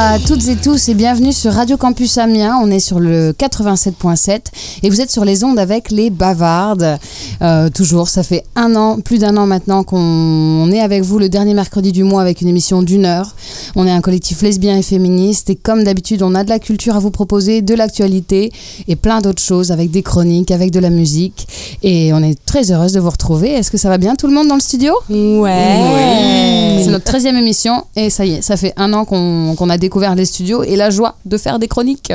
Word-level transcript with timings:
À 0.00 0.20
toutes 0.20 0.46
et 0.46 0.54
tous 0.54 0.88
et 0.88 0.94
bienvenue 0.94 1.32
sur 1.32 1.52
Radio 1.52 1.76
Campus 1.76 2.18
Amiens. 2.18 2.56
On 2.62 2.70
est 2.70 2.78
sur 2.78 3.00
le 3.00 3.32
87.7 3.32 4.42
et 4.84 4.90
vous 4.90 5.00
êtes 5.00 5.10
sur 5.10 5.24
les 5.24 5.42
ondes 5.42 5.58
avec 5.58 5.90
les 5.90 6.08
bavardes. 6.10 7.00
Euh, 7.40 7.70
toujours, 7.70 8.08
ça 8.08 8.22
fait 8.22 8.44
un 8.56 8.74
an, 8.74 9.00
plus 9.00 9.18
d'un 9.18 9.36
an 9.36 9.46
maintenant 9.46 9.84
qu'on 9.84 10.70
est 10.72 10.80
avec 10.80 11.02
vous 11.02 11.18
le 11.18 11.28
dernier 11.28 11.54
mercredi 11.54 11.92
du 11.92 12.04
mois 12.04 12.20
avec 12.20 12.40
une 12.40 12.48
émission 12.48 12.82
d'une 12.82 13.04
heure. 13.04 13.34
On 13.76 13.86
est 13.86 13.90
un 13.90 14.00
collectif 14.00 14.42
lesbien 14.42 14.76
et 14.76 14.82
féministe 14.82 15.50
et 15.50 15.56
comme 15.56 15.84
d'habitude, 15.84 16.22
on 16.22 16.34
a 16.34 16.44
de 16.44 16.48
la 16.48 16.58
culture 16.58 16.96
à 16.96 16.98
vous 16.98 17.10
proposer, 17.10 17.62
de 17.62 17.74
l'actualité 17.74 18.50
et 18.88 18.96
plein 18.96 19.20
d'autres 19.20 19.42
choses 19.42 19.70
avec 19.72 19.90
des 19.90 20.02
chroniques, 20.02 20.50
avec 20.50 20.70
de 20.70 20.80
la 20.80 20.90
musique. 20.90 21.46
Et 21.82 22.12
on 22.12 22.22
est 22.22 22.38
très 22.44 22.72
heureuse 22.72 22.92
de 22.92 23.00
vous 23.00 23.10
retrouver. 23.10 23.50
Est-ce 23.50 23.70
que 23.70 23.78
ça 23.78 23.88
va 23.88 23.98
bien 23.98 24.16
tout 24.16 24.26
le 24.26 24.32
monde 24.32 24.48
dans 24.48 24.56
le 24.56 24.60
studio? 24.60 24.94
Ouais. 25.08 26.80
C'est 26.82 26.90
notre 26.90 27.10
13e 27.10 27.36
émission 27.36 27.84
et 27.96 28.10
ça 28.10 28.24
y 28.24 28.34
est, 28.34 28.42
ça 28.42 28.56
fait 28.56 28.72
un 28.76 28.92
an 28.92 29.04
qu'on 29.04 29.54
qu'on 29.56 29.70
a 29.70 29.78
découvert 29.78 30.14
les 30.14 30.24
studios 30.24 30.62
et 30.62 30.76
la 30.76 30.90
joie 30.90 31.16
de 31.24 31.36
faire 31.36 31.58
des 31.58 31.68
chroniques. 31.68 32.12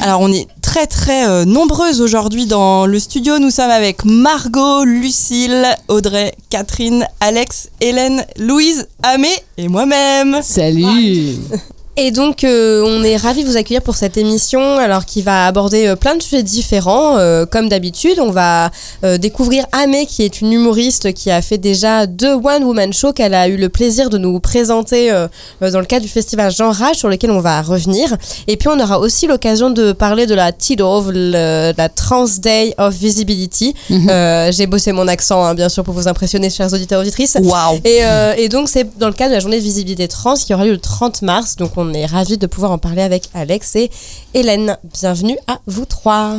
Alors 0.00 0.20
on 0.20 0.32
est 0.32 0.46
très 0.72 0.86
très 0.86 1.28
euh, 1.28 1.44
nombreuses 1.44 2.00
aujourd'hui 2.00 2.46
dans 2.46 2.86
le 2.86 2.98
studio. 2.98 3.38
Nous 3.38 3.50
sommes 3.50 3.70
avec 3.70 4.06
Margot, 4.06 4.84
Lucille, 4.84 5.66
Audrey, 5.88 6.32
Catherine, 6.48 7.06
Alex, 7.20 7.68
Hélène, 7.82 8.24
Louise, 8.38 8.88
Amé 9.02 9.28
et 9.58 9.68
moi-même. 9.68 10.40
Salut 10.42 11.36
Et 11.98 12.10
donc, 12.10 12.42
euh, 12.42 12.82
on 12.86 13.04
est 13.04 13.18
ravis 13.18 13.44
de 13.44 13.48
vous 13.50 13.58
accueillir 13.58 13.82
pour 13.82 13.96
cette 13.96 14.16
émission, 14.16 14.78
alors 14.78 15.04
qui 15.04 15.20
va 15.20 15.46
aborder 15.46 15.88
euh, 15.88 15.94
plein 15.94 16.16
de 16.16 16.22
sujets 16.22 16.42
différents. 16.42 17.18
Euh, 17.18 17.44
comme 17.44 17.68
d'habitude, 17.68 18.18
on 18.18 18.30
va 18.30 18.70
euh, 19.04 19.18
découvrir 19.18 19.66
Amé, 19.72 20.06
qui 20.06 20.22
est 20.22 20.40
une 20.40 20.54
humoriste 20.54 21.12
qui 21.12 21.30
a 21.30 21.42
fait 21.42 21.58
déjà 21.58 22.06
deux 22.06 22.32
One 22.32 22.64
Woman 22.64 22.94
Show 22.94 23.12
qu'elle 23.12 23.34
a 23.34 23.46
eu 23.46 23.58
le 23.58 23.68
plaisir 23.68 24.08
de 24.08 24.16
nous 24.16 24.40
présenter 24.40 25.12
euh, 25.12 25.28
dans 25.60 25.80
le 25.80 25.84
cadre 25.84 26.00
du 26.02 26.08
festival 26.10 26.50
Jean 26.50 26.70
Rage, 26.70 26.96
sur 26.96 27.10
lequel 27.10 27.30
on 27.30 27.40
va 27.40 27.60
revenir. 27.60 28.16
Et 28.48 28.56
puis, 28.56 28.70
on 28.70 28.80
aura 28.80 28.98
aussi 28.98 29.26
l'occasion 29.26 29.68
de 29.68 29.92
parler 29.92 30.24
de 30.24 30.34
la 30.34 30.50
TIDOV, 30.50 31.12
la 31.12 31.88
Trans 31.94 32.24
Day 32.38 32.74
of 32.78 32.94
Visibility. 32.94 33.74
Euh, 33.90 34.50
J'ai 34.50 34.66
bossé 34.66 34.92
mon 34.92 35.06
accent, 35.08 35.44
hein, 35.44 35.54
bien 35.54 35.68
sûr, 35.68 35.84
pour 35.84 35.92
vous 35.92 36.08
impressionner, 36.08 36.48
chers 36.48 36.72
auditeurs 36.72 37.00
et 37.00 37.02
auditrices. 37.02 37.36
Waouh 37.38 37.80
Et, 37.84 37.98
euh, 38.02 38.32
et 38.38 38.48
donc, 38.48 38.70
c'est 38.70 38.98
dans 38.98 39.08
le 39.08 39.12
cadre 39.12 39.28
de 39.32 39.34
la 39.34 39.40
journée 39.40 39.58
de 39.58 39.62
visibilité 39.62 40.08
trans 40.08 40.36
qui 40.36 40.54
aura 40.54 40.64
lieu 40.64 40.72
le 40.72 40.78
30 40.78 41.20
mars. 41.20 41.56
Donc, 41.56 41.72
on 41.76 41.81
est 41.90 42.06
ravis 42.06 42.38
de 42.38 42.46
pouvoir 42.46 42.72
en 42.72 42.78
parler 42.78 43.02
avec 43.02 43.28
Alex 43.34 43.76
et 43.76 43.90
Hélène. 44.34 44.78
Bienvenue 44.84 45.38
à 45.46 45.58
vous 45.66 45.84
trois. 45.84 46.36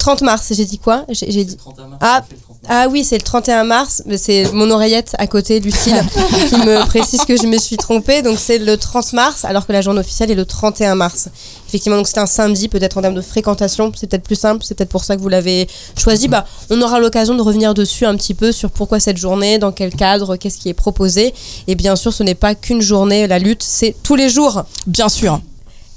30 0.00 0.22
mars, 0.22 0.50
j'ai 0.50 0.64
dit 0.64 0.78
quoi 0.78 1.04
J'ai 1.10 1.44
dit. 1.44 1.56
Ah, 2.00 2.24
ah 2.68 2.86
oui, 2.90 3.04
c'est 3.04 3.18
le 3.18 3.22
31 3.22 3.64
mars. 3.64 4.02
mais 4.06 4.16
C'est 4.16 4.50
mon 4.52 4.70
oreillette 4.70 5.14
à 5.18 5.26
côté, 5.26 5.60
Lucille, 5.60 6.02
qui 6.48 6.56
me 6.56 6.86
précise 6.86 7.20
que 7.26 7.36
je 7.36 7.46
me 7.46 7.58
suis 7.58 7.76
trompée. 7.76 8.22
Donc, 8.22 8.38
c'est 8.38 8.58
le 8.58 8.78
30 8.78 9.12
mars, 9.12 9.44
alors 9.44 9.66
que 9.66 9.72
la 9.72 9.82
journée 9.82 10.00
officielle 10.00 10.30
est 10.30 10.34
le 10.34 10.46
31 10.46 10.94
mars. 10.94 11.28
Effectivement, 11.68 11.98
donc 11.98 12.08
c'est 12.08 12.18
un 12.18 12.26
samedi, 12.26 12.68
peut-être 12.68 12.96
en 12.96 13.02
termes 13.02 13.14
de 13.14 13.20
fréquentation, 13.20 13.92
c'est 13.94 14.08
peut-être 14.08 14.24
plus 14.24 14.36
simple, 14.38 14.64
c'est 14.64 14.74
peut-être 14.74 14.88
pour 14.88 15.04
ça 15.04 15.16
que 15.16 15.20
vous 15.20 15.28
l'avez 15.28 15.68
choisi. 15.96 16.28
Bah, 16.28 16.46
on 16.70 16.80
aura 16.80 16.98
l'occasion 16.98 17.34
de 17.34 17.42
revenir 17.42 17.74
dessus 17.74 18.06
un 18.06 18.16
petit 18.16 18.34
peu 18.34 18.52
sur 18.52 18.70
pourquoi 18.70 19.00
cette 19.00 19.18
journée, 19.18 19.58
dans 19.58 19.70
quel 19.70 19.94
cadre, 19.94 20.36
qu'est-ce 20.36 20.58
qui 20.58 20.70
est 20.70 20.74
proposé. 20.74 21.34
Et 21.68 21.74
bien 21.74 21.94
sûr, 21.94 22.12
ce 22.12 22.22
n'est 22.22 22.34
pas 22.34 22.54
qu'une 22.54 22.80
journée, 22.80 23.26
la 23.26 23.38
lutte, 23.38 23.62
c'est 23.62 23.94
tous 24.02 24.16
les 24.16 24.30
jours. 24.30 24.64
Bien 24.86 25.10
sûr. 25.10 25.40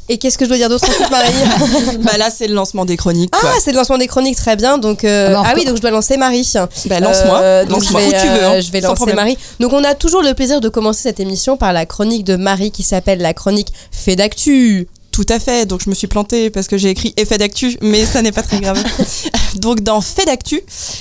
Et 0.09 0.17
qu'est-ce 0.17 0.37
que 0.37 0.43
je 0.43 0.49
dois 0.49 0.57
dire 0.57 0.67
d'autre 0.69 0.85
ensuite, 0.89 1.09
Marie 1.09 1.97
bah 1.99 2.17
là 2.17 2.29
c'est 2.29 2.47
le 2.47 2.53
lancement 2.53 2.83
des 2.83 2.97
chroniques. 2.97 3.31
quoi. 3.31 3.49
Ah, 3.53 3.57
c'est 3.63 3.71
le 3.71 3.77
lancement 3.77 3.97
des 3.97 4.07
chroniques, 4.07 4.35
très 4.35 4.55
bien. 4.57 4.77
Donc, 4.77 5.05
euh, 5.05 5.27
Alors, 5.29 5.45
ah 5.47 5.53
oui, 5.55 5.63
donc 5.63 5.77
je 5.77 5.81
dois 5.81 5.91
lancer 5.91 6.17
Marie. 6.17 6.45
bah 6.87 6.99
lance-moi, 6.99 7.39
Euh, 7.41 7.63
donc 7.63 7.77
lance-moi 7.83 8.01
je 8.01 8.07
où 8.07 8.09
vais, 8.11 8.19
tu 8.19 8.27
veux. 8.27 8.43
euh, 8.43 8.49
hein, 8.57 8.59
je 8.61 8.71
vais 8.71 8.81
sans 8.81 8.87
lancer 8.89 8.95
problème. 8.97 9.15
Marie. 9.15 9.37
Donc 9.61 9.71
on 9.71 9.83
a 9.83 9.95
toujours 9.95 10.21
le 10.21 10.33
plaisir 10.33 10.59
de 10.59 10.67
commencer 10.67 11.03
cette 11.03 11.19
émission 11.21 11.55
par 11.55 11.71
la 11.71 11.85
chronique 11.85 12.25
de 12.25 12.35
Marie 12.35 12.71
qui 12.71 12.83
s'appelle 12.83 13.19
la 13.19 13.33
chronique 13.33 13.69
Fait 13.91 14.15
d'actu. 14.17 14.87
Tout 15.13 15.27
à 15.29 15.39
fait, 15.39 15.67
donc 15.67 15.83
je 15.85 15.91
me 15.91 15.93
suis 15.93 16.07
plantée 16.07 16.49
parce 16.49 16.67
que 16.67 16.75
j'ai 16.75 16.89
écrit 16.89 17.13
effet 17.17 17.37
d'actu, 17.37 17.77
mais 17.83 18.03
ça 18.03 18.23
n'est 18.23 18.31
pas 18.31 18.41
très 18.41 18.59
grave. 18.59 18.83
donc 19.57 19.81
dans 19.81 20.01
fait 20.01 20.25
d'actu, 20.25 20.59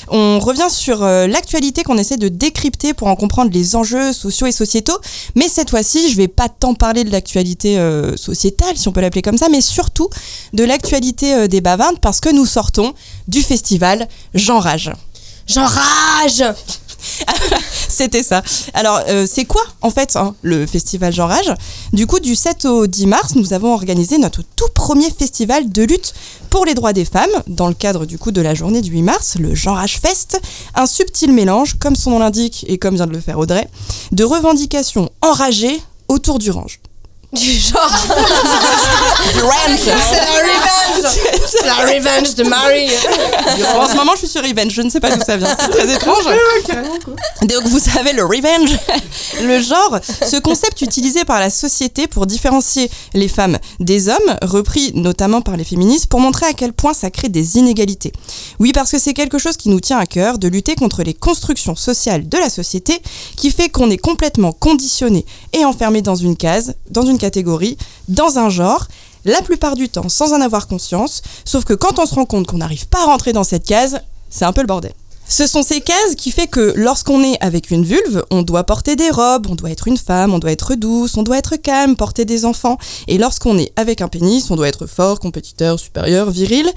on 0.09 0.39
revient 0.39 0.69
sur 0.69 1.03
euh, 1.03 1.27
l'actualité 1.27 1.83
qu'on 1.83 1.97
essaie 1.97 2.19
de 2.19 2.29
décrypter 2.29 2.93
pour 2.93 3.09
en 3.09 3.17
comprendre 3.17 3.51
les 3.51 3.75
enjeux 3.75 4.13
sociaux 4.13 4.47
et 4.47 4.53
sociétaux, 4.53 4.99
mais 5.35 5.49
cette 5.49 5.71
fois-ci, 5.71 6.11
je 6.11 6.17
vais 6.19 6.29
pas 6.29 6.51
tant 6.51 6.75
parler 6.75 7.05
de 7.05 7.11
l'actualité 7.11 7.79
euh, 7.79 8.15
sociétale, 8.19 8.77
si 8.77 8.87
on 8.87 8.93
peut 8.93 9.01
l'appeler 9.01 9.23
comme 9.23 9.39
ça, 9.39 9.49
mais 9.49 9.63
surtout 9.63 10.11
de 10.53 10.63
l'actualité 10.63 11.35
euh, 11.35 11.49
des 11.49 11.63
bavardes 11.63 11.99
parce 11.99 12.21
que 12.21 12.29
nous 12.29 12.45
sortons 12.45 12.93
du 13.29 13.41
festival 13.41 14.09
Jean 14.35 14.59
Rage. 14.59 14.93
J'enrage 15.47 16.45
C'était 17.89 18.23
ça. 18.23 18.43
Alors, 18.75 19.01
euh, 19.09 19.27
c'est 19.31 19.45
quoi 19.45 19.63
en 19.81 19.91
fait 19.91 20.17
hein, 20.17 20.35
le 20.43 20.67
festival 20.67 21.13
Jean 21.13 21.27
Rage? 21.27 21.53
Du 21.93 22.07
coup, 22.07 22.21
du 22.21 22.35
7 22.35 22.65
au 22.65 22.87
10 22.87 23.07
mars, 23.07 23.35
nous 23.35 23.53
avons 23.53 23.75
organisé 23.75 24.19
notre 24.19 24.43
tout 24.57 24.69
premier 24.75 25.11
festival 25.11 25.71
de 25.71 25.83
lutte 25.83 26.15
pour 26.51 26.65
les 26.65 26.75
droits 26.75 26.93
des 26.93 27.05
femmes, 27.05 27.31
dans 27.47 27.69
le 27.69 27.75
cadre 27.75 28.07
du 28.07 28.19
coup 28.19 28.31
de 28.31 28.41
la 28.41 28.55
journée 28.55 28.81
du 28.81 28.91
8 28.91 29.03
mars, 29.03 29.37
le 29.39 29.55
Jean 29.55 29.75
Rage 29.75 29.99
Fest, 30.01 30.41
un 30.75 30.87
subtil 30.87 31.33
mélange, 31.33 31.79
comme 31.79 31.97
son 31.97 32.11
nom 32.11 32.19
l'indique 32.19 32.65
et 32.69 32.79
comme 32.79 32.95
vient 32.95 33.07
de 33.07 33.13
le 33.13 33.21
faire 33.21 33.39
Audrey, 33.39 33.69
de 34.13 34.25
revendications 34.25 35.11
enragées 35.21 35.81
autour 36.09 36.39
du 36.39 36.51
range. 36.51 36.81
Du 37.33 37.51
genre, 37.51 37.91
Du 39.33 39.41
range 39.43 39.79
c'est 39.79 39.87
la 39.87 39.97
revenge 40.43 41.19
C'est 41.47 41.65
la 41.65 41.75
revenge 41.77 42.35
de 42.35 42.45
Marie 42.45 42.91
En 43.75 43.89
ce 43.89 43.97
moment, 43.97 44.13
je 44.13 44.19
suis 44.19 44.29
sur 44.29 44.43
Revenge, 44.43 44.71
je 44.71 44.83
ne 44.83 44.91
sais 44.91 45.01
pas 45.01 45.11
d'où 45.11 45.23
ça 45.25 45.39
vient. 45.39 45.49
C'est 45.59 45.71
très 45.71 45.95
étrange. 45.95 46.25
Donc, 47.43 47.67
vous 47.67 47.79
savez, 47.79 48.13
le 48.13 48.25
revenge, 48.25 48.79
le 49.43 49.63
genre, 49.63 49.99
ce 50.05 50.39
concept 50.41 50.83
utilisé 50.83 51.25
par 51.25 51.41
la 51.41 51.49
société 51.49 52.07
pour 52.07 52.27
différencier 52.27 52.91
les 53.15 53.29
femmes 53.29 53.59
des 53.81 54.11
hommes, 54.11 54.37
repris 54.43 54.93
notamment 54.95 55.41
par 55.41 55.57
les 55.57 55.65
féministes, 55.65 56.09
pour 56.09 56.21
montrer 56.21 56.45
à 56.45 56.53
quel 56.53 56.75
point 56.75 56.93
ça 56.93 57.09
crée 57.11 57.31
des 57.31 57.57
inégalités. 57.57 58.13
Oui, 58.59 58.73
parce 58.73 58.91
que 58.91 58.99
c'est 58.99 59.15
quelque 59.15 59.39
chose 59.39 59.57
qui 59.57 59.71
nous 59.71 59.81
tient 59.81 59.99
à 59.99 60.05
cœur 60.05 60.37
de 60.39 60.49
lutter 60.49 60.75
contre 60.75 61.03
les 61.03 61.15
constructions 61.15 61.77
sociales 61.77 62.29
de 62.29 62.37
la 62.37 62.51
société 62.51 63.01
qui 63.39 63.51
fait 63.51 63.71
qu'on 63.71 63.91
est 63.91 63.97
complètement 63.97 64.53
conditionné 64.53 65.25
et 65.55 65.65
enfermé 65.65 66.03
dans 66.03 66.15
une 66.15 66.37
case, 66.37 66.75
dans 66.91 67.07
une 67.07 67.19
catégorie, 67.23 67.77
dans 68.09 68.39
un 68.39 68.51
genre 68.51 68.89
la 69.25 69.41
plupart 69.43 69.77
du 69.77 69.89
temps 69.89 70.09
sans 70.09 70.33
en 70.33 70.41
avoir 70.41 70.67
conscience, 70.67 71.23
sauf 71.45 71.65
que 71.65 71.75
quand 71.75 71.99
on 72.01 72.07
se 72.07 72.15
rend 72.15 72.27
compte 72.27 72.47
qu'on 72.49 72.59
n'arrive 72.59 72.89
pas 72.89 73.03
à 73.03 73.07
rentrer 73.07 73.33
dans 73.33 73.45
cette 73.45 73.65
case, 73.65 74.01
c'est 74.29 74.45
un 74.45 74.53
peu 74.53 74.63
le 74.63 74.67
bordel. 74.67 74.93
Ce 75.29 75.47
sont 75.47 75.63
ces 75.63 75.81
cases 75.81 76.15
qui 76.17 76.31
fait 76.31 76.47
que 76.47 76.75
lorsqu'on 76.77 77.23
est 77.23 77.39
avec 77.41 77.71
une 77.71 77.85
vulve, 77.85 78.23
on 78.31 78.43
doit 78.43 78.65
porter 78.65 78.97
des 78.97 79.09
robes, 79.09 79.47
on 79.49 79.55
doit 79.55 79.71
être 79.71 79.89
une 79.89 79.97
femme, 79.97 80.35
on 80.35 80.39
doit 80.39 80.53
être 80.53 80.75
douce, 80.75 81.17
on 81.17 81.23
doit 81.23 81.39
être 81.39 81.57
calme, 81.57 81.97
porter 81.97 82.25
des 82.27 82.45
enfants. 82.45 82.77
Et 83.09 83.17
lorsqu'on 83.17 83.57
est 83.57 83.73
avec 83.77 84.03
un 84.03 84.09
pénis, 84.09 84.51
on 84.51 84.57
doit 84.57 84.69
être 84.69 84.87
fort, 84.87 85.21
compétiteur, 85.21 85.81
supérieur, 85.81 86.31
viril. 86.31 86.69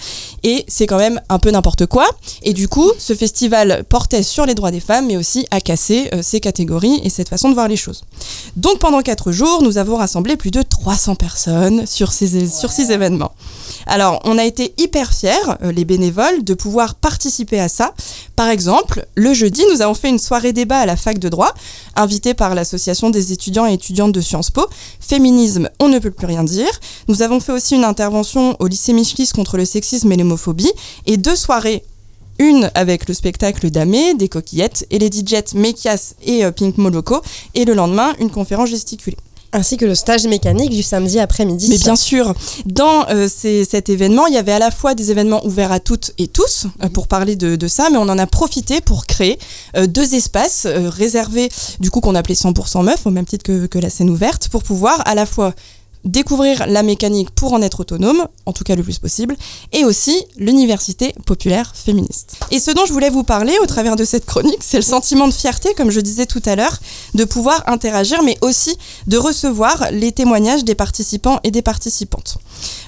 Et 0.44 0.64
c'est 0.70 0.88
quand 0.88 0.98
même 0.98 1.20
un 1.28 1.38
peu 1.38 1.52
n'importe 1.52 1.86
quoi. 1.86 2.06
Et 2.44 2.54
du 2.54 2.70
coup, 2.70 2.90
ce 2.98 3.14
festival 3.14 3.84
portait 3.90 4.24
sur 4.24 4.46
les 4.46 4.56
droits 4.56 4.72
des 4.72 4.80
femmes, 4.80 5.08
mais 5.08 5.18
aussi 5.18 5.46
à 5.52 5.60
casser 5.60 6.10
euh, 6.14 6.22
ces 6.22 6.40
catégories 6.40 7.02
et 7.04 7.10
cette 7.10 7.30
façon 7.30 7.50
de 7.50 7.56
voir 7.56 7.68
les 7.68 7.76
choses. 7.76 8.04
Donc 8.56 8.80
pendant 8.80 9.02
quatre 9.02 9.34
jours, 9.34 9.64
nous 9.64 9.78
avons 9.78 9.98
rassemblé 9.98 10.38
plus 10.38 10.52
de 10.52 10.62
300 10.62 11.16
personnes 11.16 11.86
sur 11.86 12.14
ces, 12.14 12.48
sur 12.48 12.72
ces 12.72 12.92
événements. 12.94 13.34
Alors, 13.86 14.22
on 14.24 14.38
a 14.38 14.46
été 14.46 14.74
hyper 14.78 15.12
fiers, 15.12 15.34
euh, 15.62 15.72
les 15.72 15.86
bénévoles, 15.86 16.44
de 16.44 16.54
pouvoir 16.54 16.96
participer 16.96 17.60
à 17.60 17.68
ça. 17.68 17.94
Par 18.36 18.50
exemple, 18.50 19.06
le 19.16 19.34
jeudi, 19.34 19.64
nous 19.72 19.82
avons 19.82 19.94
fait 19.94 20.10
une 20.10 20.20
soirée 20.20 20.52
débat 20.52 20.80
à 20.80 20.86
la 20.86 20.98
fac 20.98 21.20
de 21.20 21.30
droit, 21.30 21.54
invitée 21.96 22.34
par 22.34 22.54
l'association 22.54 23.10
des 23.10 23.32
étudiants 23.32 23.66
et 23.66 23.74
étudiantes 23.74 24.12
de 24.12 24.20
Sciences 24.20 24.50
Po. 24.50 24.68
Féminisme, 25.00 25.70
on 25.80 25.88
ne 25.88 26.00
peut 26.00 26.12
plus 26.12 26.28
rien 26.28 26.44
dire. 26.44 26.70
Nous 27.08 27.22
avons 27.22 27.40
fait 27.40 27.54
aussi 27.54 27.76
une 27.76 27.86
intervention 27.86 28.58
au 28.60 28.68
lycée 28.68 28.92
Michelis 28.92 29.32
contre 29.34 29.58
le 29.58 29.64
sexisme 29.64 30.12
et 30.12 30.18
l'homophobie, 30.18 30.72
et 31.06 31.16
deux 31.18 31.36
soirées 31.36 31.84
une 32.38 32.70
avec 32.76 33.08
le 33.08 33.14
spectacle 33.14 33.70
d'Amé, 33.70 34.14
des 34.16 34.28
coquillettes, 34.28 34.86
et 34.92 35.00
les 35.00 35.10
DJs 35.10 35.56
Mekias 35.56 36.16
et 36.22 36.44
euh, 36.44 36.52
Pink 36.52 36.78
Moloko, 36.78 37.22
et 37.54 37.64
le 37.64 37.74
lendemain, 37.74 38.14
une 38.20 38.30
conférence 38.30 38.70
gesticulée. 38.70 39.18
Ainsi 39.56 39.78
que 39.78 39.86
le 39.86 39.96
stage 39.96 40.26
mécanique 40.28 40.70
du 40.70 40.84
samedi 40.84 41.18
après-midi. 41.20 41.70
Mais 41.70 41.78
bien 41.78 41.96
sûr, 41.96 42.34
dans 42.66 43.08
euh, 43.10 43.28
ces- 43.34 43.64
cet 43.64 43.88
événement, 43.90 44.28
il 44.28 44.34
y 44.34 44.38
avait 44.38 44.52
à 44.52 44.60
la 44.60 44.70
fois 44.70 44.96
des 44.96 45.12
événements 45.12 45.46
ouverts 45.46 45.72
à 45.72 45.80
toutes 45.80 46.12
et 46.18 46.28
tous 46.28 46.68
euh, 46.84 46.90
pour 46.90 47.08
parler 47.08 47.36
de, 47.38 47.56
de 47.56 47.68
ça, 47.68 47.90
mais 47.90 47.98
on 47.98 48.02
en 48.10 48.20
a 48.20 48.28
profité 48.28 48.82
pour 48.82 49.06
créer 49.06 49.40
euh, 49.78 49.88
deux 49.88 50.14
espaces 50.14 50.68
réservés, 50.68 51.50
du 51.80 51.90
coup 51.90 52.02
qu'on 52.02 52.16
appelait 52.16 52.36
100% 52.36 52.84
meuf, 52.84 53.06
au 53.08 53.12
même 53.12 53.26
titre 53.26 53.44
que, 53.44 53.66
que 53.66 53.80
la 53.80 53.90
scène 53.90 54.10
ouverte, 54.10 54.50
pour 54.50 54.62
pouvoir 54.64 55.02
à 55.08 55.16
la 55.16 55.26
fois 55.26 55.54
découvrir 56.06 56.66
la 56.68 56.84
mécanique 56.84 57.32
pour 57.32 57.54
en 57.54 57.62
être 57.62 57.82
autonome, 57.82 58.28
en 58.46 58.54
tout 58.54 58.64
cas 58.64 58.76
le 58.76 58.84
plus 58.84 59.00
possible, 59.00 59.36
et 59.74 59.84
aussi 59.84 60.16
l'université 60.38 61.14
populaire 61.26 61.74
féministe. 61.76 62.38
Et 62.52 62.60
ce 62.60 62.72
dont 62.72 62.86
je 62.86 62.94
voulais 62.94 63.10
vous 63.10 63.24
parler 63.24 63.54
au 63.62 63.66
travers 63.66 63.96
de 63.96 64.06
cette 64.06 64.26
chronique, 64.26 64.60
c'est 64.62 64.78
le 64.78 64.84
sentiment 64.84 65.28
de 65.28 65.34
fierté, 65.34 65.74
comme 65.76 65.92
je 65.92 66.00
disais 66.00 66.26
tout 66.26 66.42
à 66.46 66.56
l'heure, 66.56 66.78
de 67.14 67.24
pouvoir 67.24 67.64
interagir, 67.68 68.24
mais 68.24 68.38
aussi 68.42 68.78
de 69.08 69.18
recevoir 69.18 69.88
les 69.92 70.12
témoignages 70.12 70.64
des 70.64 70.76
participants 70.76 71.40
et 71.44 71.52
des 71.52 71.62
participantes. 71.62 72.38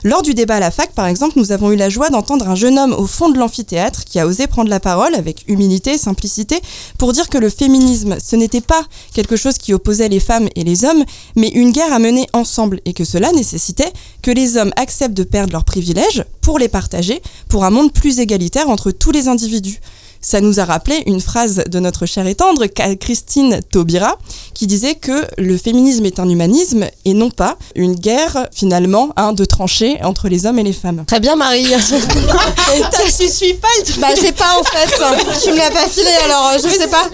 Lors 0.03 0.21
du 0.21 0.33
débat 0.33 0.55
à 0.55 0.59
la 0.59 0.71
fac, 0.71 0.91
par 0.93 1.07
exemple, 1.07 1.33
nous 1.37 1.51
avons 1.51 1.71
eu 1.71 1.75
la 1.75 1.89
joie 1.89 2.09
d'entendre 2.09 2.47
un 2.47 2.55
jeune 2.55 2.77
homme 2.79 2.93
au 2.93 3.07
fond 3.07 3.29
de 3.29 3.37
l'amphithéâtre 3.37 4.05
qui 4.05 4.19
a 4.19 4.27
osé 4.27 4.47
prendre 4.47 4.69
la 4.69 4.79
parole 4.79 5.15
avec 5.15 5.43
humilité 5.47 5.93
et 5.93 5.97
simplicité 5.97 6.61
pour 6.97 7.13
dire 7.13 7.29
que 7.29 7.37
le 7.37 7.49
féminisme, 7.49 8.17
ce 8.23 8.35
n'était 8.35 8.61
pas 8.61 8.83
quelque 9.13 9.35
chose 9.35 9.57
qui 9.57 9.73
opposait 9.73 10.09
les 10.09 10.19
femmes 10.19 10.47
et 10.55 10.63
les 10.63 10.85
hommes, 10.85 11.03
mais 11.35 11.49
une 11.49 11.71
guerre 11.71 11.93
à 11.93 11.99
mener 11.99 12.27
ensemble 12.33 12.79
et 12.85 12.93
que 12.93 13.03
cela 13.07 13.31
nécessitait 13.31 13.91
que 14.21 14.31
les 14.31 14.57
hommes 14.57 14.73
acceptent 14.75 15.15
de 15.15 15.23
perdre 15.23 15.53
leurs 15.53 15.63
privilèges 15.63 16.25
pour 16.41 16.59
les 16.59 16.67
partager 16.67 17.21
pour 17.47 17.63
un 17.63 17.69
monde 17.69 17.93
plus 17.93 18.19
égalitaire 18.19 18.69
entre 18.69 18.91
tous 18.91 19.11
les 19.11 19.27
individus 19.29 19.79
ça 20.21 20.41
nous 20.41 20.59
a 20.59 20.65
rappelé 20.65 21.03
une 21.05 21.21
phrase 21.21 21.63
de 21.67 21.79
notre 21.79 22.05
chère 22.05 22.27
et 22.27 22.35
tendre 22.35 22.65
Christine 22.65 23.59
Taubira 23.71 24.17
qui 24.53 24.67
disait 24.67 24.95
que 24.95 25.25
le 25.37 25.57
féminisme 25.57 26.05
est 26.05 26.19
un 26.19 26.27
humanisme 26.27 26.85
et 27.05 27.13
non 27.13 27.29
pas 27.29 27.57
une 27.75 27.95
guerre 27.95 28.47
finalement 28.53 29.09
hein, 29.15 29.33
de 29.33 29.45
tranchées 29.45 29.97
entre 30.03 30.27
les 30.29 30.45
hommes 30.45 30.59
et 30.59 30.63
les 30.63 30.73
femmes. 30.73 31.03
Très 31.05 31.19
bien 31.19 31.35
Marie. 31.35 31.67
tu 33.17 33.29
suis 33.29 33.53
pas 33.53 33.67
le 33.77 34.01
Bah 34.01 34.07
j'ai 34.19 34.31
pas 34.31 34.57
en 34.59 34.63
fait. 34.63 35.43
tu 35.43 35.51
me 35.51 35.57
l'as 35.57 35.71
pas 35.71 35.87
filé 35.87 36.11
alors 36.25 36.51
euh, 36.53 36.57
je 36.57 36.69
sais 36.69 36.87
pas. 36.87 37.09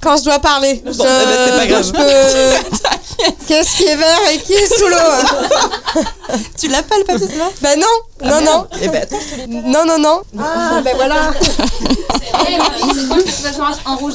Quand 0.00 0.16
je 0.16 0.24
dois 0.24 0.38
parler. 0.38 0.82
Bon, 0.84 0.92
je... 0.92 0.98
bah, 0.98 1.06
c'est 1.46 1.56
pas 1.56 1.66
grave. 1.66 1.86
Je 1.86 1.92
peux... 1.92 2.80
Qu'est-ce 3.46 3.76
qui 3.76 3.84
est 3.84 3.96
vert 3.96 4.20
et 4.32 4.38
qui 4.38 4.52
est 4.52 4.66
sous 4.66 4.88
l'eau 4.88 6.02
Tu 6.58 6.68
l'as 6.68 6.82
pas 6.82 6.96
le 6.98 7.04
papier 7.04 7.26
c'est 7.30 7.62
Bah 7.62 7.76
non. 7.76 7.86
Ah, 8.22 8.28
non 8.28 8.40
non. 8.40 8.66
Eh 8.82 8.88
ben, 8.88 9.06
non 9.48 9.84
non 9.86 9.98
non. 9.98 10.20
Ah 10.38 10.80
ben 10.84 10.94
voilà. 10.96 11.32
En 13.84 13.96
rouge. 13.96 14.14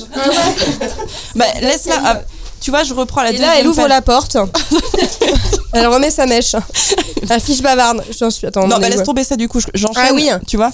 bah 1.35 1.45
laisse-la. 1.61 1.95
Ah, 2.05 2.21
tu 2.61 2.71
vois, 2.71 2.83
je 2.83 2.93
reprends 2.93 3.21
la 3.23 3.29
Et 3.29 3.33
deuxième 3.33 3.49
là, 3.49 3.59
elle 3.59 3.67
ouvre 3.67 3.81
page. 3.81 3.89
la 3.89 4.01
porte. 4.01 4.37
elle 5.75 5.87
remet 5.87 6.09
sa 6.09 6.25
mèche. 6.25 6.55
La 7.29 7.39
fiche 7.39 7.61
bavarde. 7.61 8.03
J'en 8.17 8.29
suis. 8.29 8.45
Attends. 8.47 8.67
Non, 8.67 8.75
on 8.77 8.79
bah 8.79 8.89
laisse 8.89 9.03
tomber 9.03 9.23
ça 9.23 9.35
du 9.35 9.47
coup, 9.47 9.59
je- 9.59 9.67
j'enchaîne. 9.73 10.03
Ah 10.09 10.13
oui. 10.13 10.29
Tu 10.47 10.57
vois 10.57 10.71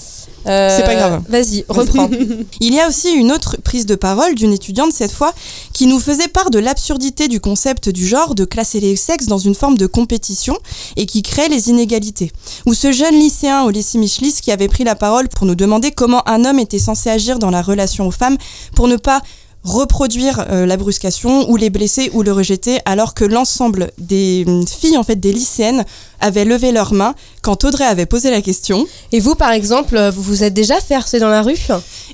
Euh, 0.48 0.76
c'est 0.76 0.84
pas 0.84 0.96
grave. 0.96 1.22
Vas-y, 1.30 1.64
reprends. 1.70 2.10
Il 2.60 2.74
y 2.74 2.80
a 2.80 2.88
aussi 2.88 3.12
une 3.12 3.32
autre 3.32 3.58
prise 3.64 3.86
de 3.86 3.96
parole 3.96 4.34
d'une 4.36 4.52
étudiante 4.52 4.92
cette 4.92 5.12
fois 5.12 5.34
qui 5.72 5.86
nous 5.86 6.00
faisait 6.00 6.28
part 6.28 6.50
de 6.50 6.60
l'absurdité 6.60 7.28
du 7.28 7.40
concept 7.40 7.90
du 7.90 8.06
genre 8.08 8.34
de 8.36 8.44
classer 8.44 8.80
les 8.80 8.96
sexes 8.96 9.28
dans 9.28 9.38
une 9.38 9.56
forme 9.56 9.78
de 9.78 9.86
compétition 9.86 10.58
et 10.98 11.06
qui 11.06 11.22
crée 11.22 11.48
les 11.48 11.70
inégalités. 11.70 12.32
Ou 12.66 12.74
ce 12.74 12.92
jeune 12.92 13.16
lycéen 13.16 13.64
au 13.64 13.70
lycée 13.70 13.98
Michelis 14.00 14.36
qui 14.42 14.52
avait 14.52 14.68
pris 14.68 14.84
la 14.84 14.96
parole 14.96 15.30
pour 15.30 15.46
nous 15.46 15.56
demander 15.56 15.92
comment 15.92 16.28
un 16.28 16.44
homme 16.44 16.60
était 16.60 16.80
censé 16.80 17.10
agir 17.10 17.38
dans 17.40 17.52
la 17.52 17.62
relation 17.62 18.08
aux 18.08 18.12
femmes 18.12 18.38
pour 18.76 18.88
ne 18.88 18.96
pas 18.98 19.22
reproduire 19.64 20.46
euh, 20.50 20.66
la 20.66 20.78
bruscation 20.78 21.50
ou 21.50 21.56
les 21.56 21.70
blesser 21.70 22.10
ou 22.14 22.24
le 22.24 22.32
rejeter 22.32 22.80
alors 22.86 23.14
que 23.14 23.24
l'ensemble 23.26 23.92
des 23.98 24.44
hum, 24.48 24.66
filles 24.68 24.98
en 24.98 25.04
fait 25.04 25.18
des 25.18 25.32
lycéennes 25.32 25.86
avaient 26.20 26.46
levé 26.46 26.72
leurs 26.72 26.94
mains 26.94 27.16
quand 27.42 27.66
Audrey 27.66 27.84
avait 27.84 28.06
posé 28.06 28.30
la 28.32 28.42
question. 28.42 28.88
Et 29.12 29.20
vous, 29.20 29.36
par 29.36 29.52
exemple, 29.52 29.98
euh, 29.98 30.12
vous 30.12 30.22
vous 30.22 30.44
êtes 30.44 30.54
déjà 30.54 30.80
fait 30.80 30.96
harceler 30.96 31.20
dans 31.20 31.30
la 31.30 31.42
rue? 31.42 31.58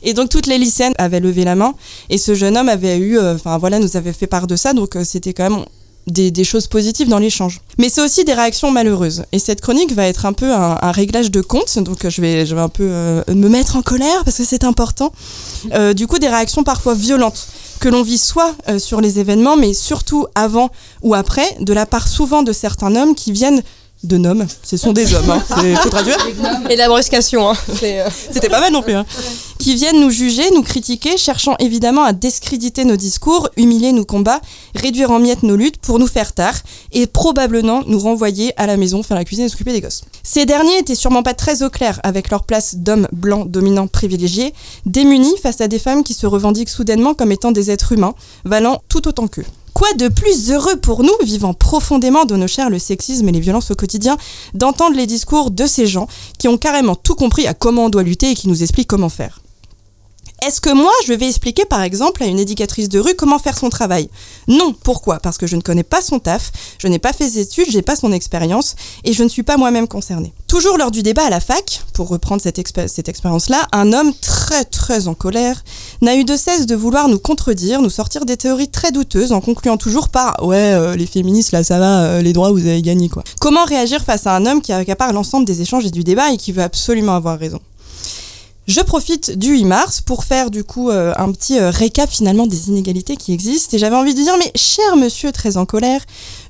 Et 0.03 0.13
donc 0.13 0.29
toutes 0.29 0.47
les 0.47 0.57
lycéennes 0.57 0.93
avaient 0.97 1.19
levé 1.19 1.43
la 1.43 1.55
main. 1.55 1.73
Et 2.09 2.17
ce 2.17 2.33
jeune 2.33 2.57
homme 2.57 2.69
avait 2.69 2.97
eu, 2.97 3.17
euh, 3.17 3.35
enfin 3.35 3.57
voilà, 3.57 3.79
nous 3.79 3.97
avait 3.97 4.13
fait 4.13 4.27
part 4.27 4.47
de 4.47 4.55
ça, 4.55 4.73
donc 4.73 4.95
euh, 4.95 5.03
c'était 5.03 5.33
quand 5.33 5.49
même 5.49 5.65
des, 6.07 6.31
des 6.31 6.43
choses 6.43 6.67
positives 6.67 7.09
dans 7.09 7.19
l'échange. 7.19 7.61
Mais 7.77 7.89
c'est 7.89 8.01
aussi 8.01 8.23
des 8.23 8.33
réactions 8.33 8.71
malheureuses. 8.71 9.23
Et 9.31 9.39
cette 9.39 9.61
chronique 9.61 9.93
va 9.93 10.07
être 10.07 10.25
un 10.25 10.33
peu 10.33 10.53
un, 10.53 10.77
un 10.81 10.91
réglage 10.91 11.29
de 11.31 11.41
compte, 11.41 11.77
donc 11.79 12.05
euh, 12.05 12.09
je 12.09 12.21
vais, 12.21 12.45
je 12.45 12.55
vais 12.55 12.61
un 12.61 12.69
peu 12.69 12.87
euh, 12.89 13.23
me 13.29 13.49
mettre 13.49 13.75
en 13.75 13.81
colère 13.81 14.23
parce 14.23 14.37
que 14.37 14.43
c'est 14.45 14.63
important. 14.63 15.11
Euh, 15.73 15.93
du 15.93 16.07
coup, 16.07 16.19
des 16.19 16.29
réactions 16.29 16.63
parfois 16.63 16.93
violentes 16.93 17.47
que 17.79 17.89
l'on 17.89 18.01
vit 18.01 18.17
soit 18.17 18.55
euh, 18.69 18.79
sur 18.79 19.01
les 19.01 19.19
événements, 19.19 19.55
mais 19.55 19.73
surtout 19.73 20.25
avant 20.33 20.71
ou 21.03 21.13
après, 21.13 21.55
de 21.59 21.73
la 21.73 21.85
part 21.85 22.07
souvent 22.07 22.41
de 22.41 22.51
certains 22.51 22.95
hommes 22.95 23.13
qui 23.13 23.31
viennent 23.31 23.61
de 24.03 24.17
noms, 24.17 24.45
ce 24.63 24.77
sont 24.77 24.93
des 24.93 25.13
hommes, 25.15 25.29
hein, 25.29 25.43
c'est- 25.59 25.75
faut 25.75 25.89
traduire. 25.89 26.17
Et 26.69 26.75
la 26.75 26.87
bruscation. 26.87 27.49
Hein. 27.49 27.55
Euh, 27.83 28.09
C'était 28.31 28.49
pas 28.49 28.59
mal 28.59 28.71
non 28.71 28.81
plus. 28.83 28.93
hein. 28.93 29.05
Qui 29.59 29.73
viennent 29.75 29.99
nous 29.99 30.11
juger, 30.11 30.43
nous 30.51 30.61
critiquer, 30.61 31.17
cherchant 31.17 31.55
évidemment 31.59 32.03
à 32.03 32.13
discréditer 32.13 32.85
nos 32.85 32.95
discours, 32.95 33.49
humilier 33.57 33.91
nos 33.91 34.05
combats, 34.05 34.39
réduire 34.75 35.09
en 35.11 35.19
miettes 35.19 35.41
nos 35.43 35.55
luttes 35.55 35.77
pour 35.77 35.97
nous 35.99 36.05
faire 36.07 36.31
taire 36.33 36.61
et 36.93 37.07
probablement 37.07 37.81
nous 37.87 37.99
renvoyer 37.99 38.53
à 38.57 38.67
la 38.67 38.77
maison 38.77 39.01
faire 39.03 39.17
la 39.17 39.25
cuisine 39.25 39.45
et 39.45 39.49
s'occuper 39.49 39.73
des 39.73 39.81
gosses. 39.81 40.03
Ces 40.23 40.45
derniers 40.45 40.77
étaient 40.77 40.95
sûrement 40.95 41.23
pas 41.23 41.33
très 41.33 41.63
au 41.63 41.69
clair 41.69 41.99
avec 42.03 42.29
leur 42.29 42.43
place 42.43 42.75
d'hommes 42.75 43.07
blancs 43.11 43.49
dominants 43.49 43.87
privilégiés, 43.87 44.53
démunis 44.85 45.35
face 45.41 45.59
à 45.59 45.67
des 45.67 45.79
femmes 45.79 46.03
qui 46.03 46.13
se 46.13 46.27
revendiquent 46.27 46.69
soudainement 46.69 47.13
comme 47.15 47.31
étant 47.31 47.51
des 47.51 47.71
êtres 47.71 47.91
humains, 47.93 48.13
valant 48.45 48.81
tout 48.89 49.07
autant 49.07 49.27
qu'eux. 49.27 49.45
Quoi 49.77 49.93
de 49.93 50.07
plus 50.07 50.51
heureux 50.51 50.77
pour 50.77 51.03
nous, 51.03 51.13
vivant 51.23 51.53
profondément 51.53 52.25
dans 52.25 52.37
nos 52.37 52.47
chairs 52.47 52.71
le 52.71 52.79
sexisme 52.79 53.29
et 53.29 53.31
les 53.31 53.39
violences 53.39 53.69
au 53.69 53.75
quotidien, 53.75 54.17
d'entendre 54.55 54.97
les 54.97 55.05
discours 55.05 55.51
de 55.51 55.67
ces 55.67 55.85
gens 55.85 56.07
qui 56.39 56.47
ont 56.47 56.57
carrément 56.57 56.95
tout 56.95 57.13
compris 57.13 57.45
à 57.45 57.53
comment 57.53 57.85
on 57.85 57.89
doit 57.89 58.01
lutter 58.01 58.31
et 58.31 58.33
qui 58.33 58.47
nous 58.47 58.63
expliquent 58.63 58.87
comment 58.87 59.07
faire? 59.07 59.39
Est-ce 60.45 60.61
que 60.61 60.69
moi, 60.69 60.91
je 61.07 61.13
vais 61.13 61.27
expliquer 61.27 61.65
par 61.65 61.81
exemple 61.81 62.21
à 62.21 62.27
une 62.27 62.37
éducatrice 62.37 62.89
de 62.89 62.99
rue 62.99 63.15
comment 63.15 63.39
faire 63.39 63.57
son 63.57 63.69
travail? 63.71 64.07
Non. 64.47 64.71
Pourquoi? 64.83 65.17
Parce 65.19 65.35
que 65.39 65.47
je 65.47 65.55
ne 65.55 65.61
connais 65.61 65.83
pas 65.83 65.99
son 65.99 66.19
taf, 66.19 66.51
je 66.77 66.87
n'ai 66.87 66.99
pas 66.99 67.11
fait 67.11 67.27
ses 67.27 67.39
études, 67.39 67.65
j'ai 67.71 67.81
pas 67.81 67.95
son 67.95 68.11
expérience 68.11 68.75
et 69.03 69.13
je 69.13 69.23
ne 69.23 69.29
suis 69.29 69.41
pas 69.41 69.57
moi-même 69.57 69.87
concernée. 69.87 70.31
Toujours 70.47 70.77
lors 70.77 70.91
du 70.91 71.01
débat 71.01 71.25
à 71.25 71.31
la 71.31 71.39
fac, 71.39 71.81
pour 71.93 72.07
reprendre 72.09 72.39
cette, 72.39 72.59
expé- 72.59 72.87
cette 72.87 73.09
expérience-là, 73.09 73.67
un 73.71 73.91
homme 73.93 74.13
très 74.21 74.63
très 74.63 75.07
en 75.07 75.15
colère 75.15 75.63
n'a 76.01 76.15
eu 76.15 76.23
de 76.23 76.37
cesse 76.37 76.67
de 76.67 76.75
vouloir 76.75 77.09
nous 77.09 77.19
contredire, 77.19 77.81
nous 77.81 77.89
sortir 77.89 78.23
des 78.23 78.37
théories 78.37 78.69
très 78.69 78.91
douteuses 78.91 79.31
en 79.31 79.41
concluant 79.41 79.77
toujours 79.77 80.09
par 80.09 80.43
ouais 80.45 80.55
euh, 80.73 80.95
les 80.95 81.07
féministes 81.07 81.51
là 81.51 81.63
ça 81.63 81.79
va, 81.79 82.03
euh, 82.03 82.21
les 82.21 82.33
droits 82.33 82.51
vous 82.51 82.59
avez 82.59 82.83
gagné 82.83 83.09
quoi. 83.09 83.23
Comment 83.41 83.65
réagir 83.65 84.03
face 84.03 84.27
à 84.27 84.35
un 84.35 84.45
homme 84.45 84.61
qui 84.61 84.71
accapare 84.71 85.13
l'ensemble 85.13 85.45
des 85.45 85.61
échanges 85.61 85.85
et 85.87 85.91
du 85.91 86.03
débat 86.03 86.31
et 86.31 86.37
qui 86.37 86.51
veut 86.51 86.61
absolument 86.63 87.15
avoir 87.15 87.39
raison? 87.39 87.59
Je 88.67 88.81
profite 88.81 89.37
du 89.37 89.53
8 89.53 89.63
mars 89.63 90.01
pour 90.01 90.25
faire 90.25 90.51
du 90.51 90.65
coup 90.65 90.89
euh, 90.89 91.13
un 91.15 91.31
petit 91.31 91.57
euh, 91.57 91.69
récap 91.69 92.09
finalement 92.09 92.45
des 92.45 92.67
inégalités 92.67 93.15
qui 93.15 93.31
existent 93.31 93.77
et 93.77 93.79
j'avais 93.79 93.95
envie 93.95 94.13
de 94.13 94.21
dire 94.21 94.35
mais 94.37 94.51
cher 94.55 94.97
monsieur 94.97 95.31
très 95.31 95.55
en 95.55 95.65
colère, 95.65 96.01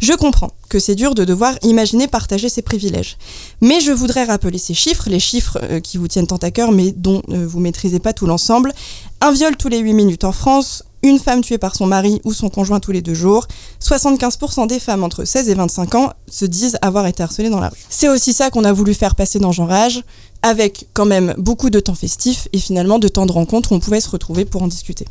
je 0.01 0.13
comprends 0.13 0.49
que 0.67 0.79
c'est 0.79 0.95
dur 0.95 1.13
de 1.13 1.25
devoir 1.25 1.53
imaginer 1.61 2.07
partager 2.07 2.49
ses 2.49 2.63
privilèges. 2.63 3.17
Mais 3.61 3.81
je 3.81 3.91
voudrais 3.91 4.23
rappeler 4.23 4.57
ces 4.57 4.73
chiffres, 4.73 5.09
les 5.09 5.19
chiffres 5.19 5.59
euh, 5.61 5.79
qui 5.79 5.97
vous 5.97 6.07
tiennent 6.07 6.25
tant 6.25 6.37
à 6.37 6.49
cœur 6.49 6.71
mais 6.71 6.91
dont 6.91 7.21
vous 7.27 7.59
maîtrisez 7.59 7.99
pas 7.99 8.13
tout 8.13 8.25
l'ensemble. 8.25 8.73
Un 9.21 9.31
viol 9.31 9.55
tous 9.55 9.69
les 9.69 9.77
8 9.77 9.93
minutes 9.93 10.23
en 10.23 10.31
France, 10.31 10.83
une 11.07 11.19
femme 11.19 11.42
tuée 11.42 11.57
par 11.57 11.75
son 11.75 11.86
mari 11.86 12.21
ou 12.25 12.33
son 12.33 12.50
conjoint 12.50 12.80
tous 12.80 12.92
les 12.92 13.01
deux 13.01 13.13
jours, 13.13 13.48
75% 13.81 14.68
des 14.68 14.80
femmes 14.80 15.04
entre 15.04 15.25
16 15.25 15.50
et 15.50 15.54
25 15.54 15.95
ans 15.95 16.13
se 16.30 16.45
disent 16.45 16.77
avoir 16.81 17.07
été 17.07 17.24
harcelées 17.24 17.50
dans 17.50 17.60
la 17.60 17.70
rue. 17.70 17.77
C'est 17.89 18.10
aussi 18.10 18.34
ça 18.34 18.50
qu'on 18.50 18.63
a 18.63 18.74
voulu 18.74 18.93
faire 18.93 19.15
passer 19.15 19.39
dans 19.39 19.51
Genre 19.51 19.72
Âge, 19.72 20.03
avec 20.41 20.88
quand 20.93 21.05
même 21.05 21.34
beaucoup 21.38 21.70
de 21.70 21.79
temps 21.79 21.96
festif 21.96 22.48
et 22.53 22.60
finalement 22.60 23.00
de 23.00 23.08
temps 23.08 23.25
de 23.25 23.31
rencontre 23.31 23.72
où 23.72 23.75
on 23.75 23.79
pouvait 23.79 24.01
se 24.01 24.10
retrouver 24.10 24.46
pour 24.46 24.62
en 24.62 24.67
discuter. 24.67 25.05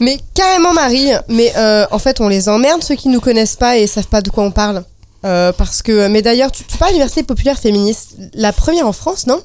Mais 0.00 0.18
carrément, 0.34 0.72
Marie. 0.72 1.10
Mais 1.28 1.52
euh, 1.56 1.86
en 1.90 1.98
fait, 1.98 2.20
on 2.20 2.28
les 2.28 2.48
emmerde 2.48 2.82
ceux 2.82 2.96
qui 2.96 3.08
nous 3.08 3.20
connaissent 3.20 3.56
pas 3.56 3.76
et 3.76 3.86
savent 3.86 4.08
pas 4.08 4.22
de 4.22 4.30
quoi 4.30 4.44
on 4.44 4.50
parle. 4.50 4.84
Euh, 5.24 5.52
parce 5.52 5.82
que, 5.82 6.08
mais 6.08 6.20
d'ailleurs, 6.20 6.50
tu, 6.50 6.64
tu 6.64 6.76
parles 6.78 6.90
d'université 6.90 7.22
populaire 7.22 7.58
féministe, 7.58 8.16
la 8.34 8.52
première 8.52 8.86
en 8.88 8.92
France, 8.92 9.26
non? 9.26 9.40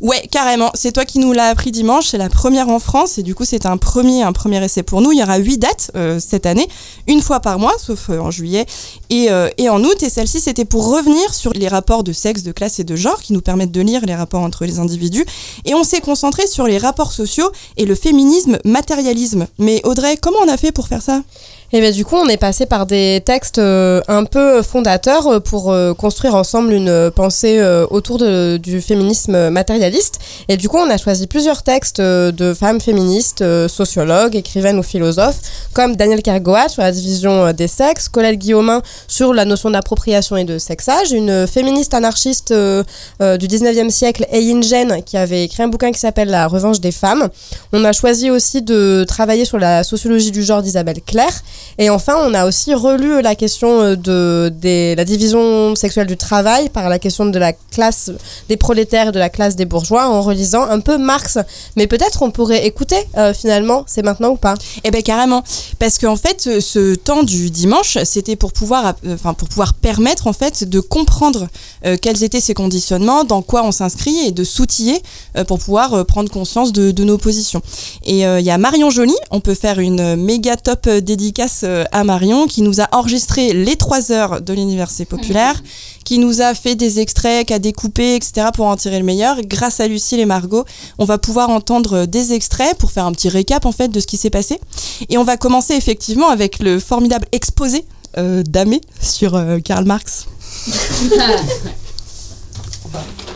Ouais, 0.00 0.26
carrément. 0.30 0.70
C'est 0.74 0.92
toi 0.92 1.04
qui 1.04 1.18
nous 1.18 1.32
l'as 1.32 1.48
appris 1.48 1.70
dimanche. 1.70 2.08
C'est 2.08 2.18
la 2.18 2.28
première 2.28 2.68
en 2.68 2.78
France 2.78 3.18
et 3.18 3.22
du 3.22 3.34
coup, 3.34 3.44
c'est 3.44 3.66
un 3.66 3.76
premier, 3.76 4.22
un 4.22 4.32
premier 4.32 4.62
essai 4.64 4.82
pour 4.82 5.00
nous. 5.00 5.12
Il 5.12 5.18
y 5.18 5.22
aura 5.22 5.38
huit 5.38 5.58
dates 5.58 5.90
euh, 5.96 6.20
cette 6.20 6.46
année, 6.46 6.68
une 7.06 7.20
fois 7.20 7.40
par 7.40 7.58
mois, 7.58 7.74
sauf 7.78 8.10
euh, 8.10 8.18
en 8.18 8.30
juillet 8.30 8.66
et, 9.10 9.30
euh, 9.30 9.48
et 9.58 9.68
en 9.68 9.82
août. 9.82 10.02
Et 10.02 10.10
celle-ci, 10.10 10.40
c'était 10.40 10.64
pour 10.64 10.88
revenir 10.88 11.34
sur 11.34 11.52
les 11.52 11.68
rapports 11.68 12.04
de 12.04 12.12
sexe, 12.12 12.42
de 12.42 12.52
classe 12.52 12.78
et 12.78 12.84
de 12.84 12.96
genre 12.96 13.20
qui 13.20 13.32
nous 13.32 13.40
permettent 13.40 13.72
de 13.72 13.80
lire 13.80 14.04
les 14.06 14.14
rapports 14.14 14.42
entre 14.42 14.64
les 14.64 14.78
individus. 14.78 15.24
Et 15.64 15.74
on 15.74 15.84
s'est 15.84 16.00
concentré 16.00 16.46
sur 16.46 16.66
les 16.66 16.78
rapports 16.78 17.12
sociaux 17.12 17.50
et 17.76 17.84
le 17.84 17.94
féminisme 17.94 18.58
matérialisme. 18.64 19.46
Mais 19.58 19.80
Audrey, 19.84 20.16
comment 20.16 20.38
on 20.44 20.48
a 20.48 20.56
fait 20.56 20.72
pour 20.72 20.88
faire 20.88 21.02
ça? 21.02 21.22
Et 21.70 21.82
bien 21.82 21.90
du 21.90 22.02
coup, 22.02 22.16
on 22.16 22.26
est 22.28 22.38
passé 22.38 22.64
par 22.64 22.86
des 22.86 23.22
textes 23.26 23.58
euh, 23.58 24.00
un 24.08 24.24
peu 24.24 24.62
fondateurs 24.62 25.26
euh, 25.26 25.38
pour 25.38 25.70
euh, 25.70 25.92
construire 25.92 26.34
ensemble 26.34 26.72
une 26.72 27.10
pensée 27.14 27.62
autour 27.90 28.18
du 28.18 28.80
féminisme 28.80 29.50
matérialiste. 29.50 30.18
Et 30.48 30.56
du 30.56 30.68
coup, 30.68 30.78
on 30.78 30.88
a 30.88 30.96
choisi 30.96 31.26
plusieurs 31.26 31.62
textes 31.62 32.00
de 32.00 32.54
femmes 32.54 32.80
féministes, 32.80 33.44
sociologues, 33.68 34.36
écrivaines 34.36 34.78
ou 34.78 34.82
philosophes, 34.82 35.38
comme 35.74 35.96
Daniel 35.96 36.22
Kergoat 36.22 36.68
sur 36.68 36.82
la 36.82 36.92
division 36.92 37.52
des 37.52 37.68
sexes, 37.68 38.08
Colette 38.08 38.38
Guillaumin 38.38 38.82
sur 39.06 39.34
la 39.34 39.44
notion 39.44 39.70
d'appropriation 39.70 40.36
et 40.36 40.44
de 40.44 40.58
sexage, 40.58 41.12
une 41.12 41.46
féministe 41.46 41.94
anarchiste 41.94 42.52
du 42.52 42.86
19e 43.20 43.90
siècle, 43.90 44.26
Eileen 44.30 44.62
Jen, 44.62 45.02
qui 45.04 45.16
avait 45.16 45.44
écrit 45.44 45.62
un 45.62 45.68
bouquin 45.68 45.92
qui 45.92 46.00
s'appelle 46.00 46.28
La 46.28 46.46
revanche 46.46 46.80
des 46.80 46.92
femmes. 46.92 47.28
On 47.72 47.84
a 47.84 47.92
choisi 47.92 48.30
aussi 48.30 48.62
de 48.62 49.04
travailler 49.06 49.44
sur 49.44 49.58
la 49.58 49.84
sociologie 49.84 50.30
du 50.30 50.42
genre 50.42 50.62
d'Isabelle 50.62 51.00
Claire 51.04 51.42
Et 51.78 51.90
enfin, 51.90 52.16
on 52.24 52.34
a 52.34 52.46
aussi 52.46 52.74
relu 52.74 53.22
la 53.22 53.34
question 53.34 53.80
euh, 53.82 53.96
de 53.96 54.94
la 54.96 55.04
division 55.04 55.74
sexuelle 55.74 56.06
du 56.06 56.16
travail 56.16 56.68
par 56.70 56.88
la 56.88 56.98
question 56.98 57.26
de 57.26 57.38
la 57.38 57.52
classe 57.52 58.10
des 58.48 58.56
prolétaires 58.56 59.08
et 59.08 59.12
de 59.12 59.18
la 59.18 59.28
classe 59.28 59.56
des 59.56 59.64
bourgeois 59.64 60.08
en 60.08 60.22
relisant 60.22 60.62
un 60.62 60.80
peu 60.80 60.98
Marx. 60.98 61.38
Mais 61.76 61.86
peut-être 61.86 62.22
on 62.22 62.30
pourrait 62.30 62.66
écouter 62.66 62.96
euh, 63.16 63.32
finalement, 63.32 63.84
c'est 63.86 64.02
maintenant 64.02 64.30
ou 64.30 64.36
pas 64.36 64.54
Eh 64.84 64.90
ben 64.90 65.02
carrément, 65.02 65.42
parce 65.78 65.98
qu'en 65.98 66.16
fait, 66.16 66.40
ce- 66.40 66.60
ce 66.60 66.94
temps 66.94 67.22
du 67.22 67.50
dimanche, 67.50 67.98
c'était 68.04 68.36
pour 68.36 68.52
pouvoir, 68.52 68.94
euh, 69.06 69.14
enfin 69.14 69.34
pour 69.34 69.48
pouvoir 69.48 69.74
permettre 69.74 70.26
en 70.26 70.32
fait 70.32 70.64
de 70.68 70.80
comprendre 70.80 71.48
euh, 71.86 71.96
quels 72.00 72.22
étaient 72.24 72.40
ces 72.40 72.54
conditionnements, 72.54 73.24
dans 73.24 73.42
quoi 73.42 73.62
on 73.64 73.72
s'inscrit 73.72 74.16
et 74.26 74.32
de 74.32 74.44
s'outiller 74.44 75.00
euh, 75.36 75.44
pour 75.44 75.58
pouvoir 75.58 75.94
euh, 75.94 76.04
prendre 76.04 76.30
conscience 76.30 76.72
de, 76.72 76.90
de 76.90 77.04
nos 77.04 77.18
positions. 77.18 77.62
Et 78.04 78.26
euh, 78.26 78.40
il 78.40 78.46
y 78.46 78.50
a 78.50 78.58
Marion 78.58 78.90
Joly, 78.90 79.14
on 79.30 79.40
peut 79.40 79.54
faire 79.54 79.78
une 79.78 80.16
méga 80.16 80.56
top 80.56 80.86
euh, 80.86 81.00
dédicace 81.00 81.47
euh, 81.64 81.84
à 81.92 82.04
Marion 82.04 82.46
qui 82.46 82.62
nous 82.62 82.80
a 82.80 82.88
enregistré 82.92 83.52
les 83.52 83.76
trois 83.76 84.12
heures 84.12 84.40
de 84.40 84.52
l'université 84.52 85.04
populaire, 85.04 85.60
qui 86.04 86.18
nous 86.18 86.40
a 86.40 86.54
fait 86.54 86.74
des 86.74 87.00
extraits, 87.00 87.46
qui 87.46 87.52
a 87.52 87.58
découpé, 87.58 88.14
etc. 88.14 88.48
pour 88.54 88.66
en 88.66 88.76
tirer 88.76 88.98
le 88.98 89.04
meilleur. 89.04 89.40
Grâce 89.42 89.80
à 89.80 89.88
Lucille 89.88 90.20
et 90.20 90.26
Margot, 90.26 90.64
on 90.98 91.04
va 91.04 91.18
pouvoir 91.18 91.50
entendre 91.50 91.98
euh, 91.98 92.06
des 92.06 92.32
extraits 92.32 92.76
pour 92.78 92.92
faire 92.92 93.04
un 93.04 93.12
petit 93.12 93.28
récap 93.28 93.66
en 93.66 93.72
fait 93.72 93.88
de 93.88 94.00
ce 94.00 94.06
qui 94.06 94.16
s'est 94.16 94.30
passé. 94.30 94.60
Et 95.08 95.18
on 95.18 95.24
va 95.24 95.36
commencer 95.36 95.74
effectivement 95.74 96.28
avec 96.28 96.60
le 96.60 96.80
formidable 96.80 97.26
exposé 97.32 97.84
euh, 98.16 98.42
d'Amé 98.42 98.80
sur 99.00 99.34
euh, 99.34 99.58
Karl 99.58 99.84
Marx. 99.84 100.26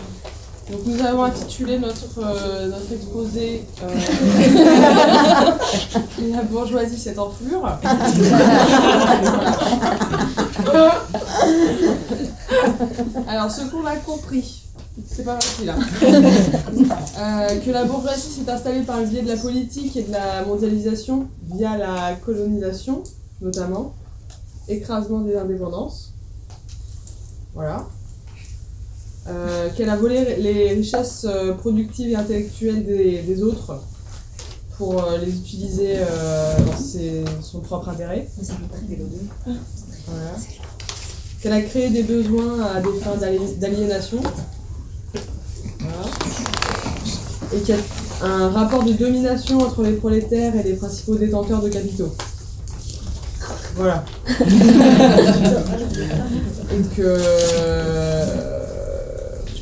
Donc 0.72 0.86
nous 0.86 1.04
avons 1.04 1.24
intitulé 1.24 1.78
notre, 1.78 2.18
euh, 2.18 2.68
notre 2.68 2.90
exposé 2.94 3.66
euh, 3.82 3.94
La 6.32 6.42
bourgeoisie 6.44 6.98
cette 6.98 7.18
enflure. 7.18 7.62
Alors 13.28 13.50
ce 13.50 13.70
qu'on 13.70 13.84
a 13.84 13.96
compris, 13.96 14.62
c'est 15.06 15.24
pas 15.24 15.38
facile 15.38 15.68
hein. 15.68 15.78
Euh, 17.18 17.60
que 17.60 17.70
la 17.70 17.84
bourgeoisie 17.84 18.30
s'est 18.30 18.50
installée 18.50 18.80
par 18.80 19.00
le 19.00 19.06
biais 19.06 19.20
de 19.20 19.28
la 19.28 19.36
politique 19.36 19.94
et 19.98 20.04
de 20.04 20.12
la 20.12 20.42
mondialisation 20.46 21.28
via 21.54 21.76
la 21.76 22.14
colonisation 22.24 23.02
notamment, 23.42 23.92
écrasement 24.68 25.20
des 25.20 25.36
indépendances. 25.36 26.14
Voilà. 27.52 27.84
Euh, 29.28 29.68
qu'elle 29.76 29.88
a 29.88 29.94
volé 29.96 30.34
les 30.38 30.70
richesses 30.74 31.24
euh, 31.28 31.52
productives 31.52 32.10
et 32.10 32.16
intellectuelles 32.16 32.84
des, 32.84 33.22
des 33.22 33.42
autres 33.44 33.80
pour 34.76 35.00
euh, 35.04 35.16
les 35.24 35.30
utiliser 35.30 35.94
euh, 35.98 36.56
dans 36.66 36.76
ses- 36.76 37.24
son 37.40 37.60
propre 37.60 37.88
intérêt. 37.90 38.26
Voilà. 39.46 40.32
Qu'elle 41.40 41.52
a 41.52 41.60
créé 41.62 41.90
des 41.90 42.02
besoins 42.02 42.62
à 42.62 42.80
des 42.80 42.92
fins 43.00 43.14
d'ali- 43.14 43.54
d'aliénation. 43.58 44.18
Voilà. 45.78 46.04
Et 47.54 47.58
qu'il 47.60 47.76
y 47.76 47.78
a 47.78 48.26
un 48.26 48.48
rapport 48.50 48.82
de 48.82 48.92
domination 48.92 49.58
entre 49.60 49.84
les 49.84 49.92
prolétaires 49.92 50.56
et 50.56 50.64
les 50.64 50.74
principaux 50.74 51.14
détenteurs 51.14 51.62
de 51.62 51.68
capitaux. 51.68 52.12
Voilà. 53.76 54.04
et 56.72 56.82
que 56.96 57.18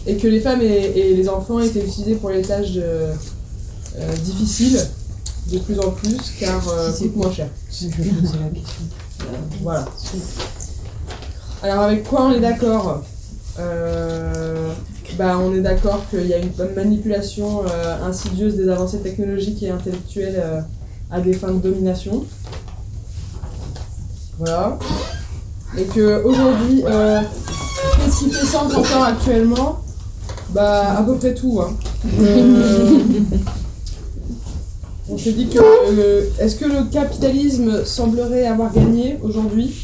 et 0.06 0.16
que 0.16 0.26
les 0.28 0.40
femmes 0.40 0.62
et, 0.62 0.92
et 0.96 1.14
les 1.14 1.28
enfants 1.28 1.60
étaient 1.60 1.84
utilisés 1.84 2.14
pour 2.14 2.30
les 2.30 2.42
tâches 2.42 2.72
de- 2.72 2.82
euh, 2.82 4.12
difficiles 4.24 4.80
de 5.52 5.58
plus 5.58 5.78
en 5.80 5.90
plus 5.90 6.16
car 6.38 6.62
euh, 6.68 6.90
moins 7.16 7.32
cher. 7.32 7.48
Voilà. 9.62 9.84
Alors 11.62 11.80
avec 11.84 12.04
quoi 12.04 12.26
on 12.26 12.32
est 12.32 12.40
d'accord 12.40 13.02
Euh, 13.58 14.72
bah, 15.18 15.36
On 15.38 15.52
est 15.54 15.60
d'accord 15.60 16.02
qu'il 16.08 16.26
y 16.26 16.32
a 16.32 16.38
une 16.38 16.50
manipulation 16.74 17.62
euh, 17.66 18.08
insidieuse 18.08 18.54
des 18.56 18.68
avancées 18.70 19.00
technologiques 19.00 19.62
et 19.62 19.70
intellectuelles 19.70 20.40
euh, 20.42 20.60
à 21.10 21.20
des 21.20 21.34
fins 21.34 21.50
de 21.52 21.58
domination. 21.58 22.24
Voilà. 24.38 24.78
Et 25.76 25.84
que 25.84 26.22
aujourd'hui, 26.24 26.84
euh, 26.86 27.20
qu'est-ce 27.96 28.24
qui 28.24 28.30
fait 28.30 28.46
sens 28.46 28.72
encore 28.74 29.02
actuellement? 29.04 29.80
Bah 30.52 30.98
à 30.98 31.02
peu 31.02 31.16
près 31.16 31.34
tout. 31.34 31.60
Hein. 31.60 31.74
Euh, 35.10 35.12
on 35.12 35.18
s'est 35.18 35.32
dit 35.32 35.48
que 35.48 35.58
euh, 35.58 36.28
est-ce 36.38 36.54
que 36.54 36.66
le 36.66 36.84
capitalisme 36.84 37.84
semblerait 37.84 38.46
avoir 38.46 38.72
gagné 38.72 39.18
aujourd'hui? 39.22 39.74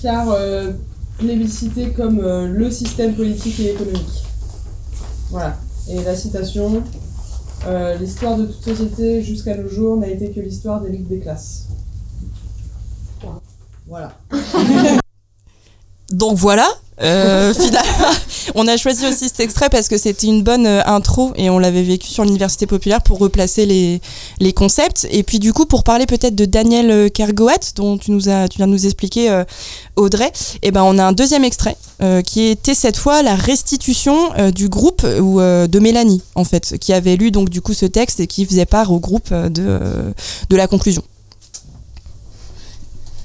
Car 0.00 0.30
euh, 0.30 0.70
plébiscité 1.18 1.90
comme 1.90 2.20
euh, 2.20 2.46
le 2.46 2.70
système 2.70 3.14
politique 3.14 3.58
et 3.60 3.72
économique. 3.72 4.24
Voilà. 5.30 5.56
Et 5.88 6.02
la 6.02 6.14
citation 6.14 6.82
euh, 7.66 7.96
L'histoire 7.98 8.36
de 8.36 8.46
toute 8.46 8.62
société 8.64 9.22
jusqu'à 9.22 9.56
nos 9.56 9.68
jours 9.68 9.96
n'a 9.96 10.08
été 10.08 10.30
que 10.30 10.40
l'histoire 10.40 10.80
des 10.80 10.90
luttes 10.90 11.08
des 11.08 11.18
classes. 11.18 11.66
Voilà. 13.86 14.12
Donc 16.12 16.36
voilà, 16.38 16.68
euh, 17.02 17.54
finalement, 17.54 18.14
on 18.54 18.66
a 18.66 18.76
choisi 18.76 19.06
aussi 19.06 19.28
cet 19.28 19.40
extrait 19.40 19.68
parce 19.68 19.88
que 19.88 19.98
c'était 19.98 20.26
une 20.26 20.42
bonne 20.42 20.66
euh, 20.66 20.82
intro 20.86 21.32
et 21.36 21.50
on 21.50 21.58
l'avait 21.58 21.82
vécu 21.82 22.08
sur 22.08 22.24
l'université 22.24 22.66
populaire 22.66 23.02
pour 23.02 23.18
replacer 23.18 23.66
les, 23.66 24.52
concepts. 24.52 25.06
Et 25.10 25.22
puis 25.22 25.38
du 25.38 25.52
coup, 25.52 25.66
pour 25.66 25.84
parler 25.84 26.06
peut-être 26.06 26.34
de 26.34 26.44
Daniel 26.44 26.90
euh, 26.90 27.08
Kergoat, 27.08 27.72
dont 27.76 27.98
tu, 27.98 28.10
nous 28.10 28.28
as, 28.28 28.48
tu 28.48 28.58
viens 28.58 28.66
de 28.66 28.72
nous 28.72 28.86
expliquer, 28.86 29.30
euh, 29.30 29.44
Audrey, 29.96 30.32
et 30.62 30.70
ben 30.70 30.82
on 30.82 30.98
a 30.98 31.04
un 31.04 31.12
deuxième 31.12 31.44
extrait 31.44 31.76
qui 32.24 32.46
était 32.46 32.72
cette 32.72 32.96
fois 32.96 33.22
la 33.22 33.34
restitution 33.34 34.16
du 34.54 34.70
groupe 34.70 35.02
ou 35.20 35.38
de 35.40 35.78
Mélanie, 35.78 36.22
en 36.34 36.44
fait, 36.44 36.78
qui 36.78 36.94
avait 36.94 37.16
lu 37.16 37.30
donc 37.30 37.50
du 37.50 37.60
coup 37.60 37.74
ce 37.74 37.84
texte 37.84 38.20
et 38.20 38.26
qui 38.26 38.46
faisait 38.46 38.64
part 38.64 38.90
au 38.90 38.98
groupe 38.98 39.30
de, 39.34 39.78
de 40.48 40.56
la 40.56 40.66
conclusion. 40.66 41.02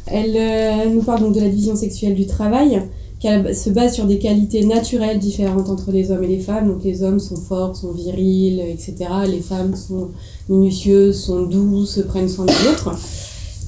Elle 0.07 0.91
nous 0.93 1.03
parle 1.03 1.21
donc 1.21 1.33
de 1.33 1.39
la 1.39 1.47
division 1.47 1.77
sexuelle 1.77 2.15
du 2.15 2.27
travail, 2.27 2.83
se 3.53 3.69
base 3.69 3.93
sur 3.93 4.05
des 4.05 4.19
qualités 4.19 4.65
naturelles 4.65 5.19
différentes 5.19 5.69
entre 5.69 5.91
les 5.91 6.11
hommes 6.11 6.23
et 6.23 6.27
les 6.27 6.39
femmes. 6.39 6.67
Donc 6.67 6.83
les 6.83 7.03
hommes 7.03 7.19
sont 7.19 7.35
forts, 7.35 7.75
sont 7.75 7.91
virils, 7.91 8.59
etc. 8.59 8.95
Les 9.27 9.41
femmes 9.41 9.75
sont 9.75 10.09
minutieuses, 10.49 11.19
sont 11.19 11.43
douces, 11.43 11.99
prennent 12.07 12.29
soin 12.29 12.45
des 12.45 12.67
autres. 12.71 12.95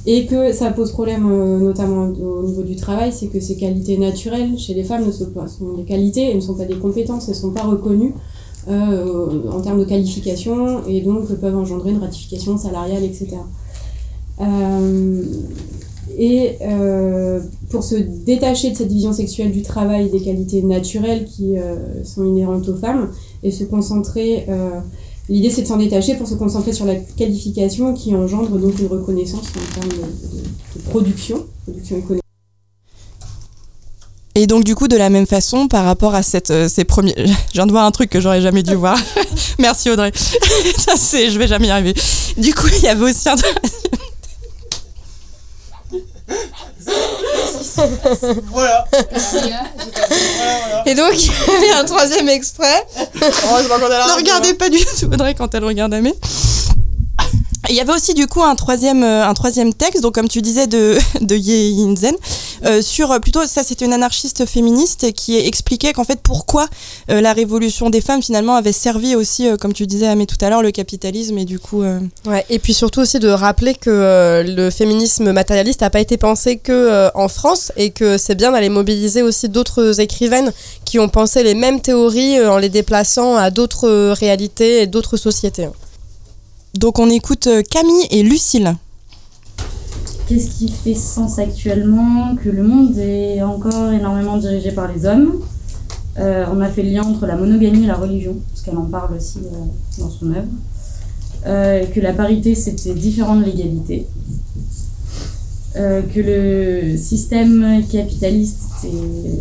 Et 0.06 0.26
que 0.26 0.54
ça 0.54 0.72
pose 0.72 0.92
problème 0.94 1.30
euh, 1.30 1.60
notamment 1.60 2.04
au 2.06 2.44
niveau 2.44 2.64
du 2.64 2.78
travail, 2.78 3.12
c'est 3.12 3.28
que 3.28 3.42
ces 3.42 3.58
qualités 3.58 3.98
naturelles 3.98 4.58
chez 4.58 4.74
les 4.74 4.86
femmes 4.86 5.06
ne 5.06 5.12
sont 5.12 5.32
pas 5.32 5.46
des 5.76 5.84
qualités 5.84 6.32
et 6.32 6.34
ne 6.34 6.40
sont 6.40 6.56
pas 6.56 6.64
des 6.64 6.78
compétences, 6.78 7.28
elles 7.28 7.36
ne 7.36 7.40
sont 7.40 7.52
pas 7.52 7.64
reconnues 7.64 8.14
euh, 8.70 9.50
en 9.52 9.60
termes 9.60 9.80
de 9.80 9.86
qualification 9.86 10.86
et 10.88 11.02
donc 11.02 11.28
peuvent 11.36 11.58
engendrer 11.58 11.92
une 11.92 12.00
ratification 12.00 12.58
salariale, 12.58 13.04
etc. 13.04 13.36
Euh, 14.40 15.24
et 16.18 16.54
euh, 16.62 17.40
pour 17.70 17.84
se 17.84 17.96
détacher 17.96 18.72
de 18.72 18.76
cette 18.78 18.88
division 18.88 19.14
sexuelle 19.14 19.52
du 19.52 19.62
travail, 19.62 20.10
des 20.10 20.20
qualités 20.22 20.62
naturelles 20.62 21.26
qui 21.26 21.58
euh, 21.58 22.04
sont 22.04 22.24
inhérentes 22.26 22.68
aux 22.70 22.76
femmes, 22.78 23.12
et 23.44 23.52
se 23.52 23.64
concentrer, 23.64 24.46
euh, 24.50 24.70
l'idée 25.30 25.50
c'est 25.50 25.62
de 25.64 25.68
s'en 25.68 25.78
détacher 25.78 26.16
pour 26.16 26.28
se 26.28 26.36
concentrer 26.36 26.74
sur 26.74 26.86
la 26.86 26.96
qualification 26.96 27.94
qui 27.94 28.16
engendre 28.16 28.58
donc 28.58 28.80
une 28.80 28.88
reconnaissance 28.88 29.46
en 29.50 29.80
termes 29.80 29.92
de, 29.92 29.96
de- 29.98 30.44
de 30.76 30.90
production, 30.90 31.46
production 31.66 31.98
économique. 31.98 32.22
Et 34.36 34.46
donc 34.46 34.64
du 34.64 34.76
coup, 34.76 34.88
de 34.88 34.96
la 34.98 35.10
même 35.10 35.26
façon, 35.26 35.68
par 35.68 35.84
rapport 35.86 36.14
à 36.14 36.22
cette, 36.22 36.52
euh, 36.52 36.68
ces 36.70 36.84
premiers, 36.84 37.16
je 37.18 37.54
viens 37.54 37.66
de 37.66 37.72
voir 37.72 37.86
un 37.86 37.92
truc 37.92 38.10
que 38.12 38.22
j'aurais 38.22 38.42
jamais 38.42 38.62
dû 38.64 38.76
voir. 38.76 38.98
Merci 39.60 39.90
Audrey. 39.90 40.12
Ça 40.16 40.94
c'est, 40.96 41.32
je 41.32 41.40
vais 41.40 41.48
jamais 41.48 41.68
y 41.68 41.72
arriver. 41.72 41.94
Du 42.38 42.54
coup, 42.54 42.68
il 42.78 42.84
y 42.84 42.88
avait 42.88 43.04
aussi 43.10 43.28
un. 43.30 43.36
Voilà. 48.46 48.86
Et 50.86 50.96
donc, 50.96 51.14
il 51.14 51.28
y 51.28 51.56
avait 51.56 51.72
un 51.72 51.86
troisième 51.86 52.30
extrait. 52.30 52.86
Ne 54.08 54.16
regardez 54.16 54.54
pas 54.54 54.70
du 54.70 54.80
tout 54.80 55.06
Audrey 55.06 55.36
quand 55.36 55.54
elle 55.56 55.64
regarde 55.64 55.94
Amé. 55.94 56.14
Il 57.70 57.76
y 57.76 57.82
avait 57.82 57.94
aussi 57.94 58.14
du 58.14 58.28
coup 58.28 58.44
un 58.44 58.56
troisième, 58.56 59.04
euh, 59.04 59.28
un 59.28 59.34
troisième 59.34 59.74
texte, 59.74 60.02
donc 60.02 60.16
comme 60.16 60.30
tu 60.30 60.42
disais 60.42 60.68
de, 60.68 60.98
de 61.22 61.36
Ye 61.36 61.72
Yinzen, 61.72 62.16
euh, 62.66 62.82
sur 62.82 63.12
euh, 63.12 63.20
plutôt, 63.20 63.46
ça 63.46 63.62
c'était 63.62 63.84
une 63.84 63.92
anarchiste 63.92 64.46
féministe 64.46 65.12
qui 65.12 65.38
expliquait 65.38 65.92
qu'en 65.92 66.06
fait 66.06 66.20
pourquoi 66.22 66.68
la 67.10 67.34
révolution 67.34 67.90
des 67.90 68.02
femmes 68.02 68.22
finalement 68.22 68.56
avait 68.56 68.72
servi 68.72 69.16
aussi, 69.16 69.48
comme 69.60 69.74
tu 69.74 69.86
disais 69.88 70.08
Amé 70.08 70.26
tout 70.26 70.38
à 70.42 70.50
l'heure, 70.50 70.62
le 70.62 70.72
capitalisme 70.72 71.38
et 71.38 71.46
du 71.46 71.60
coup... 71.60 71.84
Ouais, 72.26 72.46
et 72.50 72.60
puis 72.60 72.74
surtout 72.74 73.02
aussi 73.02 73.20
de 73.20 73.30
rappeler 73.30 73.76
que 73.76 74.44
le 74.46 74.70
féminisme 74.70 75.32
matérialiste 75.32 75.82
n'a 75.82 75.90
pas 75.90 76.00
été 76.00 76.18
pensé 76.18 76.58
que 76.58 77.10
en 77.16 77.28
France 77.28 77.72
et 77.78 77.92
que 77.92 78.18
c'est 78.18 78.36
bien 78.36 78.52
d'aller 78.52 78.70
mobiliser 78.70 79.22
aussi 79.22 79.50
d'autres 79.50 80.00
écrivaines 80.00 80.52
qui 80.86 81.00
ont 81.00 81.10
pensé 81.10 81.44
les 81.44 81.54
mêmes 81.54 81.82
théories 81.82 82.46
en 82.46 82.58
les 82.58 82.70
déplaçant 82.70 83.36
à 83.36 83.52
d'autres 83.52 84.12
réalités 84.12 84.82
et 84.82 84.88
d'autres 84.88 85.18
sociétés. 85.18 85.68
Donc 86.76 87.00
on 87.00 87.10
écoute 87.10 87.48
euh, 87.48 87.64
Camille 87.64 88.06
et 88.12 88.24
Lucille. 88.24 88.76
qu'est-ce 90.28 90.58
qui 90.58 90.70
fait 90.70 90.94
sens 90.94 91.40
actuellement 91.40 92.36
Que 92.36 92.50
le 92.50 92.62
monde 92.62 92.98
est 92.98 93.42
encore 93.42 93.92
énormément 93.92 94.38
dirigé 94.38 94.72
par 94.72 94.92
les 94.92 95.06
hommes? 95.06 95.42
Euh, 96.20 96.46
on 96.54 96.62
a 96.62 96.70
fait 96.70 96.84
le 96.84 96.90
lien 96.90 97.04
entre 97.04 97.26
la 97.26 97.36
monogamie 97.36 97.84
et 97.84 97.88
la 97.88 97.96
religion, 97.96 98.36
parce 98.50 98.64
qu'elle 98.64 98.78
en 98.78 98.86
parle 98.86 99.16
aussi 99.16 99.40
euh, 99.40 100.02
dans 100.02 100.10
son 100.10 100.32
œuvre. 100.32 100.48
Que 101.94 102.02
la 102.02 102.12
parité, 102.12 102.56
c'était 102.56 102.94
différent 102.94 103.38
de 103.38 103.46
l'égalité. 103.46 104.06
que 105.76 106.20
le 106.20 106.98
système 106.98 107.84
capitaliste 107.90 108.60
était 108.84 109.40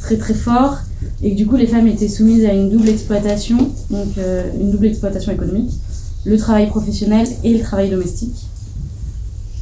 très 0.00 0.16
très 0.16 0.34
fort 0.34 0.76
et 1.22 1.32
que 1.32 1.36
du 1.36 1.46
coup 1.46 1.56
les 1.56 1.66
femmes 1.66 1.88
étaient 1.88 2.08
soumises 2.08 2.44
à 2.44 2.52
une 2.52 2.70
double 2.70 2.88
exploitation, 2.88 3.58
donc 3.90 4.10
une 4.60 4.70
double 4.70 4.86
exploitation 4.86 5.32
économique, 5.32 5.72
le 6.24 6.36
travail 6.36 6.68
professionnel 6.68 7.26
et 7.44 7.54
le 7.54 7.60
travail 7.60 7.90
domestique. 7.90 8.46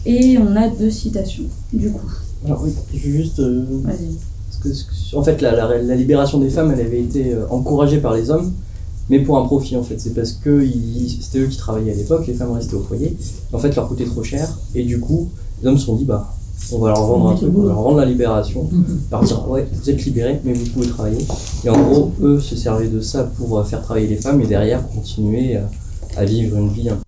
Et 0.06 0.38
on 0.38 0.56
a 0.56 0.68
deux 0.68 0.90
citations, 0.90 1.44
du 1.72 1.90
coup. 1.90 2.10
Alors 2.44 2.62
oui, 2.62 2.72
juste... 2.94 3.40
Vas-y 3.40 4.16
en 5.14 5.22
fait, 5.22 5.40
la, 5.40 5.96
libération 5.96 6.38
des 6.38 6.50
femmes, 6.50 6.72
elle 6.72 6.84
avait 6.84 7.00
été 7.00 7.32
euh, 7.32 7.46
encouragée 7.50 7.98
par 7.98 8.14
les 8.14 8.30
hommes, 8.30 8.52
mais 9.08 9.20
pour 9.20 9.38
un 9.38 9.44
profit 9.44 9.76
en 9.76 9.82
fait. 9.82 9.98
C'est 9.98 10.14
parce 10.14 10.32
que 10.32 10.64
c'était 11.20 11.38
eux 11.38 11.46
qui 11.46 11.56
travaillaient 11.56 11.92
à 11.92 11.96
l'époque, 11.96 12.26
les 12.26 12.34
femmes 12.34 12.52
restaient 12.52 12.74
au 12.74 12.82
foyer. 12.82 13.16
En 13.52 13.58
fait, 13.58 13.74
leur 13.74 13.88
coûtait 13.88 14.04
trop 14.04 14.22
cher, 14.22 14.58
et 14.74 14.82
du 14.82 15.00
coup, 15.00 15.28
les 15.62 15.68
hommes 15.68 15.78
se 15.78 15.86
sont 15.86 15.96
dit, 15.96 16.04
bah, 16.04 16.32
on 16.72 16.78
va 16.78 16.88
leur 16.88 17.06
vendre 17.06 17.30
un 17.30 17.36
truc, 17.36 17.50
on 17.56 17.62
va 17.62 17.68
leur 17.68 17.82
vendre 17.82 17.96
la 17.98 18.04
libération, 18.04 18.68
leur 19.10 19.22
dire, 19.22 19.48
ouais, 19.48 19.66
vous 19.72 19.90
êtes 19.90 20.04
libérés, 20.04 20.40
mais 20.44 20.52
vous 20.52 20.66
pouvez 20.66 20.88
travailler. 20.88 21.24
Et 21.64 21.70
en 21.70 21.80
gros, 21.80 22.12
eux 22.20 22.40
se 22.40 22.56
servaient 22.56 22.88
de 22.88 23.00
ça 23.00 23.24
pour 23.24 23.58
euh, 23.58 23.64
faire 23.64 23.82
travailler 23.82 24.08
les 24.08 24.16
femmes, 24.16 24.40
et 24.40 24.46
derrière, 24.46 24.86
continuer 24.88 25.58
à, 26.18 26.24
vivre 26.24 26.56
une 26.56 26.72
vie 26.72 26.90
un 26.90 26.98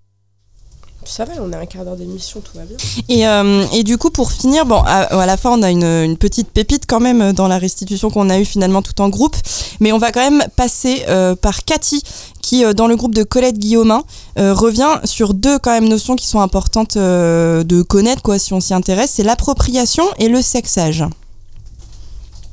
ça 1.11 1.25
va, 1.25 1.33
on 1.41 1.51
est 1.51 1.57
un 1.57 1.67
quart 1.67 1.85
d'heure 1.85 1.97
d'émission, 1.97 2.41
tout 2.41 2.57
va 2.57 2.65
bien. 2.65 2.77
Et, 3.09 3.27
euh, 3.27 3.65
et, 3.73 3.83
du 3.83 3.99
coup, 3.99 4.11
pour 4.11 4.31
finir, 4.31 4.65
bon, 4.65 4.81
à, 4.87 5.27
la 5.27 5.37
fin, 5.37 5.51
on 5.51 5.63
a 5.63 5.71
une, 5.71 5.83
une, 5.83 6.17
petite 6.17 6.51
pépite 6.51 6.85
quand 6.87 7.01
même 7.01 7.33
dans 7.33 7.49
la 7.49 7.59
restitution 7.59 8.11
qu'on 8.11 8.31
a 8.31 8.39
eue 8.39 8.45
finalement 8.45 8.81
tout 8.81 9.01
en 9.01 9.09
groupe. 9.09 9.35
Mais 9.81 9.93
on 9.93 9.99
va 9.99 10.13
quand 10.13 10.21
même 10.21 10.45
passer 10.57 11.03
euh, 11.09 11.35
par 11.35 11.65
Cathy, 11.65 12.03
qui, 12.43 12.65
euh, 12.65 12.75
dans 12.75 12.87
le 12.87 12.97
groupe 12.97 13.15
de 13.15 13.23
Colette 13.25 13.59
Guillaumin, 13.59 14.05
revient 14.37 15.01
sur 15.05 15.35
deux 15.35 15.59
quand 15.59 15.73
même 15.73 15.89
notions 15.89 16.17
qui 16.17 16.27
sont 16.27 16.41
importantes 16.41 16.97
de 16.97 17.83
connaître, 17.83 18.23
quoi, 18.23 18.39
si 18.39 18.53
on 18.53 18.61
s'y 18.61 18.75
intéresse. 18.75 19.13
C'est 19.15 19.25
l'appropriation 19.25 20.05
et 20.19 20.29
le 20.29 20.41
sexage. 20.43 21.05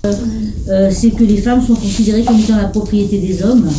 c'est 0.04 1.12
que 1.12 1.24
les 1.24 1.38
femmes 1.38 1.66
sont 1.66 1.76
considérées 1.76 2.24
comme 2.24 2.40
étant 2.40 2.56
la 2.58 2.66
propriété 2.70 3.20
des 3.20 3.44
hommes 3.44 3.70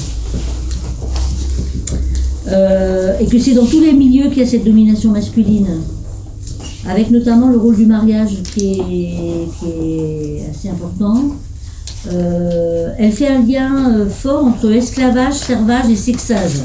euh, 2.50 3.19
et 3.21 3.26
que 3.26 3.38
c'est 3.38 3.52
dans 3.52 3.67
tous 3.67 3.81
les 3.81 3.93
milieux 3.93 4.28
qu'il 4.28 4.38
y 4.38 4.43
a 4.43 4.47
cette 4.47 4.64
domination 4.64 5.11
masculine, 5.11 5.81
avec 6.88 7.11
notamment 7.11 7.49
le 7.49 7.59
rôle 7.59 7.76
du 7.76 7.85
mariage 7.85 8.31
qui 8.55 8.81
est, 8.81 10.50
assez 10.50 10.69
important. 10.71 11.25
Euh, 12.11 12.95
elle 12.99 13.12
fait 13.12 13.28
un 13.28 13.43
lien 13.43 13.93
euh, 13.93 14.09
fort 14.09 14.45
entre 14.45 14.71
esclavage, 14.73 15.35
servage 15.35 15.90
et 15.90 15.97
sexage. 15.97 16.61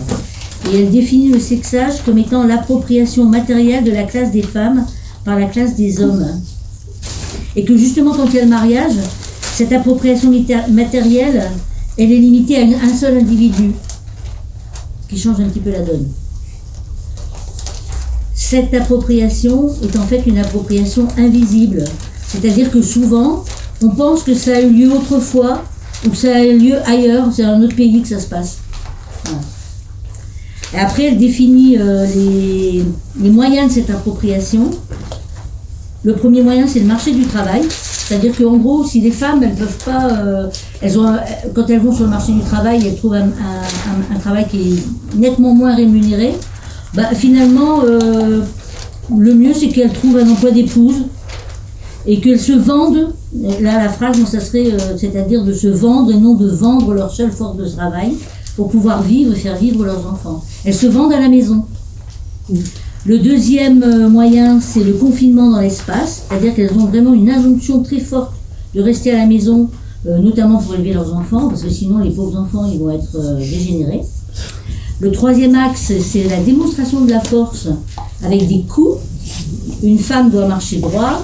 Et 0.72 0.80
elle 0.80 0.92
définit 0.92 1.30
le 1.30 1.40
sexage 1.40 2.02
comme 2.06 2.18
étant 2.18 2.44
l'appropriation 2.44 3.26
matérielle 3.26 3.84
de 3.84 3.92
la 3.92 4.04
classe 4.04 4.32
des 4.32 4.44
femmes 4.44 4.86
par 5.26 5.38
la 5.38 5.48
classe 5.48 5.76
des 5.76 6.02
hommes. 6.02 6.26
Et 7.56 7.66
que 7.66 7.76
justement 7.76 8.14
quand 8.14 8.28
il 8.28 8.36
y 8.36 8.40
a 8.40 8.44
le 8.44 8.50
mariage, 8.50 8.94
cette 9.42 9.74
appropriation 9.74 10.32
matérielle, 10.70 11.44
elle 11.98 12.12
est 12.12 12.20
limitée 12.20 12.58
à 12.58 12.62
un 12.62 12.94
seul 12.94 13.18
individu 13.18 13.72
change 15.18 15.40
un 15.40 15.50
petit 15.50 15.60
peu 15.60 15.72
la 15.72 15.82
donne. 15.82 16.08
Cette 18.34 18.74
appropriation 18.74 19.70
est 19.82 19.96
en 19.98 20.04
fait 20.04 20.24
une 20.26 20.38
appropriation 20.38 21.08
invisible. 21.18 21.84
C'est-à-dire 22.28 22.72
que 22.72 22.82
souvent, 22.82 23.44
on 23.82 23.90
pense 23.90 24.24
que 24.24 24.34
ça 24.34 24.58
a 24.58 24.62
eu 24.62 24.70
lieu 24.70 24.92
autrefois 24.92 25.64
ou 26.06 26.10
que 26.10 26.18
ça 26.18 26.36
a 26.36 26.44
eu 26.44 26.58
lieu 26.58 26.76
ailleurs, 26.86 27.28
c'est 27.34 27.44
dans 27.44 27.50
un 27.50 27.62
autre 27.64 27.76
pays 27.76 28.02
que 28.02 28.08
ça 28.08 28.20
se 28.20 28.28
passe. 28.28 28.58
Après, 30.76 31.04
elle 31.04 31.18
définit 31.18 31.78
euh, 31.78 32.06
les, 33.16 33.30
moyens 33.30 33.70
de 33.70 33.74
cette 33.74 33.90
appropriation. 33.92 34.72
Le 36.04 36.14
premier 36.14 36.42
moyen, 36.42 36.68
c'est 36.68 36.80
le 36.80 36.86
marché 36.86 37.14
du 37.14 37.26
travail. 37.26 37.62
C'est-à-dire 37.70 38.36
qu'en 38.38 38.58
gros, 38.58 38.84
si 38.84 39.00
les 39.00 39.12
femmes, 39.12 39.42
elles 39.44 39.56
peuvent 39.56 39.78
pas, 39.86 40.10
euh, 40.12 40.48
quand 41.54 41.70
elles 41.70 41.80
vont 41.80 41.94
sur 41.94 42.04
le 42.04 42.10
marché 42.10 42.34
du 42.34 42.42
travail, 42.42 42.86
elles 42.86 42.98
trouvent 42.98 43.16
un, 43.16 44.20
travail 44.20 44.46
qui 44.50 44.58
est 44.58 45.18
nettement 45.18 45.56
moins 45.56 45.74
rémunéré, 45.74 46.34
bah, 46.94 47.14
finalement, 47.14 47.80
euh, 47.86 48.42
le 49.18 49.34
mieux, 49.34 49.54
c'est 49.54 49.70
qu'elles 49.70 49.94
trouvent 49.94 50.18
un 50.18 50.30
emploi 50.30 50.52
d'épouse 50.52 51.06
et 52.06 52.20
qu'elles 52.20 52.40
se 52.40 52.52
vendent. 52.52 53.14
Là, 53.62 53.82
la 53.82 53.90
phrase, 53.90 54.18
ça 54.26 54.42
serait, 54.42 54.72
euh, 54.74 54.98
c'est-à-dire 54.98 55.46
de 55.46 55.54
se 55.54 55.68
vendre 55.68 56.12
et 56.12 56.18
non 56.18 56.34
de 56.34 56.50
vendre 56.50 56.94
leur 56.94 57.12
seule 57.12 57.32
force 57.32 57.56
de 57.56 57.66
travail 57.66 58.14
pour 58.58 58.70
pouvoir 58.70 59.02
vivre 59.02 59.34
et 59.34 59.38
faire 59.38 59.56
vivre 59.56 59.86
leurs 59.86 60.06
enfants. 60.12 60.44
Elles 60.66 60.76
se 60.76 60.88
vendent 60.88 61.14
à 61.14 61.20
la 61.22 61.30
maison. 61.30 61.66
Le 63.06 63.20
deuxième 63.20 63.84
euh, 63.84 64.08
moyen, 64.08 64.62
c'est 64.62 64.84
le 64.84 64.94
confinement 64.94 65.52
dans 65.52 65.60
l'espace, 65.60 66.24
c'est-à-dire 66.30 66.56
qu'elles 66.56 66.72
ont 66.72 66.86
vraiment 66.86 67.14
une 67.14 67.30
injonction 67.30 67.84
très 67.84 68.00
forte 68.00 68.32
de 68.74 68.82
rester 68.82 69.12
à 69.12 69.18
la 69.18 69.26
maison, 69.26 69.70
euh, 70.08 70.20
notamment 70.20 70.60
pour 70.60 70.76
élever 70.76 70.94
leurs 70.94 71.14
enfants, 71.14 71.50
parce 71.50 71.64
que 71.64 71.70
sinon 71.70 71.98
les 71.98 72.12
pauvres 72.12 72.40
enfants 72.40 72.66
ils 72.72 72.80
vont 72.80 72.92
être 72.92 73.16
euh, 73.16 73.40
dégénérés. 73.40 74.04
Le 75.02 75.12
troisième 75.12 75.54
axe, 75.54 75.92
c'est 76.02 76.24
la 76.30 76.42
démonstration 76.42 77.02
de 77.02 77.10
la 77.10 77.20
force 77.20 77.68
avec 78.24 78.48
des 78.48 78.62
coups. 78.62 79.00
Une 79.84 80.00
femme 80.00 80.32
doit 80.32 80.48
marcher 80.48 80.78
droit. 80.78 81.22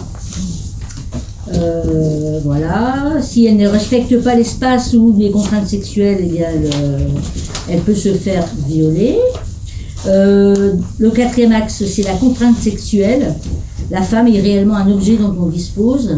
voilà. 2.43 3.21
Si 3.21 3.45
elle 3.45 3.55
ne 3.55 3.67
respecte 3.67 4.21
pas 4.21 4.35
l'espace 4.35 4.93
ou 4.95 5.15
les 5.17 5.31
contraintes 5.31 5.67
sexuelles, 5.67 6.29
eh 6.29 6.43
elle 7.69 7.79
peut 7.81 7.95
se 7.95 8.09
faire 8.09 8.45
violer. 8.67 9.17
Euh, 10.07 10.73
le 10.97 11.11
quatrième 11.11 11.51
axe, 11.51 11.83
c'est 11.85 12.03
la 12.03 12.13
contrainte 12.13 12.57
sexuelle. 12.57 13.35
La 13.91 14.01
femme 14.01 14.27
est 14.27 14.39
réellement 14.39 14.75
un 14.75 14.89
objet 14.91 15.17
dont 15.17 15.35
on 15.39 15.47
dispose. 15.47 16.17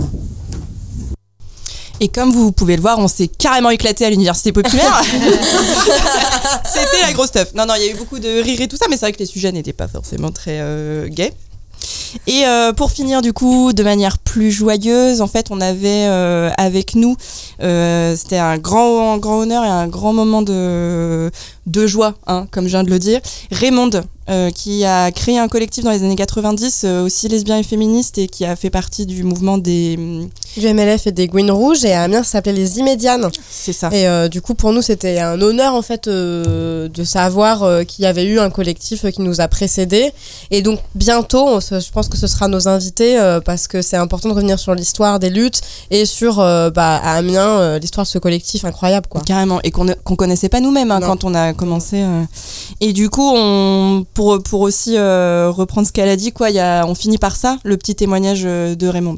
Et 2.00 2.08
comme 2.08 2.32
vous 2.32 2.52
pouvez 2.52 2.76
le 2.76 2.82
voir, 2.82 2.98
on 2.98 3.08
s'est 3.08 3.28
carrément 3.28 3.70
éclaté 3.70 4.06
à 4.06 4.10
l'université 4.10 4.52
populaire. 4.52 5.02
C'était 6.66 7.02
la 7.04 7.14
grosse 7.14 7.28
stuff. 7.28 7.54
Non, 7.54 7.66
non, 7.68 7.76
il 7.78 7.86
y 7.86 7.90
a 7.90 7.92
eu 7.92 7.96
beaucoup 7.96 8.18
de 8.18 8.42
rire 8.42 8.60
et 8.60 8.68
tout 8.68 8.76
ça, 8.76 8.88
mais 8.90 8.96
c'est 8.96 9.06
vrai 9.06 9.12
que 9.14 9.20
les 9.20 9.28
sujets 9.28 9.52
n'étaient 9.52 9.72
pas 9.72 9.88
forcément 9.88 10.32
très 10.32 10.60
euh, 10.62 11.08
gays. 11.08 11.34
Et 12.28 12.46
euh, 12.46 12.74
pour 12.74 12.92
finir 12.92 13.22
du 13.22 13.34
coup 13.34 13.74
de 13.74 13.84
manière 13.84 14.18
plus 14.18 14.52
joyeuse, 14.52 15.22
en 15.22 15.28
fait 15.28 15.48
on 15.50 15.62
avait 15.62 16.08
euh, 16.08 16.50
avec 16.58 16.96
nous, 16.96 17.16
euh, 17.62 18.16
c'était 18.16 18.38
un 18.38 18.58
grand, 18.58 19.18
grand 19.18 19.40
honneur 19.40 19.64
et 19.64 19.68
un 19.68 19.88
grand 19.88 20.14
moment 20.14 20.42
de, 20.42 21.32
de 21.66 21.88
joie, 21.88 22.16
hein, 22.28 22.48
comme 22.52 22.66
je 22.66 22.70
viens 22.72 22.84
de 22.84 22.90
le 22.90 23.00
dire, 23.00 23.22
Raymond 23.52 23.92
qui 24.54 24.86
a 24.86 25.12
créé 25.12 25.38
un 25.38 25.48
collectif 25.48 25.84
dans 25.84 25.92
les 25.92 26.04
années 26.04 26.16
90, 26.16 26.84
euh, 26.84 27.04
aussi 27.04 27.28
lesbien 27.28 27.58
et 27.58 27.64
féministe, 27.64 28.18
et 28.18 28.28
qui 28.28 28.46
a 28.46 28.56
fait 28.56 28.70
partie 28.70 29.06
du 29.06 29.24
mouvement 29.24 29.58
des... 29.58 29.98
Mm, 29.98 30.30
du 30.58 30.74
MLF 30.74 31.08
et 31.08 31.12
des 31.12 31.28
Gouines 31.28 31.52
Rouges, 31.52 31.86
et 31.86 31.94
à 31.94 32.04
Amiens, 32.04 32.24
ça 32.24 32.32
s'appelait 32.32 32.54
les 32.54 32.80
Immédianes. 32.80 33.30
C'est 33.50 33.72
ça. 33.72 33.90
Et 33.92 34.08
euh, 34.08 34.28
du 34.28 34.42
coup, 34.42 34.54
pour 34.54 34.74
nous, 34.74 34.82
c'était 34.82 35.20
un 35.20 35.42
honneur, 35.42 35.76
en 35.76 35.82
fait, 35.82 36.10
de 36.10 37.04
savoir 37.06 37.86
qu'il 37.86 38.04
y 38.04 38.06
avait 38.06 38.26
eu 38.26 38.40
un 38.40 38.50
collectif 38.50 39.06
qui 39.12 39.22
nous 39.22 39.40
a 39.40 39.48
précédés. 39.48 40.12
Et 40.50 40.62
donc, 40.62 40.80
bientôt, 40.94 41.60
je 41.62 41.92
pense 41.92 42.10
que 42.10 42.18
ce 42.18 42.28
sera 42.28 42.50
nos 42.50 42.68
invités, 42.68 43.18
parce 43.46 43.68
que 43.68 43.82
c'est 43.82 43.96
important 43.96 44.28
de 44.28 44.34
revenir 44.34 44.60
sur 44.60 44.76
l'histoire 44.76 45.20
des 45.20 45.30
luttes, 45.30 45.62
et 45.90 46.06
sur, 46.06 46.36
bah, 46.38 46.98
à 47.02 47.16
Amiens, 47.16 47.80
l'histoire 47.80 48.06
de 48.06 48.12
ce 48.12 48.18
collectif 48.18 48.66
incroyable, 48.66 49.08
quoi. 49.08 49.22
Carrément, 49.22 49.62
et 49.64 49.72
qu'on 49.72 49.86
ne 49.86 49.94
connaissait 49.94 50.50
pas 50.50 50.60
nous-mêmes 50.60 50.92
hein, 50.92 51.00
quand 51.00 51.24
on 51.24 51.34
a 51.34 51.54
commencé. 51.54 52.04
Et 52.82 52.92
du 52.92 53.10
coup, 53.10 53.32
on 53.34 54.06
pour, 54.14 54.21
pour 54.44 54.62
aussi 54.62 54.98
euh, 54.98 55.52
reprendre 55.52 55.88
ce 55.88 55.92
qu'elle 55.92 56.10
a 56.10 56.16
dit, 56.16 56.32
quoi, 56.32 56.50
y 56.50 56.60
a, 56.60 56.86
on 56.88 56.96
finit 56.96 57.18
par 57.18 57.36
ça, 57.36 57.58
le 57.64 57.78
petit 57.78 57.96
témoignage 57.96 58.44
euh, 58.46 58.76
de 58.76 58.88
Raymond. 58.88 59.18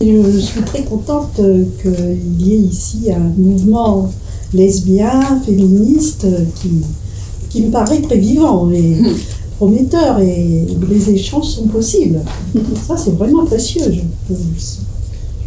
Je 0.00 0.38
suis 0.38 0.60
très 0.62 0.84
contente 0.84 1.36
qu'il 1.36 2.46
y 2.46 2.52
ait 2.52 2.58
ici 2.58 3.10
un 3.10 3.32
mouvement 3.38 4.10
lesbien, 4.52 5.40
féministe, 5.44 6.26
qui, 6.60 6.70
qui 7.48 7.62
me 7.62 7.70
paraît 7.70 8.02
très 8.02 8.18
vivant 8.18 8.70
et 8.70 8.98
prometteur, 9.56 10.20
et 10.20 10.66
les 10.90 11.10
échanges 11.10 11.48
sont 11.48 11.66
possibles. 11.66 12.20
Ça, 12.86 12.96
c'est 12.96 13.12
vraiment 13.12 13.46
précieux, 13.46 13.90
je 13.90 14.00
peux, 14.28 14.40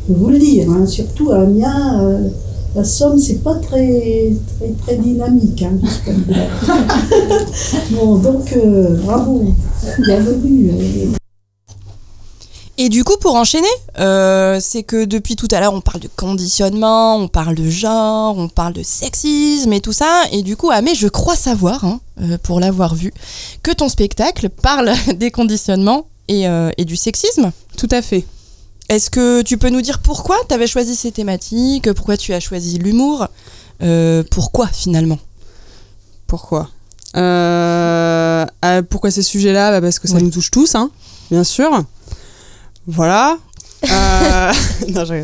vous 0.09 0.29
le 0.29 0.39
dire, 0.39 0.69
hein. 0.71 0.87
surtout 0.87 1.31
à 1.31 1.41
Amiens. 1.41 2.03
Euh, 2.03 2.29
la 2.75 2.83
Somme, 2.83 3.17
c'est 3.19 3.43
pas 3.43 3.55
très, 3.55 4.33
très, 4.57 4.71
très 4.83 4.95
dynamique, 4.97 5.63
hein, 5.63 5.73
bon, 7.91 8.17
donc, 8.17 8.53
euh, 8.53 8.95
bravo, 9.03 9.53
bienvenue. 9.99 10.71
Et 12.81 12.87
du 12.87 13.03
coup, 13.03 13.17
pour 13.19 13.35
enchaîner, 13.35 13.67
euh, 13.99 14.59
c'est 14.61 14.83
que 14.83 15.03
depuis 15.03 15.35
tout 15.35 15.49
à 15.51 15.59
l'heure, 15.59 15.73
on 15.73 15.81
parle 15.81 15.99
de 15.99 16.09
conditionnement, 16.15 17.17
on 17.17 17.27
parle 17.27 17.55
de 17.55 17.69
genre, 17.69 18.37
on 18.37 18.47
parle 18.47 18.71
de 18.71 18.83
sexisme 18.83 19.73
et 19.73 19.81
tout 19.81 19.91
ça. 19.91 20.23
Et 20.31 20.43
du 20.43 20.55
coup, 20.55 20.71
mais 20.81 20.95
je 20.95 21.09
crois 21.09 21.35
savoir, 21.35 21.83
hein, 21.83 21.99
euh, 22.21 22.37
pour 22.41 22.61
l'avoir 22.61 22.95
vu, 22.95 23.11
que 23.63 23.71
ton 23.71 23.89
spectacle 23.89 24.47
parle 24.47 24.93
des 25.17 25.29
conditionnements 25.29 26.07
et, 26.29 26.47
euh, 26.47 26.69
et 26.77 26.85
du 26.85 26.95
sexisme. 26.95 27.51
Tout 27.75 27.89
à 27.91 28.01
fait. 28.01 28.25
Est-ce 28.89 29.09
que 29.09 29.41
tu 29.43 29.57
peux 29.57 29.69
nous 29.69 29.81
dire 29.81 29.99
pourquoi 29.99 30.35
tu 30.47 30.53
avais 30.53 30.67
choisi 30.67 30.95
ces 30.95 31.11
thématiques 31.11 31.91
Pourquoi 31.93 32.17
tu 32.17 32.33
as 32.33 32.39
choisi 32.39 32.77
l'humour 32.79 33.27
Euh, 33.81 34.23
Pourquoi 34.31 34.67
finalement? 34.67 35.19
Pourquoi? 36.27 36.69
Euh, 37.15 38.45
ah, 38.61 38.81
Pourquoi 38.89 39.11
ces 39.11 39.21
sujets-là? 39.23 39.71
Bah, 39.71 39.81
Parce 39.81 39.99
que 39.99 40.07
ça 40.07 40.15
Ouais. 40.15 40.21
nous 40.21 40.31
touche 40.31 40.51
tous, 40.51 40.75
hein, 40.75 40.89
bien 41.31 41.43
sûr. 41.43 41.83
Voilà. 42.87 43.37
Euh, 43.89 44.51
non, 44.89 45.05
je. 45.05 45.23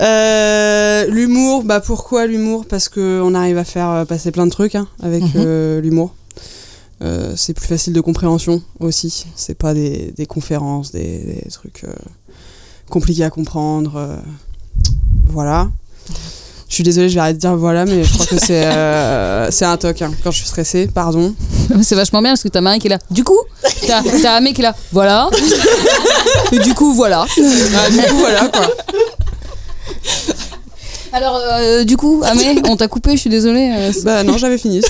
Euh, 0.00 1.06
l'humour, 1.06 1.62
bah 1.64 1.80
pourquoi 1.80 2.26
l'humour? 2.26 2.64
Parce 2.66 2.88
qu'on 2.88 3.34
arrive 3.34 3.58
à 3.58 3.64
faire 3.64 3.90
euh, 3.90 4.04
passer 4.04 4.30
plein 4.30 4.46
de 4.46 4.50
trucs 4.50 4.74
hein, 4.74 4.86
avec 5.02 5.22
Mhm. 5.22 5.30
euh, 5.36 5.80
l'humour. 5.80 6.14
Euh, 7.02 7.32
c'est 7.36 7.54
plus 7.54 7.66
facile 7.66 7.92
de 7.92 8.00
compréhension 8.00 8.62
aussi. 8.78 9.26
C'est 9.36 9.54
pas 9.56 9.74
des, 9.74 10.12
des 10.16 10.26
conférences, 10.26 10.92
des, 10.92 11.18
des 11.44 11.50
trucs 11.50 11.84
compliqués 12.90 13.24
à 13.24 13.30
comprendre. 13.30 13.92
euh, 13.96 14.16
voilà. 15.28 15.68
Je 16.68 16.74
suis 16.74 16.84
désolée, 16.84 17.08
je 17.08 17.14
vais 17.14 17.20
arrêter 17.20 17.34
de 17.34 17.40
dire 17.40 17.56
voilà, 17.56 17.84
mais 17.84 18.04
je 18.04 18.12
crois 18.12 18.26
que 18.26 18.38
c'est 18.38 18.64
euh, 18.64 19.48
c'est 19.50 19.64
un 19.64 19.76
toc 19.76 20.00
hein, 20.02 20.12
quand 20.22 20.30
je 20.30 20.36
suis 20.38 20.46
stressée, 20.46 20.86
pardon. 20.86 21.34
C'est 21.82 21.94
vachement 21.94 22.20
bien 22.20 22.32
parce 22.32 22.42
que 22.42 22.48
t'as 22.48 22.60
Marie 22.60 22.78
qui 22.80 22.88
est 22.88 22.90
là. 22.90 22.98
Du 23.10 23.22
coup, 23.24 23.38
t'as 23.86 24.02
t'as 24.22 24.32
Amé 24.34 24.52
qui 24.52 24.60
est 24.60 24.64
là. 24.64 24.74
Voilà. 24.92 25.30
Et 26.52 26.58
du 26.58 26.74
coup, 26.74 26.92
voilà. 26.94 27.24
Ah, 27.28 27.90
du 27.90 27.98
coup, 27.98 28.16
voilà 28.18 28.48
quoi. 28.48 28.66
Alors, 31.12 31.40
euh, 31.42 31.82
du 31.84 31.96
coup, 31.96 32.22
Amé, 32.24 32.60
on 32.68 32.76
t'a 32.76 32.86
coupé, 32.86 33.12
je 33.12 33.16
suis 33.16 33.30
désolée. 33.30 33.72
euh, 33.76 33.92
Bah 34.04 34.22
non, 34.22 34.36
j'avais 34.38 34.58
fini. 34.58 34.80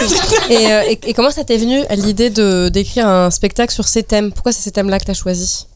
Et, 0.51 0.67
euh, 0.73 0.83
et- 0.89 1.01
et 1.07 1.15
comment 1.15 1.31
ça 1.31 1.45
t'est 1.45 1.57
venu 1.57 1.81
l'idée 1.97 2.29
de 2.29 2.69
d'écrire 2.69 3.09
un 3.09 3.31
spectacle 3.31 3.73
sur 3.73 3.89
ces 3.89 4.03
thèmes? 4.03 4.31
Pourquoi 4.33 4.53
c'est 4.53 4.61
ces 4.63 4.71
thèmes-là 4.71 4.99
que 4.99 5.05
t'as 5.05 5.15
choisi? 5.15 5.67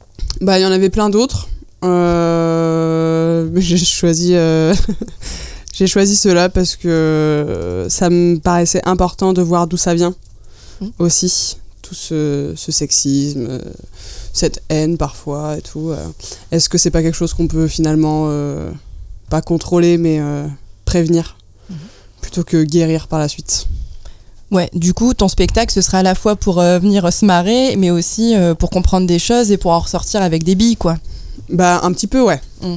Bah, 0.43 0.59
il 0.59 0.63
y 0.63 0.67
en 0.67 0.73
avait 0.73 0.91
plein 0.91 1.09
d'autres. 1.09 1.49
Euh, 1.85 3.49
j'ai 3.57 3.77
choisi, 3.79 4.35
euh, 4.35 4.75
j'ai 5.75 5.87
choisi 5.87 6.17
cela 6.17 6.49
parce 6.49 6.77
que 6.77 6.89
euh, 6.89 7.89
ça 7.89 8.11
me 8.11 8.39
paraissait 8.39 8.83
important 8.85 9.33
de 9.33 9.43
voir 9.43 9.67
d'où 9.67 9.77
ça 9.77 9.95
vient 9.95 10.15
Mhm. 10.81 10.91
aussi. 10.99 11.57
Tout 11.83 11.95
ce, 11.95 12.55
ce 12.57 12.73
sexisme, 12.73 13.61
cette 14.33 14.63
haine 14.71 14.97
parfois 14.97 15.59
et 15.59 15.61
tout. 15.61 15.93
Est-ce 16.51 16.71
que 16.71 16.79
c'est 16.79 16.91
pas 16.91 17.03
quelque 17.03 17.15
chose 17.15 17.35
qu'on 17.35 17.47
peut 17.47 17.69
finalement 17.69 18.25
euh, 18.29 18.71
pas 19.29 19.43
contrôler 19.43 19.99
mais 19.99 20.19
prévenir 20.87 21.37
plutôt 22.23 22.43
que 22.43 22.65
guérir 22.65 23.07
par 23.07 23.19
la 23.19 23.29
suite? 23.29 23.67
Ouais, 24.51 24.71
du 24.73 24.95
coup, 24.95 25.13
ton 25.13 25.29
spectacle, 25.29 25.73
ce 25.75 25.83
sera 25.83 25.99
à 25.99 26.03
la 26.03 26.15
fois 26.15 26.37
pour 26.37 26.59
euh, 26.59 26.79
venir 26.79 27.13
se 27.13 27.25
marrer, 27.27 27.77
mais 27.77 27.91
aussi 27.91 28.35
euh, 28.35 28.55
pour 28.55 28.71
comprendre 28.71 29.07
des 29.07 29.19
choses 29.19 29.51
et 29.51 29.57
pour 29.59 29.73
en 29.73 29.81
ressortir 29.81 30.23
avec 30.23 30.43
des 30.43 30.55
billes, 30.55 30.77
quoi. 30.77 30.97
Bah 31.49 31.81
un 31.83 31.93
petit 31.93 32.07
peu 32.07 32.23
ouais. 32.23 32.41
Mm. 32.63 32.75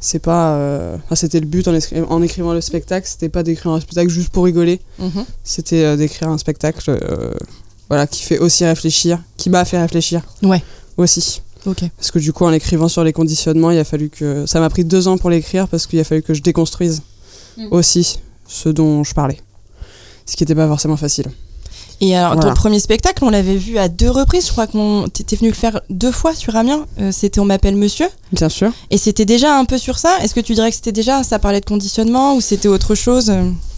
C'est 0.00 0.18
pas, 0.18 0.54
euh, 0.56 0.96
enfin, 1.04 1.14
c'était 1.14 1.38
le 1.38 1.46
but 1.46 1.68
en, 1.68 1.74
écri- 1.74 2.02
en 2.08 2.22
écrivant 2.22 2.52
le 2.54 2.60
spectacle, 2.60 3.06
c'était 3.08 3.28
pas 3.28 3.44
d'écrire 3.44 3.70
un 3.72 3.80
spectacle 3.80 4.10
juste 4.10 4.30
pour 4.30 4.44
rigoler. 4.44 4.80
Mhm. 4.98 5.24
c'était 5.44 5.84
euh, 5.84 5.96
d'écrire 5.96 6.28
un 6.28 6.38
spectacle 6.38 6.90
euh, 6.90 7.32
voilà, 7.88 8.06
qui 8.08 8.22
fait 8.24 8.38
aussi 8.38 8.64
réfléchir, 8.64 9.20
qui 9.36 9.48
m'a 9.48 9.64
fait 9.64 9.78
réfléchir. 9.80 10.22
Ouais. 10.42 10.62
Aussi. 10.96 11.40
Ok. 11.66 11.84
Parce 11.96 12.10
que 12.10 12.18
du 12.18 12.32
coup, 12.32 12.44
en 12.44 12.52
écrivant 12.52 12.88
sur 12.88 13.04
les 13.04 13.12
conditionnements, 13.12 13.70
il 13.70 13.78
a 13.78 13.84
fallu 13.84 14.10
que. 14.10 14.44
Ça 14.46 14.58
m'a 14.58 14.68
pris 14.70 14.84
deux 14.84 15.06
ans 15.06 15.18
pour 15.18 15.30
l'écrire 15.30 15.68
parce 15.68 15.86
qu'il 15.86 16.00
a 16.00 16.04
fallu 16.04 16.22
que 16.22 16.34
je 16.34 16.42
déconstruise 16.42 17.02
Mm. 17.56 17.68
aussi 17.70 18.18
ce 18.48 18.68
dont 18.70 19.04
je 19.04 19.14
parlais. 19.14 19.38
Ce 20.26 20.36
qui 20.36 20.42
n'était 20.42 20.54
pas 20.54 20.66
forcément 20.66 20.96
facile. 20.96 21.26
Et 22.04 22.16
alors, 22.16 22.34
Voilà. 22.34 22.48
ton 22.50 22.54
premier 22.54 22.80
spectacle, 22.80 23.22
on 23.24 23.30
l'avait 23.30 23.54
vu 23.54 23.78
à 23.78 23.88
deux 23.88 24.10
reprises. 24.10 24.46
Je 24.48 24.50
crois 24.52 24.66
qu'on 24.66 25.06
t'étais 25.12 25.36
venu 25.36 25.48
le 25.50 25.54
faire 25.54 25.80
deux 25.88 26.10
fois 26.10 26.34
sur 26.34 26.56
Amiens. 26.56 26.84
Euh, 27.00 27.12
c'était 27.12 27.38
On 27.40 27.44
m'appelle 27.44 27.76
Monsieur. 27.76 28.06
Bien 28.32 28.48
sûr. 28.48 28.72
Et 28.90 28.98
c'était 28.98 29.24
déjà 29.24 29.56
un 29.56 29.64
peu 29.64 29.78
sur 29.78 29.98
ça. 29.98 30.18
Est-ce 30.22 30.34
que 30.34 30.40
tu 30.40 30.54
dirais 30.54 30.70
que 30.70 30.74
c'était 30.76 30.90
déjà 30.92 31.22
ça 31.22 31.38
parlait 31.38 31.60
de 31.60 31.64
conditionnement 31.64 32.34
ou 32.34 32.40
c'était 32.40 32.66
autre 32.68 32.94
chose? 32.96 33.32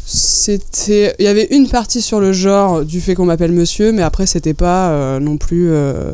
C'était. 0.07 1.15
Il 1.19 1.25
y 1.27 1.29
avait 1.29 1.49
une 1.51 1.69
partie 1.69 2.01
sur 2.01 2.19
le 2.19 2.33
genre 2.33 2.85
du 2.85 3.01
fait 3.03 3.15
qu'on 3.15 3.27
m'appelle 3.27 3.53
monsieur, 3.53 3.93
mais 3.93 4.03
après, 4.03 4.27
c'était 4.27 4.55
pas 4.55 4.89
euh, 4.91 5.21
non 5.21 5.37
plus. 5.37 5.69
euh, 5.71 6.11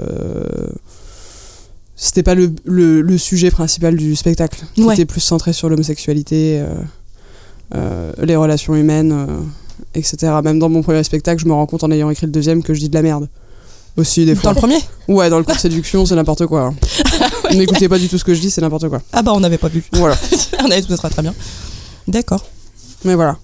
C'était 2.02 2.22
pas 2.22 2.34
le, 2.34 2.50
le- 2.64 3.02
le 3.02 3.18
sujet 3.18 3.50
principal 3.50 3.94
du 3.94 4.16
spectacle. 4.16 4.64
Qui 4.74 4.82
Ouais. 4.84 4.94
était 4.94 5.04
plus 5.04 5.20
centré 5.20 5.52
sur 5.52 5.68
l'homosexualité, 5.68 6.58
euh, 6.60 6.66
euh, 7.76 8.12
les 8.22 8.36
relations 8.36 8.74
humaines, 8.74 9.12
euh, 9.12 9.26
etc. 9.94 10.32
Même 10.44 10.58
dans 10.58 10.68
mon 10.68 10.82
premier 10.82 11.02
spectacle, 11.04 11.40
je 11.42 11.46
me 11.48 11.52
rends 11.52 11.66
compte 11.66 11.84
en 11.84 11.90
ayant 11.90 12.10
écrit 12.10 12.26
le 12.26 12.32
deuxième 12.32 12.62
que 12.62 12.74
je 12.74 12.80
dis 12.80 12.88
de 12.88 12.94
la 12.94 13.02
merde. 13.02 13.28
Aussi, 13.96 14.24
des 14.24 14.34
Dans 14.34 14.40
fois. 14.40 14.52
le 14.52 14.56
premier? 14.56 14.78
Ouais, 15.08 15.28
dans 15.30 15.38
le 15.38 15.44
cours 15.44 15.54
de 15.56 15.60
séduction, 15.60 16.06
c'est 16.06 16.14
n'importe 16.14 16.46
quoi. 16.46 16.66
hein. 16.66 16.74
N'écoutez 17.52 17.88
pas 17.88 17.98
du 17.98 18.08
tout 18.08 18.18
ce 18.18 18.24
que 18.24 18.34
je 18.34 18.40
dis, 18.40 18.50
c'est 18.50 18.60
n'importe 18.60 18.88
quoi. 18.88 19.02
Ah 19.12 19.22
bah 19.22 19.32
on 19.34 19.40
n'avait 19.40 19.58
pas 19.58 19.66
vu. 19.68 19.82
Voilà. 19.92 20.16
on 20.60 20.70
avait 20.70 20.80
tout 20.82 20.96
ça 20.96 21.08
très 21.10 21.22
bien. 21.22 21.34
D'accord. 22.06 22.44
Mais 23.04 23.14
voilà. 23.16 23.36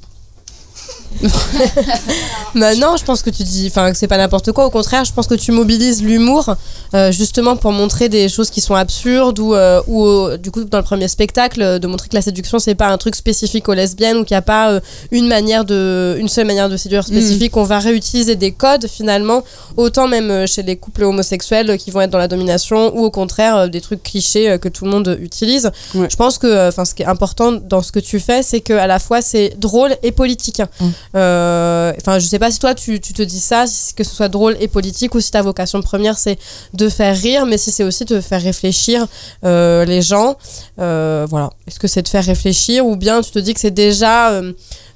Bah 2.55 2.75
non, 2.75 2.97
je 2.97 3.05
pense 3.05 3.23
que 3.23 3.29
tu 3.29 3.43
dis, 3.43 3.67
enfin 3.71 3.93
que 3.93 3.99
c'est 3.99 4.07
pas 4.07 4.17
n'importe 4.17 4.51
quoi. 4.53 4.65
Au 4.65 4.71
contraire, 4.71 5.05
je 5.05 5.13
pense 5.13 5.27
que 5.27 5.35
tu 5.35 5.53
mobilises 5.53 6.03
l'humour 6.03 6.55
euh, 6.95 7.13
justement 7.13 7.57
pour 7.57 7.71
montrer 7.73 8.09
des 8.09 8.31
choses 8.31 8.49
qui 8.49 8.63
sont 8.63 8.75
absurdes 8.75 9.39
ou, 9.39 9.55
euh, 9.55 9.83
ou 9.87 10.07
euh, 10.07 10.39
du 10.39 10.51
coup 10.51 10.65
dans 10.65 10.79
le 10.79 10.85
premier 10.85 11.09
spectacle 11.09 11.79
de 11.79 11.87
montrer 11.87 12.09
que 12.09 12.15
la 12.15 12.23
séduction 12.23 12.59
c'est 12.59 12.75
pas 12.75 12.89
un 12.89 12.97
truc 12.97 13.15
spécifique 13.15 13.69
aux 13.69 13.75
lesbiennes 13.75 14.17
ou 14.17 14.25
qu'il 14.25 14.35
n'y 14.35 14.39
a 14.39 14.43
pas 14.43 14.71
euh, 14.71 14.81
une 15.11 15.29
manière 15.29 15.67
de, 15.67 16.17
une 16.19 16.29
seule 16.29 16.47
manière 16.47 16.71
de 16.71 16.79
séduire 16.79 17.07
spécifique. 17.07 17.57
On 17.59 17.65
va 17.65 17.79
réutiliser 17.79 18.37
des 18.37 18.53
codes 18.53 18.87
finalement, 18.87 19.45
autant 19.77 20.09
même 20.09 20.47
chez 20.47 20.63
les 20.63 20.77
couples 20.77 21.05
homosexuels 21.05 21.77
qui 21.77 21.91
vont 21.91 22.01
être 22.01 22.11
dans 22.11 22.19
la 22.19 22.29
domination 22.29 22.97
ou 22.97 23.05
au 23.05 23.11
contraire 23.11 23.69
des 23.69 23.83
trucs 23.83 24.03
clichés 24.03 24.59
que 24.61 24.69
tout 24.69 24.87
le 24.87 24.91
monde 24.91 25.19
utilise. 25.21 25.71
Ouais. 25.95 26.09
Je 26.09 26.17
pense 26.17 26.39
que, 26.39 26.69
enfin, 26.69 26.87
ce 26.87 26.95
qui 26.95 27.03
est 27.03 27.07
important 27.07 27.53
dans 27.53 27.83
ce 27.83 27.93
que 27.93 28.01
tu 28.01 28.19
fais, 28.19 28.43
c'est 28.43 28.61
que 28.61 28.73
à 28.73 28.87
la 28.87 28.99
fois 28.99 29.21
c'est 29.21 29.55
drôle 29.59 29.95
et 30.03 30.13
politique. 30.13 30.61
Euh, 30.61 30.87
Enfin, 31.15 32.19
je 32.19 32.27
sais 32.27 32.39
pas 32.39 32.51
si 32.51 32.59
toi 32.59 32.75
tu, 32.75 33.01
tu 33.01 33.13
te 33.13 33.23
dis 33.23 33.41
ça, 33.41 33.67
si- 33.67 33.95
que 33.95 34.05
ce 34.05 34.15
soit 34.15 34.29
drôle 34.29 34.57
et 34.61 34.69
politique, 34.69 35.15
ou 35.15 35.21
si 35.21 35.31
ta 35.31 35.43
vocation 35.43 35.81
première 35.83 36.19
c'est 36.19 36.39
de 36.75 36.89
faire 36.89 37.17
rire, 37.17 37.47
mais 37.47 37.59
si 37.59 37.71
c'est 37.71 37.85
aussi 37.85 38.05
de 38.05 38.21
faire 38.21 38.43
réfléchir 38.43 39.07
euh, 39.45 39.85
les 39.85 40.03
gens. 40.03 40.37
Euh, 40.79 41.27
voilà. 41.29 41.51
Est-ce 41.67 41.79
que 41.79 41.89
c'est 41.89 42.03
de 42.03 42.09
faire 42.09 42.25
réfléchir, 42.25 42.85
ou 42.87 42.97
bien 42.97 43.21
tu 43.23 43.31
te 43.31 43.39
dis 43.39 43.55
que 43.55 43.61
c'est 43.61 43.71
déjà. 43.71 44.31
euh, 44.33 44.53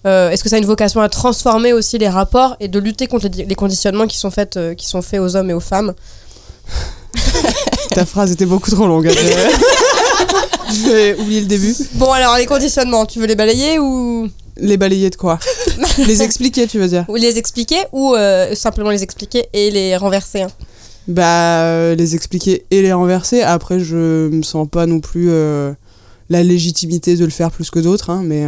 euh, 0.07 0.31
Est-ce 0.31 0.43
que 0.43 0.49
ça 0.49 0.57
a 0.57 0.59
une 0.59 0.67
vocation 0.67 1.01
à 1.01 1.09
transformer 1.09 1.73
aussi 1.73 1.99
les 1.99 2.09
rapports 2.09 2.57
et 2.61 2.69
de 2.69 2.79
lutter 2.79 3.07
contre 3.07 3.29
les, 3.35 3.45
les 3.45 3.55
conditionnements 3.55 4.07
qui 4.07 4.17
sont, 4.19 4.31
faits, 4.31 4.57
euh, 4.57 4.75
qui 4.75 4.87
sont 4.87 5.03
faits 5.03 5.21
aux 5.21 5.37
hommes 5.37 5.51
et 5.51 5.55
aux 5.55 5.61
femmes? 5.61 5.95
Ta 7.91 8.07
phrase 8.07 8.31
était 8.33 8.47
beaucoup 8.47 8.71
trop 8.71 8.87
longue. 8.87 9.11
J'ai 10.85 11.15
oublié 11.15 11.41
le 11.41 11.47
début. 11.47 11.75
Bon, 11.95 12.11
alors 12.13 12.37
les 12.37 12.47
conditionnements, 12.47 13.05
tu 13.05 13.19
veux 13.19 13.27
les 13.27 13.35
balayer 13.35 13.79
ou, 13.81 14.29
Les 14.61 14.77
balayer 14.77 15.11
de 15.11 15.17
quoi 15.17 15.39
Les 16.07 16.23
expliquer, 16.23 16.67
tu 16.67 16.79
veux 16.79 16.89
dire 16.89 17.05
ou 17.09 17.17
les 17.17 17.39
expliquer 17.39 17.83
ou 17.93 18.15
euh, 18.15 18.55
simplement 18.55 18.91
les 18.91 19.03
expliquer 19.03 19.47
et 19.53 19.71
les 19.71 19.97
renverser 19.97 20.43
hein 20.43 20.51
Bah, 21.09 21.63
euh, 21.63 21.95
les 21.95 22.15
expliquer 22.15 22.65
et 22.71 22.83
les 22.83 22.93
renverser. 22.93 23.43
Après, 23.43 23.81
je 23.81 24.29
me 24.29 24.43
sens 24.43 24.69
pas 24.69 24.87
non 24.87 25.01
plus 25.01 25.31
euh, 25.31 25.73
la 26.29 26.43
légitimité 26.43 27.17
de 27.17 27.25
le 27.25 27.31
faire 27.31 27.51
plus 27.51 27.71
que 27.71 27.79
d'autres, 27.79 28.11
hein, 28.11 28.23
mais, 28.25 28.45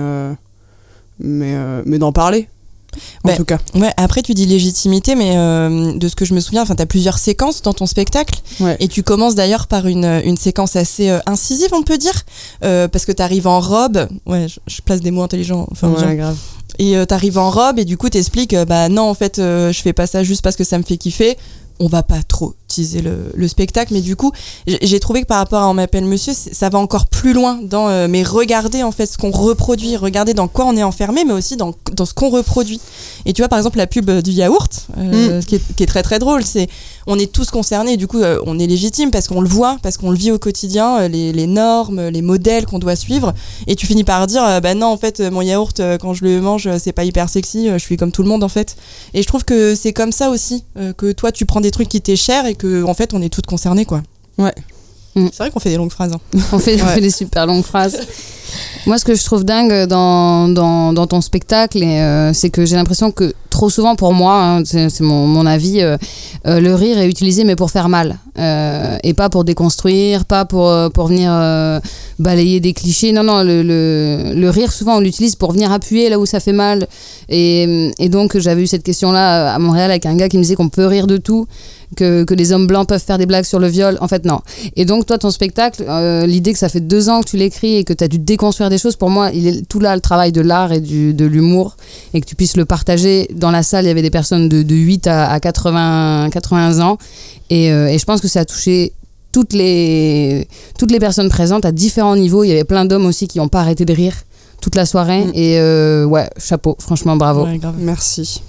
mais, 1.19 1.57
mais 1.85 1.99
d'en 1.99 2.13
parler. 2.13 2.49
En 3.25 3.35
tout 3.37 3.45
cas. 3.45 3.59
Ouais, 3.75 3.93
après 3.97 4.23
tu 4.23 4.35
dis 4.35 4.47
légitimité, 4.47 5.15
mais 5.15 5.37
euh, 5.37 5.93
de 5.97 6.09
ce 6.09 6.15
que 6.17 6.25
je 6.25 6.35
me 6.35 6.41
souviens, 6.41 6.63
enfin 6.63 6.75
t'as 6.75 6.87
plusieurs 6.87 7.19
séquences 7.19 7.63
dans 7.63 7.73
ton 7.73 7.87
spectacle, 7.87 8.41
Ouais. 8.61 8.77
et 8.81 8.89
tu 8.89 9.03
commences 9.03 9.35
d'ailleurs 9.35 9.67
par 9.67 9.87
une, 9.87 10.05
une 10.25 10.37
séquence 10.37 10.77
assez 10.77 11.09
euh, 11.11 11.19
incisive, 11.27 11.71
on 11.73 11.83
peut 11.83 11.99
dire, 11.99 12.23
euh, 12.65 12.89
parce 12.89 13.05
que 13.05 13.13
t'arrives 13.13 13.47
en 13.47 13.61
robe, 13.61 14.09
ouais, 14.27 14.47
je, 14.49 14.59
je 14.67 14.81
place 14.83 15.01
des 15.01 15.11
mots 15.11 15.23
intelligents, 15.23 15.67
enfin, 15.71 15.91
Ouais, 15.91 16.17
grave. 16.17 16.37
et 16.79 16.97
euh, 16.97 17.05
t'arrives 17.07 17.39
en 17.39 17.51
robe 17.51 17.79
et 17.79 17.85
du 17.85 17.97
coup 17.97 18.09
t'expliques, 18.09 18.55
euh, 18.55 18.65
bah 18.65 18.89
non 18.89 19.03
en 19.03 19.15
fait 19.15 19.37
je 19.39 19.81
fais 19.83 19.93
pas 19.93 20.07
ça 20.07 20.23
juste 20.23 20.43
parce 20.43 20.57
que 20.57 20.65
ça 20.65 20.79
me 20.79 20.83
fait 20.83 20.97
kiffer. 20.97 21.37
On 21.81 21.89
va 21.89 22.03
pas 22.05 22.23
trop 22.23 22.55
teaser 22.73 23.03
le, 23.03 23.31
le 23.35 23.49
spectacle, 23.49 23.93
mais 23.95 24.01
du 24.01 24.17
coup 24.17 24.33
j'ai 24.67 25.01
trouvé 25.01 25.23
que 25.23 25.27
par 25.27 25.39
rapport 25.39 25.63
à 25.63 25.69
On 25.69 25.75
m'appelle 25.75 26.05
Monsieur, 26.05 26.33
ça 26.35 26.69
va 26.69 26.79
encore 26.79 27.07
plus 27.07 27.33
loin 27.33 27.59
dans 27.63 27.89
euh, 27.89 28.07
mais 28.09 28.23
regarder 28.23 28.83
en 28.83 28.93
fait 28.93 29.07
ce 29.07 29.19
qu'on 29.19 29.31
reproduit, 29.31 29.97
regarder 29.97 30.35
dans 30.35 30.49
quoi 30.49 30.65
on 30.67 30.77
est 30.77 30.83
enfermé, 30.83 31.25
mais 31.25 31.33
aussi 31.33 31.57
dans, 31.57 31.75
dans 31.93 32.07
ce 32.07 32.15
qu'on 32.15 32.31
reproduit. 32.31 32.81
Et 33.27 33.33
tu 33.33 33.43
vois 33.43 33.49
par 33.49 33.59
exemple 33.59 33.79
la 33.79 33.87
pub 33.87 34.11
du 34.11 34.31
yaourt, 34.33 34.87
euh, 34.99 35.39
Mm. 35.41 35.45
qui, 35.45 35.55
est, 35.57 35.63
qui 35.77 35.83
est 35.83 35.87
très 35.87 36.03
très 36.03 36.19
drôle, 36.19 36.43
c'est 36.45 36.69
on 37.07 37.19
est 37.19 37.31
tous 37.31 37.51
concernés, 37.51 37.97
du 37.97 38.07
coup 38.07 38.21
euh, 38.21 38.39
on 38.47 38.59
est 38.59 38.67
légitime 38.67 39.11
parce 39.11 39.27
qu'on 39.29 39.41
le 39.41 39.49
voit, 39.49 39.77
parce 39.83 39.97
qu'on 39.99 40.11
le 40.11 40.17
vit 40.17 40.31
au 40.31 40.39
quotidien, 40.39 41.01
euh, 41.01 41.09
les, 41.09 41.33
les 41.33 41.47
normes, 41.47 42.09
les 42.09 42.23
modèles 42.23 42.65
qu'on 42.67 42.79
doit 42.79 42.97
suivre, 42.97 43.33
et 43.67 43.75
tu 43.77 43.87
finis 43.87 44.05
par 44.05 44.27
dire 44.27 44.43
euh, 44.45 44.61
bah 44.61 44.75
non 44.75 44.87
en 44.87 44.97
fait 44.97 45.21
euh, 45.21 45.31
mon 45.31 45.43
yaourt 45.43 45.79
euh, 45.81 45.99
quand 45.99 46.15
je 46.15 46.25
le 46.25 46.41
mange 46.41 46.67
euh, 46.67 46.79
c'est 46.83 46.93
pas 46.93 47.05
hyper 47.05 47.29
sexy, 47.29 47.69
euh, 47.69 47.75
je 47.79 47.85
suis 47.85 47.97
comme 47.97 48.13
tout 48.13 48.23
le 48.23 48.29
monde 48.29 48.45
en 48.45 48.49
fait. 48.49 48.77
Et 49.15 49.23
je 49.23 49.27
trouve 49.27 49.45
que 49.45 49.75
c'est 49.75 49.93
comme 49.93 50.13
ça 50.13 50.31
aussi 50.31 50.65
euh, 50.79 50.93
que 50.93 51.13
toi 51.13 51.33
tu 51.33 51.45
prends 51.45 51.61
des 51.61 51.71
trucs 51.71 51.89
qui 51.89 52.01
t'est 52.01 52.17
cher 52.17 52.47
et 52.47 52.55
que 52.55 52.62
en 52.65 52.95
fait 52.95 53.15
on 53.15 53.23
est 53.23 53.29
toutes 53.33 53.47
concernées 53.47 53.85
quoi. 53.85 54.03
Ouais. 54.39 54.55
Mm. 55.15 55.27
C'est 55.31 55.39
vrai 55.39 55.51
qu'on 55.51 55.61
fait 55.61 55.71
des 55.71 55.77
longues 55.77 55.91
phrases. 55.93 56.13
hein. 56.13 56.21
On 56.53 56.59
fait, 56.59 56.81
on 56.81 56.85
Ouais. 56.87 56.95
fait 56.95 57.01
des 57.01 57.11
super 57.11 57.47
longues 57.47 57.65
phrases. 57.65 57.99
Moi, 58.87 58.99
ce 58.99 59.05
que 59.05 59.15
je 59.15 59.25
trouve 59.25 59.45
dingue 59.45 59.87
dans, 59.87 60.49
dans, 60.49 61.07
ton 61.07 61.21
spectacle, 61.21 61.83
euh, 61.83 62.33
c'est 62.33 62.51
que 62.51 62.65
j'ai 62.65 62.77
l'impression 62.77 63.11
que 63.11 63.33
trop 63.51 63.71
souvent 63.71 63.97
pour 63.97 64.13
moi, 64.13 64.43
hein, 64.43 64.63
c'est 64.65 65.01
mon, 65.01 65.27
mon 65.27 65.47
avis, 65.47 65.83
euh, 65.83 65.97
euh, 66.47 66.59
le 66.59 66.75
rire 66.75 66.99
est 66.99 67.09
utilisé 67.09 67.45
mais 67.45 67.55
pour 67.55 67.71
faire 67.71 67.89
mal 67.89 68.19
et 69.05 69.13
pas 69.15 69.29
pour 69.29 69.45
déconstruire, 69.45 70.25
pas 70.25 70.47
pour, 70.47 70.75
pour 70.95 71.07
venir 71.07 71.31
balayer 72.19 72.61
des 72.61 72.73
clichés. 72.73 73.13
Non, 73.13 73.23
non, 73.23 73.43
le, 73.43 73.63
le, 73.63 74.33
le 74.35 74.51
rire 74.51 74.73
souvent 74.73 74.97
on 74.97 75.01
l'utilise 75.01 75.37
pour 75.37 75.53
venir 75.53 75.71
appuyer 75.71 76.09
là 76.09 76.19
où 76.19 76.25
ça 76.25 76.41
fait 76.41 76.53
mal. 76.53 76.89
Et, 77.29 77.91
et 77.99 78.09
donc 78.09 78.39
j'avais 78.39 78.63
eu 78.63 78.67
cette 78.67 78.85
question-là 78.85 79.55
à 79.55 79.59
Montréal 79.59 79.91
avec 79.91 80.07
un 80.07 80.17
gars 80.17 80.31
qui 80.31 80.39
me 80.39 80.43
disait 80.43 80.55
qu'on 80.55 80.71
peut 80.71 80.87
rire 80.87 81.07
de 81.07 81.19
tout. 81.19 81.47
Que, 81.95 82.25
que 82.25 82.33
les 82.33 82.53
hommes 82.53 82.67
blancs 82.67 82.89
peuvent 82.89 83.05
faire 83.05 83.19
des 83.19 83.27
blagues 83.27 83.45
sur 83.45 83.59
le 83.59 83.67
viol. 83.67 83.99
En 84.01 84.09
fait, 84.09 84.25
non. 84.25 84.41
Et 84.77 84.87
donc, 84.87 85.05
toi, 85.05 85.19
ton 85.19 85.31
spectacle, 85.31 85.85
l'idée 86.27 86.55
que 86.55 86.59
ça 86.59 86.71
fait 86.71 86.81
deux 86.81 87.11
ans 87.11 87.21
que 87.21 87.29
tu 87.29 87.37
l'écris 87.37 87.77
et 87.77 87.85
que 87.85 87.93
tu 87.93 88.03
as 88.03 88.09
dû 88.09 88.19
déconstruire 88.19 88.42
des 88.51 88.79
choses, 88.79 88.97
pour 88.97 89.11
moi, 89.11 89.31
il 89.33 89.47
est 89.47 89.69
tout 89.69 89.79
là 89.79 89.95
le 89.95 90.01
travail 90.01 90.33
de 90.33 90.41
l'art 90.41 90.73
et 90.73 90.81
du, 90.81 91.15
de 91.15 91.25
l'humour 91.25 91.77
et 92.15 92.21
que 92.21 92.27
tu 92.27 92.35
puisses 92.35 92.57
le 92.57 92.65
partager. 92.65 93.29
Dans 93.35 93.51
la 93.51 93.63
salle, 93.63 93.85
il 93.85 93.89
y 93.89 93.91
avait 93.91 94.03
des 94.03 94.11
personnes 94.11 94.49
de, 94.49 94.63
de 94.63 94.75
8 94.75 95.07
à, 95.07 95.31
à 95.31 95.41
80, 95.41 96.31
80 96.31 96.81
ans. 96.81 96.99
Et, 97.51 97.73
euh, 97.73 97.89
et 97.89 97.99
je 97.99 98.05
pense 98.05 98.21
que 98.21 98.29
ça 98.29 98.41
a 98.41 98.45
touché 98.45 98.93
toutes 99.33 99.53
les, 99.53 100.47
toutes 100.79 100.91
les 100.91 100.99
personnes 100.99 101.29
présentes 101.29 101.65
à 101.65 101.73
différents 101.73 102.17
niveaux. 102.17 102.45
Il 102.45 102.49
y 102.49 102.53
avait 102.53 102.65
plein 102.65 102.85
d'hommes 102.85 103.07
aussi 103.07 103.29
qui 103.29 103.39
n'ont 103.39 103.49
pas 103.49 103.61
arrêté 103.61 103.85
de 103.85 103.93
rire 103.93 104.15
toute 104.61 104.75
la 104.75 104.87
soirée. 104.87 105.25
Mm. 105.25 105.33
Et 105.35 105.59
euh, 105.59 106.05
ouais, 106.05 106.29
chapeau, 106.39 106.77
franchement, 106.79 107.17
bravo. 107.17 107.45
Ouais. 107.45 107.61
Merci. 107.79 108.43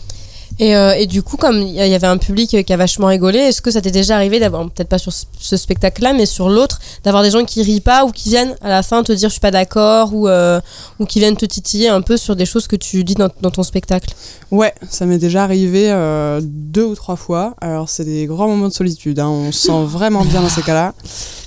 Et, 0.59 0.75
euh, 0.75 0.93
et 0.95 1.07
du 1.07 1.23
coup, 1.23 1.35
comme 1.35 1.57
il 1.57 1.73
y 1.73 1.81
avait 1.95 2.05
un 2.07 2.17
public 2.17 2.53
euh, 2.53 2.61
qui 2.61 2.71
a 2.73 2.77
vachement 2.77 3.07
rigolé, 3.07 3.39
est-ce 3.39 3.61
que 3.61 3.71
ça 3.71 3.81
t'est 3.81 3.91
déjà 3.91 4.15
arrivé 4.15 4.39
d'avoir, 4.39 4.63
peut-être 4.69 4.87
pas 4.87 4.99
sur 4.99 5.11
ce- 5.11 5.57
spectacle-là, 5.57 6.13
mais 6.13 6.25
sur 6.27 6.47
l'autre, 6.49 6.79
d'avoir 7.03 7.23
des 7.23 7.31
gens 7.31 7.43
qui 7.43 7.63
rient 7.63 7.81
pas 7.81 8.05
ou 8.05 8.11
qui 8.11 8.29
viennent 8.29 8.55
à 8.61 8.69
la 8.69 8.83
fin 8.83 9.01
te 9.03 9.11
dire 9.11 9.29
je 9.29 9.33
suis 9.33 9.39
pas 9.39 9.49
d'accord 9.51 10.13
ou, 10.13 10.27
euh, 10.27 10.61
ou 10.99 11.05
qui 11.05 11.19
viennent 11.19 11.35
te 11.37 11.45
titiller 11.45 11.89
un 11.89 12.01
peu 12.01 12.17
sur 12.17 12.35
des 12.35 12.45
choses 12.45 12.67
que 12.67 12.75
tu 12.75 13.03
dis 13.03 13.15
dans, 13.15 13.29
dans 13.41 13.49
ton 13.51 13.63
spectacle? 13.63 14.13
Ouais, 14.51 14.73
ça 14.89 15.05
m'est 15.07 15.17
déjà 15.17 15.43
arrivé 15.43 15.91
euh, 15.91 16.39
deux 16.43 16.85
ou 16.85 16.93
trois 16.95 17.15
fois. 17.15 17.55
Alors, 17.59 17.89
c'est 17.89 18.05
des 18.05 18.25
grands 18.27 18.47
moments 18.47 18.67
de 18.67 18.73
solitude. 18.73 19.19
hein. 19.19 19.29
On 19.29 19.51
se 19.51 19.67
sent 19.67 19.83
vraiment 19.85 20.23
bien 20.23 20.41
dans 20.41 20.49
ces 20.49 20.61
cas-là. 20.61 20.93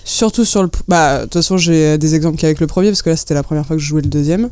Surtout 0.05 0.45
sur 0.45 0.63
le. 0.63 0.71
Bah, 0.89 1.19
de 1.19 1.23
toute 1.25 1.35
façon, 1.35 1.57
j'ai 1.57 1.97
des 1.99 2.15
exemples 2.17 2.39
qu'avec 2.39 2.59
le 2.61 2.67
premier, 2.67 2.89
parce 2.89 3.03
que 3.03 3.11
là, 3.11 3.17
c'était 3.17 3.35
la 3.35 3.43
première 3.45 3.65
fois 3.67 3.77
que 3.77 3.83
je 3.83 3.87
jouais 3.89 4.03
le 4.03 4.09
deuxième. 4.09 4.51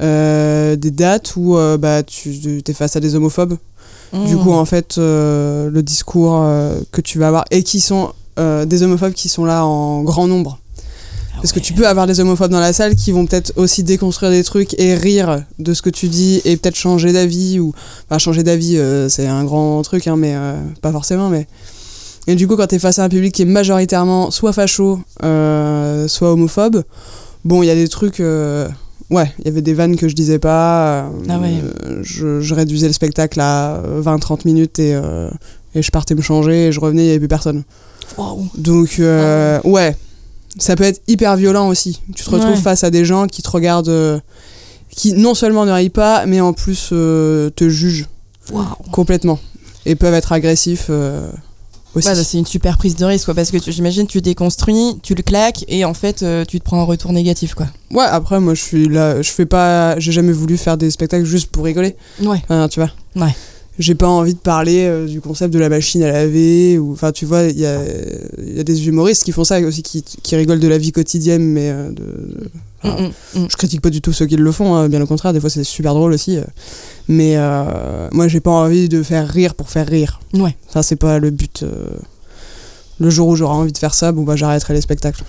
Des 0.00 0.90
dates 0.90 1.36
où 1.36 1.56
bah, 1.78 2.02
tu 2.02 2.62
es 2.66 2.72
face 2.72 2.96
à 2.96 3.00
des 3.00 3.14
homophobes. 3.14 3.56
Du 4.26 4.36
coup, 4.36 4.52
en 4.52 4.64
fait, 4.64 4.96
euh, 4.98 5.70
le 5.70 5.82
discours 5.82 6.42
euh, 6.42 6.78
que 6.92 7.00
tu 7.00 7.18
vas 7.18 7.28
avoir, 7.28 7.44
et 7.50 7.62
qui 7.62 7.80
sont 7.80 8.12
euh, 8.38 8.64
des 8.64 8.82
homophobes 8.82 9.12
qui 9.12 9.28
sont 9.28 9.44
là 9.44 9.64
en 9.64 10.02
grand 10.02 10.28
nombre. 10.28 10.60
Parce 11.36 11.52
que 11.52 11.58
tu 11.58 11.74
peux 11.74 11.86
avoir 11.86 12.06
des 12.06 12.20
homophobes 12.20 12.52
dans 12.52 12.60
la 12.60 12.72
salle 12.72 12.94
qui 12.94 13.10
vont 13.10 13.26
peut-être 13.26 13.52
aussi 13.56 13.82
déconstruire 13.82 14.30
des 14.30 14.44
trucs 14.44 14.78
et 14.78 14.94
rire 14.94 15.42
de 15.58 15.74
ce 15.74 15.82
que 15.82 15.90
tu 15.90 16.08
dis 16.08 16.40
et 16.44 16.56
peut-être 16.56 16.76
changer 16.76 17.12
d'avis 17.12 17.58
ou 17.58 17.74
enfin 18.08 18.18
changer 18.18 18.42
d'avis 18.42 18.80
c'est 19.10 19.26
un 19.26 19.44
grand 19.44 19.82
truc 19.82 20.06
hein, 20.06 20.16
mais 20.16 20.34
pas 20.80 20.90
forcément 20.90 21.28
mais. 21.28 21.46
Et 22.28 22.34
du 22.34 22.48
coup 22.48 22.56
quand 22.56 22.68
t'es 22.68 22.78
face 22.78 22.98
à 22.98 23.04
un 23.04 23.08
public 23.10 23.34
qui 23.34 23.42
est 23.42 23.46
majoritairement 23.46 24.30
soit 24.30 24.54
facho 24.54 25.00
soit 25.20 26.32
homophobe 26.32 26.84
bon 27.44 27.62
il 27.62 27.66
y 27.66 27.70
a 27.70 27.74
des 27.74 27.88
trucs 27.88 28.22
ouais 29.10 29.32
il 29.38 29.44
y 29.46 29.48
avait 29.48 29.62
des 29.62 29.74
vannes 29.74 29.96
que 29.96 30.08
je 30.08 30.14
disais 30.14 30.38
pas 30.38 31.02
euh, 31.04 31.08
Ah 31.28 31.38
ouais. 31.38 31.54
euh, 31.86 32.00
je, 32.02 32.40
je 32.40 32.54
réduisais 32.54 32.86
le 32.86 32.92
spectacle 32.92 33.40
à 33.40 33.82
20-30 34.00 34.40
minutes 34.46 34.78
et, 34.78 34.94
euh, 34.94 35.30
et 35.74 35.82
je 35.82 35.90
partais 35.90 36.14
me 36.14 36.22
changer 36.22 36.66
et 36.68 36.72
je 36.72 36.80
revenais 36.80 37.04
il 37.04 37.06
y 37.08 37.10
avait 37.10 37.18
plus 37.20 37.28
personne 37.28 37.64
donc, 38.56 38.96
euh, 39.00 39.60
ouais, 39.64 39.96
ça 40.58 40.76
peut 40.76 40.84
être 40.84 41.00
hyper 41.08 41.36
violent 41.36 41.68
aussi. 41.68 42.00
Tu 42.14 42.22
te 42.22 42.30
retrouves 42.30 42.50
Ouais. 42.52 42.56
face 42.56 42.84
à 42.84 42.90
des 42.90 43.04
gens 43.04 43.26
qui 43.26 43.42
te 43.42 43.50
regardent, 43.50 43.88
euh, 43.88 44.20
qui 44.90 45.14
non 45.14 45.34
seulement 45.34 45.64
ne 45.64 45.72
rient 45.72 45.88
pas, 45.90 46.26
mais 46.26 46.40
en 46.40 46.52
plus 46.52 46.90
euh, 46.92 47.50
te 47.50 47.68
jugent 47.68 48.06
complètement. 48.92 49.40
Et 49.86 49.96
peuvent 49.96 50.14
être 50.14 50.32
agressifs 50.32 50.86
euh. 50.90 51.28
Ouais, 51.94 52.02
bah, 52.02 52.14
c'est 52.14 52.38
une 52.38 52.46
super 52.46 52.76
prise 52.76 52.96
de 52.96 53.04
risque, 53.04 53.26
quoi, 53.26 53.34
parce 53.34 53.50
que 53.50 53.58
j'imagine 53.70 54.06
tu 54.06 54.20
déconstruis, 54.20 54.98
tu 55.02 55.14
le 55.14 55.22
claques 55.22 55.64
et 55.68 55.84
en 55.84 55.94
fait 55.94 56.22
euh, 56.22 56.44
tu 56.44 56.58
te 56.58 56.64
prends 56.64 56.80
un 56.80 56.84
retour 56.84 57.12
négatif, 57.12 57.54
quoi. 57.54 57.66
Ouais, 57.90 58.04
après, 58.04 58.40
moi, 58.40 58.54
je 58.54 58.62
suis 58.62 58.88
là, 58.88 59.22
je 59.22 59.30
fais 59.30 59.46
pas, 59.46 59.98
j'ai 60.00 60.12
jamais 60.12 60.32
voulu 60.32 60.56
faire 60.56 60.76
des 60.76 60.90
spectacles 60.90 61.24
juste 61.24 61.50
pour 61.50 61.64
rigoler. 61.64 61.96
Ouais. 62.20 62.42
Tu 62.70 62.80
vois. 62.80 62.90
Ouais. 63.16 63.34
J'ai 63.78 63.94
pas 63.96 64.06
envie 64.08 64.34
de 64.34 64.38
parler 64.38 64.84
euh, 64.86 65.06
du 65.06 65.20
concept 65.20 65.52
de 65.52 65.58
la 65.58 65.68
machine 65.68 66.02
à 66.04 66.12
laver 66.12 66.78
ou, 66.78 66.92
enfin, 66.92 67.10
tu 67.10 67.24
vois, 67.26 67.42
il 67.44 67.58
y 67.58 67.66
a, 67.66 67.80
y 68.38 68.60
a 68.60 68.64
des 68.64 68.86
humoristes 68.86 69.24
qui 69.24 69.32
font 69.32 69.42
ça 69.44 69.60
aussi, 69.60 69.82
qui, 69.82 70.02
qui 70.02 70.36
rigolent 70.36 70.60
de 70.60 70.68
la 70.68 70.78
vie 70.78 70.92
quotidienne, 70.92 71.42
mais 71.44 71.70
euh, 71.70 71.88
de, 71.88 71.94
de- 71.94 72.50
enfin, 72.84 73.02
Mm, 73.34 73.38
mm, 73.38 73.42
mm. 73.44 73.46
Je 73.50 73.56
critique 73.56 73.80
pas 73.80 73.90
du 73.90 74.00
tout 74.00 74.12
ceux 74.12 74.26
qui 74.26 74.36
le 74.36 74.52
font, 74.52 74.74
hein, 74.74 74.88
bien 74.88 75.00
au 75.00 75.06
contraire, 75.06 75.32
des 75.32 75.40
fois 75.40 75.48
c'est 75.50 75.64
super 75.64 75.94
drôle 75.94 76.12
aussi. 76.12 76.36
euh. 76.36 76.44
Mais 77.08 77.34
moi 78.12 78.28
j'ai 78.28 78.40
pas 78.40 78.50
envie 78.50 78.88
de 78.88 79.02
faire 79.02 79.26
rire 79.28 79.54
pour 79.54 79.68
faire 79.70 79.86
rire. 79.88 80.20
Ouais. 80.34 80.54
Ça 80.72 80.82
c'est 80.82 80.96
pas 80.96 81.18
le 81.18 81.30
but. 81.30 81.64
Le 83.00 83.10
jour 83.10 83.26
où 83.28 83.34
j'aurai 83.36 83.54
envie 83.54 83.72
de 83.72 83.78
faire 83.78 83.92
ça, 83.92 84.12
bon 84.12 84.22
bah 84.22 84.36
j'arrêterai 84.36 84.72
les 84.74 84.80
spectacles. 84.80 85.24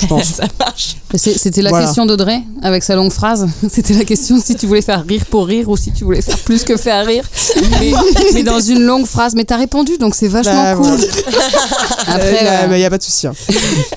Je 0.00 0.06
pense. 0.08 0.24
Ça 0.34 0.44
marche. 0.58 0.96
C'était 1.14 1.62
la 1.62 1.70
Voilà. 1.70 1.86
question 1.86 2.04
d'Audrey 2.04 2.40
avec 2.62 2.82
sa 2.82 2.94
longue 2.94 3.10
phrase. 3.12 3.46
C'était 3.70 3.94
la 3.94 4.04
question 4.04 4.38
si 4.38 4.54
tu 4.54 4.66
voulais 4.66 4.82
faire 4.82 5.02
rire 5.06 5.24
pour 5.30 5.46
rire 5.46 5.68
ou 5.70 5.76
si 5.78 5.92
tu 5.92 6.04
voulais 6.04 6.20
faire 6.20 6.38
plus 6.40 6.62
que 6.64 6.76
faire 6.76 7.06
rire. 7.06 7.24
Mais, 7.80 7.92
mais 8.34 8.42
dans 8.42 8.60
une 8.60 8.82
longue 8.82 9.06
phrase. 9.06 9.34
Mais 9.34 9.44
t'as 9.44 9.56
répondu 9.56 9.96
donc 9.98 10.14
c'est 10.14 10.28
vachement 10.28 10.52
Bah, 10.52 10.74
cool. 10.74 10.84
voilà. 10.84 11.04
Après, 12.08 12.36
Il 12.40 12.44
y 12.44 12.48
a- 12.48 12.62
euh, 12.64 12.66
bah, 12.68 12.78
y 12.78 12.84
a 12.84 12.90
pas 12.90 12.98
de 12.98 13.02
souci, 13.02 13.26
hein. 13.26 13.32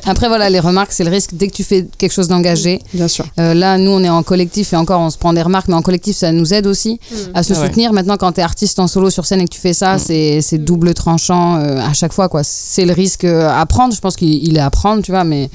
après 0.06 0.28
voilà, 0.30 0.50
les 0.50 0.60
remarques, 0.60 0.92
c'est 0.94 1.04
le 1.04 1.12
risque 1.12 1.32
dès 1.34 1.48
que 1.48 1.54
tu 1.54 1.64
fais 1.64 1.88
quelque 1.98 2.12
chose 2.14 2.28
d'engagé. 2.30 2.80
bien 2.94 3.08
sûr. 3.08 3.26
Euh, 3.40 3.54
là, 3.54 3.78
nous, 3.78 3.92
on 3.92 4.04
est 4.04 4.10
en 4.10 4.24
collectif 4.24 4.74
et 4.74 4.76
encore, 4.78 5.02
on 5.02 5.10
se 5.10 5.18
prend 5.18 5.34
des 5.34 5.42
remarques, 5.42 5.68
mais 5.68 5.74
en 5.76 5.82
collectif, 5.82 6.16
ça 6.16 6.32
nous 6.32 6.54
aide 6.54 6.68
aussi 6.68 7.00
à 7.34 7.44
se 7.44 7.54
Ah 7.54 7.60
ouais. 7.60 7.68
soutenir. 7.68 7.92
Maintenant, 7.94 8.18
quand 8.18 8.32
tu 8.32 8.40
es 8.40 8.44
artiste 8.44 8.80
en 8.80 8.88
solo 8.88 9.10
sur 9.10 9.26
scène 9.26 9.42
et 9.42 9.46
que 9.46 9.54
tu 9.54 9.60
fais 9.60 9.74
ça, 9.74 9.98
c'est 10.00 10.42
c'est 10.42 10.58
double 10.58 10.94
tranchant 10.94 11.58
euh, 11.58 11.80
à 11.82 11.94
chaque 11.94 12.14
fois. 12.14 12.30
quoi. 12.30 12.42
C'est 12.44 12.86
le 12.86 12.94
risque 12.94 13.09
euh, 13.24 13.50
à 13.50 13.66
prendre. 13.66 13.94
Je 13.94 14.00
pense 14.02 14.16
qu'il 14.16 14.48
il 14.48 14.58
est 14.58 14.62
à 14.62 14.70
prendre, 14.70 15.02
tu 15.04 15.12
vois, 15.12 15.24
mais 15.24 15.50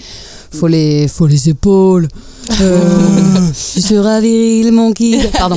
faut 0.53 0.67
les, 0.69 1.09
faut 1.09 1.27
les 1.27 1.49
épaules. 1.49 2.09
Euh, 2.61 2.79
tu 3.73 3.81
seras 3.81 4.21
viril, 4.21 4.71
mon 4.71 4.93
kid. 4.93 5.31
Pardon. 5.33 5.57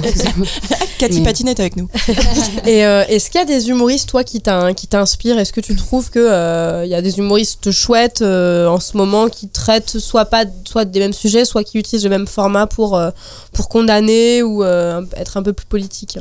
Cathy 0.97 1.19
Mais- 1.19 1.25
Patinette 1.25 1.59
avec 1.59 1.75
nous. 1.75 1.89
Et 2.65 2.85
euh, 2.85 3.03
est-ce 3.09 3.29
qu'il 3.29 3.39
y 3.41 3.43
a 3.43 3.45
des 3.45 3.67
humoristes, 3.67 4.07
toi, 4.07 4.23
qui 4.23 4.39
t'in- 4.39 4.73
qui 4.73 4.87
t'inspirent? 4.87 5.37
Est-ce 5.37 5.51
que 5.51 5.59
tu 5.59 5.75
trouves 5.75 6.09
qu'il 6.09 6.21
y 6.21 6.93
a 6.95 7.01
des 7.01 7.17
humoristes 7.19 7.71
chouettes 7.71 8.21
euh, 8.21 8.67
en 8.67 8.79
ce 8.79 8.95
moment 8.95 9.27
qui 9.27 9.49
traitent 9.49 9.99
soit 9.99 10.23
pas 10.25 10.45
soit 10.63 10.85
des 10.85 10.99
mêmes 10.99 11.11
sujets, 11.11 11.43
soit 11.43 11.65
qui 11.65 11.77
utilisent 11.77 12.05
le 12.05 12.09
même 12.09 12.25
format 12.25 12.67
pour, 12.67 12.95
euh, 12.95 13.09
pour 13.51 13.67
condamner 13.67 14.41
ou 14.41 14.63
euh, 14.63 15.01
être 15.17 15.35
un 15.35 15.43
peu 15.43 15.51
plus 15.51 15.65
politique? 15.65 16.17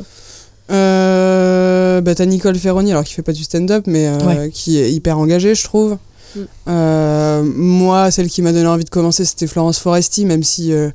Euh, 0.69 2.01
bah, 2.01 2.15
t'as 2.15 2.25
Nicole 2.25 2.57
Ferroni, 2.57 2.91
alors 2.91 3.03
qui 3.03 3.13
fait 3.13 3.21
pas 3.21 3.33
du 3.33 3.43
stand-up, 3.43 3.85
mais 3.87 4.07
euh, 4.07 4.17
Ouais. 4.25 4.49
qui 4.53 4.77
est 4.79 4.91
hyper 4.91 5.17
engagée, 5.17 5.55
je 5.55 5.63
trouve. 5.63 5.97
Mm. 6.35 6.39
Euh, 6.67 7.43
moi, 7.55 8.11
celle 8.11 8.27
qui 8.27 8.41
m'a 8.41 8.51
donné 8.51 8.67
envie 8.67 8.83
de 8.85 8.89
commencer, 8.89 9.25
c'était 9.25 9.47
Florence 9.47 9.79
Foresti, 9.79 10.25
même 10.25 10.43
si 10.43 10.73
euh, 10.73 10.89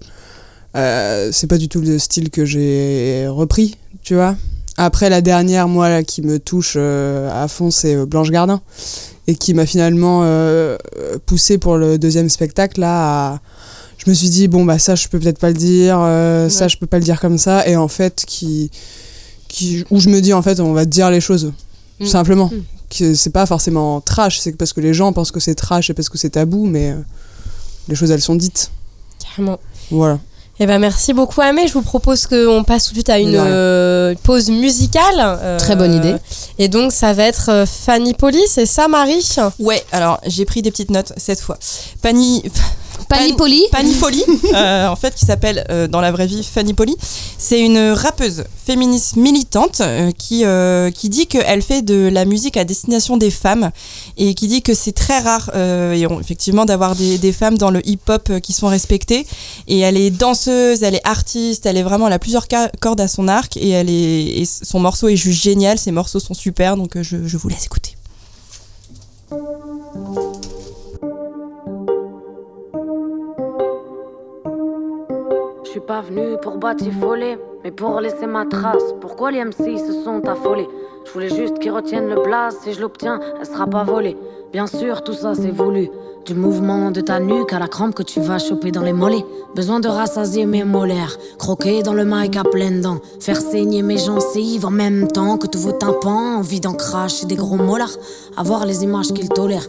euh, 0.77 1.31
c'est 1.33 1.47
pas 1.47 1.59
du 1.59 1.69
tout 1.69 1.81
le 1.81 1.99
style 1.99 2.31
que 2.31 2.45
j'ai 2.45 3.27
repris, 3.29 3.77
tu 4.03 4.15
vois. 4.15 4.37
Après, 4.77 5.11
la 5.11 5.21
dernière, 5.21 5.69
moi, 5.69 5.89
là, 5.89 6.03
qui 6.03 6.23
me 6.23 6.39
touche 6.39 6.75
euh, 6.77 7.31
à 7.33 7.49
fond, 7.49 7.71
c'est 7.71 7.97
Blanche 8.07 8.31
Gardin, 8.31 8.61
et 9.27 9.35
qui 9.35 9.55
m'a 9.55 9.67
finalement 9.67 10.21
euh, 10.25 10.77
poussé 11.27 11.59
pour 11.59 11.77
le 11.77 11.99
deuxième 11.99 12.29
spectacle, 12.29 12.81
là, 12.81 13.33
à- 13.35 13.41
Je 13.99 14.11
me 14.11 14.15
suis 14.15 14.31
dit, 14.31 14.49
bon, 14.49 14.65
bah 14.65 14.79
ça, 14.81 14.97
je 14.97 15.07
peux 15.09 15.19
peut-être 15.21 15.39
pas 15.39 15.49
le 15.49 15.55
dire, 15.55 15.99
euh, 16.01 16.49
ça, 16.49 16.67
je 16.69 16.77
peux 16.77 16.87
pas 16.89 16.99
le 16.99 17.05
dire 17.05 17.21
comme 17.21 17.39
ça, 17.39 17.67
et 17.69 17.77
en 17.77 17.87
fait, 17.89 18.25
qui 18.27 18.71
qui, 19.53 19.85
où 19.91 20.01
je 20.01 20.09
me 20.09 20.21
dis 20.21 20.33
en 20.33 20.43
fait 20.43 20.59
on 20.61 20.73
va 20.73 20.85
te 20.85 20.91
dire 20.91 21.11
les 21.11 21.21
choses 21.21 21.53
tout 21.99 22.05
Mm. 22.07 22.09
simplement 22.09 22.47
Mm. 22.53 22.63
que 22.91 23.15
c'est 23.15 23.31
pas 23.31 23.47
forcément 23.47 24.01
trash 24.01 24.39
c'est 24.41 24.57
parce 24.57 24.73
que 24.73 24.81
les 24.81 24.95
gens 24.95 25.13
pensent 25.13 25.31
que 25.31 25.41
c'est 25.41 25.55
trash 25.55 25.91
et 25.91 25.95
parce 25.95 26.09
que 26.09 26.19
c'est 26.19 26.31
tabou 26.31 26.67
mais 26.67 26.91
euh, 26.93 26.97
les 27.89 27.95
choses 27.95 28.11
elles 28.11 28.23
sont 28.23 28.35
dites 28.35 28.71
Carrément. 29.23 29.59
voilà 29.91 30.19
Eh 30.59 30.67
ben 30.67 30.79
merci 30.79 31.13
beaucoup 31.13 31.41
Amé. 31.41 31.67
Je 31.69 31.73
vous 31.75 31.83
propose 31.83 32.27
qu'on 32.27 32.63
passe 32.65 32.85
tout 32.87 32.91
de 32.91 32.97
suite 32.97 33.09
à 33.11 33.19
une 33.19 33.35
euh, 33.37 34.15
pause 34.23 34.49
musicale. 34.51 35.15
euh, 35.19 35.59
Très 35.59 35.77
bonne 35.77 35.95
idée. 35.95 36.15
Et 36.59 36.69
donc 36.69 36.93
ça 36.93 37.13
va 37.15 37.25
être 37.25 37.49
euh, 37.51 37.67
Fanny 37.67 38.15
Poli, 38.15 38.41
c'est 38.49 38.67
ça 38.67 38.87
Marie? 38.89 39.25
Ouais, 39.59 39.83
alors 39.93 40.21
j'ai 40.27 40.45
pris 40.45 40.61
des 40.63 40.71
petites 40.71 40.91
notes 40.91 41.13
cette 41.17 41.41
fois. 41.41 41.59
Pani, 42.03 42.43
Panipoli. 43.09 43.63
Panifoli, 43.71 44.23
euh, 44.55 44.87
en 44.89 44.97
fait, 44.97 45.15
qui 45.15 45.25
s'appelle 45.27 45.65
euh, 45.71 45.89
dans 45.89 46.01
la 46.01 46.13
vraie 46.13 46.27
vie 46.27 46.43
Fanny 46.45 46.75
Poli. 46.75 46.97
C'est 47.39 47.61
une 47.61 47.79
rappeuse 47.93 48.45
féministe 48.65 49.17
militante 49.17 49.81
euh, 49.81 50.11
qui, 50.13 50.45
euh, 50.45 50.91
qui 50.91 51.09
dit 51.09 51.27
qu'elle 51.27 51.63
fait 51.63 51.83
de 51.83 52.09
la 52.13 52.25
musique 52.25 52.57
à 52.57 52.65
destination 52.65 53.17
des 53.17 53.31
femmes 53.31 53.71
et 54.17 54.35
qui 54.35 54.47
dit 54.49 54.63
que 54.63 54.75
c'est 54.75 54.93
très 54.93 55.19
rare, 55.21 55.51
et 55.55 56.07
on- 56.07 56.21
effectivement, 56.21 56.65
d'avoir 56.65 56.95
des, 56.97 57.19
des 57.19 57.33
femmes 57.33 57.59
dans 57.59 57.71
le 57.71 57.87
hip-hop 57.87 58.41
qui 58.41 58.53
sont 58.53 58.69
respectées. 58.69 59.27
Et 59.69 59.81
elle 59.81 59.97
est 59.97 60.11
danseuse, 60.11 60.83
elle 60.83 60.95
est 60.95 61.07
artiste, 61.07 61.67
elle 61.67 61.77
est 61.77 61.83
vraiment, 61.83 62.07
elle 62.07 62.13
a 62.13 62.19
plusieurs 62.19 62.47
cordes 62.81 63.01
à 63.01 63.09
son 63.09 63.29
arc 63.29 63.57
et, 63.57 63.71
elle 63.71 63.91
est, 63.91 64.41
et 64.41 64.45
son 64.45 64.81
morceau 64.81 65.09
est 65.09 65.17
juste 65.17 65.43
génial. 65.43 65.79
Ses 65.79 65.93
morceaux 65.93 66.21
sont 66.21 66.35
super, 66.35 66.77
donc 66.77 67.01
je, 67.01 67.27
je 67.27 67.37
vous 67.37 67.49
laisse 67.49 67.65
écouter. 67.65 67.97
Suis 75.73 75.81
pas 75.81 76.03
venu 76.03 76.37
pour 76.43 76.59
batifoler. 76.59 77.39
mais 77.65 77.71
pour 77.71 77.99
laisser 78.01 78.27
ma 78.27 78.45
trace. 78.45 78.83
Pourquoi 79.01 79.31
les 79.31 79.43
MC 79.43 79.79
se 79.79 80.05
sont 80.05 80.21
affolés? 80.29 80.69
Je 81.07 81.13
voulais 81.13 81.31
juste 81.31 81.59
qu'ils 81.61 81.71
retiennent 81.71 82.09
le 82.09 82.21
blaze. 82.23 82.59
Si 82.63 82.75
je 82.75 82.81
l'obtiens, 82.83 83.21
elle 83.41 83.47
sera 83.47 83.67
pas 83.67 83.83
volée. 83.83 84.17
Bien 84.53 84.67
sûr, 84.67 85.03
tout 85.03 85.15
ça 85.15 85.35
c'est 85.35 85.51
voulu. 85.51 85.89
Du 86.27 86.35
mouvement 86.35 86.91
de 86.91 87.01
ta 87.01 87.21
nuque 87.21 87.55
à 87.55 87.59
la 87.59 87.69
crampe 87.69 87.95
que 87.95 88.03
tu 88.03 88.21
vas 88.21 88.39
choper 88.39 88.71
dans 88.71 88.83
les 88.83 88.93
mollets. 88.93 89.25
Besoin 89.55 89.81
de 89.81 89.89
rassasier 89.89 90.45
mes 90.45 90.65
molaires. 90.65 91.17
Croquer 91.39 91.83
dans 91.83 91.95
le 91.95 92.05
mic 92.05 92.37
à 92.37 92.45
pleines 92.45 92.83
dents. 92.83 92.99
Faire 93.21 93.41
saigner 93.41 93.83
mes 93.83 93.97
gencives 93.99 94.67
en 94.67 94.71
même 94.71 95.09
temps 95.09 95.39
que 95.39 95.47
tous 95.47 95.61
vos 95.61 95.73
tympans. 95.73 96.37
Envie 96.37 96.61
d'en 96.61 96.75
cracher 96.75 97.25
des 97.25 97.37
gros 97.37 97.57
molars. 97.57 97.97
Avoir 98.37 98.67
les 98.67 98.85
images 98.85 99.13
qu'ils 99.15 99.31
tolèrent 99.31 99.69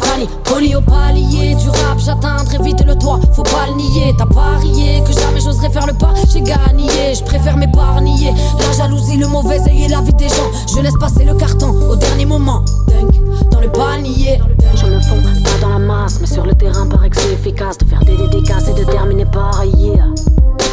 Fanny, 0.00 0.28
poli 0.44 0.74
au 0.74 0.80
palier 0.80 1.54
du 1.54 1.68
rap, 1.68 1.98
j'atteins 1.98 2.44
très 2.44 2.62
vite 2.62 2.84
le 2.84 2.96
toit, 2.96 3.20
faut 3.34 3.42
pas 3.42 3.66
le 3.68 3.76
nier. 3.76 4.14
T'as 4.16 4.26
parié 4.26 5.02
que 5.06 5.12
jamais 5.12 5.40
j'oserais 5.40 5.70
faire 5.70 5.86
le 5.86 5.92
pas, 5.92 6.14
j'ai 6.32 6.40
gagné, 6.40 7.14
je 7.14 7.22
préfère 7.24 7.56
m'épargner. 7.56 8.32
La 8.60 8.72
jalousie, 8.72 9.16
le 9.16 9.26
mauvais 9.28 9.60
œil 9.68 9.84
et 9.84 9.88
la 9.88 10.00
vie 10.00 10.14
des 10.14 10.28
gens, 10.28 10.50
je 10.74 10.80
laisse 10.80 10.96
passer 10.98 11.24
le 11.24 11.34
carton 11.34 11.70
au 11.88 11.96
dernier 11.96 12.26
moment. 12.26 12.64
Dingue, 12.86 13.50
dans 13.50 13.60
le 13.60 13.70
panier. 13.70 14.40
Je 14.74 14.86
me 14.86 15.00
fonds 15.00 15.22
pas 15.44 15.58
dans 15.60 15.70
la 15.70 15.78
masse, 15.78 16.18
mais 16.20 16.26
sur 16.26 16.44
le 16.44 16.54
terrain, 16.54 16.86
paraît 16.86 17.10
que 17.10 17.16
c'est 17.16 17.32
efficace 17.32 17.78
de 17.78 17.84
faire 17.84 18.04
des 18.04 18.16
dédicaces 18.16 18.68
et 18.68 18.74
de 18.74 18.84
terminer 18.84 19.24
par 19.26 19.64
yeah. 19.64 20.04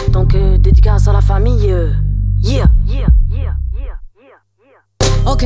Donc, 0.09 0.35
euh, 0.35 0.57
dédicace 0.57 1.07
à 1.07 1.13
la 1.13 1.21
famille, 1.21 1.71
euh, 1.71 1.91
yeah. 2.41 2.65
Yeah, 2.87 3.07
yeah, 3.29 3.55
yeah, 3.81 3.99
yeah, 5.01 5.31
Ok. 5.31 5.45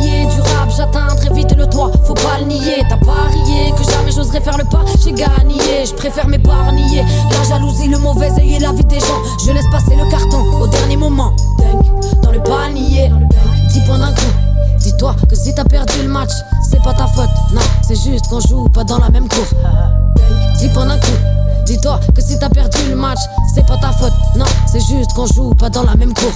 j'atteins 0.75 1.15
très 1.15 1.33
vite 1.33 1.55
le 1.55 1.67
toit, 1.67 1.91
faut 2.05 2.13
pas 2.13 2.39
le 2.39 2.45
nier. 2.45 2.83
T'as 2.89 2.97
parié 2.97 3.71
que 3.77 3.83
jamais 3.83 4.11
j'oserais 4.11 4.41
faire 4.41 4.57
le 4.57 4.63
pas, 4.65 4.83
j'ai 5.03 5.11
gagné. 5.11 5.85
Je 5.85 5.93
préfère 5.93 6.27
m'épargner. 6.27 7.03
La 7.31 7.43
jalousie, 7.49 7.87
le 7.87 7.97
mauvais 7.97 8.31
œil 8.37 8.55
et 8.55 8.59
la 8.59 8.71
vie 8.71 8.83
des 8.85 8.99
gens. 8.99 9.21
Je 9.45 9.51
laisse 9.51 9.69
passer 9.71 9.95
le 9.95 10.09
carton 10.09 10.43
au 10.61 10.67
dernier 10.67 10.97
moment. 10.97 11.33
Dans 12.21 12.31
le 12.31 12.41
panier. 12.41 13.11
10 13.69 13.79
points 13.81 13.99
d'un 13.99 14.13
coup. 14.13 14.31
Dis-toi 14.79 15.15
que 15.29 15.35
si 15.35 15.53
t'as 15.53 15.63
perdu 15.63 16.01
le 16.03 16.09
match, 16.09 16.31
c'est 16.69 16.81
pas 16.81 16.93
ta 16.93 17.07
faute. 17.07 17.29
Non, 17.53 17.61
c'est 17.81 17.95
juste 17.95 18.27
qu'on 18.27 18.39
joue 18.39 18.67
pas 18.69 18.83
dans 18.83 18.97
la 18.97 19.09
même 19.09 19.27
cour. 19.27 19.45
10 20.59 20.69
points 20.69 20.85
d'un 20.85 20.97
coup. 20.97 21.17
Dis-toi 21.65 21.99
que 22.15 22.21
si 22.21 22.37
t'as 22.39 22.49
perdu 22.49 22.79
le 22.89 22.95
match, 22.95 23.19
c'est 23.53 23.65
pas 23.65 23.77
ta 23.77 23.91
faute. 23.91 24.13
Non, 24.35 24.45
c'est 24.65 24.79
juste 24.79 25.13
qu'on 25.13 25.27
joue 25.27 25.53
pas 25.53 25.69
dans 25.69 25.83
la 25.83 25.95
même 25.95 26.13
cour. 26.13 26.31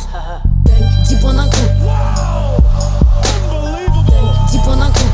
10 1.07 1.15
points 1.15 1.33
d'un 1.33 1.45
coup. 1.45 2.54
10 4.55 4.61
points 4.61 4.77
d'un 4.77 4.85
coup. 4.85 5.11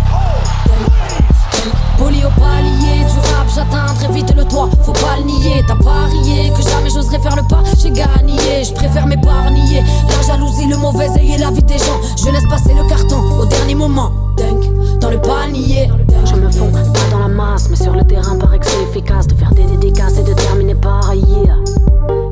Poli 1.97 2.23
au 2.23 2.29
palier 2.39 3.05
du 3.05 3.19
rap, 3.19 3.47
j'atteins 3.53 3.93
très 3.95 4.11
vite 4.13 4.33
le 4.35 4.43
toit, 4.45 4.69
faut 4.83 4.93
pas 4.93 5.17
le 5.17 5.23
nier. 5.23 5.63
T'as 5.67 5.75
parié 5.75 6.51
que 6.55 6.61
jamais 6.61 6.89
j'oserais 6.89 7.19
faire 7.19 7.35
le 7.35 7.43
pas, 7.43 7.63
j'ai 7.79 7.89
gagné, 7.89 8.63
je 8.63 8.73
préfère 8.73 9.07
m'épargner. 9.07 9.83
La 10.09 10.27
jalousie, 10.27 10.67
le 10.67 10.77
mauvais 10.77 11.09
œil 11.09 11.33
et 11.33 11.37
la 11.37 11.49
vie 11.49 11.63
des 11.63 11.77
gens, 11.77 11.99
je 12.17 12.29
laisse 12.29 12.47
passer 12.49 12.73
le 12.73 12.87
carton 12.87 13.19
au 13.39 13.45
dernier 13.45 13.75
moment. 13.75 14.11
Dingue, 14.37 14.99
dans 14.99 15.09
le 15.09 15.19
panier. 15.19 15.89
Je 16.25 16.35
me 16.35 16.51
fonds 16.51 16.71
pas 16.71 16.83
dans 17.11 17.19
la 17.19 17.27
masse, 17.27 17.67
mais 17.69 17.75
sur 17.75 17.93
le 17.93 18.03
terrain, 18.03 18.37
paraît 18.37 18.59
que 18.59 18.67
c'est 18.67 18.83
efficace 18.83 19.27
de 19.27 19.35
faire 19.35 19.51
des 19.51 19.63
dédicaces 19.63 20.17
et 20.17 20.23
de 20.23 20.33
terminer 20.33 20.75
par 20.75 21.13
yeah. 21.13 21.57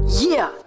Yeah! 0.07 0.58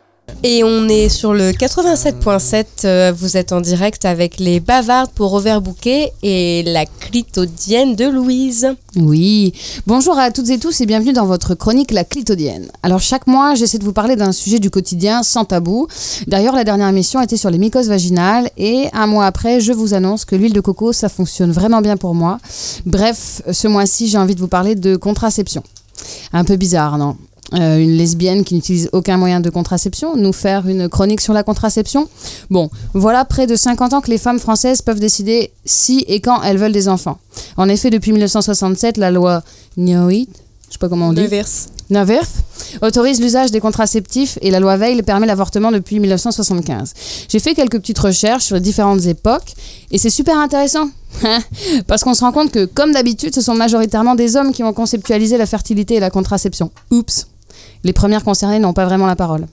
Et 0.45 0.65
on 0.65 0.89
est 0.89 1.09
sur 1.09 1.35
le 1.35 1.53
87.7, 1.53 2.65
euh, 2.85 3.13
vous 3.17 3.37
êtes 3.37 3.53
en 3.53 3.61
direct 3.61 4.05
avec 4.05 4.41
les 4.41 4.59
bavardes 4.59 5.13
pour 5.13 5.35
Overbooké 5.35 6.11
et 6.25 6.65
la 6.65 6.85
clitodienne 6.85 7.95
de 7.95 8.07
Louise. 8.07 8.67
Oui, 8.97 9.53
bonjour 9.87 10.19
à 10.19 10.33
toutes 10.33 10.51
et 10.51 10.59
tous 10.59 10.81
et 10.81 10.87
bienvenue 10.87 11.13
dans 11.13 11.27
votre 11.27 11.55
chronique 11.55 11.93
La 11.93 12.03
clitodienne. 12.03 12.67
Alors 12.83 12.99
chaque 12.99 13.29
mois, 13.29 13.55
j'essaie 13.55 13.79
de 13.79 13.85
vous 13.85 13.93
parler 13.93 14.17
d'un 14.17 14.33
sujet 14.33 14.59
du 14.59 14.69
quotidien 14.69 15.23
sans 15.23 15.45
tabou. 15.45 15.87
D'ailleurs, 16.27 16.57
la 16.57 16.65
dernière 16.65 16.89
émission 16.89 17.21
était 17.21 17.37
sur 17.37 17.51
les 17.51 17.59
mycoses 17.59 17.89
vaginales 17.89 18.51
et 18.57 18.89
un 18.95 19.07
mois 19.07 19.27
après, 19.27 19.61
je 19.61 19.73
vous 19.73 19.95
annonce 19.95 20.25
que 20.25 20.35
l'huile 20.35 20.55
de 20.55 20.61
coco, 20.61 20.93
ça 20.93 21.09
fonctionne 21.09 21.53
vraiment 21.53 21.83
bien 21.83 21.97
pour 21.97 22.17
moi. 22.17 22.39
Bref, 22.85 23.43
ce 23.49 23.69
mois-ci, 23.69 24.09
j'ai 24.09 24.19
envie 24.19 24.35
de 24.35 24.41
vous 24.41 24.49
parler 24.49 24.75
de 24.75 24.97
contraception. 24.97 25.63
Un 26.33 26.43
peu 26.43 26.57
bizarre, 26.57 26.99
non? 26.99 27.17
Euh, 27.55 27.79
une 27.79 27.97
lesbienne 27.97 28.45
qui 28.45 28.55
n'utilise 28.55 28.89
aucun 28.93 29.17
moyen 29.17 29.41
de 29.41 29.51
contraception, 29.51 30.17
nous 30.17 30.33
faire 30.33 30.67
une 30.67 30.89
chronique 30.89 31.21
sur 31.21 31.33
la 31.33 31.43
contraception. 31.43 32.09
Bon, 32.51 32.71
voilà 32.95 33.25
près 33.25 33.47
de 33.47 33.57
50 33.57 33.93
ans 33.93 34.01
que 34.01 34.11
les 34.11 34.19
femmes 34.19 34.39
françaises 34.39 34.83
peuvent 34.83 35.01
décider 35.01 35.53
si 35.65 36.05
et 36.09 36.21
quand 36.21 36.43
elles 36.43 36.59
veulent 36.59 36.73
des 36.73 36.89
enfants. 36.89 37.19
En 37.57 37.69
effet, 37.69 37.91
depuis 37.91 38.13
1967, 38.13 38.97
la 38.97 39.11
loi 39.11 39.43
Nyoit, 39.77 40.27
je 40.69 40.73
sais 40.73 40.79
pas 40.79 40.89
comment 40.89 41.09
on 41.09 41.13
dit. 41.13 41.23
Nevers. 41.23 41.49
Nevers 41.91 42.29
autorise 42.81 43.21
l'usage 43.21 43.51
des 43.51 43.61
contraceptifs 43.61 44.39
et 44.41 44.51
la 44.51 44.61
loi 44.61 44.77
Veil 44.77 45.03
permet 45.03 45.27
l'avortement 45.27 45.71
depuis 45.71 46.01
1975. 46.01 46.95
J'ai 47.29 47.39
fait 47.39 47.55
quelques 47.55 47.79
petites 47.79 47.99
recherches 47.99 48.45
sur 48.45 48.55
les 48.55 48.63
différentes 48.63 49.05
époques 49.05 49.53
et 49.91 49.99
c'est 49.99 50.11
super 50.11 50.39
intéressant. 50.39 50.89
Parce 51.87 52.03
qu'on 52.03 52.15
se 52.15 52.23
rend 52.23 52.33
compte 52.33 52.51
que, 52.51 52.65
comme 52.65 52.93
d'habitude, 52.93 53.35
ce 53.35 53.43
sont 53.43 53.55
majoritairement 53.55 54.15
des 54.15 54.37
hommes 54.37 54.53
qui 54.53 54.63
ont 54.65 54.73
conceptualisé 54.73 55.37
la 55.37 55.45
fertilité 55.45 55.97
et 55.97 56.01
la 56.01 56.09
contraception. 56.09 56.71
Oups 56.91 57.27
les 57.85 57.93
premières 57.93 58.25
concernées 58.25 58.59
n'ont 58.59 58.73
pas 58.73 58.85
vraiment 58.85 59.07
la 59.07 59.17
parole. 59.17 59.47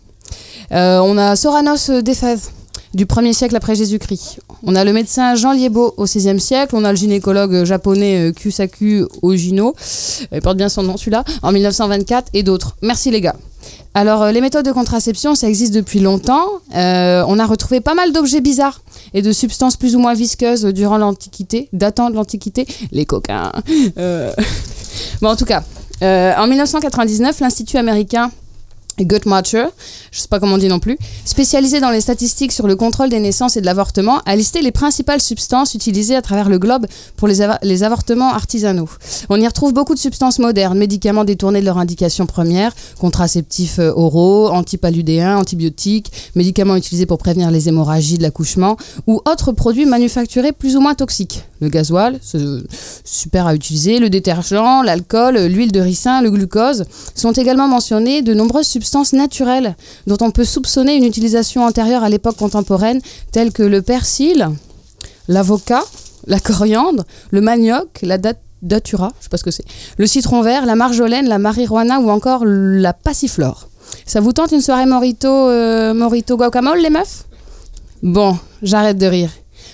Euh, 0.71 0.99
on 0.99 1.17
a 1.17 1.35
Soranos 1.35 1.89
d'Éphèse 1.89 2.51
du 2.93 3.05
1er 3.05 3.33
siècle 3.33 3.55
après 3.55 3.75
Jésus-Christ. 3.75 4.39
On 4.63 4.75
a 4.75 4.83
le 4.83 4.93
médecin 4.93 5.35
Jean 5.35 5.51
Liébeau 5.51 5.93
au 5.97 6.05
16e 6.05 6.39
siècle. 6.39 6.75
On 6.75 6.83
a 6.83 6.91
le 6.91 6.97
gynécologue 6.97 7.63
japonais 7.63 8.33
Kusaku 8.35 9.07
Ojino, 9.21 9.75
il 10.31 10.41
porte 10.41 10.57
bien 10.57 10.69
son 10.69 10.83
nom 10.83 10.97
celui-là, 10.97 11.23
en 11.41 11.51
1924 11.51 12.29
et 12.33 12.43
d'autres. 12.43 12.75
Merci 12.81 13.11
les 13.11 13.21
gars. 13.21 13.35
Alors, 13.93 14.27
les 14.27 14.39
méthodes 14.39 14.65
de 14.65 14.71
contraception, 14.71 15.35
ça 15.35 15.49
existe 15.49 15.73
depuis 15.73 15.99
longtemps. 15.99 16.45
Euh, 16.75 17.23
on 17.27 17.39
a 17.39 17.45
retrouvé 17.45 17.81
pas 17.81 17.95
mal 17.95 18.13
d'objets 18.13 18.41
bizarres 18.41 18.81
et 19.13 19.21
de 19.21 19.31
substances 19.31 19.77
plus 19.77 19.95
ou 19.95 19.99
moins 19.99 20.13
visqueuses 20.13 20.65
durant 20.65 20.97
l'Antiquité, 20.97 21.69
datant 21.73 22.09
de 22.09 22.15
l'Antiquité, 22.15 22.67
les 22.91 23.05
coquins. 23.05 23.51
Euh... 23.97 24.31
Bon, 25.21 25.29
en 25.29 25.35
tout 25.35 25.45
cas, 25.45 25.59
euh, 25.59 25.63
en 26.01 26.47
1999, 26.47 27.39
l'Institut 27.41 27.77
américain 27.77 28.31
Guttmacher, 29.05 29.67
je 30.11 30.19
sais 30.19 30.27
pas 30.27 30.39
comment 30.39 30.55
on 30.55 30.57
dit 30.57 30.67
non 30.67 30.79
plus, 30.79 30.97
spécialisé 31.25 31.79
dans 31.79 31.91
les 31.91 32.01
statistiques 32.01 32.51
sur 32.51 32.67
le 32.67 32.75
contrôle 32.75 33.09
des 33.09 33.19
naissances 33.19 33.57
et 33.57 33.61
de 33.61 33.65
l'avortement, 33.65 34.21
a 34.25 34.35
listé 34.35 34.61
les 34.61 34.71
principales 34.71 35.21
substances 35.21 35.73
utilisées 35.73 36.15
à 36.15 36.21
travers 36.21 36.49
le 36.49 36.59
globe 36.59 36.85
pour 37.15 37.27
les, 37.27 37.47
les 37.63 37.83
avortements 37.83 38.33
artisanaux. 38.33 38.89
On 39.29 39.39
y 39.39 39.47
retrouve 39.47 39.73
beaucoup 39.73 39.93
de 39.93 39.99
substances 39.99 40.39
modernes, 40.39 40.77
médicaments 40.77 41.23
détournés 41.23 41.61
de 41.61 41.65
leur 41.65 41.77
indication 41.77 42.25
première, 42.25 42.73
contraceptifs 42.99 43.79
euh, 43.79 43.91
oraux, 43.95 44.49
antipaludéens, 44.49 45.37
antibiotiques, 45.37 46.11
médicaments 46.35 46.75
utilisés 46.75 47.05
pour 47.05 47.17
prévenir 47.17 47.51
les 47.51 47.69
hémorragies 47.69 48.17
de 48.17 48.23
l'accouchement, 48.23 48.77
ou 49.07 49.21
autres 49.25 49.51
produits 49.51 49.85
manufacturés 49.85 50.51
plus 50.51 50.75
ou 50.75 50.81
moins 50.81 50.95
toxiques. 50.95 51.43
Le 51.61 51.67
gasoil, 51.69 52.19
super 53.03 53.47
à 53.47 53.53
utiliser, 53.53 53.99
le 53.99 54.09
détergent, 54.09 54.83
l'alcool, 54.83 55.37
l'huile 55.47 55.71
de 55.71 55.81
ricin, 55.81 56.21
le 56.21 56.31
glucose, 56.31 56.85
sont 57.15 57.33
également 57.33 57.67
mentionnées 57.67 58.21
de 58.21 58.33
nombreuses 58.33 58.67
substances 58.67 58.88
naturelles 59.13 59.75
dont 60.07 60.17
on 60.21 60.31
peut 60.31 60.45
soupçonner 60.45 60.95
une 60.95 61.03
utilisation 61.03 61.63
antérieure 61.65 62.03
à 62.03 62.09
l'époque 62.09 62.37
contemporaine, 62.37 63.01
telles 63.31 63.51
que 63.51 63.63
le 63.63 63.81
persil, 63.81 64.49
l'avocat, 65.27 65.83
la 66.27 66.39
coriandre, 66.39 67.03
le 67.31 67.41
manioc, 67.41 67.99
la 68.01 68.17
dat- 68.17 68.39
datura, 68.61 69.11
je 69.19 69.23
sais 69.23 69.29
pas 69.29 69.37
ce 69.37 69.43
que 69.43 69.51
c'est, 69.51 69.65
le 69.97 70.05
citron 70.07 70.41
vert, 70.41 70.65
la 70.65 70.75
marjolaine, 70.75 71.27
la 71.27 71.39
marijuana 71.39 71.99
ou 71.99 72.09
encore 72.09 72.43
la 72.45 72.93
passiflore. 72.93 73.69
Ça 74.05 74.19
vous 74.21 74.33
tente 74.33 74.51
une 74.51 74.61
soirée 74.61 74.85
morito, 74.85 75.27
euh, 75.27 75.93
morito 75.93 76.35
guacamole, 76.37 76.79
les 76.81 76.89
meufs? 76.89 77.25
Bon, 78.03 78.37
j'arrête 78.61 78.97
de 78.97 79.05
rire. 79.07 79.31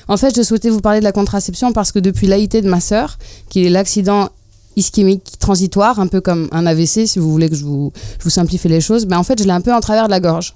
En 0.08 0.18
fait, 0.18 0.36
je 0.36 0.42
souhaitais 0.44 0.70
vous 0.70 0.82
parler 0.82 1.00
de 1.00 1.04
la 1.04 1.12
contraception 1.12 1.74
parce 1.74 1.92
que 1.92 2.00
depuis 2.00 2.28
l'AIT 2.28 2.62
de 2.62 2.70
ma 2.70 2.80
sœur, 2.80 3.18
qui 3.50 3.66
est 3.66 3.70
l'accident 3.70 4.30
ischémique 4.76 5.40
transitoire, 5.40 6.00
un 6.00 6.08
peu 6.08 6.22
comme 6.22 6.48
un 6.52 6.66
AVC, 6.66 7.08
si 7.08 7.20
vous 7.20 7.32
voulez 7.32 7.50
que 7.50 7.56
je 7.56 7.66
vous, 7.66 7.92
simplifie 8.28 8.68
les 8.68 8.82
choses, 8.82 9.06
ben 9.06 9.18
en 9.18 9.24
fait, 9.24 9.40
je 9.40 9.46
l'ai 9.46 9.52
un 9.52 9.62
peu 9.62 9.74
en 9.74 9.80
travers 9.80 10.06
de 10.06 10.12
la 10.12 10.20
gorge. 10.20 10.56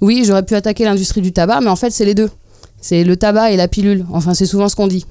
Oui, 0.00 0.22
j'aurais 0.24 0.44
pu 0.44 0.54
attaquer 0.54 0.84
l'industrie 0.84 1.20
du 1.20 1.32
tabac, 1.32 1.60
mais 1.60 1.70
en 1.70 1.76
fait, 1.76 1.90
c'est 1.90 2.04
les 2.04 2.14
deux. 2.14 2.30
C'est 2.80 3.04
le 3.04 3.16
tabac 3.16 3.52
et 3.52 3.56
la 3.56 3.68
pilule. 3.68 4.06
Enfin, 4.12 4.34
c'est 4.34 4.46
souvent 4.46 4.68
ce 4.68 4.76
qu'on 4.76 4.86
dit. 4.86 5.06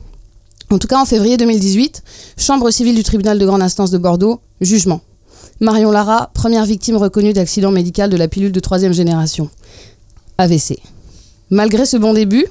En 0.70 0.80
tout 0.80 0.88
cas, 0.88 1.00
en 1.00 1.06
février 1.06 1.38
2018, 1.38 2.04
Chambre 2.38 2.72
civile 2.72 2.96
du 2.96 3.04
tribunal 3.04 3.38
de 3.38 3.46
grande 3.46 3.62
instance 3.62 3.92
de 3.92 3.98
Bordeaux, 3.98 4.42
jugement. 4.62 5.02
Marion 5.60 5.92
Lara, 5.92 6.32
première 6.34 6.66
victime 6.66 6.98
reconnue 6.98 7.34
d'accident 7.34 7.72
médical 7.72 8.10
de 8.10 8.18
la 8.18 8.28
pilule 8.28 8.52
de 8.52 8.60
troisième 8.60 8.94
génération. 8.94 9.50
AVC. 10.38 10.80
Malgré 11.50 11.86
ce 11.86 11.98
bon 11.98 12.14
début, 12.14 12.48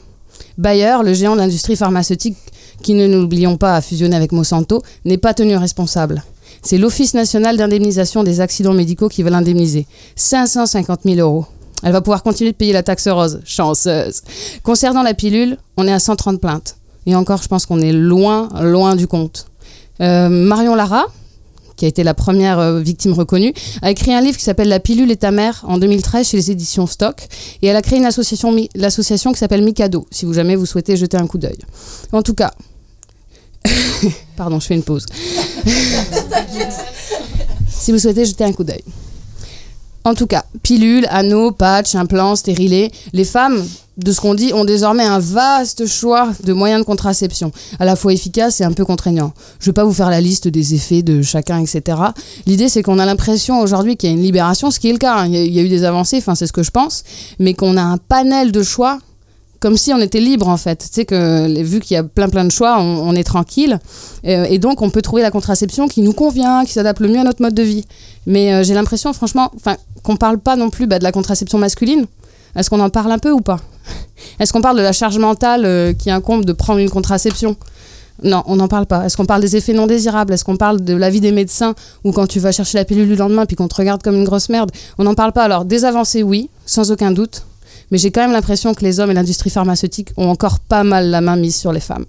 Bayer, 0.58 0.98
le 1.02 1.14
géant 1.14 1.34
de 1.34 1.40
l'industrie 1.40 1.76
pharmaceutique 1.76 2.36
qui, 2.82 2.94
ne 2.94 3.06
n'oublions 3.06 3.56
pas, 3.56 3.76
a 3.76 3.80
fusionné 3.80 4.16
avec 4.16 4.32
Monsanto, 4.32 4.82
n'est 5.04 5.18
pas 5.18 5.34
tenu 5.34 5.56
responsable. 5.56 6.22
C'est 6.62 6.78
l'Office 6.78 7.14
national 7.14 7.56
d'indemnisation 7.56 8.22
des 8.22 8.40
accidents 8.40 8.74
médicaux 8.74 9.08
qui 9.08 9.22
va 9.22 9.30
l'indemniser. 9.30 9.86
550 10.16 11.00
000 11.04 11.20
euros. 11.20 11.46
Elle 11.82 11.92
va 11.92 12.02
pouvoir 12.02 12.22
continuer 12.22 12.52
de 12.52 12.56
payer 12.56 12.72
la 12.72 12.82
taxe 12.82 13.08
rose. 13.08 13.40
Chanceuse. 13.44 14.22
Concernant 14.62 15.02
la 15.02 15.14
pilule, 15.14 15.56
on 15.76 15.86
est 15.86 15.92
à 15.92 15.98
130 15.98 16.40
plaintes. 16.40 16.76
Et 17.06 17.14
encore, 17.14 17.42
je 17.42 17.48
pense 17.48 17.64
qu'on 17.64 17.80
est 17.80 17.92
loin, 17.92 18.48
loin 18.60 18.94
du 18.94 19.06
compte. 19.06 19.46
Euh, 20.02 20.28
Marion 20.28 20.74
Lara, 20.74 21.06
qui 21.76 21.86
a 21.86 21.88
été 21.88 22.04
la 22.04 22.12
première 22.12 22.58
euh, 22.58 22.80
victime 22.80 23.14
reconnue, 23.14 23.54
a 23.80 23.90
écrit 23.90 24.12
un 24.12 24.20
livre 24.20 24.36
qui 24.36 24.44
s'appelle 24.44 24.68
La 24.68 24.80
pilule 24.80 25.10
est 25.10 25.22
ta 25.22 25.30
mère 25.30 25.64
en 25.66 25.78
2013 25.78 26.28
chez 26.28 26.36
les 26.36 26.50
éditions 26.50 26.86
Stock. 26.86 27.26
Et 27.62 27.68
elle 27.68 27.76
a 27.76 27.82
créé 27.82 27.98
une 27.98 28.04
association, 28.04 28.54
l'association 28.74 29.32
qui 29.32 29.38
s'appelle 29.38 29.62
Mikado, 29.62 30.06
si 30.10 30.26
vous 30.26 30.34
jamais 30.34 30.56
vous 30.56 30.66
souhaitez 30.66 30.98
jeter 30.98 31.16
un 31.16 31.26
coup 31.26 31.38
d'œil. 31.38 31.58
En 32.12 32.20
tout 32.20 32.34
cas, 32.34 32.52
pardon, 34.36 34.60
je 34.60 34.66
fais 34.66 34.74
une 34.74 34.82
pause. 34.82 35.06
si 37.68 37.92
vous 37.92 37.98
souhaitez 37.98 38.24
jeter 38.24 38.44
un 38.44 38.52
coup 38.52 38.64
d'œil. 38.64 38.84
En 40.04 40.14
tout 40.14 40.26
cas, 40.26 40.44
pilules, 40.62 41.06
anneaux, 41.10 41.52
patchs, 41.52 41.94
implants, 41.94 42.34
stérilés, 42.34 42.90
les 43.12 43.24
femmes, 43.24 43.62
de 43.98 44.12
ce 44.12 44.20
qu'on 44.20 44.34
dit, 44.34 44.52
ont 44.54 44.64
désormais 44.64 45.04
un 45.04 45.18
vaste 45.18 45.86
choix 45.86 46.30
de 46.42 46.54
moyens 46.54 46.80
de 46.80 46.86
contraception, 46.86 47.52
à 47.78 47.84
la 47.84 47.96
fois 47.96 48.14
efficaces 48.14 48.62
et 48.62 48.64
un 48.64 48.72
peu 48.72 48.86
contraignants. 48.86 49.34
Je 49.58 49.64
ne 49.64 49.66
vais 49.66 49.74
pas 49.74 49.84
vous 49.84 49.92
faire 49.92 50.08
la 50.08 50.22
liste 50.22 50.48
des 50.48 50.74
effets 50.74 51.02
de 51.02 51.20
chacun, 51.20 51.58
etc. 51.58 51.98
L'idée, 52.46 52.70
c'est 52.70 52.82
qu'on 52.82 52.98
a 52.98 53.04
l'impression 53.04 53.60
aujourd'hui 53.60 53.96
qu'il 53.96 54.08
y 54.08 54.12
a 54.12 54.16
une 54.16 54.22
libération, 54.22 54.70
ce 54.70 54.80
qui 54.80 54.88
est 54.88 54.92
le 54.92 54.98
cas. 54.98 55.16
hein. 55.16 55.26
Il 55.26 55.34
y 55.34 55.50
y, 55.50 55.58
a 55.58 55.62
eu 55.62 55.68
des 55.68 55.84
avancées, 55.84 56.22
c'est 56.34 56.46
ce 56.46 56.52
que 56.52 56.62
je 56.62 56.70
pense, 56.70 57.04
mais 57.38 57.52
qu'on 57.52 57.76
a 57.76 57.82
un 57.82 57.98
panel 57.98 58.52
de 58.52 58.62
choix 58.62 58.98
comme 59.60 59.76
si 59.76 59.92
on 59.92 59.98
était 60.00 60.20
libre 60.20 60.48
en 60.48 60.56
fait. 60.56 60.78
Tu 60.78 60.88
sais 60.90 61.04
que 61.04 61.62
vu 61.62 61.80
qu'il 61.80 61.94
y 61.94 61.98
a 61.98 62.02
plein 62.02 62.28
plein 62.28 62.44
de 62.44 62.50
choix, 62.50 62.80
on, 62.80 63.14
est 63.14 63.24
tranquille 63.24 63.78
Euh, 64.26 64.44
et 64.44 64.58
donc 64.58 64.82
on 64.82 64.90
peut 64.90 65.02
trouver 65.02 65.22
la 65.22 65.30
contraception 65.30 65.88
qui 65.88 66.02
nous 66.02 66.12
convient, 66.12 66.64
qui 66.64 66.72
s'adapte 66.72 67.00
le 67.00 67.08
mieux 67.08 67.20
à 67.20 67.24
notre 67.24 67.40
mode 67.40 67.54
de 67.54 67.62
vie. 67.62 67.84
Mais 68.26 68.52
euh, 68.52 68.62
j'ai 68.62 68.74
l'impression 68.74 69.12
franchement, 69.12 69.50
enfin 69.56 69.76
qu'on 70.02 70.16
parle 70.16 70.38
pas 70.38 70.56
non 70.56 70.70
plus 70.70 70.86
bah, 70.86 70.98
de 70.98 71.04
la 71.04 71.12
contraception 71.12 71.58
masculine. 71.58 72.06
Est-ce 72.56 72.68
qu'on 72.68 72.80
en 72.80 72.90
parle 72.90 73.12
un 73.12 73.18
peu 73.18 73.30
ou 73.30 73.40
pas? 73.40 73.60
Est-ce 74.40 74.52
qu'on 74.52 74.60
parle 74.60 74.76
de 74.76 74.82
la 74.82 74.92
charge 74.92 75.18
mentale 75.18 75.64
euh, 75.64 75.92
qui 75.92 76.10
incombe 76.10 76.44
de 76.44 76.52
prendre 76.52 76.80
une 76.80 76.90
contraception? 76.90 77.56
Non, 78.22 78.42
on 78.46 78.56
n'en 78.56 78.68
parle 78.68 78.86
pas. 78.86 79.06
Est-ce 79.06 79.16
qu'on 79.16 79.24
parle 79.24 79.40
des 79.40 79.56
effets 79.56 79.72
non 79.72 79.86
désirables? 79.86 80.32
Est-ce 80.34 80.44
qu'on 80.44 80.56
parle 80.56 80.82
de 80.82 80.94
l'avis 80.94 81.20
des 81.20 81.32
médecins 81.32 81.74
ou 82.04 82.12
quand 82.12 82.26
tu 82.26 82.38
vas 82.38 82.52
chercher 82.52 82.76
la 82.76 82.84
pilule 82.84 83.08
du 83.08 83.16
lendemain 83.16 83.46
puis 83.46 83.56
qu'on 83.56 83.68
te 83.68 83.76
regarde 83.76 84.02
comme 84.02 84.16
une 84.16 84.24
grosse 84.24 84.50
merde? 84.50 84.70
On 84.98 85.04
n'en 85.04 85.14
parle 85.14 85.32
pas. 85.32 85.44
Alors, 85.44 85.64
des 85.64 85.84
avancées, 85.84 86.22
oui, 86.22 86.50
sans 86.66 86.90
aucun 86.92 87.12
doute. 87.12 87.44
Mais 87.90 87.98
j'ai 87.98 88.10
quand 88.10 88.20
même 88.20 88.32
l'impression 88.32 88.74
que 88.74 88.84
les 88.84 89.00
hommes 89.00 89.10
et 89.10 89.14
l'industrie 89.14 89.50
pharmaceutique 89.50 90.10
ont 90.16 90.28
encore 90.28 90.60
pas 90.60 90.84
mal 90.84 91.10
la 91.10 91.20
main 91.20 91.36
mise 91.36 91.56
sur 91.56 91.72
les 91.72 91.80
femmes. 91.80 92.06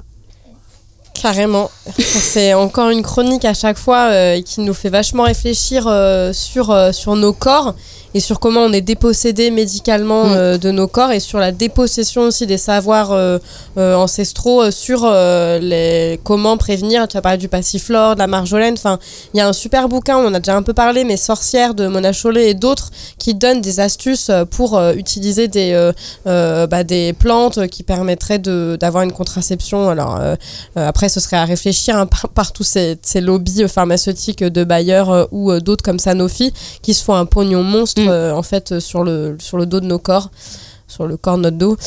Carrément. 1.14 1.70
C'est 1.98 2.54
encore 2.54 2.90
une 2.90 3.04
chronique 3.04 3.46
à 3.46 3.54
chaque 3.54 3.78
fois 3.78 4.10
euh, 4.10 4.42
qui 4.42 4.62
nous 4.62 4.74
fait 4.74 4.90
vachement 4.90 5.24
réfléchir 5.24 5.86
euh, 5.88 6.32
sur, 6.34 6.72
euh, 6.72 6.92
sur 6.92 7.16
nos 7.16 7.34
corps 7.34 7.76
et 8.14 8.20
sur 8.20 8.40
comment 8.40 8.62
on 8.62 8.74
est 8.74 8.82
dépossédé 8.82 9.52
médicalement 9.52 10.26
Mm. 10.26 10.58
de 10.58 10.72
nos 10.72 10.88
corps 10.88 11.12
et 11.12 11.22
sur 11.22 11.40
la 11.40 11.54
dépossession 11.54 12.24
aussi 12.24 12.46
des 12.46 12.58
savoirs 12.58 13.40
ancestraux 13.78 14.70
sur 14.70 15.10
les, 15.10 16.20
comment 16.26 16.58
prévenir. 16.58 17.08
Tu 17.08 17.16
as 17.16 17.22
parlé 17.22 17.38
du 17.38 17.48
passiflore, 17.48 18.16
de 18.16 18.20
la 18.20 18.28
marjolaine. 18.28 18.74
Enfin, 18.74 19.00
il 19.34 19.38
y 19.38 19.40
a 19.40 19.48
un 19.48 19.54
super 19.54 19.88
bouquin, 19.88 20.18
on 20.18 20.28
en 20.28 20.34
a 20.34 20.40
déjà 20.40 20.58
un 20.58 20.62
peu 20.62 20.74
parlé, 20.74 21.06
mais 21.06 21.16
Sorcière 21.16 21.74
de 21.74 21.88
Mona 21.88 22.12
Chollet 22.12 22.50
et 22.50 22.54
d'autres 22.54 22.90
qui 23.18 23.34
donnent 23.34 23.62
des 23.62 23.80
astuces 23.80 24.30
pour 24.52 24.78
utiliser 24.90 25.48
des, 25.48 25.92
bah, 26.26 26.84
des 26.84 27.14
plantes 27.14 27.68
qui 27.68 27.84
permettraient 27.84 28.40
d'avoir 28.40 29.04
une 29.04 29.14
contraception. 29.14 29.90
Alors, 29.90 30.20
euh, 30.78 30.88
après, 31.02 31.10
ce 31.10 31.20
serait 31.20 31.38
à 31.38 31.46
réfléchir 31.46 31.98
hein, 31.98 32.06
par, 32.06 32.30
par 32.30 32.52
tous 32.52 32.62
ces, 32.64 32.96
ces 33.02 33.22
lobbies 33.22 33.64
euh, 33.64 33.68
pharmaceutiques 33.68 34.44
de 34.44 34.64
Bayer 34.64 35.04
euh, 35.08 35.26
ou 35.32 35.50
euh, 35.52 35.60
d'autres 35.60 35.84
comme 35.84 35.98
Sanofi 35.98 36.54
qui 36.84 36.94
se 36.94 37.04
font 37.04 37.16
un 37.16 37.26
pognon 37.26 37.64
monstre 37.64 38.04
Mm. 38.04 38.08
euh, 38.08 38.36
en 38.36 38.44
fait 38.44 38.72
euh, 38.72 38.80
sur 38.80 39.04
le, 39.04 39.36
sur 39.40 39.58
le 39.58 39.66
dos 39.66 39.80
de 39.80 39.88
nos 39.88 39.98
corps. 39.98 40.30
Sur 40.92 41.08
le 41.08 41.16
corps 41.16 41.38
de 41.38 41.44
notre 41.44 41.58
dos. 41.58 41.78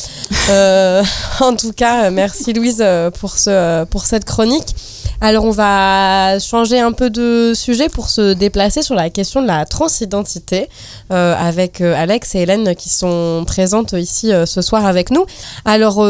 Euh, 0.48 1.02
en 1.40 1.55
tout 1.55 1.72
cas, 1.72 2.05
euh, 2.05 2.11
merci 2.11 2.55
Louise 2.55 2.78
euh, 2.80 3.11
pour, 3.11 3.36
ce, 3.36 3.84
pour 3.84 4.07
cette 4.07 4.24
chronique. 4.24 4.74
Alors, 5.20 5.44
on 5.44 5.50
va 5.50 6.38
changer 6.38 6.80
un 6.80 6.92
peu 6.92 7.11
de 7.11 7.52
sujet 7.55 7.90
pour 7.90 8.09
se 8.09 8.32
déplacer 8.32 8.80
sur 8.80 8.94
la 8.94 9.11
question 9.11 9.42
de 9.42 9.46
la 9.46 9.66
transidentité 9.66 10.68
avec 11.09 11.80
Alex 11.80 12.34
et 12.34 12.40
Hélène 12.40 12.74
qui 12.74 12.88
sont 12.88 13.44
présentes 13.46 13.92
ici 13.92 14.32
ce 14.44 14.61
soir 14.61 14.84
avec 14.84 15.11
nous. 15.11 15.24
Alors, 15.64 16.00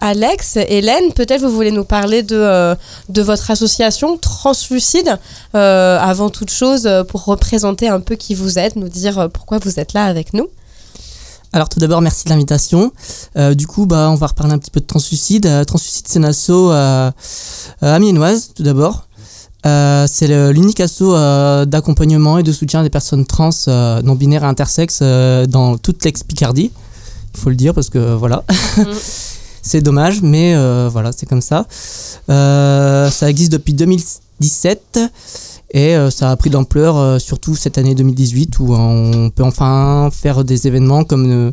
Alex, 0.00 0.56
Hélène, 0.56 1.12
peut-être 1.14 1.40
vous 1.40 1.50
voulez 1.50 1.72
nous 1.72 1.84
parler 1.84 2.22
de, 2.22 2.76
de 3.08 3.22
votre 3.22 3.50
association 3.50 4.16
Translucide 4.18 5.18
avant 5.54 6.28
toute 6.28 6.50
chose 6.50 6.88
pour 7.08 7.24
représenter 7.24 7.88
un 7.88 8.00
peu 8.00 8.14
qui 8.14 8.34
vous 8.34 8.58
êtes, 8.58 8.76
nous 8.76 8.88
dire 8.88 9.28
pourquoi 9.32 9.58
vous 9.58 9.80
êtes 9.80 9.92
là 9.92 10.04
avec 10.04 10.34
nous. 10.34 10.48
Alors 11.52 11.68
tout 11.68 11.80
d'abord, 11.80 12.00
merci 12.00 12.24
de 12.24 12.30
l'invitation. 12.30 12.92
Euh, 13.36 13.54
du 13.54 13.66
coup, 13.66 13.86
bah, 13.86 14.08
on 14.10 14.14
va 14.14 14.28
reparler 14.28 14.52
un 14.52 14.58
petit 14.58 14.70
peu 14.70 14.80
de 14.80 14.86
Translucide. 14.86 15.46
Euh, 15.46 15.64
Translucide, 15.64 16.06
c'est 16.08 16.18
une 16.20 16.24
asso 16.24 16.50
euh, 16.50 17.10
euh, 17.82 17.94
amiénoise, 17.94 18.52
tout 18.54 18.62
d'abord. 18.62 19.08
Euh, 19.66 20.06
c'est 20.08 20.28
l'unique 20.52 20.80
asso 20.80 21.02
euh, 21.02 21.64
d'accompagnement 21.64 22.38
et 22.38 22.42
de 22.44 22.52
soutien 22.52 22.82
des 22.82 22.88
personnes 22.88 23.26
trans, 23.26 23.50
euh, 23.66 24.00
non 24.02 24.14
binaires 24.14 24.44
et 24.44 24.46
intersexes 24.46 25.00
euh, 25.02 25.46
dans 25.46 25.76
toute 25.76 26.04
l'ex-Picardie. 26.04 26.70
Il 27.34 27.40
faut 27.40 27.50
le 27.50 27.56
dire 27.56 27.74
parce 27.74 27.90
que 27.90 28.14
voilà. 28.14 28.44
c'est 29.62 29.80
dommage, 29.80 30.22
mais 30.22 30.54
euh, 30.54 30.88
voilà, 30.90 31.10
c'est 31.12 31.26
comme 31.26 31.42
ça. 31.42 31.66
Euh, 32.30 33.10
ça 33.10 33.28
existe 33.28 33.52
depuis 33.52 33.74
2017 33.74 35.00
et 35.72 35.94
euh, 35.94 36.10
ça 36.10 36.30
a 36.30 36.36
pris 36.36 36.50
de 36.50 36.54
l'ampleur 36.54 36.96
euh, 36.96 37.18
surtout 37.18 37.54
cette 37.54 37.78
année 37.78 37.94
2018 37.94 38.58
où 38.58 38.74
on 38.74 39.30
peut 39.30 39.44
enfin 39.44 40.10
faire 40.12 40.44
des 40.44 40.66
événements 40.66 41.04
comme 41.04 41.30
euh, 41.30 41.52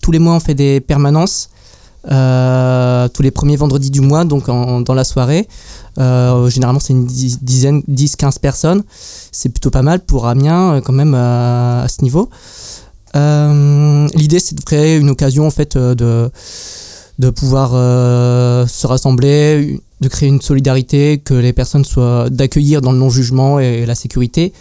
tous 0.00 0.10
les 0.10 0.18
mois 0.18 0.34
on 0.34 0.40
fait 0.40 0.54
des 0.54 0.80
permanences 0.80 1.50
tous 2.04 3.22
les 3.22 3.30
premiers 3.30 3.56
vendredis 3.56 3.90
du 3.90 4.00
mois 4.00 4.24
donc 4.24 4.46
dans 4.46 4.94
la 4.94 5.04
soirée. 5.04 5.46
Généralement 5.98 6.80
c'est 6.80 6.94
une 6.94 7.04
dizaine, 7.04 7.82
10-15 7.90 8.38
personnes. 8.40 8.82
C'est 9.30 9.50
plutôt 9.50 9.70
pas 9.70 9.82
mal 9.82 10.00
pour 10.00 10.26
Amiens 10.26 10.80
quand 10.82 10.94
même 10.94 11.14
à 11.14 11.84
ce 11.86 12.02
niveau. 12.02 12.30
L'idée 13.14 14.38
c'est 14.38 14.54
de 14.54 14.62
créer 14.62 14.96
une 14.96 15.10
occasion 15.10 15.46
en 15.46 15.50
fait 15.50 15.76
de 15.76 16.30
de 17.18 17.30
pouvoir 17.30 17.72
euh, 17.74 18.66
se 18.66 18.86
rassembler, 18.86 19.80
de 20.00 20.08
créer 20.08 20.28
une 20.28 20.40
solidarité, 20.40 21.18
que 21.18 21.34
les 21.34 21.52
personnes 21.52 21.84
soient 21.84 22.30
d'accueillir 22.30 22.80
dans 22.80 22.92
le 22.92 22.98
non-jugement 22.98 23.58
et 23.58 23.86
la 23.86 23.94
sécurité. 23.94 24.52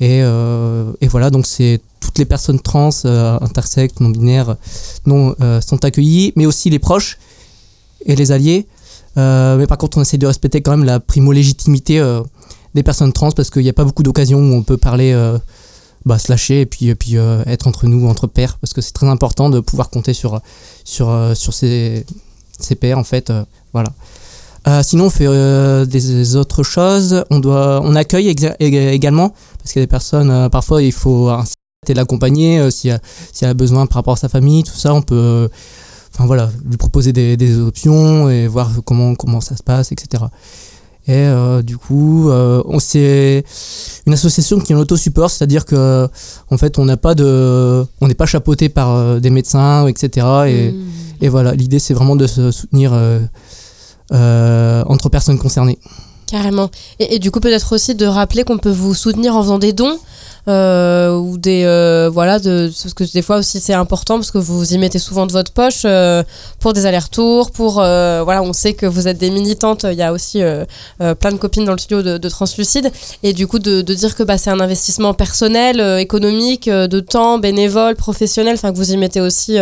Et, 0.00 0.20
euh, 0.22 0.92
et 1.00 1.08
voilà, 1.08 1.30
donc 1.30 1.46
c'est 1.46 1.80
tout 2.00 2.04
toutes 2.14 2.18
les 2.20 2.26
personnes 2.26 2.60
trans, 2.60 2.90
euh, 3.06 3.38
intersexes, 3.40 3.98
non 3.98 4.10
binaires, 4.10 4.56
non 5.04 5.34
euh, 5.40 5.60
sont 5.60 5.84
accueillies, 5.84 6.32
mais 6.36 6.46
aussi 6.46 6.70
les 6.70 6.78
proches 6.78 7.18
et 8.06 8.14
les 8.14 8.30
alliés. 8.30 8.66
Mais 9.16 9.66
par 9.66 9.78
contre, 9.78 9.98
on 9.98 10.02
essaie 10.02 10.18
de 10.18 10.26
respecter 10.26 10.60
quand 10.60 10.72
même 10.72 10.84
la 10.84 11.00
primo-légitimité 11.00 11.98
euh, 11.98 12.20
des 12.74 12.82
personnes 12.82 13.12
trans 13.12 13.32
parce 13.32 13.50
qu'il 13.50 13.62
n'y 13.62 13.68
a 13.68 13.72
pas 13.72 13.84
beaucoup 13.84 14.02
d'occasions 14.02 14.38
où 14.38 14.54
on 14.54 14.62
peut 14.62 14.76
parler, 14.76 15.12
bah, 16.04 16.18
se 16.18 16.30
lâcher 16.30 16.60
et 16.62 16.66
puis, 16.66 16.88
et 16.88 16.94
puis 16.94 17.16
euh, 17.16 17.42
être 17.46 17.66
entre 17.66 17.86
nous, 17.86 18.08
entre 18.08 18.26
pairs, 18.26 18.58
parce 18.58 18.72
que 18.72 18.80
c'est 18.80 18.92
très 18.92 19.08
important 19.08 19.50
de 19.50 19.60
pouvoir 19.60 19.90
compter 19.90 20.12
sur, 20.12 20.40
sur, 20.84 21.08
euh, 21.10 21.34
sur 21.34 21.52
ses, 21.54 22.04
ses 22.58 22.74
pairs 22.74 22.98
en 22.98 23.04
fait. 23.04 23.30
euh, 23.30 23.44
voilà. 23.72 23.90
Euh, 24.66 24.82
sinon, 24.82 25.06
on 25.06 25.10
fait 25.10 25.26
euh, 25.26 25.84
des, 25.84 26.36
autres 26.36 26.62
choses. 26.62 27.24
On, 27.30 27.38
doit, 27.38 27.80
on 27.82 27.94
accueille 27.94 28.28
également, 28.58 29.34
parce 29.58 29.72
qu'il 29.72 29.80
y 29.80 29.82
a 29.82 29.86
des 29.86 29.90
personnes, 29.90 30.30
euh, 30.30 30.48
parfois 30.48 30.82
il 30.82 30.92
faut 30.92 31.30
et 31.86 31.94
l'accompagner 31.94 32.58
euh, 32.58 32.70
si, 32.70 32.90
si 33.32 33.44
elle 33.44 33.50
a 33.50 33.54
besoin 33.54 33.86
par 33.86 33.96
rapport 33.96 34.14
à 34.14 34.16
sa 34.16 34.28
famille, 34.28 34.62
tout 34.62 34.74
ça, 34.74 34.94
on 34.94 35.02
peut 35.02 35.14
euh, 35.14 35.48
enfin, 36.14 36.26
voilà, 36.26 36.50
lui 36.64 36.76
proposer 36.76 37.12
des, 37.12 37.36
des 37.36 37.58
options 37.58 38.30
et 38.30 38.46
voir 38.46 38.70
comment, 38.84 39.14
comment 39.14 39.40
ça 39.40 39.56
se 39.56 39.62
passe, 39.62 39.92
etc. 39.92 40.24
Et 41.06 41.12
euh, 41.12 41.60
du 41.60 41.76
coup, 41.76 42.30
euh, 42.30 42.62
on 42.66 42.78
c'est 42.78 43.44
une 44.06 44.14
association 44.14 44.58
qui 44.58 44.72
est 44.72 44.74
en 44.74 44.78
auto-support, 44.78 45.30
c'est-à-dire 45.30 45.66
que 45.66 46.08
en 46.50 46.56
fait, 46.56 46.78
on 46.78 46.86
n'a 46.86 46.96
pas 46.96 47.14
de, 47.14 47.84
on 48.00 48.08
n'est 48.08 48.14
pas 48.14 48.26
chapeauté 48.26 48.70
par 48.70 48.90
euh, 48.94 49.20
des 49.20 49.30
médecins, 49.30 49.86
etc. 49.86 50.26
Et, 50.46 50.72
Mm. 50.72 50.84
et 51.20 51.28
voilà, 51.28 51.54
l'idée 51.54 51.78
c'est 51.78 51.94
vraiment 51.94 52.16
de 52.16 52.26
se 52.26 52.50
soutenir 52.50 52.92
entre 54.10 55.08
personnes 55.10 55.38
concernées. 55.38 55.78
Carrément. 56.26 56.70
Et, 56.98 57.16
et 57.16 57.18
du 57.18 57.30
coup, 57.30 57.40
peut-être 57.40 57.74
aussi 57.74 57.94
de 57.94 58.06
rappeler 58.06 58.44
qu'on 58.44 58.58
peut 58.58 58.70
vous 58.72 58.94
soutenir 58.94 59.36
en 59.36 59.42
faisant 59.42 59.58
des 59.58 59.72
dons. 59.74 59.98
Euh, 60.46 61.16
ou 61.16 61.38
des 61.38 61.62
euh, 61.64 62.10
voilà 62.12 62.38
de 62.38 62.70
parce 62.82 62.92
que 62.92 63.04
des 63.04 63.22
fois 63.22 63.38
aussi 63.38 63.60
c'est 63.60 63.72
important 63.72 64.16
parce 64.16 64.30
que 64.30 64.36
vous 64.36 64.74
y 64.74 64.78
mettez 64.78 64.98
souvent 64.98 65.24
de 65.24 65.32
votre 65.32 65.52
poche 65.52 65.84
euh, 65.86 66.22
pour 66.60 66.74
des 66.74 66.84
allers-retours 66.84 67.50
pour 67.50 67.74
voilà 67.74 68.42
on 68.42 68.52
sait 68.52 68.74
que 68.74 68.84
vous 68.84 69.08
êtes 69.08 69.16
des 69.16 69.30
militantes 69.30 69.86
il 69.90 69.96
y 69.96 70.02
a 70.02 70.12
aussi 70.12 70.42
plein 70.98 71.32
de 71.32 71.38
copines 71.38 71.64
dans 71.64 71.72
le 71.72 71.78
studio 71.78 72.02
de, 72.02 72.18
de 72.18 72.28
Translucide. 72.28 72.90
Et 73.22 73.32
du 73.32 73.46
coup 73.46 73.58
de, 73.58 73.80
de 73.80 73.94
dire 73.94 74.14
que 74.14 74.22
bah, 74.22 74.36
c'est 74.36 74.50
un 74.50 74.60
investissement 74.60 75.14
personnel 75.14 75.80
économique 75.98 76.68
de 76.68 77.00
temps 77.00 77.38
bénévole 77.38 77.96
professionnel 77.96 78.54
enfin 78.54 78.72
que 78.72 78.76
vous 78.76 78.92
y 78.92 78.96
mettez 78.96 79.20
aussi 79.20 79.58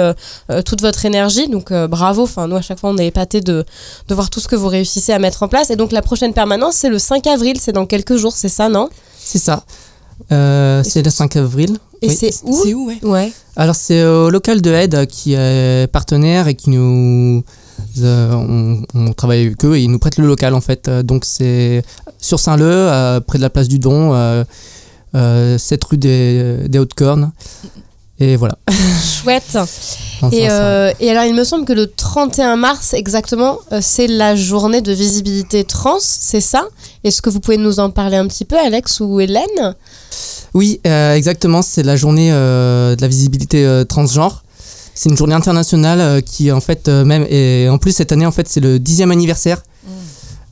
toute 0.64 0.80
votre 0.80 1.04
énergie. 1.04 1.48
Donc 1.48 1.72
bravo. 1.72 2.22
Enfin 2.22 2.48
nous 2.48 2.56
à 2.56 2.62
chaque 2.62 2.80
fois 2.80 2.90
on 2.90 2.98
est 2.98 3.06
épatés 3.06 3.40
de 3.40 3.64
de 4.08 4.14
voir 4.14 4.30
tout 4.30 4.40
ce 4.40 4.48
que 4.48 4.56
vous 4.56 4.68
réussissez 4.68 5.12
à 5.12 5.18
mettre 5.18 5.42
en 5.42 5.48
place. 5.48 5.70
Et 5.70 5.76
donc 5.76 5.92
la 5.92 6.02
prochaine 6.02 6.32
permanence 6.32 6.74
c'est 6.74 6.90
le 6.90 6.98
5 6.98 7.26
avril. 7.28 7.58
C'est 7.60 7.72
dans 7.72 7.86
quelques 7.86 8.16
jours. 8.16 8.34
C'est 8.34 8.48
ça 8.48 8.68
non? 8.68 8.88
C'est 9.18 9.38
ça. 9.38 9.64
Euh, 10.30 10.82
c'est 10.84 11.02
le 11.02 11.10
5 11.10 11.36
avril. 11.36 11.78
et 12.00 12.08
Oui. 12.08 12.16
c'est 12.18 12.32
où 12.44 12.60
C'est 12.62 12.74
où, 12.74 12.86
ouais 12.86 12.98
ouais 13.02 13.32
Alors 13.56 13.74
c'est 13.74 14.04
au 14.04 14.30
local 14.30 14.60
de 14.62 14.70
Aide 14.70 15.06
qui 15.06 15.34
est 15.34 15.90
partenaire 15.90 16.48
et 16.48 16.54
qui 16.54 16.70
nous 16.70 17.42
euh, 18.00 18.32
on, 18.32 18.82
on 18.94 19.12
travaille 19.12 19.46
avec 19.46 19.64
eux 19.64 19.76
et 19.76 19.82
ils 19.82 19.90
nous 19.90 19.98
prêtent 19.98 20.18
le 20.18 20.26
local 20.26 20.54
en 20.54 20.60
fait. 20.60 20.88
Euh, 20.88 21.02
Donc 21.02 21.24
c'est 21.24 21.82
sur 22.18 22.38
Saint-Leu, 22.40 22.64
euh, 22.66 23.20
près 23.20 23.38
de 23.38 23.42
la 23.42 23.50
place 23.50 23.68
du 23.68 23.78
Don, 23.78 24.14
euh, 24.14 24.44
euh, 25.14 25.58
7 25.58 25.84
rue 25.84 25.98
des, 25.98 26.68
des 26.68 26.78
Hautes-Cornes. 26.78 27.32
Et 28.22 28.36
voilà. 28.36 28.56
chouette 29.02 29.58
et, 30.30 30.48
euh, 30.48 30.92
et 31.00 31.10
alors 31.10 31.24
il 31.24 31.34
me 31.34 31.42
semble 31.42 31.64
que 31.64 31.72
le 31.72 31.88
31 31.88 32.54
mars 32.54 32.94
exactement 32.94 33.58
euh, 33.72 33.80
c'est 33.82 34.06
la 34.06 34.36
journée 34.36 34.80
de 34.80 34.92
visibilité 34.92 35.64
trans 35.64 35.98
c'est 35.98 36.40
ça? 36.40 36.62
Est-ce 37.02 37.20
que 37.20 37.30
vous 37.30 37.40
pouvez 37.40 37.56
nous 37.56 37.80
en 37.80 37.90
parler 37.90 38.16
un 38.16 38.28
petit 38.28 38.44
peu 38.44 38.56
Alex 38.56 39.00
ou 39.00 39.18
Hélène? 39.18 39.74
Oui, 40.54 40.80
euh, 40.86 41.14
exactement. 41.14 41.62
C'est 41.62 41.82
la 41.82 41.96
journée 41.96 42.30
euh, 42.30 42.94
de 42.94 43.02
la 43.02 43.08
visibilité 43.08 43.66
euh, 43.66 43.82
transgenre. 43.84 44.44
C'est 44.94 45.08
une 45.08 45.16
journée 45.16 45.34
internationale 45.34 46.00
euh, 46.00 46.20
qui 46.20 46.52
en 46.52 46.60
fait 46.60 46.86
euh, 46.86 47.04
même 47.04 47.26
et 47.28 47.68
en 47.68 47.78
plus 47.78 47.90
cette 47.90 48.12
année 48.12 48.26
en 48.26 48.30
fait 48.32 48.48
c'est 48.48 48.60
le 48.60 48.78
dixième 48.78 49.10
anniversaire. 49.10 49.62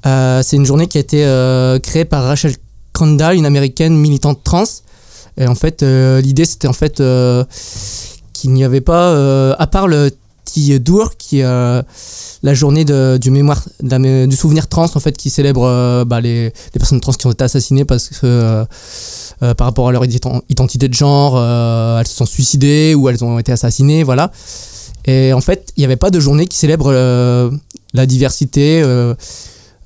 Euh, 0.06 0.42
c'est 0.42 0.56
une 0.56 0.66
journée 0.66 0.88
qui 0.88 0.98
a 0.98 1.00
été 1.02 1.24
euh, 1.24 1.78
créée 1.78 2.06
par 2.06 2.24
Rachel 2.24 2.54
Crandall, 2.92 3.36
une 3.36 3.46
américaine 3.46 3.96
militante 3.96 4.42
trans. 4.42 4.64
Et 5.40 5.46
en 5.46 5.54
fait 5.54 5.82
euh, 5.82 6.20
l'idée 6.20 6.44
c'était 6.44 6.68
en 6.68 6.72
fait 6.74 7.00
euh, 7.00 7.44
qu'il 8.32 8.52
n'y 8.52 8.62
avait 8.62 8.82
pas 8.82 9.08
euh, 9.08 9.54
à 9.58 9.66
part 9.66 9.88
le 9.88 10.10
T-Dour 10.44 11.16
qui 11.16 11.40
est 11.40 11.44
la 12.42 12.54
journée 12.54 12.84
du 12.84 13.30
mémoire 13.30 13.62
du 13.80 14.36
souvenir 14.36 14.68
trans 14.68 14.88
en 14.94 15.00
fait 15.00 15.16
qui 15.16 15.30
célèbre 15.30 16.04
bah, 16.04 16.20
les, 16.20 16.52
personnes 16.72 17.00
trans 17.00 17.12
qui 17.12 17.26
ont 17.26 17.30
été 17.30 17.44
assassinées 17.44 17.84
parce 17.84 18.08
que 18.08 18.64
par 19.38 19.66
rapport 19.66 19.88
à 19.88 19.92
leur 19.92 20.02
ident- 20.04 20.42
identité 20.48 20.88
de 20.88 20.94
genre, 20.94 21.38
elles 22.00 22.06
se 22.08 22.14
sont 22.14 22.26
suicidées 22.26 22.96
ou 22.96 23.08
elles 23.08 23.22
ont 23.22 23.38
été 23.38 23.52
assassinées, 23.52 24.02
voilà. 24.02 24.32
Et 25.04 25.32
en 25.32 25.40
fait, 25.40 25.72
il 25.76 25.82
n'y 25.82 25.84
avait 25.84 25.96
pas 25.96 26.10
de 26.10 26.18
journée 26.18 26.48
qui 26.48 26.58
célèbre 26.58 26.90
la 27.94 28.06
diversité 28.06 28.82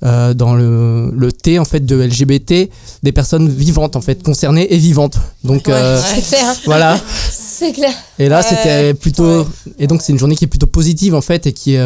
euh, 0.05 0.33
dans 0.33 0.53
le, 0.53 1.11
le 1.11 1.31
T 1.31 1.59
en 1.59 1.65
fait 1.65 1.85
de 1.85 1.95
LGBT 1.95 2.69
des 3.03 3.11
personnes 3.11 3.49
vivantes 3.49 3.95
en 3.95 4.01
fait 4.01 4.23
concernées 4.23 4.73
et 4.73 4.77
vivantes. 4.77 5.17
Donc 5.43 5.67
euh, 5.67 6.01
clair 6.29 6.55
voilà. 6.65 6.97
c'est 7.29 7.71
clair 7.71 7.93
Et 8.19 8.29
là, 8.29 8.41
c'était 8.41 8.93
plutôt. 8.93 9.47
Et 9.79 9.87
donc, 9.87 10.01
c'est 10.01 10.11
une 10.11 10.19
journée 10.19 10.35
qui 10.35 10.45
est 10.45 10.49
plutôt 10.49 10.67
positive, 10.67 11.15
en 11.15 11.21
fait, 11.21 11.47
et 11.47 11.53
qui, 11.53 11.77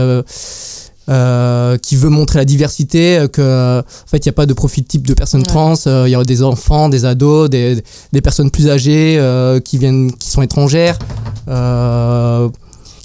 euh, 1.10 1.78
qui 1.78 1.96
veut 1.96 2.10
montrer 2.10 2.38
la 2.38 2.46
diversité, 2.46 3.26
que, 3.32 3.80
en 3.80 4.08
fait, 4.08 4.18
il 4.18 4.28
n'y 4.28 4.30
a 4.30 4.34
pas 4.34 4.46
de 4.46 4.54
profil 4.54 4.84
type 4.84 5.08
de 5.08 5.14
personnes 5.14 5.44
trans, 5.44 5.74
euh, 5.88 6.04
il 6.08 6.12
y 6.12 6.16
a 6.16 6.24
des 6.24 6.44
enfants, 6.44 6.88
des 6.90 7.06
ados, 7.06 7.50
des, 7.50 7.84
des 8.12 8.22
personnes 8.22 8.52
plus 8.52 8.70
âgées 8.70 9.18
euh, 9.18 9.60
qui, 9.60 9.78
viennent, 9.78 10.12
qui 10.12 10.30
sont 10.30 10.42
étrangères, 10.42 11.00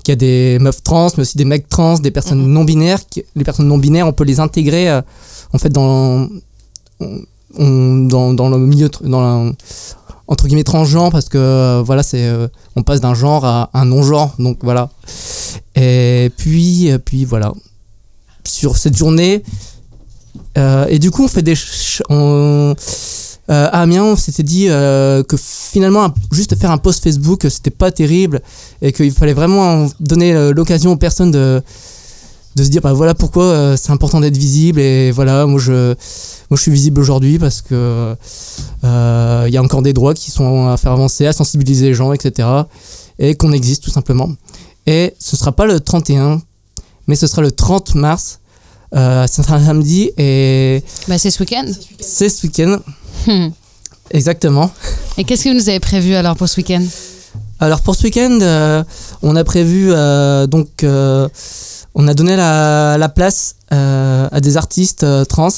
qu'il 0.05 0.13
y 0.13 0.15
a 0.15 0.17
des 0.17 0.59
meufs 0.61 0.83
trans, 0.85 1.09
mais 1.17 1.23
aussi 1.23 1.37
des 1.37 1.45
mecs 1.45 1.69
trans, 1.69 1.99
des 1.99 2.13
personnes 2.13 2.47
non 2.47 2.63
binaires. 2.63 3.01
les 3.35 3.45
personnes 3.45 3.67
non 3.67 3.79
binaires, 3.79 4.07
on 4.07 4.13
peut 4.13 4.23
les 4.25 4.39
intégrer, 4.39 4.89
euh, 4.89 5.03
en 5.53 5.59
fait, 5.59 5.71
dans, 5.71 6.29
on- 7.01 7.21
on- 7.59 8.07
dans, 8.07 8.33
dans 8.35 8.49
le 8.49 8.59
milieu, 8.59 8.89
dans 9.03 9.21
la- 9.21 9.53
entre 10.27 10.47
guillemets 10.47 10.65
transgenre 10.65 11.11
parce 11.11 11.29
que 11.29 11.37
euh, 11.37 11.83
voilà 11.85 12.03
c'est 12.03 12.25
euh, 12.27 12.49
on 12.77 12.83
passe 12.83 13.01
d'un 13.03 13.13
genre 13.15 13.45
à 13.45 13.69
un 13.75 13.85
non 13.85 14.03
genre 14.03 14.35
donc 14.39 14.57
voilà 14.63 14.89
et 15.77 16.31
puis 16.39 16.91
puis 17.05 17.27
voilà 17.27 17.53
sur 18.47 18.79
cette 18.79 18.97
journée 18.97 19.43
et 20.57 20.99
du 20.99 21.11
coup 21.11 21.25
on 21.25 21.29
fait 21.29 21.43
des 21.43 21.55
on, 22.09 22.75
euh, 23.51 23.67
à 23.73 23.83
Amiens 23.83 24.05
on 24.05 24.17
s'était 24.17 24.43
dit 24.43 24.67
euh, 24.69 25.23
que 25.23 25.37
finalement 25.37 26.05
un- 26.05 26.15
juste 26.33 26.57
faire 26.59 26.71
un 26.71 26.79
post 26.79 27.03
Facebook 27.03 27.47
c'était 27.51 27.71
pas 27.71 27.91
terrible 27.91 28.41
et 28.81 28.93
qu'il 28.93 29.13
fallait 29.13 29.35
vraiment 29.35 29.87
donner 30.01 30.33
euh, 30.33 30.53
l'occasion 30.55 30.93
aux 30.93 30.97
personnes 30.97 31.31
de 31.31 31.63
de 32.57 32.63
se 32.63 32.69
dire 32.69 32.81
bah 32.83 32.93
voilà 32.93 33.15
pourquoi 33.15 33.45
euh, 33.45 33.77
c'est 33.77 33.91
important 33.91 34.21
d'être 34.21 34.37
visible 34.37 34.81
et 34.81 35.11
voilà 35.11 35.45
moi 35.47 35.59
je 35.61 35.89
moi 36.49 36.57
je 36.57 36.63
suis 36.63 36.71
visible 36.71 37.01
aujourd'hui 37.01 37.39
parce 37.39 37.61
que 37.63 38.15
il 38.83 39.53
y 39.53 39.57
a 39.57 39.63
encore 39.63 39.83
des 39.83 39.93
droits 39.93 40.15
qui 40.15 40.31
sont 40.31 40.69
à 40.69 40.77
faire 40.77 40.93
avancer, 40.93 41.27
à 41.27 41.33
sensibiliser 41.33 41.87
les 41.87 41.95
gens, 41.95 42.13
etc. 42.13 42.49
Et 43.19 43.35
qu'on 43.35 43.53
existe 43.53 43.83
tout 43.83 43.91
simplement. 43.91 44.31
Et 44.87 45.15
ce 45.19 45.37
sera 45.37 45.53
pas 45.53 45.67
le 45.67 45.81
31, 45.81 46.43
mais 47.07 47.15
ce 47.17 47.27
sera 47.27 47.43
le 47.43 47.51
30 47.51 47.95
mars. 47.95 48.41
Ce 48.93 49.27
sera 49.43 49.57
un 49.57 49.65
samedi 49.67 50.11
et 50.19 50.83
Bah, 51.09 51.19
c'est 51.19 51.31
ce 51.31 51.41
week-end. 51.41 51.67
c'est 52.01 52.29
ce 52.29 52.47
week-end. 52.47 52.79
Hmm. 53.27 53.49
Exactement. 54.11 54.71
Et 55.17 55.25
qu'est-ce 55.25 55.45
que 55.45 55.49
vous 55.49 55.55
nous 55.55 55.69
avez 55.69 55.81
prévu 55.81 56.15
alors 56.15 56.37
pour 56.37 56.49
ce 56.49 56.57
week-end? 56.57 56.85
Alors 57.61 57.81
pour 57.81 57.95
ce 57.95 58.03
week-end, 58.05 58.39
euh, 58.43 58.83
on 59.23 59.37
a 59.37 59.45
prévu 59.45 59.91
euh, 59.91 60.47
donc 60.47 60.83
euh, 60.83 61.29
on 61.95 62.09
a 62.09 62.15
donné 62.15 62.37
la, 62.37 62.99
la 62.99 63.09
place 63.09 63.57
à 63.71 64.41
des 64.41 64.57
artistes 64.57 65.05
trans 65.29 65.49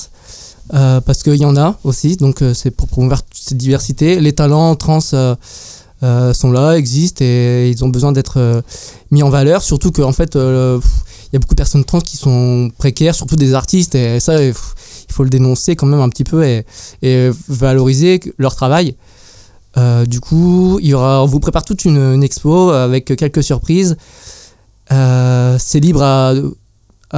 parce 0.71 1.23
qu'il 1.23 1.35
y 1.35 1.45
en 1.45 1.57
a 1.57 1.79
aussi, 1.85 2.17
donc 2.17 2.43
c'est 2.55 2.71
pour 2.71 2.89
promouvoir 2.89 3.23
toute 3.23 3.43
cette 3.43 3.59
diversité. 3.59 4.21
Les 4.21 4.33
talents 4.33 4.75
trans 4.77 5.01
sont 5.01 6.51
là, 6.51 6.73
existent 6.73 7.23
et 7.25 7.71
ils 7.71 7.85
ont 7.85 7.89
besoin 7.89 8.12
d'être 8.12 8.62
mis 9.11 9.23
en 9.23 9.29
valeur, 9.29 9.62
surtout 9.62 9.93
qu'en 9.93 10.12
fait 10.12 10.35
il 10.35 11.33
y 11.33 11.37
a 11.37 11.39
beaucoup 11.39 11.55
de 11.55 11.59
personnes 11.59 11.85
trans 11.85 12.01
qui 12.01 12.17
sont 12.17 12.71
précaires, 12.79 13.14
surtout 13.14 13.37
des 13.37 13.53
artistes 13.53 13.95
et 13.95 14.19
ça 14.19 14.39
pff, 14.39 14.75
faut 15.17 15.25
le 15.25 15.31
dénoncer 15.31 15.77
quand 15.77 15.87
même 15.87 16.01
un 16.01 16.09
petit 16.09 16.25
peu 16.25 16.45
et, 16.45 16.64
valoriser 17.49 18.21
leur 18.39 18.55
travail. 18.55 18.97
Euh, 19.77 20.07
du 20.07 20.21
coup, 20.21 20.79
on 20.83 21.27
vous 21.27 21.41
prépare 21.41 21.64
toute 21.64 21.85
une, 21.85 22.23
expo 22.23 22.71
avec 22.71 23.05
quelques 23.17 23.43
surprises. 23.43 23.97
Euh, 24.93 25.57
c'est 25.59 25.81
libre 25.81 26.03
à, 26.03 26.35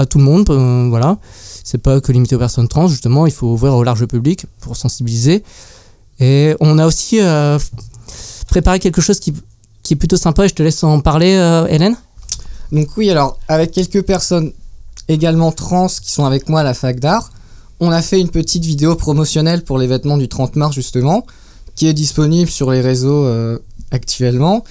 tout 0.07 0.19
le 0.19 0.25
monde, 0.25 0.49
euh, 0.51 0.87
voilà. 0.89 1.19
C'est 1.65 1.79
pas 1.79 2.01
que 2.01 2.13
limité 2.13 2.37
aux 2.37 2.39
personnes 2.39 2.69
trans, 2.69 2.89
justement, 2.89 3.27
il 3.27 3.33
faut 3.33 3.49
ouvrir 3.49 3.75
au 3.75 3.83
large 3.83 4.07
public 4.07 4.47
pour 4.61 4.77
sensibiliser. 4.77 5.43
Et 6.21 6.55
on 6.61 6.79
a 6.79 6.87
aussi 6.87 7.21
euh, 7.21 7.59
préparé 8.49 8.79
quelque 8.79 9.01
chose 9.01 9.21
qui, 9.21 9.35
qui 9.83 9.95
est 9.95 9.97
plutôt 9.97 10.17
sympa, 10.17 10.45
et 10.45 10.49
je 10.49 10.55
te 10.55 10.63
laisse 10.63 10.83
en 10.85 11.01
parler, 11.01 11.33
Hélène. 11.69 11.97
Donc 12.73 12.97
oui, 12.97 13.11
alors 13.11 13.39
avec 13.49 13.73
quelques 13.73 14.03
personnes 14.03 14.53
également 15.09 15.53
trans 15.53 15.89
qui 15.89 16.13
sont 16.13 16.27
avec 16.27 16.49
moi 16.49 16.61
à 16.61 16.65
la 16.65 16.75
fac 16.75 17.01
d'art, 17.01 17.31
on 17.81 17.91
a 17.91 18.03
fait 18.03 18.21
une 18.21 18.31
petite 18.31 18.65
vidéo 18.65 18.97
promotionnelle 18.97 19.63
pour 19.63 19.79
les 19.79 19.87
vêtements 19.87 20.19
du 20.19 20.29
30 20.29 20.57
mars 20.57 20.75
justement, 20.75 21.27
qui 21.75 21.87
est 21.87 21.95
disponible 21.95 22.51
sur 22.51 22.71
les 22.71 22.81
réseaux 22.81 23.25
euh, 23.25 23.59
actuellement, 23.91 24.65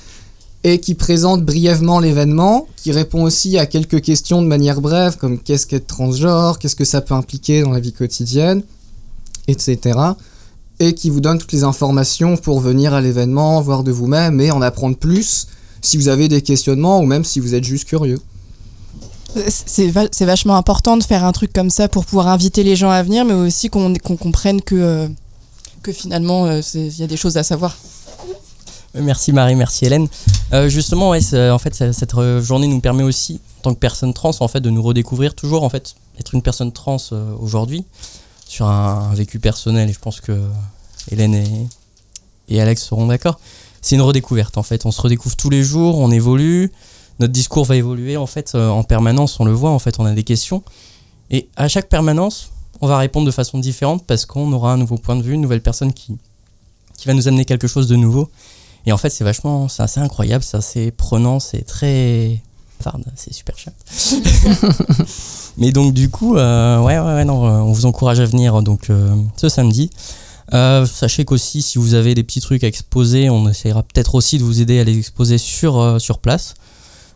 et 0.64 0.80
qui 0.80 0.96
présente 0.96 1.46
brièvement 1.46 2.00
l'événement, 2.00 2.68
qui 2.76 2.92
répond 2.92 3.24
aussi 3.24 3.58
à 3.58 3.66
quelques 3.66 4.02
questions 4.02 4.42
de 4.42 4.48
manière 4.48 4.82
brève, 4.82 5.16
comme 5.18 5.40
qu'est-ce 5.40 5.66
qu'être 5.68 5.88
transgenre, 5.88 6.60
qu'est-ce 6.60 6.76
que 6.76 6.86
ça 6.86 7.00
peut 7.00 7.14
impliquer 7.14 7.62
dans 7.62 7.72
la 7.72 7.80
vie 7.80 7.94
quotidienne, 7.94 8.64
etc. 9.48 9.98
Et 10.80 10.94
qui 10.94 11.10
vous 11.10 11.22
donne 11.22 11.38
toutes 11.38 11.54
les 11.54 11.64
informations 11.64 12.36
pour 12.36 12.60
venir 12.60 12.94
à 12.94 13.02
l'événement, 13.02 13.62
voir 13.62 13.84
de 13.84 13.92
vous-même 13.92 14.42
et 14.42 14.52
en 14.52 14.62
apprendre 14.62 14.98
plus 14.98 15.48
si 15.82 15.98
vous 15.98 16.10
avez 16.10 16.28
des 16.28 16.42
questionnements 16.42 17.00
ou 17.00 17.06
même 17.06 17.24
si 17.24 17.40
vous 17.40 17.56
êtes 17.56 17.64
juste 17.64 17.86
curieux. 17.86 18.20
C'est 19.50 19.88
va- 19.90 20.08
c'est 20.12 20.26
vachement 20.26 20.56
important 20.56 20.98
de 20.98 21.04
faire 21.04 21.24
un 21.24 21.32
truc 21.32 21.54
comme 21.54 21.70
ça 21.70 21.88
pour 21.88 22.06
pouvoir 22.06 22.28
inviter 22.28 22.64
les 22.64 22.76
gens 22.76 22.90
à 22.90 23.02
venir, 23.04 23.26
mais 23.26 23.34
aussi 23.34 23.70
qu'on 23.70 23.94
comprenne 23.96 24.62
que, 24.62 24.76
euh, 24.76 25.08
finalement, 25.94 26.46
euh, 26.46 26.62
il 26.74 26.98
y 27.00 27.04
a 27.04 27.08
des 27.08 27.18
choses 27.18 27.38
à 27.38 27.44
savoir. 27.44 27.78
Merci 28.94 29.32
Marie, 29.32 29.56
merci 29.56 29.86
Hélène. 29.86 30.08
Euh, 30.54 30.70
justement, 30.70 31.10
en 31.12 31.60
fait, 31.60 31.74
cette 31.94 32.14
euh, 32.16 32.42
journée 32.42 32.68
nous 32.68 32.80
permet 32.80 33.04
aussi, 33.04 33.40
en 33.60 33.62
tant 33.62 33.74
que 33.74 33.80
personne 33.80 34.14
trans, 34.14 34.32
en 34.40 34.48
fait, 34.48 34.60
de 34.62 34.70
nous 34.70 34.82
redécouvrir 34.82 35.36
toujours, 35.36 35.64
en 35.64 35.70
fait, 35.70 35.96
être 36.20 36.34
une 36.34 36.42
personne 36.42 36.72
trans 36.72 36.98
euh, 37.12 37.32
aujourd'hui, 37.40 37.86
sur 38.48 38.66
un, 38.66 39.10
un 39.12 39.14
vécu 39.14 39.40
personnel, 39.40 39.90
et 39.90 39.94
je 39.94 40.00
pense 40.00 40.20
que 40.20 40.42
Hélène 41.12 41.36
et, 41.36 41.68
et 42.50 42.60
Alex 42.62 42.84
seront 42.84 43.06
d'accord. 43.08 43.40
C'est 43.82 43.96
une 43.96 44.02
redécouverte, 44.02 44.58
en 44.58 44.64
fait. 44.64 44.86
On 44.86 44.92
se 44.92 45.00
redécouvre 45.02 45.36
tous 45.36 45.50
les 45.50 45.64
jours, 45.64 46.00
on 46.00 46.10
évolue, 46.12 46.72
notre 47.20 47.34
discours 47.34 47.66
va 47.66 47.76
évoluer, 47.76 48.18
en 48.18 48.28
fait, 48.28 48.54
euh, 48.56 48.70
en 48.70 48.84
permanence, 48.84 49.40
on 49.40 49.46
le 49.46 49.52
voit, 49.54 49.72
en 49.72 49.80
fait, 49.80 50.00
on 50.00 50.06
a 50.06 50.14
des 50.14 50.24
questions. 50.24 50.64
Et 51.30 51.50
à 51.56 51.68
chaque 51.68 51.90
permanence, 51.90 52.52
on 52.82 52.88
va 52.88 52.98
répondre 52.98 53.26
de 53.26 53.32
façon 53.32 53.60
différente 53.60 54.06
parce 54.06 54.26
qu'on 54.26 54.52
aura 54.54 54.74
un 54.74 54.78
nouveau 54.78 54.98
point 54.98 55.16
de 55.16 55.22
vue, 55.22 55.34
une 55.34 55.42
nouvelle 55.42 55.62
personne 55.62 55.94
qui, 55.94 56.18
qui 56.98 57.08
va 57.08 57.14
nous 57.14 57.28
amener 57.28 57.46
quelque 57.46 57.68
chose 57.68 57.88
de 57.88 57.96
nouveau. 57.96 58.30
Et 58.86 58.92
en 58.92 58.98
fait, 58.98 59.10
c'est 59.10 59.24
vachement, 59.24 59.68
c'est 59.68 59.84
assez 59.84 60.00
incroyable, 60.00 60.44
c'est 60.44 60.58
assez 60.58 60.92
prenant, 60.92 61.40
c'est 61.40 61.64
très. 61.64 62.42
Pardon, 62.84 63.04
c'est 63.16 63.34
super 63.34 63.58
cher. 63.58 63.74
Mais 65.58 65.72
donc, 65.72 65.94
du 65.94 66.10
coup, 66.10 66.38
euh, 66.38 66.80
ouais, 66.80 66.98
ouais, 66.98 67.06
ouais, 67.16 67.26
non, 67.26 67.46
euh, 67.46 67.60
on 67.60 67.72
vous 67.74 67.86
encourage 67.86 68.20
à 68.20 68.26
venir 68.26 68.62
donc, 68.62 68.90
euh, 68.90 69.16
ce 69.36 69.50
samedi. 69.50 69.90
Euh, 70.54 70.86
sachez 70.86 71.26
qu'aussi, 71.26 71.62
si 71.62 71.80
vous 71.80 71.96
avez 71.96 72.16
des 72.16 72.24
petits 72.24 72.40
trucs 72.40 72.64
à 72.64 72.68
exposer, 72.68 73.30
on 73.30 73.50
essaiera 73.50 73.84
peut-être 73.84 74.16
aussi 74.16 74.38
de 74.38 74.44
vous 74.44 74.62
aider 74.62 74.80
à 74.80 74.84
les 74.84 74.98
exposer 74.98 75.38
sur, 75.38 76.00
sur 76.00 76.20
place. 76.20 76.54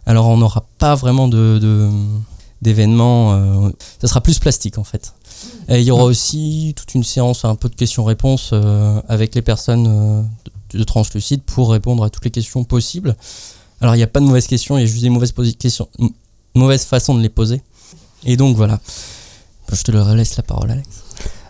Alors, 0.05 0.27
on 0.27 0.37
n'aura 0.37 0.65
pas 0.79 0.95
vraiment 0.95 1.27
de, 1.27 1.89
d'événements, 2.61 3.33
euh, 3.33 3.69
ça 4.01 4.07
sera 4.07 4.21
plus 4.21 4.39
plastique 4.39 4.77
en 4.77 4.83
fait. 4.83 5.13
Et 5.69 5.79
il 5.79 5.83
y 5.85 5.91
aura 5.91 6.03
aussi 6.03 6.73
toute 6.75 6.93
une 6.93 7.03
séance 7.03 7.45
un 7.45 7.55
peu 7.55 7.69
de 7.69 7.75
questions-réponses 7.75 8.51
euh, 8.53 9.01
avec 9.07 9.33
les 9.35 9.41
personnes 9.41 9.87
euh, 9.87 10.21
de, 10.73 10.79
de 10.79 10.83
Translucide 10.83 11.41
pour 11.41 11.71
répondre 11.71 12.03
à 12.03 12.09
toutes 12.09 12.25
les 12.25 12.31
questions 12.31 12.63
possibles. 12.63 13.15
Alors 13.79 13.95
il 13.95 13.97
n'y 13.97 14.03
a 14.03 14.07
pas 14.07 14.19
de 14.19 14.25
mauvaises 14.25 14.47
questions, 14.47 14.77
il 14.77 14.81
y 14.81 14.83
a 14.83 14.87
juste 14.87 15.01
des 15.01 15.09
mauvaises 15.09 15.33
questions, 15.57 15.87
m- 15.99 16.09
mauvaises 16.53 16.83
façons 16.83 17.15
de 17.15 17.21
les 17.21 17.29
poser. 17.29 17.61
Et 18.23 18.37
donc 18.37 18.55
voilà. 18.55 18.79
Je 19.71 19.81
te 19.83 19.91
laisse 19.91 20.35
la 20.35 20.43
parole, 20.43 20.69
Alex. 20.71 20.87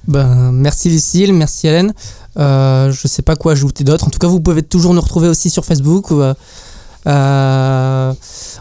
Ben, 0.07 0.51
merci 0.51 0.89
Lucille, 0.89 1.33
merci 1.33 1.67
Hélène. 1.67 1.93
Euh, 2.37 2.91
je 2.91 3.07
sais 3.07 3.23
pas 3.23 3.35
quoi 3.35 3.53
ajouter 3.53 3.83
d'autre. 3.83 4.05
En 4.05 4.09
tout 4.09 4.19
cas, 4.19 4.27
vous 4.27 4.39
pouvez 4.39 4.63
toujours 4.63 4.93
nous 4.93 5.01
retrouver 5.01 5.27
aussi 5.27 5.49
sur 5.49 5.65
Facebook. 5.65 6.11
Euh, 7.07 8.13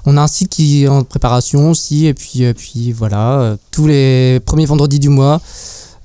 on 0.07 0.16
a 0.16 0.22
un 0.22 0.26
site 0.26 0.49
qui 0.49 0.84
est 0.84 0.88
en 0.88 1.05
préparation 1.05 1.70
aussi. 1.70 2.07
Et 2.07 2.14
puis, 2.14 2.43
et 2.43 2.55
puis 2.55 2.93
voilà, 2.93 3.41
euh, 3.41 3.57
tous 3.70 3.86
les 3.86 4.41
premiers 4.41 4.66
vendredis 4.66 4.99
du 4.99 5.09
mois, 5.09 5.41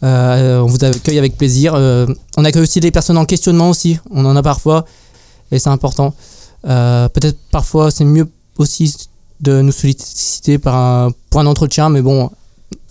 euh, 0.04 0.60
on 0.60 0.66
vous 0.66 0.84
accueille 0.84 1.18
avec 1.20 1.38
plaisir. 1.38 1.74
Euh, 1.76 2.06
on 2.38 2.46
accueille 2.46 2.64
aussi 2.64 2.80
des 2.80 2.92
personnes 2.92 3.18
en 3.18 3.26
questionnement 3.26 3.70
aussi. 3.70 4.00
On 4.12 4.26
en 4.26 4.36
a 4.36 4.44
parfois. 4.44 4.86
Et 5.52 5.60
c'est 5.60 5.70
important. 5.70 6.14
Peut-être 6.64 7.38
parfois 7.52 7.92
c'est 7.92 8.06
mieux 8.06 8.28
aussi 8.58 8.96
de 9.42 9.62
nous 9.62 9.72
solliciter 9.72 10.58
par 10.58 10.76
un 10.76 11.12
point 11.30 11.44
d'entretien. 11.44 11.90
Mais 11.90 12.02
bon, 12.02 12.32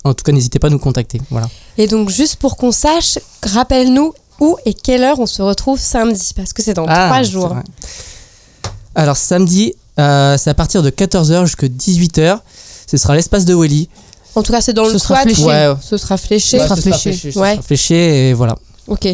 en 0.03 0.13
tout 0.13 0.23
cas, 0.23 0.31
n'hésitez 0.31 0.59
pas 0.59 0.67
à 0.67 0.69
nous 0.69 0.79
contacter. 0.79 1.19
Voilà. 1.29 1.47
Et 1.77 1.87
donc, 1.87 2.09
juste 2.09 2.37
pour 2.37 2.55
qu'on 2.57 2.71
sache, 2.71 3.19
rappelle-nous 3.43 4.13
où 4.39 4.57
et 4.65 4.73
quelle 4.73 5.03
heure 5.03 5.19
on 5.19 5.25
se 5.25 5.41
retrouve 5.41 5.79
samedi, 5.79 6.31
parce 6.35 6.53
que 6.53 6.61
c'est 6.61 6.73
dans 6.73 6.85
Ah, 6.87 7.07
trois 7.07 7.23
jours. 7.23 7.55
Alors 8.95 9.17
samedi, 9.17 9.73
euh, 9.99 10.37
c'est 10.37 10.49
à 10.49 10.53
partir 10.53 10.81
de 10.83 10.89
14h 10.89 11.45
jusqu'à 11.45 11.67
18h. 11.67 12.39
Ce 12.89 12.97
sera 12.97 13.15
l'espace 13.15 13.45
de 13.45 13.53
Welly. 13.55 13.89
En 14.35 14.43
tout 14.43 14.51
cas, 14.51 14.61
c'est 14.61 14.73
dans 14.73 14.85
Ce 14.85 14.93
le 14.93 14.97
sera 14.99 15.21
fléché. 15.21 15.43
Ouais. 15.43 15.73
Ce 15.81 15.97
sera 15.97 16.17
fléché. 16.17 16.59
Ce 16.59 16.63
sera 16.65 16.75
fléché. 16.75 17.13
Ce 17.13 17.39
Ouais. 17.39 17.53
sera 17.53 17.61
fléché 17.61 18.29
et 18.29 18.33
voilà. 18.33 18.55
Ok, 18.87 19.07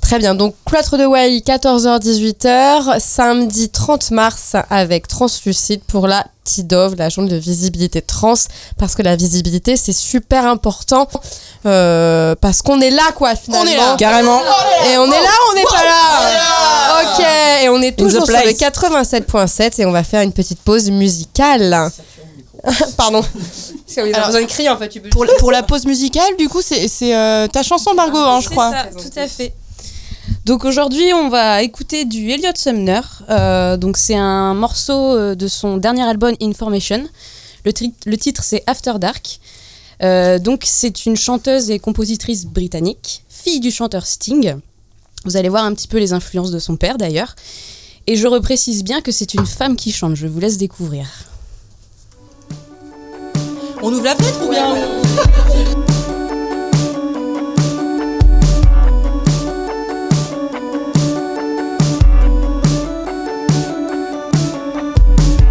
très 0.00 0.18
bien. 0.20 0.36
Donc, 0.36 0.54
cloître 0.64 0.96
de 0.96 1.04
Wai, 1.04 1.42
14h-18h, 1.44 3.00
samedi 3.00 3.68
30 3.70 4.12
mars 4.12 4.54
avec 4.70 5.08
Translucide 5.08 5.82
pour 5.82 6.06
la 6.06 6.24
TIDOV, 6.44 6.94
la 6.96 7.08
journée 7.08 7.30
de 7.30 7.36
visibilité 7.36 8.00
trans, 8.02 8.34
parce 8.78 8.94
que 8.94 9.02
la 9.02 9.16
visibilité, 9.16 9.76
c'est 9.76 9.92
super 9.92 10.46
important, 10.46 11.08
euh, 11.66 12.36
parce 12.40 12.62
qu'on 12.62 12.80
est 12.80 12.90
là, 12.90 13.10
quoi, 13.16 13.34
finalement. 13.34 13.68
On 13.68 13.74
est 13.74 13.76
là. 13.76 13.96
Carrément. 13.98 14.40
Et 14.88 14.96
on 14.96 15.06
est 15.06 15.10
là, 15.10 15.36
on 15.50 15.54
n'est 15.56 15.64
pas 15.64 15.84
là? 15.84 17.02
Ok, 17.02 17.26
et 17.64 17.68
on 17.68 17.82
est 17.82 17.98
toujours 17.98 18.26
sur 18.26 18.36
le 18.36 18.42
place. 18.42 18.54
87.7 18.54 19.80
et 19.80 19.86
on 19.86 19.92
va 19.92 20.04
faire 20.04 20.22
une 20.22 20.32
petite 20.32 20.60
pause 20.60 20.88
musicale. 20.88 21.90
Pardon. 22.96 23.22
A 23.22 24.00
Alors, 24.00 24.26
besoin 24.26 24.42
de 24.42 24.46
crier, 24.46 24.68
en 24.68 24.76
fait. 24.76 24.88
Tu 24.88 25.00
peux 25.00 25.08
Pour, 25.08 25.24
la- 25.24 25.34
pour 25.34 25.50
la 25.52 25.62
pause 25.62 25.84
musicale, 25.86 26.36
du 26.38 26.48
coup, 26.48 26.60
c'est 26.62 26.88
c'est, 26.88 27.14
euh, 27.16 27.46
ta 27.48 27.62
chanson, 27.62 27.94
Margot, 27.94 28.18
hein, 28.18 28.40
je 28.40 28.48
crois. 28.48 28.72
tout 28.92 29.18
à 29.18 29.26
fait. 29.28 29.54
Donc 30.44 30.64
aujourd'hui, 30.64 31.12
on 31.14 31.28
va 31.28 31.62
écouter 31.62 32.04
du 32.04 32.30
Elliot 32.30 32.52
Sumner. 32.54 33.00
Euh, 33.30 33.76
donc 33.76 33.96
c'est 33.96 34.14
un 34.16 34.54
morceau 34.54 34.92
euh, 35.16 35.34
de 35.34 35.48
son 35.48 35.76
dernier 35.76 36.02
album 36.02 36.34
Information. 36.40 37.04
Le, 37.64 37.72
tri- 37.72 37.92
le 38.04 38.16
titre 38.16 38.42
c'est 38.44 38.62
After 38.66 38.94
Dark. 39.00 39.40
Euh, 40.02 40.38
donc 40.38 40.62
c'est 40.64 41.06
une 41.06 41.16
chanteuse 41.16 41.70
et 41.70 41.78
compositrice 41.80 42.44
britannique, 42.44 43.22
fille 43.28 43.58
du 43.60 43.70
chanteur 43.72 44.06
Sting. 44.06 44.54
Vous 45.24 45.36
allez 45.36 45.48
voir 45.48 45.64
un 45.64 45.74
petit 45.74 45.88
peu 45.88 45.98
les 45.98 46.12
influences 46.12 46.50
de 46.52 46.58
son 46.60 46.76
père 46.76 46.96
d'ailleurs. 46.98 47.34
Et 48.06 48.14
je 48.16 48.26
reprécise 48.28 48.84
bien 48.84 49.00
que 49.00 49.10
c'est 49.10 49.34
une 49.34 49.46
femme 49.46 49.74
qui 49.74 49.90
chante. 49.90 50.14
Je 50.14 50.28
vous 50.28 50.38
laisse 50.38 50.58
découvrir. 50.58 51.06
On 53.82 53.92
ouvre 53.92 54.04
la 54.04 54.14
fenêtre 54.14 54.40
ou 54.42 54.50
bien 54.50 54.74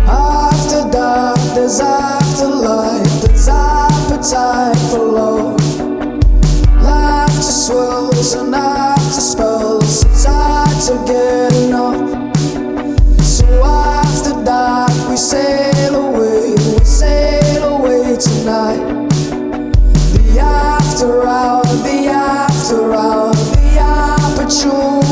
After 0.07 0.89
dark, 0.91 1.38
there's 1.53 1.80
afterlife, 1.80 3.21
there's 3.21 3.47
appetite 3.47 4.78
for 4.89 5.05
love. 5.05 5.59
Laughter 6.82 7.41
swells 7.41 8.34
and 8.34 8.55
after 8.55 9.21
spells, 9.21 10.03
it's 10.05 10.26
hard 10.26 10.69
to 10.88 10.93
get 11.05 11.53
enough. 11.53 12.09
So 13.23 13.45
after 13.63 14.43
dark, 14.43 14.91
we 15.09 15.17
sail 15.17 15.95
away, 15.95 16.24
tonight. 18.46 19.10
The 20.14 20.39
after 20.39 21.26
hour, 21.26 21.64
the 21.64 22.08
after 22.10 22.93
hour, 22.93 23.34
the 23.34 23.80
opportunity 23.80 25.05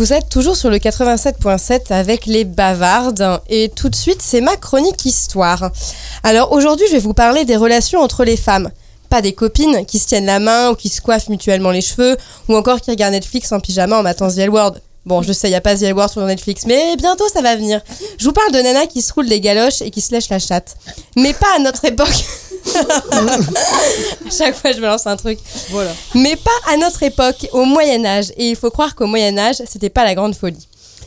vous 0.00 0.14
êtes 0.14 0.30
toujours 0.30 0.56
sur 0.56 0.70
le 0.70 0.78
87.7 0.78 1.92
avec 1.92 2.24
les 2.24 2.44
bavardes. 2.46 3.42
Et 3.50 3.68
tout 3.68 3.90
de 3.90 3.94
suite, 3.94 4.22
c'est 4.22 4.40
ma 4.40 4.56
chronique 4.56 5.04
histoire. 5.04 5.70
Alors 6.22 6.52
aujourd'hui, 6.52 6.86
je 6.88 6.92
vais 6.92 7.00
vous 7.00 7.12
parler 7.12 7.44
des 7.44 7.56
relations 7.56 8.00
entre 8.00 8.24
les 8.24 8.38
femmes. 8.38 8.70
Pas 9.10 9.20
des 9.20 9.34
copines 9.34 9.84
qui 9.84 9.98
se 9.98 10.06
tiennent 10.06 10.24
la 10.24 10.38
main 10.38 10.70
ou 10.70 10.74
qui 10.74 10.88
se 10.88 11.02
coiffent 11.02 11.28
mutuellement 11.28 11.70
les 11.70 11.82
cheveux 11.82 12.16
ou 12.48 12.56
encore 12.56 12.80
qui 12.80 12.90
regardent 12.90 13.12
Netflix 13.12 13.52
en 13.52 13.60
pyjama 13.60 13.98
en 13.98 14.02
matant 14.02 14.30
The 14.30 14.38
L 14.38 14.48
Word. 14.48 14.76
Bon, 15.04 15.20
je 15.20 15.34
sais, 15.34 15.48
il 15.48 15.50
n'y 15.50 15.56
a 15.56 15.60
pas 15.60 15.76
The 15.76 15.82
L 15.82 15.92
Word 15.92 16.08
sur 16.08 16.22
Netflix, 16.22 16.64
mais 16.64 16.96
bientôt 16.96 17.28
ça 17.28 17.42
va 17.42 17.54
venir. 17.54 17.82
Je 18.16 18.24
vous 18.24 18.32
parle 18.32 18.52
de 18.52 18.58
Nana 18.58 18.86
qui 18.86 19.02
se 19.02 19.12
roule 19.12 19.28
des 19.28 19.42
galoches 19.42 19.82
et 19.82 19.90
qui 19.90 20.00
se 20.00 20.12
lèche 20.12 20.30
la 20.30 20.38
chatte. 20.38 20.78
Mais 21.14 21.34
pas 21.34 21.56
à 21.56 21.58
notre 21.58 21.84
époque. 21.84 22.08
à 23.12 24.30
chaque 24.30 24.56
fois, 24.56 24.72
je 24.72 24.80
me 24.80 24.86
lance 24.86 25.06
un 25.06 25.16
truc. 25.16 25.38
Voilà. 25.70 25.92
Mais 26.14 26.36
pas 26.36 26.72
à 26.72 26.76
notre 26.76 27.02
époque, 27.02 27.48
au 27.52 27.64
Moyen 27.64 28.04
Âge. 28.04 28.32
Et 28.36 28.50
il 28.50 28.56
faut 28.56 28.70
croire 28.70 28.94
qu'au 28.94 29.06
Moyen 29.06 29.36
Âge, 29.38 29.56
c'était 29.66 29.90
pas 29.90 30.04
la 30.04 30.14
grande 30.14 30.34
folie. 30.34 30.66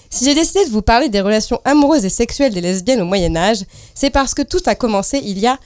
Si 0.09 0.25
j'ai 0.25 0.35
décidé 0.35 0.63
de 0.65 0.69
vous 0.69 0.83
parler 0.83 1.09
des 1.09 1.21
relations 1.21 1.59
amoureuses 1.65 2.05
et 2.05 2.09
sexuelles 2.09 2.53
des 2.53 2.61
lesbiennes 2.61 3.01
au 3.01 3.05
Moyen 3.05 3.35
Âge, 3.35 3.63
c'est 3.95 4.11
parce 4.11 4.35
que 4.35 4.43
tout 4.43 4.61
a 4.67 4.75
commencé 4.75 5.19
il 5.23 5.39
y 5.39 5.47
a 5.47 5.57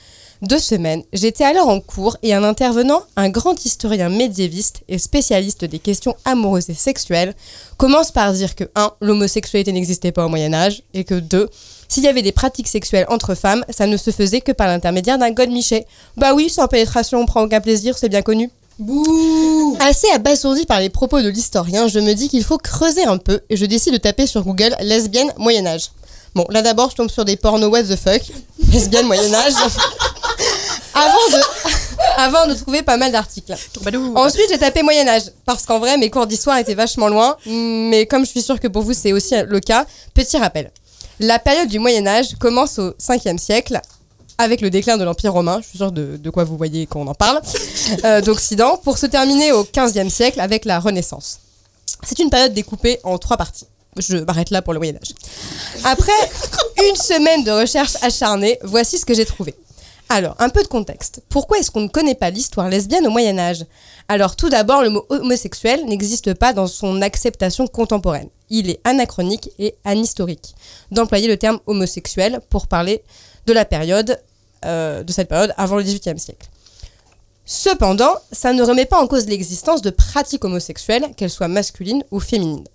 deux 0.42 0.58
semaines. 0.58 1.02
J'étais 1.12 1.44
alors 1.44 1.68
en 1.68 1.80
cours 1.80 2.16
et 2.22 2.32
un 2.32 2.44
intervenant, 2.44 3.02
un 3.16 3.28
grand 3.28 3.62
historien 3.64 4.08
médiéviste 4.08 4.82
et 4.88 4.98
spécialiste 4.98 5.64
des 5.64 5.78
questions 5.78 6.16
amoureuses 6.24 6.70
et 6.70 6.74
sexuelles, 6.74 7.34
commence 7.76 8.10
par 8.10 8.32
dire 8.32 8.54
que 8.54 8.64
1. 8.74 8.92
L'homosexualité 9.00 9.72
n'existait 9.72 10.12
pas 10.12 10.24
au 10.24 10.28
Moyen 10.28 10.54
Âge 10.54 10.82
et 10.94 11.04
que 11.04 11.14
2. 11.14 11.48
S'il 11.88 12.04
y 12.04 12.08
avait 12.08 12.22
des 12.22 12.32
pratiques 12.32 12.68
sexuelles 12.68 13.06
entre 13.08 13.34
femmes, 13.34 13.64
ça 13.70 13.86
ne 13.86 13.96
se 13.96 14.10
faisait 14.10 14.42
que 14.42 14.52
par 14.52 14.66
l'intermédiaire 14.66 15.18
d'un 15.18 15.30
godemiché. 15.30 15.86
Bah 16.16 16.34
oui, 16.34 16.50
sans 16.50 16.68
pénétration, 16.68 17.18
on 17.20 17.26
prend 17.26 17.42
aucun 17.42 17.60
plaisir, 17.60 17.96
c'est 17.96 18.10
bien 18.10 18.22
connu. 18.22 18.50
Bouh 18.78 19.76
Assez 19.80 20.08
abasourdi 20.10 20.64
par 20.66 20.80
les 20.80 20.90
propos 20.90 21.20
de 21.20 21.28
l'historien, 21.28 21.88
je 21.88 21.98
me 21.98 22.12
dis 22.12 22.28
qu'il 22.28 22.44
faut 22.44 22.58
creuser 22.58 23.04
un 23.04 23.18
peu 23.18 23.40
et 23.50 23.56
je 23.56 23.64
décide 23.64 23.94
de 23.94 23.98
taper 23.98 24.26
sur 24.26 24.44
Google 24.44 24.76
lesbienne 24.80 25.32
Moyen 25.36 25.66
Âge. 25.66 25.90
Bon, 26.34 26.46
là 26.50 26.62
d'abord, 26.62 26.90
je 26.90 26.96
tombe 26.96 27.10
sur 27.10 27.24
des 27.24 27.36
pornos 27.36 27.70
what 27.70 27.84
the 27.84 27.96
fuck, 27.96 28.22
lesbienne 28.72 29.06
Moyen 29.06 29.34
Âge, 29.34 29.54
avant 30.94 31.28
de, 31.32 31.42
avant 32.18 32.46
de 32.46 32.54
trouver 32.54 32.82
pas 32.82 32.96
mal 32.96 33.10
d'articles. 33.10 33.56
Ensuite, 34.14 34.46
j'ai 34.50 34.58
tapé 34.58 34.82
Moyen 34.82 35.08
Âge, 35.08 35.32
parce 35.44 35.64
qu'en 35.64 35.80
vrai, 35.80 35.96
mes 35.96 36.10
cours 36.10 36.26
d'histoire 36.26 36.58
étaient 36.58 36.74
vachement 36.74 37.08
loin, 37.08 37.36
mais 37.46 38.06
comme 38.06 38.24
je 38.24 38.30
suis 38.30 38.42
sûre 38.42 38.60
que 38.60 38.68
pour 38.68 38.82
vous 38.82 38.92
c'est 38.92 39.12
aussi 39.12 39.34
le 39.44 39.58
cas, 39.58 39.86
petit 40.14 40.36
rappel. 40.36 40.70
La 41.20 41.40
période 41.40 41.68
du 41.68 41.80
Moyen 41.80 42.06
Âge 42.06 42.36
commence 42.38 42.78
au 42.78 42.90
5e 42.92 43.38
siècle, 43.38 43.80
avec 44.38 44.60
le 44.60 44.70
déclin 44.70 44.96
de 44.96 45.02
l'Empire 45.02 45.32
romain, 45.32 45.60
je 45.60 45.68
suis 45.68 45.78
sûre 45.78 45.90
de, 45.90 46.16
de 46.16 46.30
quoi 46.30 46.44
vous 46.44 46.56
voyez 46.56 46.86
quand 46.86 47.00
on 47.00 47.08
en 47.08 47.14
parle, 47.14 47.40
euh, 48.04 48.20
d'Occident, 48.20 48.76
pour 48.84 48.98
se 48.98 49.06
terminer 49.06 49.50
au 49.50 49.64
15e 49.64 50.10
siècle 50.10 50.40
avec 50.40 50.64
la 50.64 50.78
Renaissance. 50.78 51.40
C'est 52.04 52.20
une 52.20 52.30
période 52.30 52.52
découpée 52.52 53.00
en 53.02 53.18
trois 53.18 53.36
parties. 53.36 53.66
Je 53.96 54.18
m'arrête 54.18 54.50
là 54.50 54.62
pour 54.62 54.72
le 54.74 54.78
Moyen 54.78 54.94
Âge. 54.94 55.12
Après 55.82 56.12
une 56.88 56.94
semaine 56.96 57.42
de 57.42 57.50
recherche 57.50 57.96
acharnée, 58.02 58.60
voici 58.62 58.96
ce 58.96 59.04
que 59.04 59.14
j'ai 59.14 59.26
trouvé. 59.26 59.56
Alors, 60.08 60.36
un 60.38 60.48
peu 60.50 60.62
de 60.62 60.68
contexte. 60.68 61.20
Pourquoi 61.28 61.58
est-ce 61.58 61.72
qu'on 61.72 61.80
ne 61.80 61.88
connaît 61.88 62.14
pas 62.14 62.30
l'histoire 62.30 62.68
lesbienne 62.68 63.06
au 63.08 63.10
Moyen 63.10 63.38
Âge? 63.38 63.66
Alors, 64.06 64.36
tout 64.36 64.48
d'abord, 64.48 64.82
le 64.82 64.90
mot 64.90 65.04
homosexuel 65.10 65.84
n'existe 65.84 66.32
pas 66.34 66.52
dans 66.52 66.68
son 66.68 67.02
acceptation 67.02 67.66
contemporaine. 67.66 68.28
Il 68.50 68.70
est 68.70 68.80
anachronique 68.84 69.50
et 69.58 69.74
anhistorique 69.84 70.54
d'employer 70.90 71.28
le 71.28 71.36
terme 71.36 71.60
homosexuel 71.66 72.40
pour 72.50 72.66
parler 72.66 73.02
de 73.46 73.52
la 73.52 73.64
période, 73.64 74.20
euh, 74.64 75.02
de 75.02 75.12
cette 75.12 75.28
période 75.28 75.54
avant 75.56 75.76
le 75.76 75.82
XVIIIe 75.82 76.18
siècle. 76.18 76.48
Cependant, 77.44 78.14
ça 78.30 78.52
ne 78.52 78.62
remet 78.62 78.84
pas 78.84 79.00
en 79.00 79.06
cause 79.06 79.26
l'existence 79.26 79.80
de 79.80 79.90
pratiques 79.90 80.44
homosexuelles, 80.44 81.14
qu'elles 81.16 81.30
soient 81.30 81.48
masculines 81.48 82.04
ou 82.10 82.20
féminines. 82.20 82.66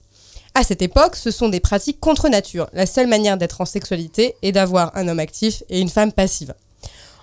À 0.56 0.64
cette 0.64 0.82
époque, 0.82 1.16
ce 1.16 1.32
sont 1.32 1.50
des 1.50 1.60
pratiques 1.60 2.00
contre 2.00 2.30
nature. 2.30 2.68
La 2.74 2.86
seule 2.86 3.08
manière 3.08 3.38
d'être 3.38 3.62
en 3.62 3.66
sexualité 3.66 4.36
est 4.42 4.52
d'avoir 4.52 4.96
un 4.96 5.08
homme 5.08 5.20
actif 5.20 5.64
et 5.70 5.80
une 5.80 5.90
femme 5.90 6.12
passive. 6.12 6.54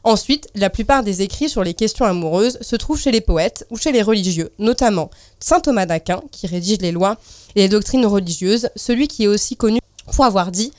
Ensuite, 0.05 0.48
la 0.55 0.70
plupart 0.70 1.03
des 1.03 1.22
écrits 1.22 1.48
sur 1.48 1.62
les 1.62 1.74
questions 1.74 2.05
amoureuses 2.05 2.59
se 2.61 2.76
trouvent 2.76 3.01
chez 3.01 3.11
les 3.11 3.20
poètes 3.20 3.66
ou 3.70 3.76
chez 3.76 3.92
les 3.92 4.03
religieux, 4.03 4.51
notamment 4.59 5.11
saint 5.40 5.61
Thomas 5.61 5.86
d'Aquin, 5.86 6.22
qui 6.30 6.46
rédige 6.46 6.78
les 6.80 6.92
lois 6.92 7.16
et 7.55 7.62
les 7.62 7.68
doctrines 7.68 8.07
religieuses, 8.07 8.70
celui 8.76 9.09
qui 9.09 9.24
est 9.24 9.28
aussi 9.28 9.57
connu 9.57 9.80
pour 10.12 10.24
avoir 10.24 10.51
dit 10.51 10.72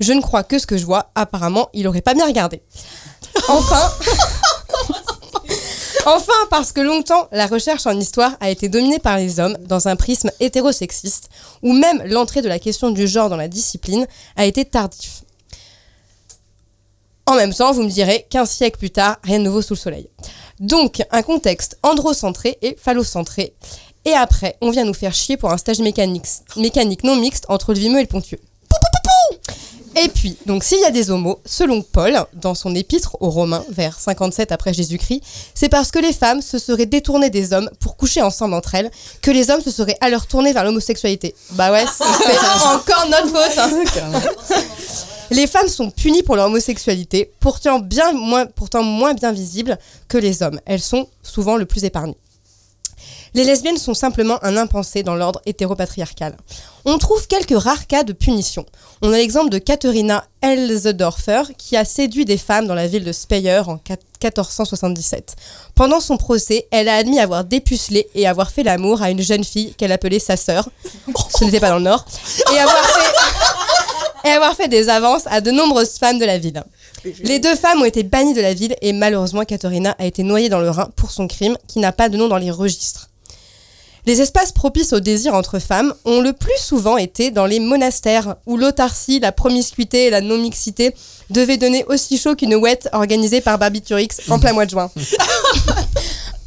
Je 0.00 0.12
ne 0.12 0.20
crois 0.20 0.44
que 0.44 0.58
ce 0.58 0.66
que 0.66 0.78
je 0.78 0.86
vois, 0.86 1.10
apparemment, 1.14 1.68
il 1.74 1.86
aurait 1.88 2.02
pas 2.02 2.14
bien 2.14 2.26
regardé. 2.26 2.62
Enfin, 3.48 3.90
Enfin, 6.06 6.32
parce 6.50 6.72
que 6.72 6.82
longtemps, 6.82 7.28
la 7.32 7.46
recherche 7.46 7.86
en 7.86 7.98
histoire 7.98 8.36
a 8.40 8.50
été 8.50 8.68
dominée 8.68 8.98
par 8.98 9.16
les 9.16 9.40
hommes 9.40 9.56
dans 9.66 9.88
un 9.88 9.96
prisme 9.96 10.30
hétérosexiste, 10.38 11.30
où 11.62 11.72
même 11.72 12.02
l'entrée 12.04 12.42
de 12.42 12.48
la 12.48 12.58
question 12.58 12.90
du 12.90 13.08
genre 13.08 13.30
dans 13.30 13.38
la 13.38 13.48
discipline 13.48 14.06
a 14.36 14.44
été 14.44 14.66
tardif. 14.66 15.23
En 17.26 17.36
même 17.36 17.54
temps, 17.54 17.72
vous 17.72 17.82
me 17.82 17.88
direz, 17.90 18.26
15 18.30 18.50
siècles 18.50 18.78
plus 18.78 18.90
tard, 18.90 19.16
rien 19.22 19.38
de 19.38 19.44
nouveau 19.44 19.62
sous 19.62 19.74
le 19.74 19.78
soleil. 19.78 20.08
Donc, 20.60 21.02
un 21.10 21.22
contexte 21.22 21.78
androcentré 21.82 22.58
et 22.62 22.76
phallocentré. 22.80 23.54
Et 24.04 24.12
après, 24.12 24.56
on 24.60 24.70
vient 24.70 24.84
nous 24.84 24.92
faire 24.94 25.14
chier 25.14 25.36
pour 25.38 25.50
un 25.50 25.56
stage 25.56 25.78
mécanique, 25.78 26.26
mécanique 26.56 27.02
non 27.04 27.16
mixte 27.16 27.46
entre 27.48 27.72
le 27.72 27.78
vimeux 27.78 27.98
et 27.98 28.02
le 28.02 28.08
pontieux. 28.08 28.38
Et 29.96 30.08
puis, 30.08 30.36
donc 30.44 30.64
s'il 30.64 30.80
y 30.80 30.84
a 30.84 30.90
des 30.90 31.10
homos, 31.12 31.40
selon 31.46 31.80
Paul, 31.80 32.18
dans 32.34 32.56
son 32.56 32.74
épître 32.74 33.16
aux 33.20 33.30
Romains, 33.30 33.64
vers 33.68 33.98
57 33.98 34.50
après 34.50 34.74
Jésus-Christ, 34.74 35.22
c'est 35.54 35.68
parce 35.68 35.92
que 35.92 36.00
les 36.00 36.12
femmes 36.12 36.42
se 36.42 36.58
seraient 36.58 36.84
détournées 36.86 37.30
des 37.30 37.52
hommes 37.52 37.70
pour 37.78 37.96
coucher 37.96 38.20
ensemble 38.20 38.54
entre 38.54 38.74
elles, 38.74 38.90
que 39.22 39.30
les 39.30 39.50
hommes 39.50 39.62
se 39.62 39.70
seraient 39.70 39.96
alors 40.00 40.26
tournés 40.26 40.52
vers 40.52 40.64
l'homosexualité. 40.64 41.34
Bah 41.52 41.70
ouais, 41.70 41.84
c'est 41.96 42.04
encore 42.66 43.08
notre 43.08 43.28
faute. 43.28 43.98
hein. 43.98 44.20
Les 45.30 45.46
femmes 45.46 45.68
sont 45.68 45.90
punies 45.90 46.22
pour 46.22 46.36
leur 46.36 46.46
homosexualité, 46.46 47.32
pourtant, 47.40 47.78
bien 47.78 48.12
moins, 48.12 48.46
pourtant 48.46 48.82
moins 48.82 49.14
bien 49.14 49.32
visibles 49.32 49.78
que 50.08 50.18
les 50.18 50.42
hommes. 50.42 50.60
Elles 50.66 50.82
sont 50.82 51.08
souvent 51.22 51.56
le 51.56 51.66
plus 51.66 51.84
épargnées. 51.84 52.16
Les 53.34 53.42
lesbiennes 53.42 53.78
sont 53.78 53.94
simplement 53.94 54.38
un 54.44 54.56
impensé 54.56 55.02
dans 55.02 55.16
l'ordre 55.16 55.40
hétéropatriarcal. 55.44 56.36
On 56.84 56.98
trouve 56.98 57.26
quelques 57.26 57.58
rares 57.58 57.88
cas 57.88 58.04
de 58.04 58.12
punition. 58.12 58.64
On 59.02 59.12
a 59.12 59.16
l'exemple 59.16 59.50
de 59.50 59.58
Katharina 59.58 60.24
Elzedorfer 60.40 61.42
qui 61.58 61.76
a 61.76 61.84
séduit 61.84 62.24
des 62.24 62.38
femmes 62.38 62.68
dans 62.68 62.76
la 62.76 62.86
ville 62.86 63.02
de 63.02 63.10
Speyer 63.10 63.62
en 63.66 63.80
1477. 64.22 65.34
Pendant 65.74 65.98
son 65.98 66.16
procès, 66.16 66.68
elle 66.70 66.88
a 66.88 66.94
admis 66.94 67.18
avoir 67.18 67.44
dépucelé 67.44 68.06
et 68.14 68.28
avoir 68.28 68.52
fait 68.52 68.62
l'amour 68.62 69.02
à 69.02 69.10
une 69.10 69.20
jeune 69.20 69.42
fille 69.42 69.74
qu'elle 69.74 69.92
appelait 69.92 70.20
sa 70.20 70.36
sœur. 70.36 70.68
Ce 71.36 71.44
n'était 71.44 71.60
pas 71.60 71.70
dans 71.70 71.78
le 71.78 71.84
Nord. 71.84 72.04
Et 72.54 72.58
avoir 72.58 72.84
fait, 72.84 73.14
et 74.24 74.28
avoir 74.28 74.54
fait 74.54 74.68
des 74.68 74.88
avances 74.88 75.26
à 75.26 75.40
de 75.40 75.50
nombreuses 75.50 75.98
femmes 75.98 76.18
de 76.18 76.24
la 76.24 76.38
ville. 76.38 76.62
Les 77.22 77.38
deux 77.38 77.54
femmes 77.54 77.82
ont 77.82 77.84
été 77.84 78.02
bannies 78.02 78.34
de 78.34 78.40
la 78.40 78.54
ville 78.54 78.74
et 78.80 78.92
malheureusement 78.92 79.44
Katharina 79.44 79.94
a 79.98 80.06
été 80.06 80.22
noyée 80.22 80.48
dans 80.48 80.60
le 80.60 80.70
Rhin 80.70 80.88
pour 80.96 81.10
son 81.10 81.28
crime 81.28 81.56
qui 81.68 81.78
n'a 81.78 81.92
pas 81.92 82.08
de 82.08 82.16
nom 82.16 82.28
dans 82.28 82.38
les 82.38 82.50
registres. 82.50 83.10
Les 84.06 84.20
espaces 84.20 84.52
propices 84.52 84.92
au 84.92 85.00
désir 85.00 85.34
entre 85.34 85.58
femmes 85.58 85.94
ont 86.04 86.20
le 86.20 86.34
plus 86.34 86.58
souvent 86.58 86.98
été 86.98 87.30
dans 87.30 87.46
les 87.46 87.58
monastères, 87.58 88.36
où 88.44 88.58
l'autarcie, 88.58 89.18
la 89.18 89.32
promiscuité 89.32 90.06
et 90.06 90.10
la 90.10 90.20
non-mixité 90.20 90.94
devaient 91.30 91.56
donner 91.56 91.86
aussi 91.88 92.18
chaud 92.18 92.34
qu'une 92.34 92.54
ouette 92.54 92.88
organisée 92.92 93.40
par 93.40 93.58
Barbiturix 93.58 94.08
en 94.28 94.38
plein 94.38 94.52
mois 94.52 94.66
de 94.66 94.70
juin. 94.70 94.90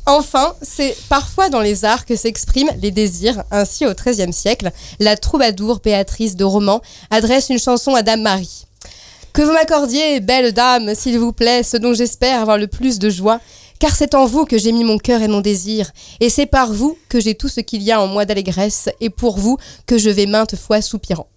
Enfin, 0.10 0.55
c'est 0.62 0.95
parfois 1.10 1.49
dans 1.49 1.60
les 1.60 1.84
arts 1.84 2.05
que 2.05 2.16
s'expriment 2.16 2.72
les 2.82 2.91
désirs. 2.91 3.43
Ainsi, 3.51 3.86
au 3.86 3.93
XIIIe 3.93 4.32
siècle, 4.32 4.72
la 5.01 5.18
troubadour 5.18 5.82
Béatrice 5.84 6.38
de 6.38 6.45
Romans 6.45 6.82
adresse 7.12 7.49
une 7.49 7.60
chanson 7.60 7.93
à 7.93 8.03
Dame 8.03 8.22
Marie. 8.22 8.64
Que 9.34 9.41
vous 9.41 9.51
m'accordiez, 9.51 10.22
belle 10.22 10.53
dame, 10.53 10.95
s'il 10.95 11.20
vous 11.20 11.34
plaît, 11.34 11.62
ce 11.62 11.76
dont 11.76 11.93
j'espère 11.93 12.41
avoir 12.41 12.58
le 12.58 12.68
plus 12.68 12.99
de 12.99 13.10
joie, 13.10 13.41
car 13.80 13.93
c'est 13.93 14.16
en 14.16 14.26
vous 14.26 14.45
que 14.45 14.58
j'ai 14.58 14.72
mis 14.72 14.86
mon 14.86 14.97
cœur 14.97 15.22
et 15.22 15.28
mon 15.28 15.41
désir, 15.41 15.91
et 16.22 16.30
c'est 16.30 16.45
par 16.45 16.72
vous 16.72 16.97
que 17.10 17.20
j'ai 17.20 17.36
tout 17.36 17.49
ce 17.49 17.60
qu'il 17.60 17.84
y 17.84 17.91
a 17.91 18.01
en 18.01 18.08
moi 18.08 18.24
d'allégresse, 18.24 18.88
et 19.01 19.10
pour 19.10 19.38
vous 19.38 19.58
que 19.86 19.97
je 19.97 20.10
vais 20.10 20.26
maintes 20.26 20.55
fois 20.55 20.82
soupirant. 20.82 21.28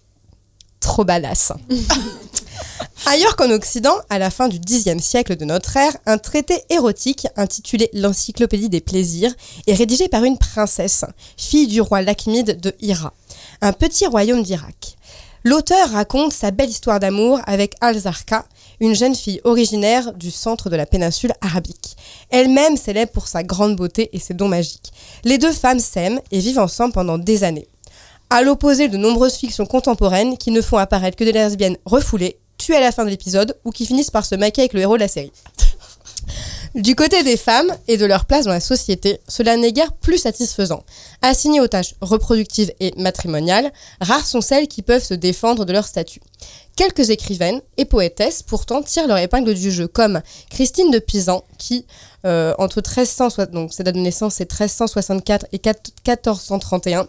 Trop 0.81 1.05
badass. 1.05 1.53
Ailleurs 3.07 3.35
qu'en 3.35 3.49
Occident, 3.49 3.95
à 4.09 4.19
la 4.19 4.29
fin 4.29 4.47
du 4.47 4.59
Xe 4.59 4.97
siècle 4.99 5.35
de 5.35 5.45
notre 5.45 5.75
ère, 5.75 5.95
un 6.05 6.17
traité 6.17 6.61
érotique 6.69 7.27
intitulé 7.35 7.89
L'Encyclopédie 7.93 8.69
des 8.69 8.81
plaisirs 8.81 9.33
est 9.65 9.73
rédigé 9.73 10.07
par 10.07 10.23
une 10.23 10.37
princesse, 10.37 11.05
fille 11.35 11.67
du 11.67 11.81
roi 11.81 12.01
Lakhmid 12.01 12.59
de 12.59 12.73
Hira, 12.79 13.13
un 13.61 13.73
petit 13.73 14.05
royaume 14.05 14.43
d'Irak. 14.43 14.97
L'auteur 15.43 15.89
raconte 15.89 16.33
sa 16.33 16.51
belle 16.51 16.69
histoire 16.69 16.99
d'amour 16.99 17.39
avec 17.45 17.73
Al-Zarqa, 17.81 18.45
une 18.79 18.93
jeune 18.93 19.15
fille 19.15 19.41
originaire 19.43 20.13
du 20.13 20.29
centre 20.29 20.69
de 20.69 20.75
la 20.75 20.85
péninsule 20.85 21.33
arabique. 21.41 21.97
Elle-même 22.29 22.77
célèbre 22.77 23.11
pour 23.11 23.27
sa 23.27 23.41
grande 23.41 23.75
beauté 23.75 24.11
et 24.13 24.19
ses 24.19 24.35
dons 24.35 24.47
magiques. 24.47 24.93
Les 25.23 25.39
deux 25.39 25.51
femmes 25.51 25.79
s'aiment 25.79 26.21
et 26.31 26.39
vivent 26.39 26.59
ensemble 26.59 26.93
pendant 26.93 27.17
des 27.17 27.43
années. 27.43 27.67
À 28.33 28.43
l'opposé 28.43 28.87
de 28.87 28.95
nombreuses 28.95 29.35
fictions 29.35 29.65
contemporaines 29.65 30.37
qui 30.37 30.51
ne 30.51 30.61
font 30.61 30.77
apparaître 30.77 31.17
que 31.17 31.25
des 31.25 31.33
lesbiennes 31.33 31.75
refoulées, 31.83 32.37
tuées 32.57 32.77
à 32.77 32.79
la 32.79 32.93
fin 32.93 33.03
de 33.03 33.09
l'épisode 33.09 33.57
ou 33.65 33.71
qui 33.71 33.85
finissent 33.85 34.09
par 34.09 34.25
se 34.25 34.35
maquer 34.35 34.61
avec 34.61 34.71
le 34.71 34.79
héros 34.79 34.95
de 34.95 35.01
la 35.01 35.09
série. 35.09 35.33
Du 36.73 36.95
côté 36.95 37.23
des 37.23 37.35
femmes 37.35 37.69
et 37.89 37.97
de 37.97 38.05
leur 38.05 38.23
place 38.23 38.45
dans 38.45 38.53
la 38.53 38.61
société, 38.61 39.19
cela 39.27 39.57
n'est 39.57 39.73
guère 39.73 39.91
plus 39.91 40.17
satisfaisant. 40.17 40.83
Assignées 41.21 41.59
aux 41.59 41.67
tâches 41.67 41.95
reproductives 41.99 42.71
et 42.79 42.93
matrimoniales, 42.95 43.73
rares 43.99 44.25
sont 44.25 44.39
celles 44.39 44.69
qui 44.69 44.81
peuvent 44.81 45.03
se 45.03 45.13
défendre 45.13 45.65
de 45.65 45.73
leur 45.73 45.85
statut. 45.85 46.21
Quelques 46.75 47.09
écrivaines 47.09 47.61
et 47.77 47.85
poétesses 47.85 48.43
pourtant 48.43 48.81
tirent 48.81 49.07
leur 49.07 49.17
épingle 49.17 49.53
du 49.53 49.71
jeu, 49.71 49.87
comme 49.87 50.21
Christine 50.49 50.89
de 50.89 50.99
Pisan, 50.99 51.43
qui, 51.57 51.85
euh, 52.25 52.53
entre 52.57 52.77
1300, 52.77 53.51
donc 53.51 53.73
sa 53.73 53.83
date 53.83 53.95
de 53.95 53.99
naissance 53.99 54.35
c'est 54.35 54.49
1364 54.49 55.47
et 55.51 55.61
1431, 55.65 57.07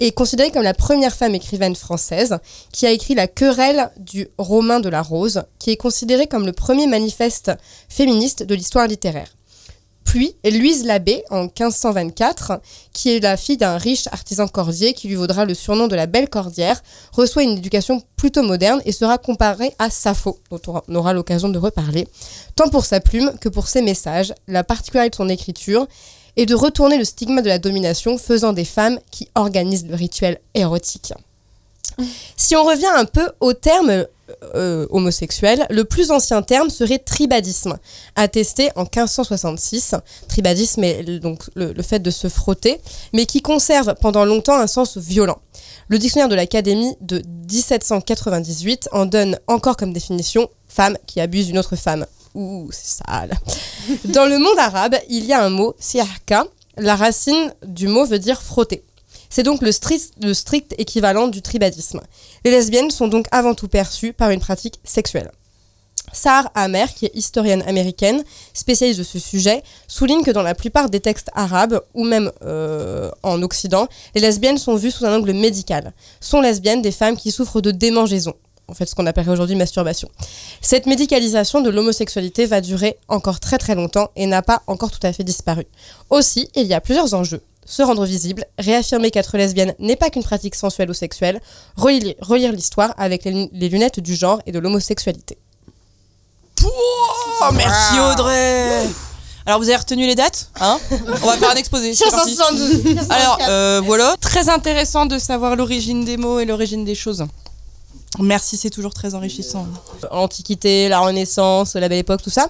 est 0.00 0.12
considérée 0.12 0.50
comme 0.50 0.62
la 0.62 0.74
première 0.74 1.14
femme 1.14 1.34
écrivaine 1.34 1.76
française, 1.76 2.38
qui 2.72 2.86
a 2.86 2.90
écrit 2.90 3.14
La 3.14 3.28
querelle 3.28 3.90
du 3.98 4.28
Romain 4.36 4.80
de 4.80 4.88
la 4.88 5.02
Rose, 5.02 5.44
qui 5.58 5.70
est 5.70 5.76
considéré 5.76 6.26
comme 6.26 6.46
le 6.46 6.52
premier 6.52 6.86
manifeste 6.86 7.52
féministe 7.88 8.42
de 8.42 8.54
l'histoire 8.54 8.88
littéraire. 8.88 9.33
Puis 10.04 10.36
Louise 10.44 10.84
Labbé 10.84 11.24
en 11.30 11.44
1524, 11.44 12.60
qui 12.92 13.10
est 13.10 13.20
la 13.20 13.36
fille 13.36 13.56
d'un 13.56 13.76
riche 13.76 14.06
artisan 14.12 14.46
cordier 14.46 14.92
qui 14.92 15.08
lui 15.08 15.16
vaudra 15.16 15.44
le 15.44 15.54
surnom 15.54 15.88
de 15.88 15.96
la 15.96 16.06
Belle 16.06 16.28
Cordière, 16.28 16.82
reçoit 17.12 17.42
une 17.42 17.58
éducation 17.58 18.02
plutôt 18.16 18.42
moderne 18.42 18.80
et 18.84 18.92
sera 18.92 19.18
comparée 19.18 19.72
à 19.78 19.90
Sappho, 19.90 20.38
dont 20.50 20.82
on 20.88 20.94
aura 20.94 21.12
l'occasion 21.12 21.48
de 21.48 21.58
reparler, 21.58 22.06
tant 22.54 22.68
pour 22.68 22.84
sa 22.84 23.00
plume 23.00 23.32
que 23.40 23.48
pour 23.48 23.66
ses 23.66 23.82
messages, 23.82 24.34
la 24.46 24.62
particularité 24.62 25.10
de 25.10 25.16
son 25.16 25.28
écriture 25.28 25.86
et 26.36 26.46
de 26.46 26.54
retourner 26.54 26.98
le 26.98 27.04
stigma 27.04 27.42
de 27.42 27.48
la 27.48 27.58
domination 27.58 28.18
faisant 28.18 28.52
des 28.52 28.64
femmes 28.64 28.98
qui 29.10 29.28
organisent 29.34 29.86
le 29.86 29.94
rituel 29.94 30.40
érotique. 30.54 31.12
Si 32.36 32.56
on 32.56 32.64
revient 32.64 32.90
un 32.94 33.04
peu 33.04 33.30
au 33.40 33.52
terme 33.52 34.06
euh, 34.54 34.86
homosexuel, 34.90 35.66
le 35.68 35.84
plus 35.84 36.10
ancien 36.10 36.40
terme 36.40 36.70
serait 36.70 36.98
tribadisme, 36.98 37.76
attesté 38.16 38.70
en 38.74 38.82
1566. 38.82 39.94
Tribadisme 40.28 40.82
est 40.82 41.18
donc 41.20 41.42
le, 41.54 41.74
fait 41.82 41.98
de 41.98 42.10
se 42.10 42.28
frotter, 42.28 42.80
mais 43.12 43.26
qui 43.26 43.42
conserve 43.42 43.94
pendant 44.00 44.24
longtemps 44.24 44.58
un 44.58 44.66
sens 44.66 44.96
violent. 44.96 45.38
Le 45.88 45.98
dictionnaire 45.98 46.30
de 46.30 46.34
l'Académie 46.34 46.96
de 47.02 47.22
1798 47.52 48.88
en 48.92 49.04
donne 49.04 49.38
encore 49.46 49.76
comme 49.76 49.92
définition 49.92 50.48
femme 50.68 50.96
qui 51.06 51.20
abuse 51.20 51.46
d'une 51.48 51.58
autre 51.58 51.76
femme. 51.76 52.06
Ouh, 52.34 52.68
c'est 52.72 53.04
sale. 53.04 53.38
Dans 54.06 54.26
le 54.26 54.38
monde 54.38 54.58
arabe, 54.58 54.96
il 55.10 55.26
y 55.26 55.32
a 55.32 55.44
un 55.44 55.50
mot, 55.50 55.74
siarka. 55.78 56.46
La 56.76 56.96
racine 56.96 57.52
du 57.64 57.88
mot 57.88 58.06
veut 58.06 58.18
dire 58.18 58.42
frotter. 58.42 58.82
C'est 59.34 59.42
donc 59.42 59.62
le 59.62 59.72
strict, 59.72 60.12
le 60.22 60.32
strict 60.32 60.76
équivalent 60.78 61.26
du 61.26 61.42
tribadisme. 61.42 62.00
Les 62.44 62.52
lesbiennes 62.52 62.92
sont 62.92 63.08
donc 63.08 63.26
avant 63.32 63.56
tout 63.56 63.66
perçues 63.66 64.12
par 64.12 64.30
une 64.30 64.38
pratique 64.38 64.78
sexuelle. 64.84 65.32
Sarah 66.12 66.52
Amer, 66.54 66.94
qui 66.94 67.06
est 67.06 67.16
historienne 67.16 67.64
américaine, 67.66 68.22
spécialiste 68.52 69.00
de 69.00 69.04
ce 69.04 69.18
sujet, 69.18 69.64
souligne 69.88 70.22
que 70.22 70.30
dans 70.30 70.44
la 70.44 70.54
plupart 70.54 70.88
des 70.88 71.00
textes 71.00 71.32
arabes, 71.34 71.80
ou 71.94 72.04
même 72.04 72.30
euh, 72.44 73.10
en 73.24 73.42
Occident, 73.42 73.88
les 74.14 74.20
lesbiennes 74.20 74.56
sont 74.56 74.76
vues 74.76 74.92
sous 74.92 75.04
un 75.04 75.16
angle 75.16 75.32
médical. 75.32 75.94
Sont 76.20 76.40
lesbiennes 76.40 76.80
des 76.80 76.92
femmes 76.92 77.16
qui 77.16 77.32
souffrent 77.32 77.60
de 77.60 77.72
démangeaison, 77.72 78.34
en 78.68 78.74
fait 78.74 78.86
ce 78.86 78.94
qu'on 78.94 79.06
appellerait 79.06 79.32
aujourd'hui 79.32 79.56
masturbation. 79.56 80.08
Cette 80.60 80.86
médicalisation 80.86 81.60
de 81.60 81.70
l'homosexualité 81.70 82.46
va 82.46 82.60
durer 82.60 82.98
encore 83.08 83.40
très 83.40 83.58
très 83.58 83.74
longtemps 83.74 84.12
et 84.14 84.26
n'a 84.26 84.42
pas 84.42 84.62
encore 84.68 84.92
tout 84.92 85.04
à 85.04 85.12
fait 85.12 85.24
disparu. 85.24 85.66
Aussi, 86.08 86.50
il 86.54 86.68
y 86.68 86.74
a 86.74 86.80
plusieurs 86.80 87.14
enjeux 87.14 87.42
se 87.66 87.82
rendre 87.82 88.04
visible, 88.04 88.44
réaffirmer 88.58 89.10
qu'être 89.10 89.36
lesbienne 89.36 89.74
n'est 89.78 89.96
pas 89.96 90.10
qu'une 90.10 90.22
pratique 90.22 90.54
sensuelle 90.54 90.90
ou 90.90 90.94
sexuelle, 90.94 91.40
relire, 91.76 92.14
relire 92.20 92.52
l'histoire 92.52 92.94
avec 92.96 93.24
les, 93.24 93.48
les, 93.52 93.68
lunettes 93.68 94.00
du 94.00 94.14
genre 94.14 94.40
et 94.46 94.52
de 94.52 94.58
l'homosexualité. 94.58 95.38
Oh, 96.62 97.50
merci 97.52 97.98
Audrey 97.98 98.86
alors 99.46 99.58
vous 99.58 99.68
avez 99.68 99.76
retenu 99.76 100.06
les 100.06 100.14
dates 100.14 100.48
hein? 100.58 100.78
On 100.90 101.26
va 101.26 101.36
faire 101.36 101.50
un 101.50 101.56
exposé. 101.56 101.92
572. 101.92 103.10
Alors 103.10 103.38
euh, 103.46 103.82
voilà, 103.84 104.16
très 104.18 104.48
intéressant 104.48 105.04
de 105.04 105.18
savoir 105.18 105.54
l'origine 105.54 106.02
des 106.04 106.16
mots 106.16 106.40
et 106.40 106.46
l'origine 106.46 106.84
des 106.84 106.94
choses. 106.94 107.26
Merci, 108.20 108.56
c'est 108.56 108.70
toujours 108.70 108.94
très 108.94 109.14
enrichissant. 109.14 109.66
L'Antiquité, 110.10 110.88
la 110.88 111.00
Renaissance, 111.00 111.74
la 111.74 111.88
Belle 111.88 111.98
Époque, 111.98 112.22
tout 112.22 112.30
ça. 112.30 112.48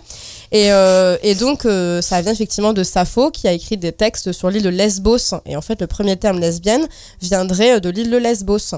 Et, 0.54 0.70
euh, 0.70 1.16
et 1.24 1.34
donc, 1.34 1.66
euh, 1.66 2.00
ça 2.00 2.22
vient 2.22 2.30
effectivement 2.30 2.72
de 2.72 2.84
Sappho, 2.84 3.32
qui 3.32 3.48
a 3.48 3.52
écrit 3.52 3.76
des 3.76 3.90
textes 3.90 4.30
sur 4.30 4.50
l'île 4.50 4.62
de 4.62 4.68
Lesbos. 4.68 5.34
Et 5.46 5.56
en 5.56 5.60
fait, 5.60 5.80
le 5.80 5.88
premier 5.88 6.16
terme 6.16 6.38
lesbienne 6.38 6.86
viendrait 7.20 7.80
de 7.80 7.90
l'île 7.90 8.08
de 8.08 8.16
Lesbos. 8.16 8.76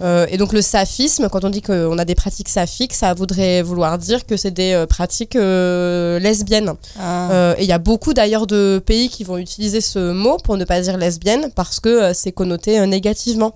Euh, 0.00 0.26
et 0.30 0.38
donc, 0.38 0.54
le 0.54 0.62
saphisme, 0.62 1.28
quand 1.28 1.44
on 1.44 1.50
dit 1.50 1.60
qu'on 1.60 1.98
a 1.98 2.06
des 2.06 2.14
pratiques 2.14 2.48
saphiques, 2.48 2.94
ça 2.94 3.12
voudrait 3.12 3.60
vouloir 3.60 3.98
dire 3.98 4.24
que 4.24 4.38
c'est 4.38 4.52
des 4.52 4.86
pratiques 4.88 5.34
lesbiennes. 5.34 6.72
Ah. 6.98 7.54
et 7.58 7.62
il 7.62 7.68
y 7.68 7.72
a 7.72 7.78
beaucoup 7.78 8.14
d'ailleurs 8.14 8.46
de 8.46 8.82
pays 8.84 9.10
qui 9.10 9.22
vont 9.22 9.36
utiliser 9.36 9.82
ce 9.82 10.12
mot 10.12 10.38
pour 10.38 10.56
ne 10.56 10.64
pas 10.64 10.80
dire 10.80 10.96
lesbienne, 10.96 11.50
parce 11.54 11.78
que 11.78 12.14
c'est 12.14 12.32
connoté 12.32 12.84
négativement. 12.86 13.52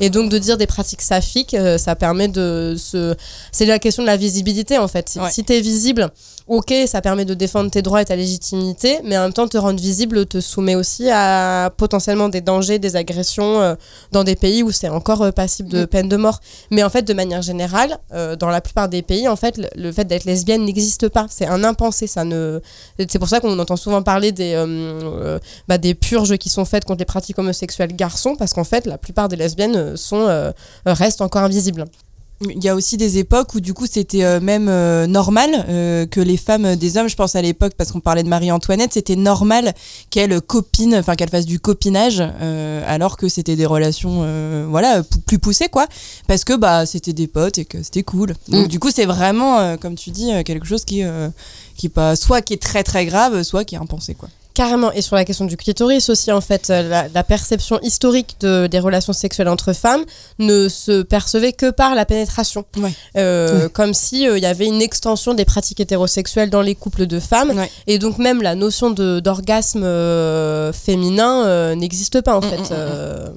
Et 0.00 0.10
donc, 0.10 0.30
de 0.30 0.36
dire 0.36 0.58
des 0.58 0.66
pratiques 0.66 1.00
saphiques, 1.00 1.56
ça 1.78 1.96
permet 1.96 2.08
permet 2.08 2.28
de 2.28 2.74
se. 2.78 3.14
C'est 3.52 3.66
la 3.66 3.78
question 3.78 4.02
de 4.02 4.08
la 4.08 4.16
visibilité 4.16 4.78
en 4.78 4.88
fait. 4.88 5.18
Ouais. 5.20 5.30
Si 5.30 5.44
tu 5.44 5.52
es 5.52 5.60
visible, 5.60 6.10
ok, 6.48 6.72
ça 6.86 7.00
permet 7.00 7.24
de 7.24 7.34
défendre 7.34 7.70
tes 7.70 7.82
droits 7.82 8.02
et 8.02 8.04
ta 8.04 8.16
légitimité, 8.16 8.98
mais 9.04 9.16
en 9.18 9.22
même 9.22 9.32
temps, 9.32 9.46
te 9.48 9.58
rendre 9.58 9.80
visible 9.80 10.26
te 10.26 10.40
soumet 10.40 10.74
aussi 10.74 11.08
à 11.10 11.70
potentiellement 11.76 12.28
des 12.28 12.40
dangers, 12.40 12.78
des 12.78 12.96
agressions 12.96 13.60
euh, 13.60 13.74
dans 14.12 14.24
des 14.24 14.36
pays 14.36 14.62
où 14.62 14.70
c'est 14.70 14.88
encore 14.88 15.22
euh, 15.22 15.30
passible 15.30 15.68
de 15.68 15.82
Mm. 15.82 15.86
peine 15.86 16.08
de 16.08 16.16
mort. 16.16 16.40
Mais 16.70 16.82
en 16.82 16.90
fait, 16.90 17.02
de 17.02 17.14
manière 17.14 17.42
générale, 17.42 17.98
euh, 18.12 18.36
dans 18.36 18.48
la 18.48 18.60
plupart 18.60 18.88
des 18.88 19.02
pays, 19.02 19.28
en 19.28 19.36
fait, 19.36 19.56
le, 19.58 19.68
le 19.76 19.92
fait 19.92 20.04
d'être 20.04 20.24
lesbienne 20.24 20.64
n'existe 20.64 21.08
pas. 21.08 21.26
C'est 21.30 21.46
un 21.46 21.64
impensé. 21.64 22.06
Ça 22.06 22.24
ne. 22.24 22.60
C'est 22.98 23.18
pour 23.18 23.28
ça 23.28 23.40
qu'on 23.40 23.58
entend 23.58 23.76
souvent 23.76 24.02
parler 24.02 24.32
des 24.32 24.54
euh, 24.54 25.38
bah, 25.68 25.78
des 25.78 25.94
purges 25.94 26.36
qui 26.38 26.48
sont 26.48 26.64
faites 26.64 26.84
contre 26.84 27.00
les 27.00 27.04
pratiques 27.04 27.38
homosexuelles 27.38 27.94
garçons, 27.94 28.36
parce 28.36 28.54
qu'en 28.54 28.64
fait, 28.64 28.86
la 28.86 28.98
plupart 28.98 29.28
des 29.28 29.36
lesbiennes 29.36 29.96
sont 29.96 30.52
restent 30.86 31.20
encore 31.20 31.42
invisibles. 31.42 31.84
Il 32.40 32.62
y 32.62 32.68
a 32.68 32.76
aussi 32.76 32.96
des 32.96 33.18
époques 33.18 33.54
où 33.56 33.60
du 33.60 33.74
coup 33.74 33.86
c'était 33.90 34.22
euh, 34.22 34.38
même 34.38 34.68
euh, 34.68 35.08
normal 35.08 35.50
euh, 35.68 36.06
que 36.06 36.20
les 36.20 36.36
femmes 36.36 36.76
des 36.76 36.96
hommes, 36.96 37.08
je 37.08 37.16
pense 37.16 37.34
à 37.34 37.42
l'époque 37.42 37.72
parce 37.76 37.90
qu'on 37.90 37.98
parlait 37.98 38.22
de 38.22 38.28
Marie-Antoinette, 38.28 38.92
c'était 38.92 39.16
normal 39.16 39.74
qu'elle 40.10 40.40
copine, 40.40 40.94
enfin 40.94 41.16
qu'elle 41.16 41.30
fasse 41.30 41.46
du 41.46 41.58
copinage, 41.58 42.22
euh, 42.22 42.82
alors 42.86 43.16
que 43.16 43.28
c'était 43.28 43.56
des 43.56 43.66
relations, 43.66 44.20
euh, 44.22 44.66
voilà, 44.70 45.02
plus 45.26 45.40
poussées 45.40 45.68
quoi, 45.68 45.88
parce 46.28 46.44
que 46.44 46.54
bah 46.54 46.86
c'était 46.86 47.12
des 47.12 47.26
potes 47.26 47.58
et 47.58 47.64
que 47.64 47.82
c'était 47.82 48.04
cool. 48.04 48.34
Donc 48.46 48.66
Mm. 48.66 48.68
du 48.68 48.78
coup 48.78 48.90
c'est 48.94 49.06
vraiment, 49.06 49.58
euh, 49.58 49.76
comme 49.76 49.96
tu 49.96 50.10
dis, 50.10 50.30
quelque 50.44 50.66
chose 50.66 50.84
qui, 50.84 51.02
euh, 51.02 51.28
qui 51.76 51.86
est 51.86 51.90
pas, 51.90 52.14
soit 52.14 52.40
qui 52.40 52.52
est 52.54 52.62
très 52.62 52.84
très 52.84 53.04
grave, 53.04 53.42
soit 53.42 53.64
qui 53.64 53.74
est 53.74 53.78
impensé 53.78 54.14
quoi. 54.14 54.28
Carrément, 54.58 54.90
et 54.90 55.02
sur 55.02 55.14
la 55.14 55.24
question 55.24 55.44
du 55.44 55.56
clitoris 55.56 56.08
aussi, 56.10 56.32
en 56.32 56.40
fait, 56.40 56.68
euh, 56.70 56.82
la, 56.88 57.06
la 57.14 57.22
perception 57.22 57.78
historique 57.80 58.38
de, 58.40 58.66
des 58.66 58.80
relations 58.80 59.12
sexuelles 59.12 59.46
entre 59.46 59.72
femmes 59.72 60.02
ne 60.40 60.68
se 60.68 61.02
percevait 61.02 61.52
que 61.52 61.70
par 61.70 61.94
la 61.94 62.04
pénétration. 62.04 62.64
Euh, 63.16 63.68
Comme 63.68 63.94
s'il 63.94 64.28
il 64.36 64.42
y 64.42 64.46
avait 64.46 64.66
une 64.66 64.82
extension 64.82 65.34
des 65.34 65.44
pratiques 65.44 65.78
hétérosexuelles 65.78 66.50
dans 66.50 66.60
les 66.60 66.74
couples 66.74 67.06
de 67.06 67.20
femmes. 67.20 67.52
Et 67.86 68.00
donc 68.00 68.18
même 68.18 68.42
la 68.42 68.56
notion 68.56 68.90
d'orgasme 68.90 69.84
euh, 69.84 70.72
féminin 70.72 71.46
euh, 71.46 71.76
n'existe 71.76 72.20
pas, 72.22 72.36
en 72.36 72.42
fait. 72.42 72.72
euh. 72.72 73.28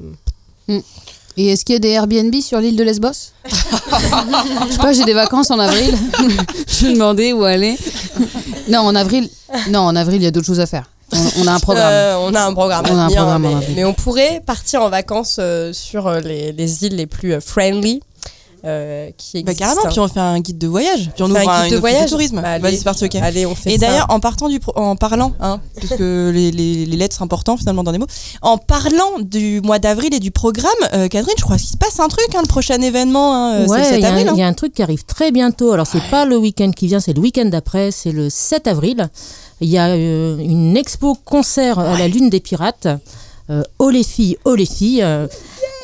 Et 1.38 1.50
est-ce 1.50 1.66
qu'il 1.66 1.74
y 1.74 1.76
a 1.76 1.80
des 1.80 1.90
Airbnb 1.90 2.34
sur 2.42 2.60
l'île 2.60 2.76
de 2.76 2.84
Lesbos? 2.84 3.12
Je 3.48 4.72
sais 4.72 4.78
pas, 4.80 4.92
j'ai 4.92 5.06
des 5.06 5.14
vacances 5.14 5.52
en 5.52 5.60
avril. 5.60 5.96
je 6.68 6.88
me 6.88 6.94
demandais 6.94 7.32
où 7.32 7.44
aller. 7.44 7.78
Non, 8.70 8.80
en 8.80 8.96
avril, 8.96 9.30
non, 9.70 9.82
en 9.82 9.96
avril, 9.96 10.20
il 10.20 10.24
y 10.24 10.28
a 10.28 10.32
d'autres 10.32 10.48
choses 10.48 10.60
à 10.60 10.66
faire. 10.66 10.90
On, 11.14 11.44
on 11.44 11.48
a 11.48 11.54
un 11.54 11.60
programme. 11.60 11.88
Euh, 11.92 12.16
on 12.22 12.34
a 12.36 12.42
un 12.46 12.54
programme. 12.54 12.86
à 12.86 12.90
On 12.92 12.98
a 12.98 13.02
un 13.04 13.08
tenir, 13.08 13.22
programme 13.22 13.46
en 13.46 13.60
mais, 13.76 13.84
on 13.86 13.94
pourrait 13.94 14.42
partir 14.46 14.82
en 14.82 14.90
vacances 14.90 15.38
euh, 15.40 15.74
sur 15.74 16.08
euh, 16.08 16.20
les, 16.20 16.52
les 16.52 16.86
îles 16.86 16.96
les 16.96 17.08
plus 17.08 17.40
friendly 17.42 18.02
euh, 18.64 19.10
qui 19.18 19.42
Bah 19.44 19.52
existent. 19.52 19.74
carrément, 19.76 19.90
puis 19.92 20.00
on 20.00 20.08
fait 20.08 20.20
un 20.20 20.40
guide 20.40 20.60
de 20.60 20.68
voyage, 20.68 21.10
puis 21.16 21.24
on 21.24 21.32
On 21.32 21.34
fait 21.34 21.42
ouvre 21.42 21.50
un 21.50 21.62
un, 21.62 21.64
guide 21.64 21.74
de 21.74 21.80
voyage 21.80 22.10
tourisme. 22.12 22.42
Bah, 22.42 22.50
allez. 22.50 22.62
Vas-y, 22.62 22.78
c'est 22.78 22.84
parti, 22.84 23.06
ok. 23.06 23.16
Allez, 23.16 23.46
on 23.48 23.56
fait 23.56 23.72
Et 23.74 23.78
d'ailleurs, 23.80 24.06
en 24.10 24.20
partant 24.20 24.50
du, 24.50 24.60
pro- 24.60 24.74
en 24.76 24.96
parlant, 24.96 25.34
hein, 25.42 25.60
parce 25.76 25.96
que 25.98 26.32
les, 26.36 26.52
les, 26.52 26.86
les 26.86 26.96
lettres 26.98 27.16
sont 27.18 27.24
importantes 27.24 27.58
finalement 27.58 27.84
dans 27.84 27.92
des 27.92 27.98
mots, 27.98 28.06
en 28.44 28.60
parlant 28.60 29.18
du 29.20 29.62
mois 29.62 29.80
d'avril 29.80 30.14
et 30.14 30.20
du 30.20 30.30
programme, 30.30 30.70
euh, 30.94 31.08
Catherine, 31.08 31.34
je 31.40 31.44
crois 31.44 31.58
qu'il 31.58 31.70
se 31.70 31.78
passe 31.78 32.00
un 32.00 32.08
truc, 32.08 32.28
hein, 32.36 32.42
le 32.44 32.48
prochain 32.48 32.80
événement, 32.82 33.34
hein, 33.36 33.64
c'est 33.66 33.72
Ouais, 33.72 33.78
le 33.80 33.84
7 33.84 33.94
il 33.96 34.02
y, 34.02 34.06
a 34.06 34.08
un- 34.08 34.12
avril. 34.12 34.28
hein. 34.30 34.34
il 34.36 34.40
y 34.40 34.44
a 34.44 34.48
un 34.48 34.54
truc 34.54 34.74
qui 34.76 34.84
arrive 34.84 35.06
très 35.06 35.32
bientôt. 35.32 35.72
Alors, 35.74 35.88
c'est 35.88 36.04
pas 36.12 36.26
le 36.26 36.38
week-end 36.38 36.70
qui 36.70 36.86
vient, 36.86 37.00
c'est 37.00 37.14
le 37.14 37.20
week-end 37.20 37.46
d'après, 37.46 37.90
c'est 37.90 38.12
le 38.12 38.30
7 38.30 38.68
avril. 38.68 39.10
Il 39.62 39.70
y 39.70 39.78
a 39.78 39.88
euh, 39.90 40.38
une 40.38 40.76
expo 40.76 41.16
concert 41.24 41.80
à 41.80 41.98
la 41.98 42.08
Lune 42.08 42.30
des 42.30 42.40
Pirates. 42.40 42.88
Euh, 43.50 43.64
oh 43.80 43.90
les 43.90 44.04
filles, 44.04 44.38
oh 44.46 44.56
les 44.56 44.66
filles. 44.66 45.02
euh, 45.04 45.28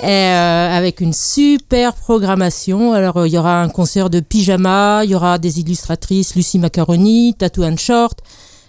et, 0.03 0.05
euh, 0.07 0.77
avec 0.77 0.99
une 1.01 1.13
super 1.13 1.93
programmation. 1.93 2.93
Alors, 2.93 3.17
euh, 3.17 3.27
il 3.27 3.33
y 3.33 3.37
aura 3.37 3.61
un 3.61 3.69
concert 3.69 4.09
de 4.11 4.19
pyjama, 4.19 5.01
il 5.03 5.09
y 5.11 5.15
aura 5.15 5.37
des 5.39 5.59
illustratrices, 5.59 6.35
Lucie 6.35 6.59
Macaroni, 6.59 7.33
Tattoo 7.35 7.63
and 7.63 7.77
Short, 7.77 8.19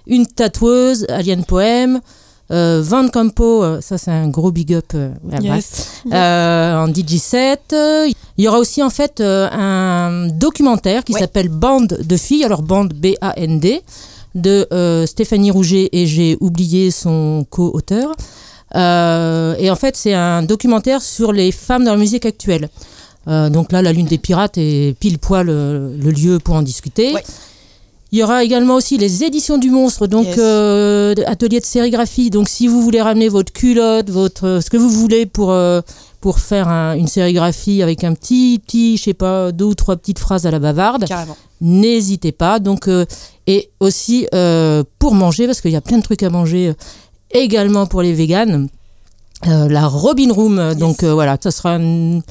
une 0.06 0.26
tatoueuse, 0.26 1.04
Alien 1.10 1.44
Poem. 1.44 2.00
Euh, 2.50 2.80
Van 2.82 3.06
Campo, 3.10 3.62
euh, 3.62 3.82
ça 3.82 3.98
c'est 3.98 4.10
un 4.10 4.28
gros 4.28 4.50
big 4.50 4.72
up 4.72 4.92
euh, 4.94 5.10
ouais, 5.30 5.36
Yes. 5.42 6.00
Euh, 6.10 6.78
en 6.82 6.88
DJ7. 6.88 7.58
euh, 7.74 8.08
Il 8.38 8.44
y 8.44 8.48
aura 8.48 8.58
aussi 8.58 8.82
en 8.82 8.88
fait 8.88 9.20
euh, 9.20 9.50
un 9.52 10.28
documentaire 10.28 11.04
qui 11.04 11.12
s'appelle 11.12 11.50
Bande 11.50 11.98
de 12.02 12.16
filles, 12.16 12.44
alors 12.44 12.62
bande 12.62 12.94
B-A-N-D. 12.94 13.82
De 14.38 14.66
euh, 14.72 15.06
Stéphanie 15.06 15.50
Rouget 15.50 15.88
et 15.92 16.06
j'ai 16.06 16.36
oublié 16.40 16.90
son 16.90 17.46
co-auteur. 17.50 18.14
Euh, 18.74 19.54
et 19.58 19.70
en 19.70 19.76
fait, 19.76 19.96
c'est 19.96 20.14
un 20.14 20.42
documentaire 20.42 21.00
sur 21.02 21.32
les 21.32 21.52
femmes 21.52 21.84
dans 21.84 21.92
la 21.92 21.98
musique 21.98 22.26
actuelle. 22.26 22.68
Euh, 23.28 23.50
donc 23.50 23.72
là, 23.72 23.82
la 23.82 23.92
Lune 23.92 24.06
des 24.06 24.18
Pirates 24.18 24.56
est 24.58 24.96
pile 24.98 25.18
poil 25.18 25.46
le 25.46 26.10
lieu 26.10 26.38
pour 26.38 26.54
en 26.54 26.62
discuter. 26.62 27.14
Il 28.10 28.18
y 28.18 28.22
aura 28.22 28.42
également 28.42 28.76
aussi 28.76 28.96
les 28.96 29.22
éditions 29.22 29.58
du 29.58 29.70
monstre, 29.70 30.06
donc 30.06 30.26
Yes. 30.28 30.36
euh, 30.38 31.14
atelier 31.26 31.60
de 31.60 31.66
sérigraphie. 31.66 32.30
Donc 32.30 32.48
si 32.48 32.66
vous 32.66 32.80
voulez 32.80 33.02
ramener 33.02 33.28
votre 33.28 33.52
culotte, 33.52 34.08
votre 34.08 34.60
ce 34.64 34.70
que 34.70 34.78
vous 34.78 34.88
voulez 34.88 35.26
pour 35.26 35.52
pour 36.20 36.38
faire 36.40 36.68
un- 36.68 36.94
une 36.94 37.06
sérigraphie 37.06 37.82
avec 37.82 38.02
un 38.04 38.14
petit 38.14 38.60
petit, 38.64 38.96
je 38.96 39.02
sais 39.04 39.14
pas, 39.14 39.52
deux 39.52 39.64
ou 39.66 39.74
trois 39.74 39.96
petites 39.96 40.18
phrases 40.18 40.46
à 40.46 40.50
la 40.50 40.58
bavarde, 40.58 41.06
Carrément. 41.06 41.36
n'hésitez 41.60 42.32
pas. 42.32 42.58
Donc 42.58 42.88
euh, 42.88 43.04
et 43.46 43.70
aussi 43.80 44.26
euh, 44.34 44.82
pour 44.98 45.14
manger 45.14 45.46
parce 45.46 45.60
qu'il 45.60 45.70
y 45.70 45.76
a 45.76 45.80
plein 45.80 45.98
de 45.98 46.02
trucs 46.02 46.22
à 46.22 46.30
manger 46.30 46.68
euh, 46.68 46.74
également 47.30 47.86
pour 47.86 48.02
les 48.02 48.12
véganes. 48.14 48.68
La 49.44 49.86
Robin 49.86 50.32
Room, 50.32 50.74
donc 50.74 51.04
voilà, 51.04 51.38
ça 51.40 51.52
sera 51.52 51.74
une, 51.76 52.22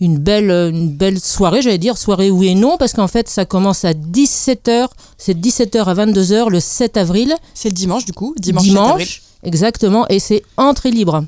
une 0.00 0.16
belle, 0.16 0.50
une 0.50 0.88
belle 0.88 1.20
soirée, 1.20 1.60
j'allais 1.60 1.76
dire 1.76 1.98
soirée 1.98 2.30
oui 2.30 2.48
et 2.48 2.54
non, 2.54 2.78
parce 2.78 2.94
qu'en 2.94 3.08
fait 3.08 3.28
ça 3.28 3.44
commence 3.44 3.84
à 3.84 3.92
17h, 3.92 4.86
c'est 5.18 5.38
17h 5.38 5.84
à 5.84 5.92
22h 5.94 6.48
le 6.48 6.58
7 6.60 6.96
avril. 6.96 7.34
C'est 7.52 7.68
le 7.68 7.74
dimanche 7.74 8.06
du 8.06 8.14
coup, 8.14 8.34
dimanche 8.38 8.64
7 8.64 8.72
avril. 8.92 9.06
exactement, 9.42 10.06
et 10.08 10.18
c'est 10.18 10.42
entrée 10.56 10.90
libre. 10.90 11.24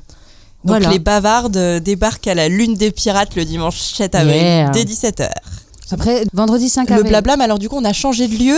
Donc 0.65 0.77
voilà. 0.77 0.89
les 0.91 0.99
bavardes 0.99 1.57
euh, 1.57 1.79
débarquent 1.79 2.27
à 2.27 2.35
la 2.35 2.47
Lune 2.49 2.75
des 2.75 2.91
Pirates 2.91 3.35
le 3.35 3.45
dimanche 3.45 3.79
7 3.79 4.15
avril 4.15 4.35
Yeah. 4.35 4.69
dès 4.71 4.83
17h. 4.83 5.29
Après, 5.91 6.23
vendredi 6.33 6.69
5 6.69 6.89
Le 6.89 6.95
avril. 6.97 7.09
blabla, 7.09 7.37
mais 7.37 7.45
alors 7.45 7.59
du 7.59 7.69
coup 7.69 7.77
on 7.77 7.85
a 7.85 7.93
changé 7.93 8.27
de 8.27 8.35
lieu 8.35 8.57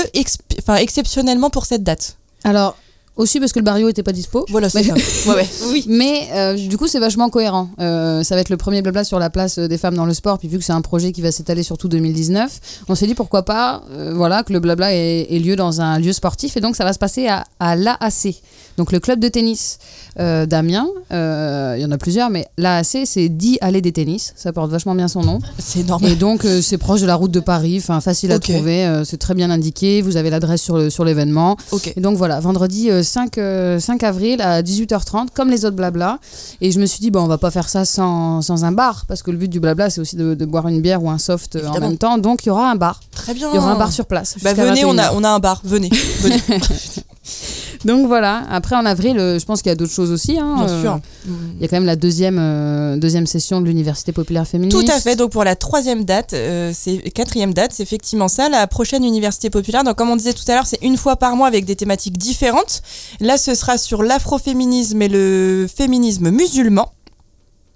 exceptionnellement 0.78 1.50
pour 1.50 1.66
cette 1.66 1.84
date. 1.84 2.18
Alors, 2.44 2.76
aussi 3.18 3.40
parce 3.40 3.52
que 3.52 3.60
le 3.60 3.66
barrio 3.66 3.88
était 3.90 4.04
pas 4.04 4.14
dispo. 4.14 4.46
Voilà, 4.50 4.70
c'est 4.70 4.84
ça. 4.84 4.94
Ouais, 5.28 5.36
ouais. 5.36 5.48
Oui. 5.72 5.86
Mais 5.88 6.30
euh, 6.34 6.56
du 6.56 6.78
coup, 6.78 6.88
c'est 6.88 6.98
vachement 7.00 7.30
cohérent. 7.30 7.70
Euh, 7.80 8.24
ça 8.24 8.36
va 8.36 8.42
être 8.42 8.50
le 8.50 8.58
premier 8.58 8.82
blabla 8.82 9.04
sur 9.04 9.20
la 9.20 9.30
place 9.30 9.60
des 9.60 9.78
femmes 9.78 9.96
dans 9.96 10.06
le 10.06 10.14
sport. 10.14 10.40
Puis 10.40 10.48
vu 10.48 10.58
que 10.58 10.64
c'est 10.64 10.72
un 10.74 10.82
projet 10.82 11.12
qui 11.12 11.22
va 11.22 11.32
s'étaler 11.32 11.62
sur 11.62 11.78
tout 11.78 11.88
2019, 11.90 12.60
on 12.88 12.96
s'est 12.96 13.06
dit 13.08 13.14
pourquoi 13.14 13.44
pas, 13.44 13.84
euh, 13.92 14.14
voilà, 14.16 14.44
que 14.44 14.54
le 14.54 14.60
blabla 14.60 14.94
ait, 14.96 15.28
ait 15.30 15.40
lieu 15.40 15.56
dans 15.56 15.82
un 15.82 16.00
lieu 16.00 16.14
sportif. 16.14 16.58
Et 16.58 16.62
donc, 16.62 16.76
ça 16.76 16.84
va 16.86 16.94
se 16.94 17.00
passer 17.00 17.28
à, 17.28 17.44
à 17.60 17.76
l'AAC, 17.76 18.36
donc 18.78 18.92
le 18.92 19.00
club 19.00 19.20
de 19.20 19.28
tennis 19.28 19.78
euh, 20.20 20.46
d'Amiens. 20.46 20.88
Euh, 21.12 21.76
Il 21.78 21.82
y 21.82 21.86
en 21.86 21.92
a 21.92 21.98
plusieurs, 21.98 22.30
mais 22.30 22.46
l'AAC, 22.58 23.00
c'est 23.06 23.30
10 23.30 23.58
allées 23.62 23.82
des 23.82 23.92
tennis. 23.92 24.34
Ça 24.36 24.52
porte 24.54 24.70
vachement 24.72 24.96
bien 24.96 25.08
son 25.08 25.22
nom. 25.22 25.40
C'est 25.58 25.88
normal. 25.88 26.12
Et 26.12 26.16
donc, 26.16 26.46
euh, 26.46 26.62
c'est 26.62 26.78
proche 26.78 27.02
de 27.02 27.06
la 27.06 27.16
route 27.16 27.32
de 27.32 27.40
Paris, 27.40 27.78
enfin 27.80 28.00
facile 28.02 28.32
à 28.32 28.40
trouver. 28.40 29.02
c'est 29.06 29.18
très 29.18 29.34
bien 29.34 29.50
indiqué. 29.52 30.02
Vous 30.02 30.18
avez 30.18 30.30
l'adresse 30.30 30.62
sur 30.62 30.78
le- 30.78 30.90
sur 30.90 31.06
l'événement. 31.06 31.58
Ok. 31.72 31.94
Et 31.96 32.02
donc 32.02 32.18
voilà, 32.18 32.40
vendredi 32.40 32.90
euh, 32.90 33.04
5, 33.04 33.38
euh, 33.38 33.80
5 33.80 34.04
avril 34.04 34.42
à 34.42 34.62
18h30, 34.62 35.28
comme 35.34 35.50
les 35.50 35.66
autres 35.66 35.76
blabla. 35.76 36.20
Et 36.62 36.72
je 36.72 36.80
me 36.80 36.86
suis 36.86 37.00
dit, 37.00 37.12
bon, 37.12 37.22
on 37.22 37.28
va 37.28 37.38
pas 37.38 37.52
faire 37.52 37.70
ça 37.70 37.86
sans, 37.86 38.42
sans 38.42 38.64
un 38.66 38.72
bar, 38.72 39.06
parce 39.08 39.24
que 39.24 39.32
le 39.32 39.38
but 39.38 39.48
du 39.50 39.60
blabla, 39.60 39.90
c'est 39.90 40.02
aussi 40.02 40.16
de, 40.16 40.34
de 40.34 40.46
boire 40.46 40.68
une 40.68 40.82
bière 40.82 41.04
ou 41.04 41.10
un 41.10 41.18
soft 41.18 41.58
en 41.68 41.80
même 41.80 41.98
temps. 41.98 42.18
Donc 42.18 42.44
il 42.46 42.48
y 42.48 42.52
aura 42.52 42.70
un 42.72 42.76
bar. 42.76 43.00
Très 43.12 43.34
bien. 43.34 43.50
Il 43.52 43.56
y 43.56 43.58
aura 43.60 43.72
un 43.72 43.78
bar 43.78 43.92
sur 43.92 44.06
place. 44.06 44.36
Bah 44.44 44.54
venez, 44.54 44.84
on 44.86 44.94
21h. 44.96 45.00
a, 45.02 45.14
on 45.16 45.24
a 45.24 45.30
un 45.30 45.40
bar, 45.40 45.62
venez. 45.64 45.90
venez. 46.22 46.42
Donc 47.86 48.08
voilà, 48.08 48.44
après 48.50 48.76
en 48.76 48.86
avril, 48.86 49.18
euh, 49.18 49.40
je 49.40 49.46
pense 49.46 49.62
qu'il 49.62 49.70
y 49.70 49.74
a 49.74 49.76
d'autres 49.76 49.92
choses 49.94 50.12
aussi. 50.12 50.38
hein, 50.38 50.56
Bien 50.58 50.70
euh, 50.70 50.82
sûr. 50.82 51.00
Il 51.26 51.62
y 51.62 51.66
a 51.66 51.68
quand 51.68 51.76
même 51.76 51.86
la 51.86 51.96
deuxième, 51.96 52.38
euh, 52.40 52.98
deuxième 52.98 53.26
session 53.26 53.62
de 53.62 53.66
l'Université 53.66 54.12
populaire 54.12 54.48
féministe. 54.48 54.78
Tout 54.78 54.92
à 54.92 55.00
fait. 55.00 55.16
Donc 55.16 55.32
pour 55.32 55.44
la 55.44 55.56
troisième 55.56 56.06
date, 56.06 56.34
euh, 56.34 56.72
c'est 56.74 56.98
quatrième 57.12 57.54
date, 57.54 57.74
c'est 57.74 57.84
effectivement 57.84 58.28
ça, 58.28 58.50
la 58.50 58.68
prochaine 58.68 59.04
université 59.04 59.50
populaire. 59.50 59.84
Donc 59.84 59.96
comme 59.96 60.10
on 60.10 60.16
disait 60.16 60.34
tout 60.34 60.44
à 60.48 60.56
l'heure, 60.56 60.68
c'est 60.68 60.82
une 60.82 60.98
fois 60.98 61.16
par 61.16 61.36
mois 61.36 61.48
avec 61.48 61.66
des 61.66 61.76
thématiques 61.76 62.18
différentes. 62.18 62.82
Là, 63.20 63.38
ce 63.38 63.56
sera 63.56 63.78
sur 63.78 64.04
l'afroféminisme 64.04 65.02
et 65.02 65.10
le 65.10 65.68
féminisme 65.74 66.30
musulman. 66.30 66.92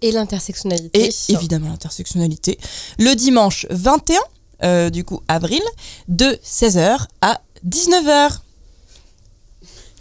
Et 0.01 0.11
l'intersectionnalité. 0.11 1.09
Et 1.09 1.33
évidemment 1.33 1.69
l'intersectionnalité. 1.69 2.59
Le 2.99 3.15
dimanche 3.15 3.65
21, 3.71 4.19
euh, 4.63 4.89
du 4.89 5.03
coup 5.03 5.21
avril, 5.27 5.61
de 6.07 6.37
16h 6.43 7.07
à 7.21 7.41
19h. 7.67 8.39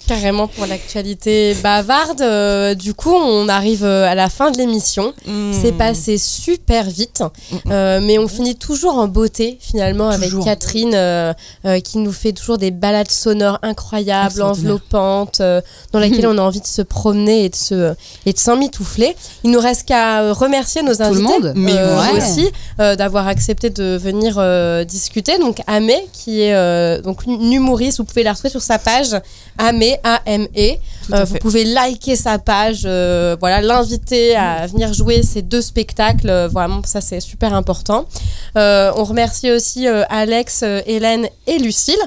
Carrément 0.07 0.49
pour 0.49 0.67
l'actualité 0.67 1.55
bavarde. 1.63 2.21
Euh, 2.21 2.75
du 2.75 2.93
coup, 2.93 3.15
on 3.15 3.49
arrive 3.49 3.85
euh, 3.85 4.07
à 4.07 4.15
la 4.15 4.29
fin 4.29 4.51
de 4.51 4.59
l'émission. 4.59 5.15
Hmm. 5.27 5.53
C'est 5.53 5.73
passé 5.73 6.19
super 6.19 6.85
vite, 6.91 7.23
Euh, 7.71 8.01
mais 8.03 8.19
on 8.19 8.29
finit 8.29 8.55
toujours 8.55 8.99
en 8.99 9.09
beauté 9.09 9.57
finalement 9.61 10.13
Toujours. 10.13 10.43
avec 10.43 10.45
Catherine 10.45 10.93
euh, 10.95 11.33
qui 11.83 11.99
nous 11.99 12.13
fait 12.13 12.33
toujours 12.33 12.59
des 12.59 12.71
balades 12.71 13.11
sonores 13.11 13.59
incroyables, 13.63 14.43
enveloppantes, 14.43 15.41
dans 15.93 15.99
lesquelles 15.99 16.27
on 16.27 16.37
a 16.37 16.43
envie 16.43 16.61
de 16.61 16.67
se 16.67 16.83
promener 16.83 17.45
et 17.45 17.49
de 17.49 17.57
se 17.57 17.95
et 18.27 18.33
de 18.33 18.39
s'emmitoufler. 18.39 19.17
Il 19.43 19.53
nous 19.53 19.61
reste 19.61 19.87
qu'à 19.89 20.33
remercier 20.33 20.83
nos 20.83 20.93
le 20.93 21.03
invités 21.03 21.23
monde. 21.23 21.53
Mais 21.57 21.73
ouais. 21.73 22.19
aussi 22.19 22.51
d'avoir 22.79 23.27
accepté 23.27 23.71
de 23.71 23.97
venir 23.97 24.35
discuter. 24.85 25.39
Donc 25.39 25.59
Amé 25.67 25.97
qui 26.13 26.43
est 26.43 27.03
donc 27.03 27.25
une 27.25 27.53
humoriste, 27.53 27.99
vous 27.99 28.05
pouvez 28.05 28.23
la 28.23 28.33
retrouver 28.33 28.51
sur 28.51 28.63
sa 28.63 28.79
page 28.79 29.17
Amé 29.59 29.93
A-M-E. 30.03 30.76
à 31.12 31.16
Euh, 31.20 31.24
vous 31.24 31.36
pouvez 31.36 31.64
liker 31.64 32.16
sa 32.16 32.38
page, 32.38 32.82
euh, 32.86 33.36
voilà, 33.38 33.61
l'inviter 33.61 34.34
à 34.36 34.66
venir 34.66 34.95
jouer 34.95 35.22
ces 35.22 35.42
deux 35.42 35.61
spectacles. 35.61 36.30
euh, 36.30 36.49
vraiment, 36.49 36.80
ça 36.84 37.01
c'est 37.03 37.20
super 37.20 37.53
important. 37.55 38.07
On 38.57 39.05
remercie 39.05 39.51
aussi 39.51 39.86
Alex, 39.86 40.62
Hélène 40.86 41.26
et 41.47 41.59
Lucille 41.59 41.99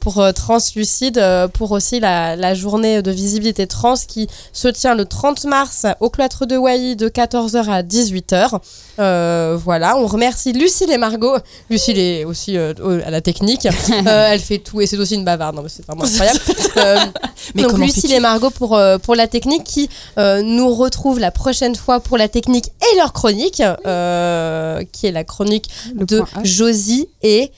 pour 0.00 0.22
Translucide, 0.34 1.22
pour 1.54 1.70
aussi 1.72 2.00
la, 2.00 2.36
la 2.36 2.54
journée 2.54 3.00
de 3.02 3.10
visibilité 3.10 3.66
trans 3.66 3.94
qui 4.06 4.28
se 4.52 4.68
tient 4.68 4.94
le 4.94 5.04
30 5.06 5.44
mars 5.44 5.86
au 6.00 6.10
cloître 6.10 6.46
de 6.46 6.56
Wailly 6.56 6.96
de 6.96 7.08
14h 7.08 7.68
à 7.70 7.82
18h. 7.82 8.58
Euh, 8.98 9.56
voilà, 9.62 9.96
on 9.96 10.06
remercie 10.06 10.52
Lucille 10.52 10.90
et 10.90 10.98
Margot. 10.98 11.36
Lucille 11.70 11.98
est 11.98 12.24
aussi 12.24 12.58
au- 12.58 13.00
à 13.04 13.10
la 13.10 13.20
technique. 13.20 13.66
Elle 14.06 14.40
fait 14.40 14.58
tout 14.58 14.80
et 14.80 14.86
c'est 14.86 14.96
aussi 14.98 15.14
une 15.14 15.24
bavarde. 15.24 15.64
C'est 15.68 15.86
vraiment 15.86 16.04
incroyable. 16.04 16.40
Mais 17.54 17.62
donc 17.62 17.78
Lucille 17.78 18.12
et 18.12 18.20
Margot 18.20 18.50
pour, 18.50 18.76
euh, 18.76 18.98
pour 18.98 19.14
la 19.14 19.26
technique 19.26 19.64
qui 19.64 19.88
euh, 20.18 20.42
nous 20.42 20.72
retrouvent 20.74 21.18
la 21.18 21.30
prochaine 21.30 21.74
fois 21.74 22.00
pour 22.00 22.18
la 22.18 22.28
technique 22.28 22.66
et 22.92 22.96
leur 22.96 23.12
chronique, 23.12 23.62
euh, 23.86 24.82
qui 24.92 25.06
est 25.06 25.12
la 25.12 25.24
chronique 25.24 25.68
Le 25.94 26.06
de. 26.06 26.22
Josie 26.42 27.08
et 27.22 27.50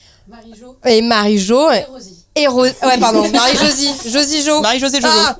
et 0.85 1.01
Marie-Jo. 1.01 1.71
Et 1.71 1.85
Ro- 2.45 2.61
ouais, 2.61 2.97
pardon, 2.99 3.23
Marie-Josie. 3.33 3.89
Josie 4.11 4.43
Jo. 4.43 4.61
Marie-Josée 4.61 5.01
Jojo. 5.01 5.13
Ah, 5.17 5.35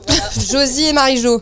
Josie 0.52 0.86
et 0.86 0.94
Marie-Jo. 0.94 1.42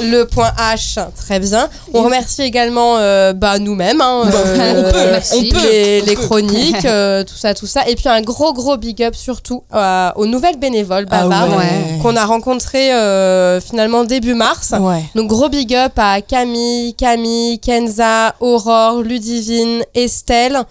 Le 0.00 0.24
point 0.24 0.50
H, 0.58 0.98
très 1.16 1.38
bien. 1.38 1.68
On 1.94 2.02
remercie 2.02 2.42
également 2.42 2.96
euh, 2.98 3.32
bah, 3.32 3.58
nous-mêmes. 3.58 4.00
hein, 4.00 4.24
euh, 4.26 4.84
on 4.88 4.90
peut, 4.92 5.10
merci. 5.12 5.34
on 5.52 5.54
peut. 5.54 5.62
les, 5.70 6.00
les 6.02 6.12
on 6.16 6.20
peut. 6.20 6.26
chroniques, 6.26 6.84
euh, 6.84 7.24
tout 7.24 7.34
ça, 7.36 7.54
tout 7.54 7.66
ça. 7.66 7.88
Et 7.88 7.94
puis 7.94 8.08
un 8.08 8.20
gros, 8.20 8.52
gros 8.52 8.76
big 8.76 9.02
up 9.02 9.14
surtout 9.14 9.62
euh, 9.74 10.10
aux 10.16 10.26
nouvelles 10.26 10.58
bénévoles 10.58 11.06
Ah 11.10 11.22
bavardes 11.22 11.52
ouais. 11.52 11.98
qu'on 12.02 12.16
a 12.16 12.24
rencontrées 12.26 12.92
euh, 12.92 13.60
finalement 13.60 14.04
début 14.04 14.34
mars. 14.34 14.74
Ouais. 14.78 15.04
Donc 15.14 15.28
gros 15.28 15.48
big 15.48 15.74
up 15.74 15.92
à 15.96 16.20
Camille, 16.20 16.94
Camille, 16.94 17.58
Kenza, 17.60 18.34
Aurore, 18.40 19.02
Ludivine, 19.02 19.82
Estelle. 19.94 20.62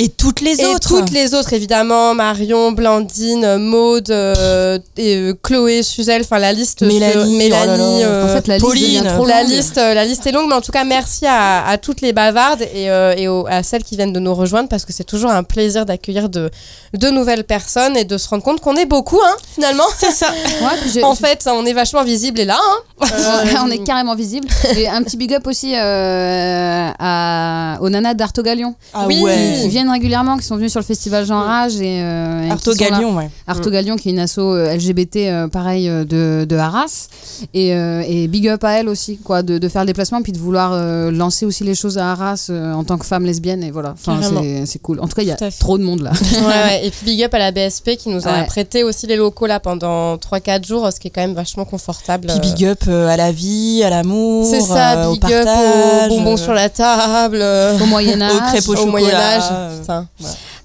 Et 0.00 0.08
toutes 0.10 0.40
les 0.40 0.60
Et 0.60 0.66
autres. 0.66 0.88
toutes 0.88 1.10
les 1.10 1.34
autres, 1.34 1.52
évidemment, 1.52 2.14
Marion, 2.14 2.70
Blandine, 2.70 3.56
Maude, 3.56 4.10
euh, 4.10 4.78
et, 4.96 5.16
euh, 5.16 5.34
Chloé, 5.42 5.82
Suzelle, 5.82 6.22
enfin 6.22 6.38
la 6.38 6.52
liste. 6.52 6.82
Mélanie, 6.82 7.12
se- 7.14 7.18
oh 7.18 7.24
Mélanie 7.36 8.00
là. 8.02 8.06
euh, 8.06 8.24
En 8.24 8.28
fait, 8.36 8.46
la 8.46 8.54
liste 8.58 8.66
Pauline. 8.66 9.04
trop 9.06 9.26
la 9.26 9.42
liste, 9.42 9.74
la 9.76 10.04
liste 10.04 10.24
est 10.28 10.30
longue, 10.32 10.48
mais 10.48 10.54
en 10.54 10.60
tout 10.60 10.70
cas, 10.70 10.84
merci 10.84 11.26
à, 11.26 11.66
à 11.66 11.78
toutes 11.78 12.00
les 12.00 12.12
bavardes 12.12 12.62
et, 12.62 12.88
euh, 12.90 13.14
et 13.16 13.26
aux- 13.26 13.46
à 13.48 13.64
celles 13.64 13.82
qui 13.82 13.96
viennent 13.96 14.12
de 14.12 14.20
nous 14.20 14.34
rejoindre 14.34 14.68
parce 14.68 14.84
que 14.84 14.92
c'est 14.92 15.02
toujours 15.02 15.30
un 15.32 15.42
plaisir 15.42 15.84
d'accueillir 15.84 16.28
de, 16.28 16.48
de 16.94 17.08
nouvelles 17.10 17.42
personnes 17.44 17.96
et 17.96 18.04
de 18.04 18.16
se 18.18 18.28
rendre 18.28 18.44
compte 18.44 18.60
qu'on 18.60 18.76
est 18.76 18.86
beaucoup, 18.86 19.20
hein, 19.20 19.36
finalement. 19.54 19.84
C'est 19.98 20.12
ça. 20.12 20.28
Ouais, 20.60 21.02
En 21.02 21.14
fait, 21.16 21.44
on 21.50 21.66
est 21.66 21.72
vachement 21.72 22.04
visible 22.04 22.38
et 22.40 22.44
là, 22.44 22.56
hein. 22.60 22.78
On 23.64 23.70
est 23.70 23.78
carrément 23.84 24.14
visible. 24.14 24.46
Et 24.76 24.88
un 24.88 25.02
petit 25.02 25.16
big 25.16 25.32
up 25.34 25.46
aussi 25.46 25.72
euh, 25.76 26.90
à, 26.98 27.78
aux 27.80 27.88
nanas 27.90 28.14
d'Artogalion. 28.14 28.74
Ah 28.94 29.04
Oui. 29.06 29.20
ouais. 29.22 29.58
Qui 29.62 29.68
viennent 29.68 29.87
régulièrement, 29.90 30.36
qui 30.36 30.44
sont 30.44 30.56
venus 30.56 30.70
sur 30.72 30.80
le 30.80 30.84
festival 30.86 31.24
Jean 31.26 31.40
Rage. 31.40 31.76
Et, 31.80 32.02
euh, 32.02 32.44
et 32.46 32.50
Arto. 32.50 32.74
Galion, 32.74 33.16
ouais. 33.16 33.30
Artogalion, 33.46 33.96
qui 33.96 34.08
est 34.08 34.12
une 34.12 34.18
asso 34.18 34.38
euh, 34.38 34.74
LGBT, 34.74 35.16
euh, 35.16 35.48
pareil, 35.48 35.86
de, 35.88 36.44
de 36.48 36.56
Arras. 36.56 37.08
Et, 37.54 37.74
euh, 37.74 38.02
et 38.06 38.26
big 38.28 38.48
up 38.48 38.64
à 38.64 38.72
elle 38.80 38.88
aussi, 38.88 39.18
quoi, 39.18 39.42
de, 39.42 39.58
de 39.58 39.68
faire 39.68 39.82
le 39.82 39.86
déplacement, 39.88 40.22
puis 40.22 40.32
de 40.32 40.38
vouloir 40.38 40.72
euh, 40.72 41.10
lancer 41.10 41.46
aussi 41.46 41.64
les 41.64 41.74
choses 41.74 41.98
à 41.98 42.12
Arras 42.12 42.46
euh, 42.50 42.72
en 42.72 42.84
tant 42.84 42.98
que 42.98 43.06
femme 43.06 43.24
lesbienne. 43.24 43.62
Et 43.62 43.70
voilà, 43.70 43.94
enfin, 43.94 44.20
c'est- 44.22 44.66
c'est 44.66 44.78
cool. 44.80 45.00
En 45.00 45.08
tout 45.08 45.14
cas, 45.14 45.22
il 45.22 45.28
y 45.28 45.32
a 45.32 45.36
trop 45.58 45.78
de 45.78 45.82
monde 45.84 46.00
là. 46.02 46.10
Ouais, 46.38 46.46
ouais. 46.46 46.86
Et 46.86 46.90
puis 46.90 47.04
big 47.04 47.22
up 47.24 47.34
à 47.34 47.38
la 47.38 47.50
BSP 47.52 47.96
qui 47.96 48.08
nous 48.10 48.26
a 48.26 48.32
Ouais. 48.32 48.44
prêté 48.46 48.84
aussi 48.84 49.06
les 49.06 49.16
locaux 49.16 49.46
là 49.46 49.58
pendant 49.60 50.16
3-4 50.16 50.66
jours, 50.66 50.88
ce 50.92 51.00
qui 51.00 51.08
est 51.08 51.10
quand 51.10 51.20
même 51.22 51.34
vachement 51.34 51.64
confortable. 51.64 52.26
Puis 52.28 52.52
big 52.52 52.64
up 52.66 52.82
à 52.88 53.16
la 53.16 53.32
vie, 53.32 53.82
à 53.84 53.90
l'amour, 53.90 54.46
C'est 54.48 54.60
ça, 54.60 54.98
euh, 54.98 55.06
au 55.08 55.12
big 55.14 55.24
up 55.32 55.44
partage, 55.44 56.10
aux 56.10 56.16
bonbons 56.16 56.34
euh, 56.34 56.36
sur 56.36 56.52
la 56.54 56.68
table, 56.68 57.42
Au. 57.42 57.76
Aux 57.78 58.40
crêpes 58.50 58.68
au 58.68 58.72
au 58.72 58.76
chocolat. 58.76 58.90
Moyen-Âge. 58.90 59.42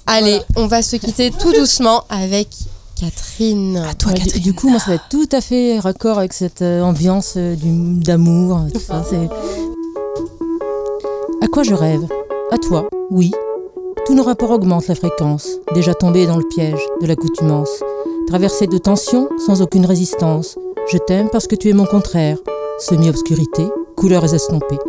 Allez, 0.06 0.40
on 0.56 0.68
va 0.68 0.82
se 0.82 0.96
quitter 0.98 1.32
tout 1.32 1.52
doucement 1.58 2.04
avec 2.10 2.48
Catherine. 3.00 3.78
À 3.78 3.94
toi, 3.94 4.12
Ouais, 4.12 4.20
Catherine. 4.20 4.42
Du 4.44 4.54
coup, 4.54 4.70
moi, 4.70 4.80
ça 4.80 4.88
va 4.92 4.96
être 4.96 5.10
tout 5.10 5.28
à 5.32 5.42
fait 5.42 5.80
raccord 5.80 6.18
avec 6.20 6.34
cette 6.34 6.62
euh, 6.62 6.82
ambiance 6.82 7.34
euh, 7.38 7.56
d'amour. 7.58 8.62
À 11.42 11.48
quoi 11.48 11.64
je 11.64 11.74
rêve? 11.74 12.06
À 12.52 12.58
toi, 12.58 12.88
oui. 13.12 13.32
Tous 14.06 14.16
nos 14.16 14.24
rapports 14.24 14.52
augmentent 14.52 14.88
la 14.88 14.96
fréquence, 14.96 15.48
déjà 15.74 15.94
tombés 15.94 16.28
dans 16.28 16.38
le 16.38 16.48
piège 16.48 16.82
de 17.02 17.08
l'accoutumance. 17.08 17.70
Traversés 18.28 18.68
de 18.68 18.78
tensions 18.78 19.30
sans 19.46 19.62
aucune 19.62 19.86
résistance. 19.86 20.58
Je 20.92 20.98
t'aime 20.98 21.30
parce 21.30 21.48
que 21.48 21.56
tu 21.56 21.70
es 21.70 21.74
mon 21.74 21.86
contraire. 21.86 22.38
Semi-obscurité, 22.80 23.66
couleurs 23.96 24.34
estompées. 24.34 24.80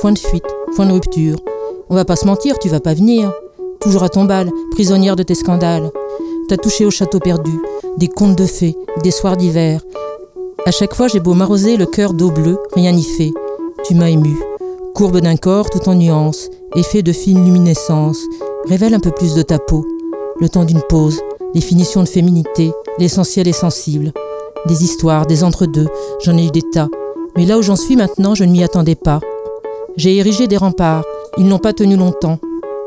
Point 0.00 0.12
de 0.12 0.18
fuite, 0.18 0.44
point 0.76 0.86
de 0.86 0.92
rupture. 0.92 1.38
On 1.88 1.94
va 1.94 2.04
pas 2.04 2.16
se 2.16 2.26
mentir, 2.26 2.58
tu 2.58 2.68
vas 2.68 2.80
pas 2.80 2.94
venir. 2.94 3.32
Toujours 3.80 4.02
à 4.02 4.10
ton 4.10 4.24
bal, 4.24 4.50
prisonnière 4.72 5.16
de 5.16 5.22
tes 5.22 5.34
scandales. 5.34 5.90
T'as 6.48 6.58
touché 6.58 6.84
au 6.84 6.90
château 6.90 7.18
perdu, 7.18 7.52
des 7.96 8.08
contes 8.08 8.36
de 8.36 8.44
fées, 8.44 8.76
des 9.02 9.10
soirs 9.10 9.38
d'hiver. 9.38 9.80
À 10.66 10.70
chaque 10.70 10.94
fois, 10.94 11.08
j'ai 11.08 11.20
beau 11.20 11.32
m'arroser 11.32 11.78
le 11.78 11.86
cœur 11.86 12.12
d'eau 12.12 12.30
bleue, 12.30 12.58
rien 12.74 12.92
n'y 12.92 13.02
fait. 13.02 13.32
Tu 13.84 13.94
m'as 13.94 14.10
ému. 14.10 14.38
Courbe 14.94 15.20
d'un 15.20 15.36
corps 15.36 15.70
tout 15.70 15.88
en 15.88 15.94
nuances, 15.94 16.50
effet 16.76 17.02
de 17.02 17.12
fine 17.12 17.42
luminescence. 17.42 18.20
Révèle 18.68 18.92
un 18.92 19.00
peu 19.00 19.12
plus 19.12 19.34
de 19.34 19.40
ta 19.40 19.58
peau. 19.58 19.86
Le 20.40 20.50
temps 20.50 20.64
d'une 20.64 20.82
pause, 20.82 21.20
les 21.54 21.62
finitions 21.62 22.02
de 22.02 22.08
féminité, 22.08 22.72
l'essentiel 22.98 23.48
est 23.48 23.52
sensible. 23.52 24.12
Des 24.66 24.84
histoires, 24.84 25.24
des 25.24 25.42
entre-deux, 25.42 25.88
j'en 26.22 26.36
ai 26.36 26.46
eu 26.46 26.50
des 26.50 26.62
tas. 26.70 26.88
Mais 27.34 27.46
là 27.46 27.56
où 27.56 27.62
j'en 27.62 27.76
suis 27.76 27.96
maintenant, 27.96 28.34
je 28.34 28.44
ne 28.44 28.52
m'y 28.52 28.62
attendais 28.62 28.94
pas. 28.94 29.20
J'ai 29.96 30.18
érigé 30.18 30.48
des 30.48 30.58
remparts, 30.58 31.04
ils 31.38 31.46
n'ont 31.46 31.58
pas 31.58 31.72
tenu 31.72 31.96
longtemps. 31.96 32.38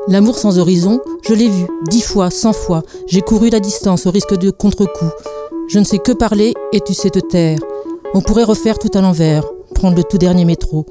L'amour 0.10 0.38
sans 0.38 0.60
horizon, 0.60 1.00
je 1.26 1.34
l'ai 1.34 1.48
vu, 1.48 1.66
dix 1.90 2.02
fois, 2.02 2.30
cent 2.30 2.52
fois. 2.52 2.84
J'ai 3.08 3.22
couru 3.22 3.50
la 3.50 3.62
distance 3.62 4.06
au 4.06 4.12
risque 4.12 4.38
de 4.38 4.50
contre-coup. 4.50 5.10
Je 5.70 5.80
ne 5.80 5.86
sais 5.86 5.98
que 5.98 6.12
parler 6.12 6.54
et 6.74 6.82
tu 6.82 6.94
sais 6.94 7.10
te 7.10 7.20
taire. 7.20 7.60
On 8.14 8.20
pourrait 8.20 8.44
refaire 8.44 8.80
tout 8.80 8.92
à 8.94 9.02
l'envers, 9.02 9.46
prendre 9.74 9.96
le 9.96 10.04
tout 10.04 10.18
dernier 10.18 10.44
métro. 10.44 10.86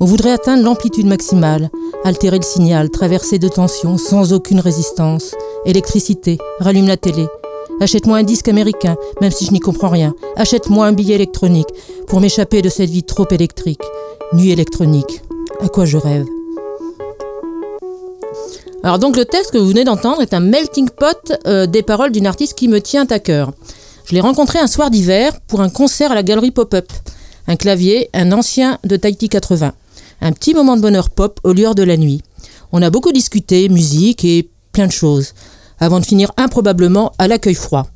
On 0.00 0.06
voudrait 0.06 0.32
atteindre 0.32 0.64
l'amplitude 0.64 1.06
maximale, 1.06 1.70
altérer 2.04 2.38
le 2.38 2.44
signal, 2.44 2.88
traverser 2.88 3.38
de 3.38 3.48
tensions 3.48 3.98
sans 3.98 4.32
aucune 4.32 4.60
résistance. 4.60 5.34
Électricité, 5.66 6.38
rallume 6.58 6.88
la 6.88 6.96
télé. 6.96 7.26
Achète-moi 7.80 8.16
un 8.16 8.22
disque 8.22 8.48
américain, 8.48 8.96
même 9.20 9.30
si 9.30 9.44
je 9.44 9.52
n'y 9.52 9.60
comprends 9.60 9.90
rien. 9.90 10.14
Achète-moi 10.36 10.86
un 10.86 10.92
billet 10.92 11.16
électronique 11.16 11.68
pour 12.06 12.20
m'échapper 12.20 12.62
de 12.62 12.70
cette 12.70 12.90
vie 12.90 13.04
trop 13.04 13.26
électrique. 13.30 13.82
Nuit 14.32 14.52
électronique. 14.52 15.20
À 15.60 15.68
quoi 15.68 15.84
je 15.84 15.98
rêve? 15.98 16.24
Alors 18.84 18.98
donc 18.98 19.16
le 19.16 19.24
texte 19.24 19.50
que 19.50 19.56
vous 19.56 19.68
venez 19.68 19.84
d'entendre 19.84 20.20
est 20.20 20.34
un 20.34 20.40
melting 20.40 20.90
pot 20.90 21.32
euh, 21.46 21.64
des 21.64 21.82
paroles 21.82 22.12
d'une 22.12 22.26
artiste 22.26 22.52
qui 22.52 22.68
me 22.68 22.82
tient 22.82 23.06
à 23.06 23.18
cœur. 23.18 23.50
Je 24.04 24.14
l'ai 24.14 24.20
rencontrée 24.20 24.58
un 24.58 24.66
soir 24.66 24.90
d'hiver 24.90 25.32
pour 25.46 25.62
un 25.62 25.70
concert 25.70 26.12
à 26.12 26.14
la 26.14 26.22
galerie 26.22 26.50
Pop-Up. 26.50 26.92
Un 27.46 27.56
clavier, 27.56 28.10
un 28.12 28.30
ancien 28.30 28.78
de 28.84 28.96
Tahiti 28.96 29.30
80. 29.30 29.72
Un 30.20 30.32
petit 30.32 30.52
moment 30.52 30.76
de 30.76 30.82
bonheur 30.82 31.08
pop 31.08 31.40
aux 31.44 31.54
lueurs 31.54 31.74
de 31.74 31.82
la 31.82 31.96
nuit. 31.96 32.20
On 32.72 32.82
a 32.82 32.90
beaucoup 32.90 33.10
discuté, 33.10 33.70
musique 33.70 34.22
et 34.22 34.50
plein 34.72 34.86
de 34.86 34.92
choses, 34.92 35.32
avant 35.80 35.98
de 35.98 36.04
finir 36.04 36.32
improbablement 36.36 37.12
à 37.18 37.26
l'accueil 37.26 37.54
froid. 37.54 37.86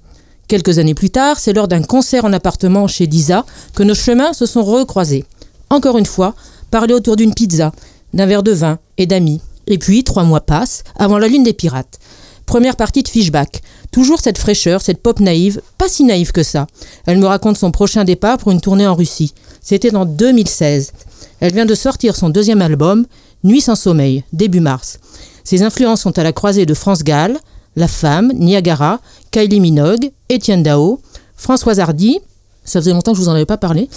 Quelques 0.49 0.79
années 0.79 0.95
plus 0.95 1.11
tard, 1.11 1.39
c'est 1.39 1.53
lors 1.53 1.69
d'un 1.69 1.83
concert 1.83 2.25
en 2.25 2.33
appartement 2.33 2.87
chez 2.87 3.07
Disa 3.07 3.45
que 3.75 3.83
nos 3.83 3.95
chemins 3.95 4.33
se 4.33 4.47
sont 4.47 4.65
recroisés. 4.65 5.27
Encore 5.69 5.99
une 5.99 6.07
fois, 6.07 6.35
parler 6.71 6.95
autour 6.95 7.17
d'une 7.17 7.35
pizza, 7.35 7.73
d'un 8.15 8.25
verre 8.25 8.43
de 8.43 8.53
vin 8.53 8.79
et 8.97 9.05
d'amis. 9.05 9.43
Et 9.69 9.79
puis, 9.79 10.03
trois 10.03 10.25
mois 10.25 10.41
passent, 10.41 10.83
avant 10.97 11.19
la 11.19 11.29
lune 11.29 11.45
des 11.45 11.53
pirates. 11.53 11.99
Première 12.47 12.77
partie 12.77 13.03
de 13.03 13.09
Fishback. 13.09 13.61
Toujours 13.93 14.21
cette 14.21 14.39
fraîcheur, 14.39 14.81
cette 14.81 15.03
pop 15.03 15.21
naïve, 15.21 15.61
pas 15.77 15.89
si 15.89 16.05
naïve 16.05 16.33
que 16.33 16.43
ça. 16.43 16.67
Elle 17.07 17.19
me 17.19 17.27
raconte 17.27 17.59
son 17.59 17.71
prochain 17.71 18.05
départ 18.05 18.39
pour 18.39 18.51
une 18.51 18.63
tournée 18.63 18.87
en 18.87 18.95
Russie. 18.95 19.35
C'était 19.61 19.95
en 19.95 20.07
2016. 20.07 20.93
Elle 21.41 21.53
vient 21.53 21.67
de 21.67 21.75
sortir 21.75 22.17
son 22.17 22.31
deuxième 22.31 22.63
album, 22.63 23.07
Nuit 23.45 23.61
sans 23.61 23.77
sommeil, 23.77 24.25
début 24.33 24.61
mars. 24.61 24.99
Ses 25.45 25.63
influences 25.63 26.01
sont 26.01 26.19
à 26.19 26.25
la 26.25 26.33
croisée 26.33 26.67
de 26.67 26.75
France 26.75 27.05
Gall, 27.05 27.39
La 27.77 27.87
Femme, 27.87 28.33
Niagara, 28.35 29.01
Kylie 29.31 29.61
Minogue, 29.61 30.11
Étienne 30.29 30.63
Dao, 30.63 31.01
Françoise 31.37 31.79
Hardy, 31.79 32.19
ça 32.65 32.81
faisait 32.81 32.93
longtemps 32.93 33.13
que 33.13 33.19
je 33.19 33.23
vous 33.23 33.29
en 33.29 33.35
avais 33.35 33.47
pas 33.47 33.57
parlé, 33.57 33.89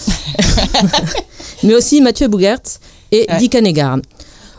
mais 1.62 1.74
aussi 1.74 2.00
Mathieu 2.00 2.28
Bougert 2.28 2.60
et 3.10 3.26
Dick 3.38 3.54
Hanegarn. 3.54 4.00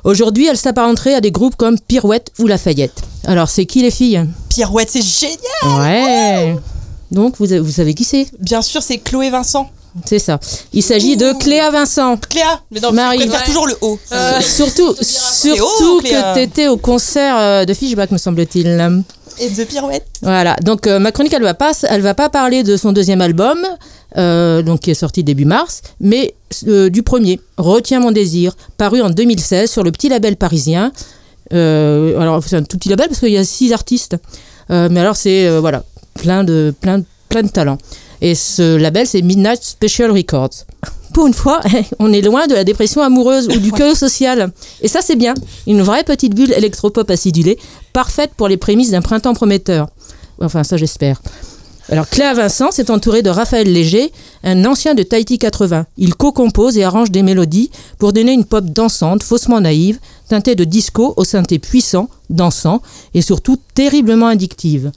Aujourd'hui, 0.04 0.48
elle 0.48 0.58
s'apparenterait 0.58 1.14
à 1.14 1.22
des 1.22 1.32
groupes 1.32 1.56
comme 1.56 1.80
Pirouette 1.80 2.32
ou 2.38 2.48
Lafayette. 2.48 3.02
Alors, 3.26 3.48
c'est 3.48 3.66
qui 3.66 3.82
les 3.82 3.92
filles? 3.92 4.26
Pirouette, 4.50 4.90
c'est 4.90 5.02
génial 5.02 5.80
Ouais 5.80 6.56
Donc, 7.12 7.38
vous, 7.38 7.46
vous 7.64 7.72
savez 7.72 7.94
qui 7.94 8.04
c'est? 8.04 8.28
Bien 8.40 8.62
sûr, 8.62 8.84
c'est 8.84 8.98
Chloé 8.98 9.30
Vincent. 9.30 9.70
C'est 10.06 10.20
ça. 10.20 10.40
Il 10.74 10.82
s'agit 10.82 11.18
de 11.18 11.34
Cléa 11.40 11.70
Vincent. 11.70 12.18
Cléa 12.30 12.62
Mais 12.72 12.80
non, 12.80 12.92
Marie. 12.92 13.20
je 13.20 13.28
préfère 13.28 13.44
toujours 13.46 13.68
le 13.68 13.76
haut. 13.82 14.00
Euh, 14.12 14.42
surtout 14.42 14.90
haut, 14.90 14.96
surtout 15.02 16.00
Cléa. 16.00 16.34
que 16.34 16.38
tu 16.40 16.44
étais 16.44 16.68
au 16.68 16.78
concert 16.78 17.36
euh, 17.38 17.66
de 17.66 17.74
Fishback, 17.74 18.12
me 18.12 18.18
semble-t-il. 18.18 18.68
Et 19.40 19.50
de 19.50 19.64
Pirouette. 19.64 20.06
Voilà, 20.22 20.56
donc 20.64 20.86
euh, 20.88 21.00
ma 21.00 21.12
chronique, 21.12 21.34
elle 21.34 21.44
va 21.44 21.54
pas, 21.54 21.74
elle 21.90 22.02
va 22.02 22.14
pas 22.14 22.30
parler 22.30 22.64
de 22.64 22.78
son 22.78 22.92
deuxième 22.92 23.22
album, 23.22 23.60
euh, 24.18 24.62
donc 24.62 24.82
qui 24.82 24.92
est 24.92 24.96
sorti 24.96 25.24
début 25.24 25.46
mars, 25.46 25.82
mais 26.00 26.36
du 26.64 27.02
premier, 27.02 27.40
Retiens 27.58 28.00
mon 28.00 28.12
désir, 28.12 28.56
paru 28.78 29.02
en 29.02 29.10
2016 29.10 29.72
sur 29.72 29.84
le 29.84 29.92
petit 29.92 30.10
label 30.10 30.36
parisien. 30.38 30.92
Alors 31.52 32.44
c'est 32.46 32.56
un 32.58 32.64
tout 32.64 32.78
petit 32.78 32.90
label 32.90 33.08
parce 33.08 33.20
qu'il 33.20 33.30
y 33.32 33.38
a 33.38 33.44
six 33.44 33.74
artistes, 33.74 34.18
mais 34.70 35.00
alors 35.00 35.16
c'est 35.16 35.50
voilà 35.60 35.84
plein 36.14 36.44
de 36.44 36.74
plein 36.80 37.02
plein 37.30 37.42
de 37.42 37.48
talents. 37.48 37.80
Et 38.24 38.36
ce 38.36 38.78
label, 38.78 39.06
c'est 39.06 39.22
Midnight 39.22 39.62
Special 39.62 40.10
Records. 40.10 40.64
Pour 41.14 41.28
une 41.28 41.34
fois, 41.34 41.60
on 42.00 42.14
est 42.14 42.22
loin 42.22 42.48
de 42.48 42.54
la 42.54 42.64
dépression 42.64 43.02
amoureuse 43.02 43.50
ou 43.50 43.60
du 43.60 43.74
chaos 43.74 43.96
social. 43.96 44.54
Et 44.82 44.88
ça, 44.88 45.02
c'est 45.02 45.18
bien. 45.18 45.34
Une 45.68 45.82
vraie 45.82 46.06
petite 46.06 46.34
bulle 46.34 46.54
électropop 46.54 47.12
acidulée, 47.12 47.60
parfaite 47.92 48.32
pour 48.38 48.48
les 48.48 48.56
prémices 48.56 48.92
d'un 48.92 49.02
printemps 49.02 49.34
prometteur. 49.34 49.90
Enfin, 50.40 50.64
ça, 50.64 50.78
j'espère. 50.78 51.22
Alors, 51.90 52.08
Cléa 52.08 52.34
Vincent 52.34 52.72
s'est 52.72 52.90
entourée 52.90 53.24
de 53.24 53.30
Raphaël 53.30 53.72
Léger, 53.72 54.14
un 54.46 54.64
ancien 54.64 54.96
de 54.96 55.04
Tahiti 55.04 55.38
80. 55.38 55.86
Il 55.98 56.16
co-compose 56.16 56.78
et 56.78 56.86
arrange 56.86 57.12
des 57.12 57.24
mélodies 57.24 57.72
pour 58.00 58.14
donner 58.14 58.32
une 58.32 58.46
pop 58.46 58.64
dansante, 58.64 59.22
faussement 59.22 59.60
naïve, 59.60 60.00
teintée 60.30 60.56
de 60.56 60.64
disco 60.64 61.14
au 61.18 61.26
synthé 61.26 61.60
puissant, 61.60 62.08
dansant 62.30 62.82
et 63.14 63.22
surtout 63.22 63.58
terriblement 63.76 64.28
addictive. 64.28 64.92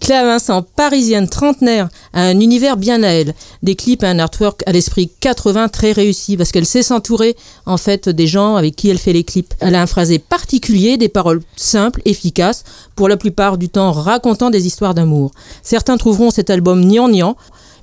Cléa 0.00 0.24
Vincent, 0.24 0.62
parisienne 0.62 1.28
trentenaire, 1.28 1.88
a 2.12 2.22
un 2.22 2.40
univers 2.40 2.76
bien 2.76 3.02
à 3.02 3.08
elle. 3.08 3.34
Des 3.62 3.74
clips 3.74 4.02
et 4.02 4.06
un 4.06 4.18
artwork 4.18 4.62
à 4.66 4.72
l'esprit 4.72 5.10
80 5.20 5.68
très 5.68 5.92
réussi 5.92 6.36
parce 6.36 6.52
qu'elle 6.52 6.66
sait 6.66 6.82
s'entourer 6.82 7.36
en 7.66 7.76
fait 7.76 8.08
des 8.08 8.26
gens 8.26 8.56
avec 8.56 8.76
qui 8.76 8.88
elle 8.88 8.98
fait 8.98 9.12
les 9.12 9.24
clips. 9.24 9.54
Elle 9.60 9.74
a 9.74 9.82
un 9.82 9.86
phrasé 9.86 10.18
particulier, 10.18 10.96
des 10.96 11.08
paroles 11.08 11.42
simples, 11.56 12.02
efficaces, 12.04 12.64
pour 12.94 13.08
la 13.08 13.16
plupart 13.16 13.58
du 13.58 13.68
temps 13.68 13.92
racontant 13.92 14.50
des 14.50 14.66
histoires 14.66 14.94
d'amour. 14.94 15.32
Certains 15.62 15.96
trouveront 15.96 16.30
cet 16.30 16.50
album 16.50 16.84
niant 16.84 17.36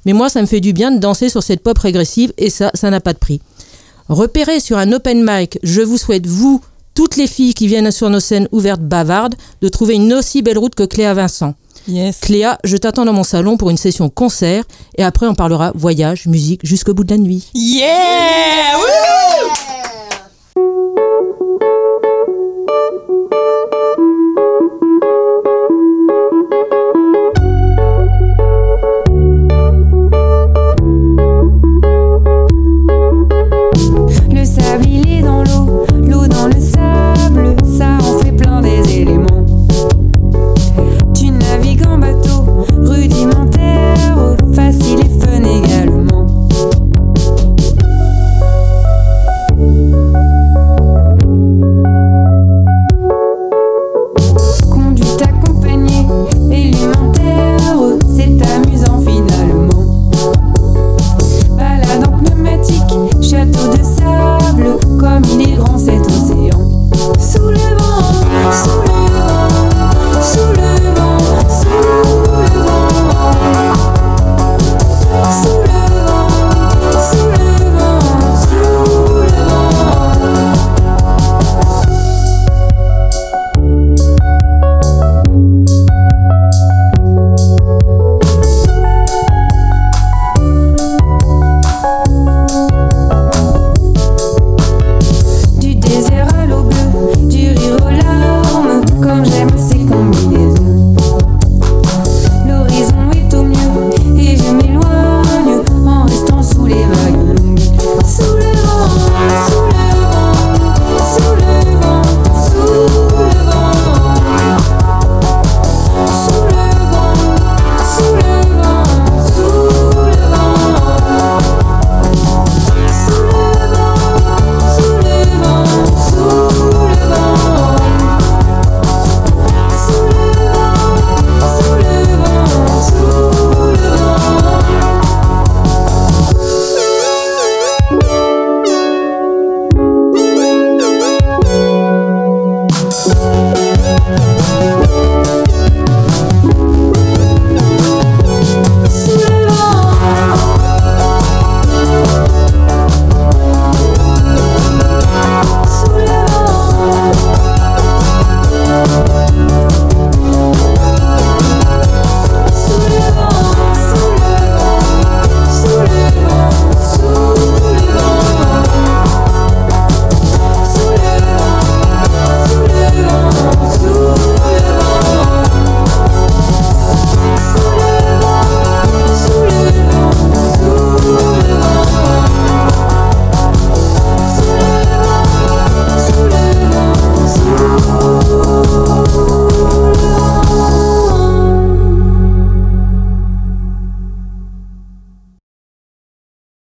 mais 0.05 0.13
moi 0.13 0.29
ça 0.29 0.41
me 0.41 0.47
fait 0.47 0.59
du 0.59 0.73
bien 0.73 0.91
de 0.91 0.99
danser 0.99 1.29
sur 1.29 1.43
cette 1.43 1.63
pop 1.63 1.77
régressive 1.77 2.33
et 2.37 2.49
ça, 2.49 2.71
ça 2.73 2.89
n'a 2.89 2.99
pas 2.99 3.13
de 3.13 3.19
prix. 3.19 3.41
Repérez 4.09 4.59
sur 4.59 4.77
un 4.77 4.91
open 4.91 5.23
mic, 5.25 5.59
je 5.63 5.81
vous 5.81 5.97
souhaite, 5.97 6.27
vous, 6.27 6.61
toutes 6.93 7.15
les 7.15 7.27
filles 7.27 7.53
qui 7.53 7.67
viennent 7.67 7.91
sur 7.91 8.09
nos 8.09 8.19
scènes 8.19 8.49
ouvertes 8.51 8.81
bavardes, 8.81 9.35
de 9.61 9.69
trouver 9.69 9.95
une 9.95 10.13
aussi 10.13 10.41
belle 10.41 10.57
route 10.57 10.75
que 10.75 10.83
Cléa 10.83 11.13
Vincent. 11.13 11.55
Cléa, 12.21 12.57
je 12.63 12.77
t'attends 12.77 13.05
dans 13.05 13.13
mon 13.13 13.23
salon 13.23 13.57
pour 13.57 13.69
une 13.69 13.77
session 13.77 14.09
concert 14.09 14.63
et 14.97 15.03
après 15.03 15.27
on 15.27 15.35
parlera 15.35 15.71
voyage, 15.75 16.27
musique 16.27 16.65
jusqu'au 16.65 16.93
bout 16.93 17.03
de 17.03 17.11
la 17.11 17.17
nuit. 17.17 17.49
Yeah 17.53 18.77